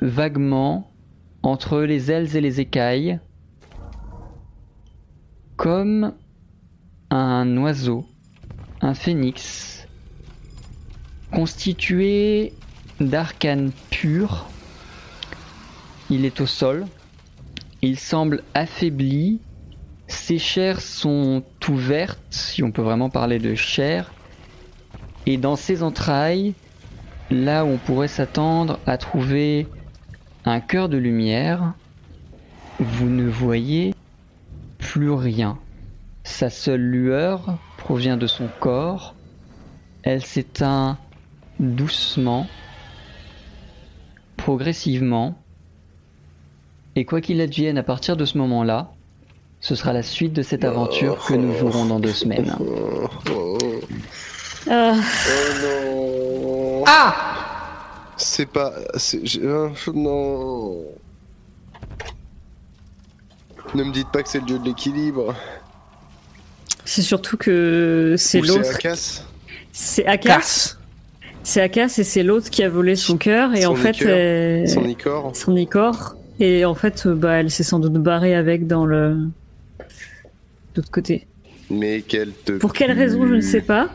vaguement 0.00 0.90
entre 1.42 1.80
les 1.80 2.10
ailes 2.10 2.34
et 2.34 2.40
les 2.40 2.60
écailles 2.60 3.20
comme 5.56 6.14
un 7.10 7.56
oiseau, 7.58 8.06
un 8.80 8.94
phénix, 8.94 9.86
constitué 11.32 12.52
d'arcanes 13.00 13.72
pures. 13.90 14.46
Il 16.08 16.24
est 16.24 16.40
au 16.40 16.46
sol. 16.46 16.86
Il 17.82 17.98
semble 17.98 18.42
affaibli. 18.54 19.40
Ses 20.06 20.38
chairs 20.38 20.80
sont 20.80 21.44
ouvertes, 21.68 22.20
si 22.30 22.62
on 22.62 22.72
peut 22.72 22.82
vraiment 22.82 23.10
parler 23.10 23.38
de 23.38 23.54
chair. 23.54 24.12
Et 25.26 25.36
dans 25.36 25.56
ses 25.56 25.82
entrailles, 25.82 26.54
là 27.30 27.64
où 27.64 27.68
on 27.68 27.78
pourrait 27.78 28.08
s'attendre 28.08 28.80
à 28.86 28.98
trouver 28.98 29.68
un 30.44 30.60
cœur 30.60 30.88
de 30.88 30.96
lumière, 30.96 31.74
vous 32.80 33.08
ne 33.08 33.28
voyez 33.28 33.94
plus 34.78 35.10
rien. 35.10 35.58
Sa 36.24 36.50
seule 36.50 36.80
lueur 36.80 37.58
provient 37.80 38.16
de 38.16 38.26
son 38.26 38.48
corps. 38.60 39.14
Elle 40.02 40.24
s'éteint 40.24 40.96
doucement, 41.58 42.46
progressivement. 44.36 45.36
Et 46.96 47.04
quoi 47.04 47.20
qu'il 47.20 47.40
advienne 47.40 47.78
à 47.78 47.82
partir 47.82 48.16
de 48.16 48.24
ce 48.24 48.38
moment-là, 48.38 48.90
ce 49.60 49.74
sera 49.74 49.92
la 49.92 50.02
suite 50.02 50.32
de 50.32 50.42
cette 50.42 50.64
aventure 50.64 51.24
que 51.26 51.34
nous 51.34 51.52
jouerons 51.54 51.84
dans 51.86 52.00
deux 52.00 52.12
semaines. 52.12 52.54
Oh, 52.60 53.08
Ah, 54.70 54.94
oh 54.94 55.64
non. 55.64 56.84
C'est 58.16 58.46
pas. 58.46 58.72
c'est- 58.96 59.22
euh, 59.42 59.70
Non. 59.94 60.76
Ne 63.74 63.84
me 63.84 63.92
dites 63.92 64.08
pas 64.10 64.22
que 64.22 64.28
c'est 64.28 64.40
le 64.40 64.46
dieu 64.46 64.58
de 64.58 64.64
l'équilibre. 64.64 65.34
C'est 66.90 67.02
surtout 67.02 67.36
que 67.36 68.16
c'est 68.18 68.40
Ou 68.40 68.44
c'est 68.44 68.52
l'autre. 68.52 68.74
Akas. 68.74 69.22
C'est 69.70 70.04
Akas. 70.06 70.76
C'est 71.44 71.60
Akas 71.60 71.94
et 71.98 72.02
c'est 72.04 72.24
l'autre 72.24 72.50
qui 72.50 72.64
a 72.64 72.68
volé 72.68 72.96
son 72.96 73.16
cœur 73.16 73.54
et 73.54 73.62
Son 73.62 73.70
en 73.72 73.74
fait 73.76 73.96
Icor. 73.96 74.08
euh, 74.10 74.66
Son 74.66 74.84
Icor. 74.84 75.36
son 75.36 75.56
Icor 75.56 76.16
et 76.40 76.64
en 76.64 76.74
fait 76.74 77.06
euh, 77.06 77.14
bah 77.14 77.34
elle 77.34 77.50
s'est 77.52 77.62
sans 77.62 77.78
doute 77.78 77.92
barrée 77.92 78.34
avec 78.34 78.66
dans 78.66 78.86
le 78.86 79.14
de 79.14 79.84
l'autre 80.74 80.90
côté. 80.90 81.28
Mais 81.70 82.02
quelle 82.02 82.32
te. 82.32 82.52
Pour 82.54 82.72
quelle 82.72 82.90
raison 82.90 83.24
je 83.24 83.34
ne 83.34 83.40
sais 83.40 83.60
pas 83.60 83.90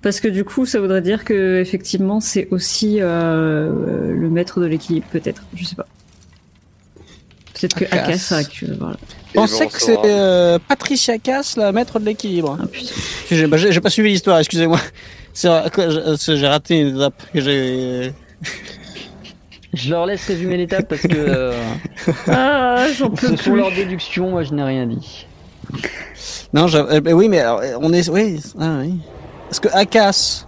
parce 0.00 0.20
que 0.20 0.28
du 0.28 0.44
coup 0.44 0.66
ça 0.66 0.78
voudrait 0.78 1.02
dire 1.02 1.24
que 1.24 1.58
effectivement 1.60 2.20
c'est 2.20 2.46
aussi 2.52 2.98
euh, 3.00 4.12
le 4.14 4.30
maître 4.30 4.60
de 4.60 4.66
l'équilibre 4.66 5.06
peut-être 5.10 5.42
je 5.56 5.64
sais 5.64 5.74
pas. 5.74 5.88
Peut-être 7.54 7.74
que 7.74 7.84
Akas. 7.86 8.32
A 8.32 8.42
voilà. 8.78 8.98
On 9.36 9.46
sait 9.46 9.66
que 9.66 9.80
c'est 9.80 9.98
euh, 10.04 10.58
Patricia 10.66 11.18
Cass, 11.18 11.56
la 11.56 11.72
maître 11.72 11.98
de 12.00 12.04
l'équilibre. 12.06 12.58
Ah 12.60 12.66
putain. 12.66 12.94
J'ai 13.30 13.46
bah, 13.46 13.56
j'ai- 13.56 13.72
j'ai 13.72 13.80
pas 13.80 13.90
suivi 13.90 14.10
l'histoire, 14.10 14.38
excusez-moi. 14.38 14.78
C'est 15.32 15.48
à 15.48 15.68
quoi- 15.70 15.90
je- 15.90 16.16
c'est- 16.16 16.36
J'ai 16.36 16.46
raté 16.46 16.80
une 16.80 16.96
étape 16.96 17.22
que 17.32 17.40
j'ai. 17.40 18.12
Je 19.74 19.90
leur 19.90 20.06
laisse 20.06 20.24
résumer 20.26 20.56
l'étape 20.56 20.88
parce 20.88 21.02
que 21.02 21.08
euh, 21.14 21.52
Ah 22.28 22.86
j'en 22.96 23.10
peux 23.10 23.34
plus. 23.36 23.56
leurs 23.56 23.72
déductions, 23.72 24.30
moi 24.30 24.42
je 24.42 24.54
n'ai 24.54 24.62
rien 24.62 24.86
dit. 24.86 25.26
Non, 26.54 26.66
euh, 26.74 27.00
bah 27.00 27.12
oui, 27.12 27.28
mais 27.28 27.40
alors, 27.40 27.60
euh, 27.60 27.76
on 27.82 27.92
est. 27.92 28.08
Oui, 28.08 28.40
ah, 28.58 28.78
oui. 28.80 28.94
Parce 29.50 29.60
que 29.60 29.68
Akas. 29.72 30.46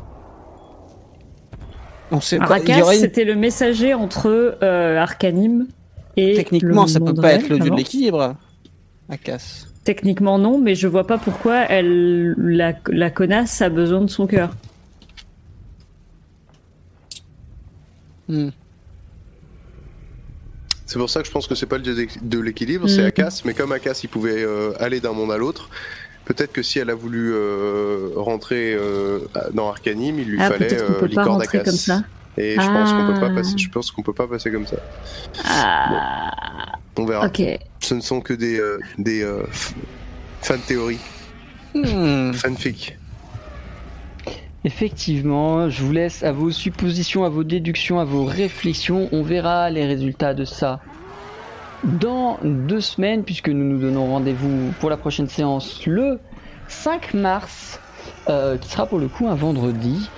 On 2.11 2.21
sait 2.23 2.37
y 2.39 2.41
Akas 2.41 2.81
aurait 2.81 2.97
c'était 2.97 3.25
le 3.25 3.35
messager 3.35 3.93
entre 3.93 4.57
euh, 4.63 4.97
Arcanim 4.97 5.67
et 6.17 6.33
Techniquement, 6.35 6.83
le 6.85 6.89
ça 6.89 7.01
peut 7.01 7.13
pas 7.15 7.33
être 7.33 7.49
le 7.51 7.59
dieu 7.59 7.67
de 7.67 7.75
avant. 7.75 7.77
L'équilibre. 9.09 9.33
Akas. 9.33 9.67
Techniquement 9.85 10.39
non, 10.39 10.59
mais 10.61 10.75
je 10.75 10.87
vois 10.87 11.07
pas 11.07 11.19
pourquoi 11.19 11.61
elle, 11.61 12.35
la, 12.37 12.75
la 12.89 13.11
connasse 13.11 13.63
a 13.63 13.69
besoin 13.71 14.03
de 14.03 14.11
son 14.11 14.27
cœur. 14.27 14.51
Hmm. 18.29 18.51
C'est 20.85 20.99
pour 20.99 21.11
ça 21.11 21.21
que 21.21 21.27
je 21.27 21.33
pense 21.33 21.47
que 21.47 21.55
c'est 21.55 21.67
pas 21.67 21.77
le 21.77 21.83
dieu 21.83 22.07
de 22.23 22.39
l'équilibre, 22.41 22.89
c'est 22.89 23.01
Mhm. 23.03 23.07
Akas. 23.09 23.43
Mais 23.45 23.55
comme 23.55 23.73
Akas, 23.73 24.01
il 24.05 24.09
pouvait 24.09 24.43
euh, 24.43 24.73
aller 24.81 25.01
d'un 25.01 25.13
monde 25.13 25.31
à 25.33 25.37
l'autre, 25.37 25.69
peut-être 26.25 26.53
que 26.53 26.63
si 26.63 26.79
elle 26.79 26.89
a 26.91 26.95
voulu 26.95 27.31
euh, 27.35 28.11
rentrer 28.17 28.75
euh, 28.75 29.21
dans 29.53 29.69
Arcanim, 29.69 30.19
il 30.19 30.29
lui 30.29 30.39
Ah, 30.41 30.49
fallait 30.51 30.81
euh, 30.81 31.07
l'icor 31.07 31.37
d'Akas. 31.39 31.65
comme 31.65 31.75
ça. 31.75 32.03
Et 32.39 32.53
je 32.55 32.67
pense 32.67 32.93
qu'on 32.93 33.07
peut 33.13 33.21
pas 33.21 33.29
Ah. 33.33 33.35
passer. 33.35 33.59
Je 33.59 33.69
pense 33.69 33.91
qu'on 33.91 34.03
peut 34.03 34.13
pas 34.15 34.29
passer 34.29 34.51
comme 34.51 34.67
ça. 34.67 34.77
Ah, 35.45 36.78
On 36.99 37.05
verra. 37.05 37.31
Ce 37.81 37.95
ne 37.95 38.01
sont 38.01 38.21
que 38.21 38.35
des 38.35 38.59
euh, 38.59 38.79
des 38.99 39.23
euh, 39.23 39.45
fan 40.43 40.61
théories, 40.61 40.99
Hmm. 41.75 42.33
fanfic. 42.33 42.97
Effectivement, 44.65 45.69
je 45.71 45.83
vous 45.83 45.93
laisse 45.93 46.23
à 46.25 46.33
vos 46.33 46.51
suppositions, 46.51 47.25
à 47.25 47.29
vos 47.29 47.45
déductions, 47.45 48.01
à 48.01 48.05
vos 48.05 48.25
réflexions. 48.25 49.09
On 49.13 49.23
verra 49.23 49.71
les 49.71 49.87
résultats 49.87 50.35
de 50.35 50.45
ça 50.45 50.81
dans 51.85 52.39
deux 52.43 52.81
semaines, 52.81 53.23
puisque 53.23 53.49
nous 53.49 53.65
nous 53.65 53.79
donnons 53.79 54.07
rendez-vous 54.07 54.73
pour 54.81 54.91
la 54.91 54.97
prochaine 54.97 55.29
séance 55.29 55.87
le 55.87 56.19
5 56.67 57.15
mars, 57.15 57.81
euh, 58.29 58.57
qui 58.59 58.69
sera 58.69 58.87
pour 58.87 58.99
le 58.99 59.09
coup 59.09 59.29
un 59.29 59.37
vendredi. 59.37 60.11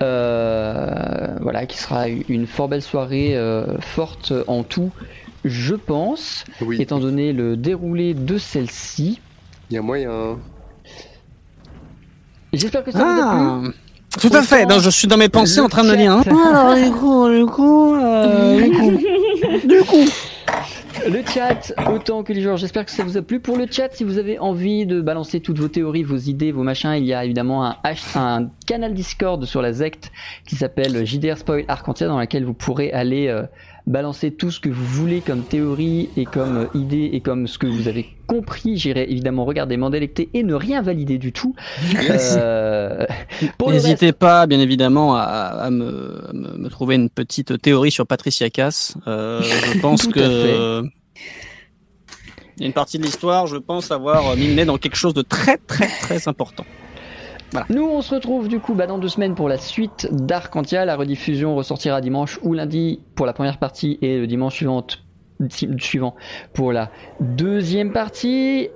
Euh, 0.00 1.36
voilà, 1.40 1.66
qui 1.66 1.76
sera 1.76 2.06
une 2.08 2.46
fort 2.46 2.68
belle 2.68 2.82
soirée, 2.82 3.36
euh, 3.36 3.78
forte 3.80 4.32
en 4.46 4.62
tout, 4.62 4.92
je 5.44 5.74
pense, 5.74 6.44
Oui, 6.60 6.80
étant 6.80 6.98
donné 6.98 7.32
le 7.32 7.56
déroulé 7.56 8.14
de 8.14 8.38
celle-ci. 8.38 9.20
il 9.70 9.74
y 9.74 9.78
a 9.78 9.82
moyen. 9.82 10.38
J'espère 12.52 12.84
que 12.84 12.90
ça 12.90 12.98
vous 12.98 13.04
a 13.04 13.60
plu. 13.62 13.70
Ah. 13.74 14.18
Tout 14.20 14.30
à 14.32 14.42
fait. 14.42 14.66
Non, 14.66 14.78
je 14.78 14.90
suis 14.90 15.06
dans 15.06 15.16
mes 15.16 15.28
pensées 15.28 15.60
le 15.60 15.66
en 15.66 15.68
train 15.68 15.84
de 15.84 15.90
hein. 15.90 16.22
Alors, 16.26 16.74
du 16.74 16.90
coup, 16.90 17.28
du 17.28 17.46
coup, 17.46 17.94
euh, 17.94 18.60
du 18.60 18.70
coup, 18.70 18.90
du 19.66 19.80
coup. 19.84 20.10
Le 21.08 21.22
chat, 21.24 21.72
autant 21.90 22.24
que 22.24 22.32
les 22.32 22.40
joueurs, 22.40 22.56
j'espère 22.56 22.84
que 22.84 22.90
ça 22.90 23.04
vous 23.04 23.16
a 23.16 23.22
plu. 23.22 23.38
Pour 23.38 23.56
le 23.56 23.66
chat, 23.70 23.88
si 23.92 24.02
vous 24.02 24.18
avez 24.18 24.38
envie 24.38 24.84
de 24.84 25.00
balancer 25.00 25.40
toutes 25.40 25.58
vos 25.58 25.68
théories, 25.68 26.02
vos 26.02 26.16
idées, 26.16 26.50
vos 26.50 26.62
machins, 26.64 26.94
il 26.96 27.04
y 27.04 27.14
a 27.14 27.24
évidemment 27.24 27.72
un, 28.14 28.50
canal 28.66 28.94
Discord 28.94 29.44
sur 29.44 29.62
la 29.62 29.72
Zect 29.72 30.10
qui 30.46 30.56
s'appelle 30.56 31.06
JDR 31.06 31.38
Spoil 31.38 31.64
Arcantia 31.68 32.08
dans 32.08 32.18
laquelle 32.18 32.44
vous 32.44 32.54
pourrez 32.54 32.92
aller 32.92 33.28
euh, 33.28 33.42
balancer 33.88 34.30
tout 34.30 34.50
ce 34.50 34.60
que 34.60 34.68
vous 34.68 34.84
voulez 34.84 35.20
comme 35.20 35.42
théorie 35.42 36.08
et 36.16 36.24
comme 36.24 36.56
euh, 36.58 36.66
idée 36.78 37.10
et 37.12 37.20
comme 37.20 37.46
ce 37.48 37.58
que 37.58 37.66
vous 37.66 37.88
avez 37.88 38.06
compris. 38.26 38.76
J'irai 38.76 39.10
évidemment 39.10 39.44
regarder, 39.44 39.76
m'en 39.76 39.90
délecter 39.90 40.28
et 40.34 40.42
ne 40.42 40.54
rien 40.54 40.82
valider 40.82 41.18
du 41.18 41.32
tout. 41.32 41.54
Euh, 42.10 43.06
reste, 43.40 43.66
N'hésitez 43.66 44.12
pas, 44.12 44.46
bien 44.46 44.60
évidemment, 44.60 45.16
à, 45.16 45.22
à 45.22 45.70
me, 45.70 46.22
à 46.28 46.32
me- 46.32 46.56
me 46.58 46.68
trouver 46.68 46.94
une 46.96 47.08
petite 47.10 47.60
théorie 47.60 47.90
sur 47.90 48.06
Patricia 48.06 48.50
Cass. 48.50 48.94
Euh, 49.06 49.40
je 49.42 49.78
pense 49.80 50.06
que 50.06 50.20
fait. 50.20 50.88
il 52.58 52.60
y 52.60 52.64
a 52.64 52.66
une 52.66 52.72
partie 52.74 52.98
de 52.98 53.04
l'histoire, 53.04 53.46
je 53.46 53.56
pense 53.56 53.90
avoir 53.90 54.36
mis 54.36 54.48
le 54.48 54.54
nez 54.54 54.64
dans 54.64 54.76
quelque 54.78 54.96
chose 54.96 55.14
de 55.14 55.22
très 55.22 55.56
très 55.56 55.88
très 56.02 56.28
important. 56.28 56.64
Nous, 57.70 57.84
on 57.84 58.02
se 58.02 58.14
retrouve 58.14 58.48
du 58.48 58.60
coup 58.60 58.74
bah, 58.74 58.86
dans 58.86 58.98
deux 58.98 59.08
semaines 59.08 59.34
pour 59.34 59.48
la 59.48 59.58
suite 59.58 60.08
d'Arcantia. 60.10 60.84
La 60.84 60.96
rediffusion 60.96 61.54
ressortira 61.54 62.00
dimanche 62.00 62.38
ou 62.42 62.54
lundi 62.54 63.00
pour 63.14 63.26
la 63.26 63.32
première 63.32 63.58
partie 63.58 63.98
et 64.02 64.18
le 64.18 64.26
dimanche 64.26 64.54
suivante, 64.54 65.04
suivant 65.78 66.14
pour 66.52 66.72
la 66.72 66.90
deuxième 67.20 67.92
partie. 67.92 68.68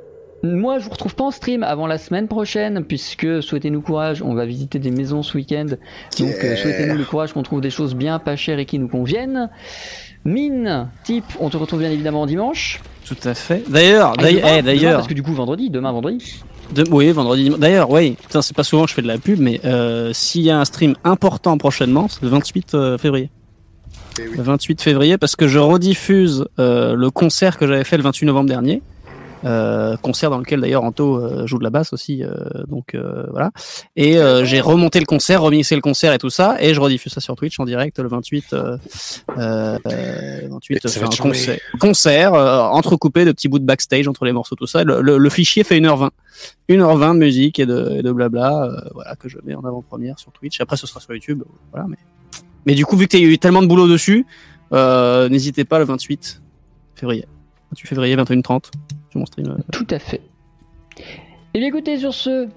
Moi, 0.44 0.80
je 0.80 0.84
vous 0.84 0.90
retrouve 0.90 1.14
pas 1.14 1.24
en 1.24 1.30
stream 1.30 1.62
avant 1.62 1.86
la 1.86 1.98
semaine 1.98 2.26
prochaine, 2.26 2.84
puisque 2.84 3.42
souhaitez-nous 3.44 3.80
courage, 3.80 4.22
on 4.22 4.34
va 4.34 4.44
visiter 4.44 4.80
des 4.80 4.90
maisons 4.90 5.22
ce 5.22 5.36
week-end. 5.36 5.66
Donc, 6.18 6.34
euh, 6.42 6.56
souhaitez-nous 6.56 6.96
le 6.96 7.04
courage 7.04 7.32
qu'on 7.32 7.44
trouve 7.44 7.60
des 7.60 7.70
choses 7.70 7.94
bien 7.94 8.18
pas 8.18 8.34
chères 8.34 8.58
et 8.58 8.66
qui 8.66 8.80
nous 8.80 8.88
conviennent. 8.88 9.50
Mine, 10.24 10.88
type, 11.04 11.24
on 11.40 11.48
te 11.50 11.56
retrouve 11.56 11.80
bien 11.80 11.90
évidemment 11.90 12.26
dimanche. 12.26 12.80
Tout 13.06 13.16
à 13.24 13.34
fait. 13.34 13.64
D'ailleurs, 13.68 14.12
Ah, 14.18 14.22
d'ailleurs, 14.22 14.40
demain, 14.42 14.48
eh, 14.58 14.62
demain, 14.62 14.72
d'ailleurs, 14.74 14.96
parce 14.98 15.08
que 15.08 15.14
du 15.14 15.22
coup, 15.22 15.32
vendredi, 15.34 15.68
demain, 15.70 15.90
vendredi. 15.92 16.42
de- 16.74 16.84
oui, 16.90 17.10
vendredi. 17.10 17.44
dimanche. 17.44 17.58
D'ailleurs, 17.60 17.90
oui. 17.90 18.16
Putain, 18.22 18.40
c'est 18.42 18.56
pas 18.56 18.62
souvent 18.64 18.84
que 18.84 18.90
je 18.90 18.94
fais 18.94 19.02
de 19.02 19.08
la 19.08 19.18
pub, 19.18 19.38
mais 19.40 19.60
euh, 19.64 20.12
s'il 20.12 20.42
y 20.42 20.50
a 20.50 20.58
un 20.58 20.64
stream 20.64 20.94
important 21.04 21.58
prochainement, 21.58 22.06
c'est 22.08 22.22
le 22.22 22.28
28 22.28 22.74
euh, 22.74 22.98
février. 22.98 23.30
Eh 24.20 24.28
oui. 24.28 24.36
Le 24.36 24.42
28 24.42 24.80
février, 24.80 25.18
parce 25.18 25.34
que 25.36 25.48
je 25.48 25.58
rediffuse 25.58 26.46
euh, 26.58 26.94
le 26.94 27.10
concert 27.10 27.58
que 27.58 27.66
j'avais 27.66 27.84
fait 27.84 27.96
le 27.96 28.02
28 28.04 28.26
novembre 28.26 28.48
dernier. 28.48 28.80
Euh, 29.44 29.96
concert 29.96 30.30
dans 30.30 30.38
lequel 30.38 30.60
d'ailleurs 30.60 30.84
Anto 30.84 31.16
euh, 31.16 31.46
joue 31.46 31.58
de 31.58 31.64
la 31.64 31.70
basse 31.70 31.92
aussi, 31.92 32.22
euh, 32.22 32.30
donc 32.68 32.94
euh, 32.94 33.26
voilà. 33.30 33.50
Et 33.96 34.18
euh, 34.18 34.44
j'ai 34.44 34.60
remonté 34.60 35.00
le 35.00 35.04
concert, 35.06 35.42
remixé 35.42 35.74
le 35.74 35.80
concert 35.80 36.12
et 36.12 36.18
tout 36.18 36.30
ça, 36.30 36.56
et 36.60 36.74
je 36.74 36.80
rediffuse 36.80 37.12
ça 37.12 37.20
sur 37.20 37.34
Twitch 37.34 37.58
en 37.58 37.64
direct 37.64 37.98
le 37.98 38.08
28. 38.08 38.52
Euh, 38.52 38.76
euh, 39.38 39.78
28 40.48 40.76
Et 40.84 40.88
ça 40.88 41.00
va 41.00 41.06
enfin, 41.06 41.10
te 41.10 41.16
charmer. 41.16 41.32
concert, 41.32 41.58
concert 41.80 42.34
euh, 42.34 42.60
entrecoupé 42.60 43.24
de 43.24 43.32
petits 43.32 43.48
bouts 43.48 43.58
de 43.58 43.64
backstage 43.64 44.06
entre 44.08 44.24
les 44.24 44.32
morceaux, 44.32 44.54
tout 44.54 44.66
ça. 44.66 44.84
Le, 44.84 45.00
le- 45.00 45.18
le 45.18 45.30
fichier 45.30 45.64
fait 45.64 45.78
1h20, 45.80 46.10
1h20 46.68 47.16
musique 47.16 47.58
et 47.58 47.66
de, 47.66 47.96
et 47.98 48.02
de 48.02 48.12
blabla, 48.12 48.64
euh, 48.64 48.80
voilà 48.94 49.16
que 49.16 49.28
je 49.28 49.38
mets 49.44 49.54
en 49.54 49.62
avant-première 49.64 50.18
sur 50.18 50.30
Twitch. 50.32 50.60
Après, 50.60 50.76
ce 50.76 50.86
sera 50.86 51.00
sur 51.00 51.12
YouTube, 51.14 51.42
voilà. 51.72 51.86
Mais 51.88 51.96
mais 52.64 52.74
du 52.76 52.86
coup, 52.86 52.96
vu 52.96 53.08
qu'il 53.08 53.20
y 53.20 53.24
a 53.24 53.26
eu 53.26 53.38
tellement 53.38 53.60
de 53.62 53.66
boulot 53.66 53.88
dessus, 53.88 54.24
euh, 54.72 55.28
n'hésitez 55.28 55.64
pas 55.64 55.80
le 55.80 55.84
28 55.84 56.40
février. 56.94 57.26
28 57.72 57.88
février, 57.88 58.16
21h30, 58.16 58.70
sur 59.12 59.20
mon 59.20 59.26
stream. 59.26 59.46
euh, 59.48 59.62
Tout 59.70 59.86
à 59.90 59.98
fait. 59.98 60.20
Et 61.54 61.58
bien 61.58 61.68
écoutez, 61.68 61.98
sur 61.98 62.12
ce, 62.14 62.48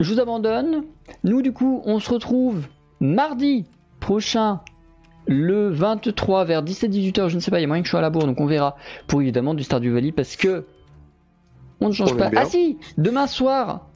je 0.00 0.12
vous 0.14 0.20
abandonne. 0.20 0.84
Nous, 1.24 1.42
du 1.42 1.52
coup, 1.52 1.82
on 1.84 1.98
se 1.98 2.10
retrouve 2.10 2.66
Mardi 3.00 3.64
prochain, 4.00 4.60
le 5.26 5.68
23 5.70 6.44
vers 6.44 6.62
17-18h, 6.62 7.28
je 7.28 7.36
ne 7.36 7.40
sais 7.40 7.50
pas, 7.50 7.58
il 7.58 7.62
y 7.62 7.64
a 7.64 7.68
moyen 7.68 7.82
que 7.82 7.86
je 7.86 7.90
sois 7.90 8.00
à 8.00 8.02
la 8.02 8.10
bourre, 8.10 8.26
donc 8.26 8.40
on 8.40 8.46
verra 8.46 8.76
pour 9.06 9.20
évidemment 9.22 9.54
du 9.54 9.62
Stardew 9.62 9.90
Valley 9.92 10.12
parce 10.12 10.36
que 10.36 10.66
on 11.80 11.88
ne 11.88 11.92
change 11.92 12.12
On 12.12 12.16
pas. 12.16 12.30
Ah 12.36 12.44
si, 12.44 12.78
demain 12.98 13.26
soir, 13.26 13.88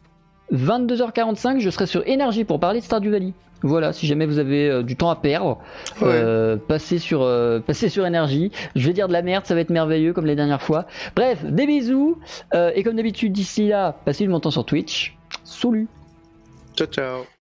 22h45, 0.52 1.60
je 1.60 1.70
serai 1.70 1.86
sur 1.86 2.06
Énergie 2.06 2.44
pour 2.44 2.60
parler 2.60 2.80
de 2.80 2.84
Stardew 2.84 3.10
Valley. 3.10 3.32
Voilà, 3.62 3.92
si 3.94 4.06
jamais 4.06 4.26
vous 4.26 4.38
avez 4.38 4.68
euh, 4.68 4.82
du 4.82 4.96
temps 4.96 5.08
à 5.10 5.16
perdre, 5.16 5.58
Ouais. 6.02 6.08
euh, 6.08 6.56
passez 6.56 6.98
sur 6.98 7.22
euh, 7.22 7.58
passez 7.58 7.88
sur 7.88 8.04
Énergie. 8.06 8.52
Je 8.76 8.86
vais 8.86 8.92
dire 8.92 9.08
de 9.08 9.12
la 9.14 9.22
merde, 9.22 9.46
ça 9.46 9.54
va 9.54 9.60
être 9.60 9.70
merveilleux 9.70 10.12
comme 10.12 10.26
les 10.26 10.36
dernières 10.36 10.60
fois. 10.62 10.86
Bref, 11.16 11.42
des 11.44 11.66
bisous 11.66 12.18
euh, 12.54 12.70
et 12.74 12.82
comme 12.82 12.96
d'habitude 12.96 13.32
d'ici 13.32 13.68
là, 13.68 13.96
passez 14.04 14.24
du 14.24 14.30
bon 14.30 14.40
temps 14.40 14.50
sur 14.50 14.64
Twitch. 14.66 15.16
Salut. 15.42 15.88
Ciao, 16.76 16.86
ciao. 16.86 17.35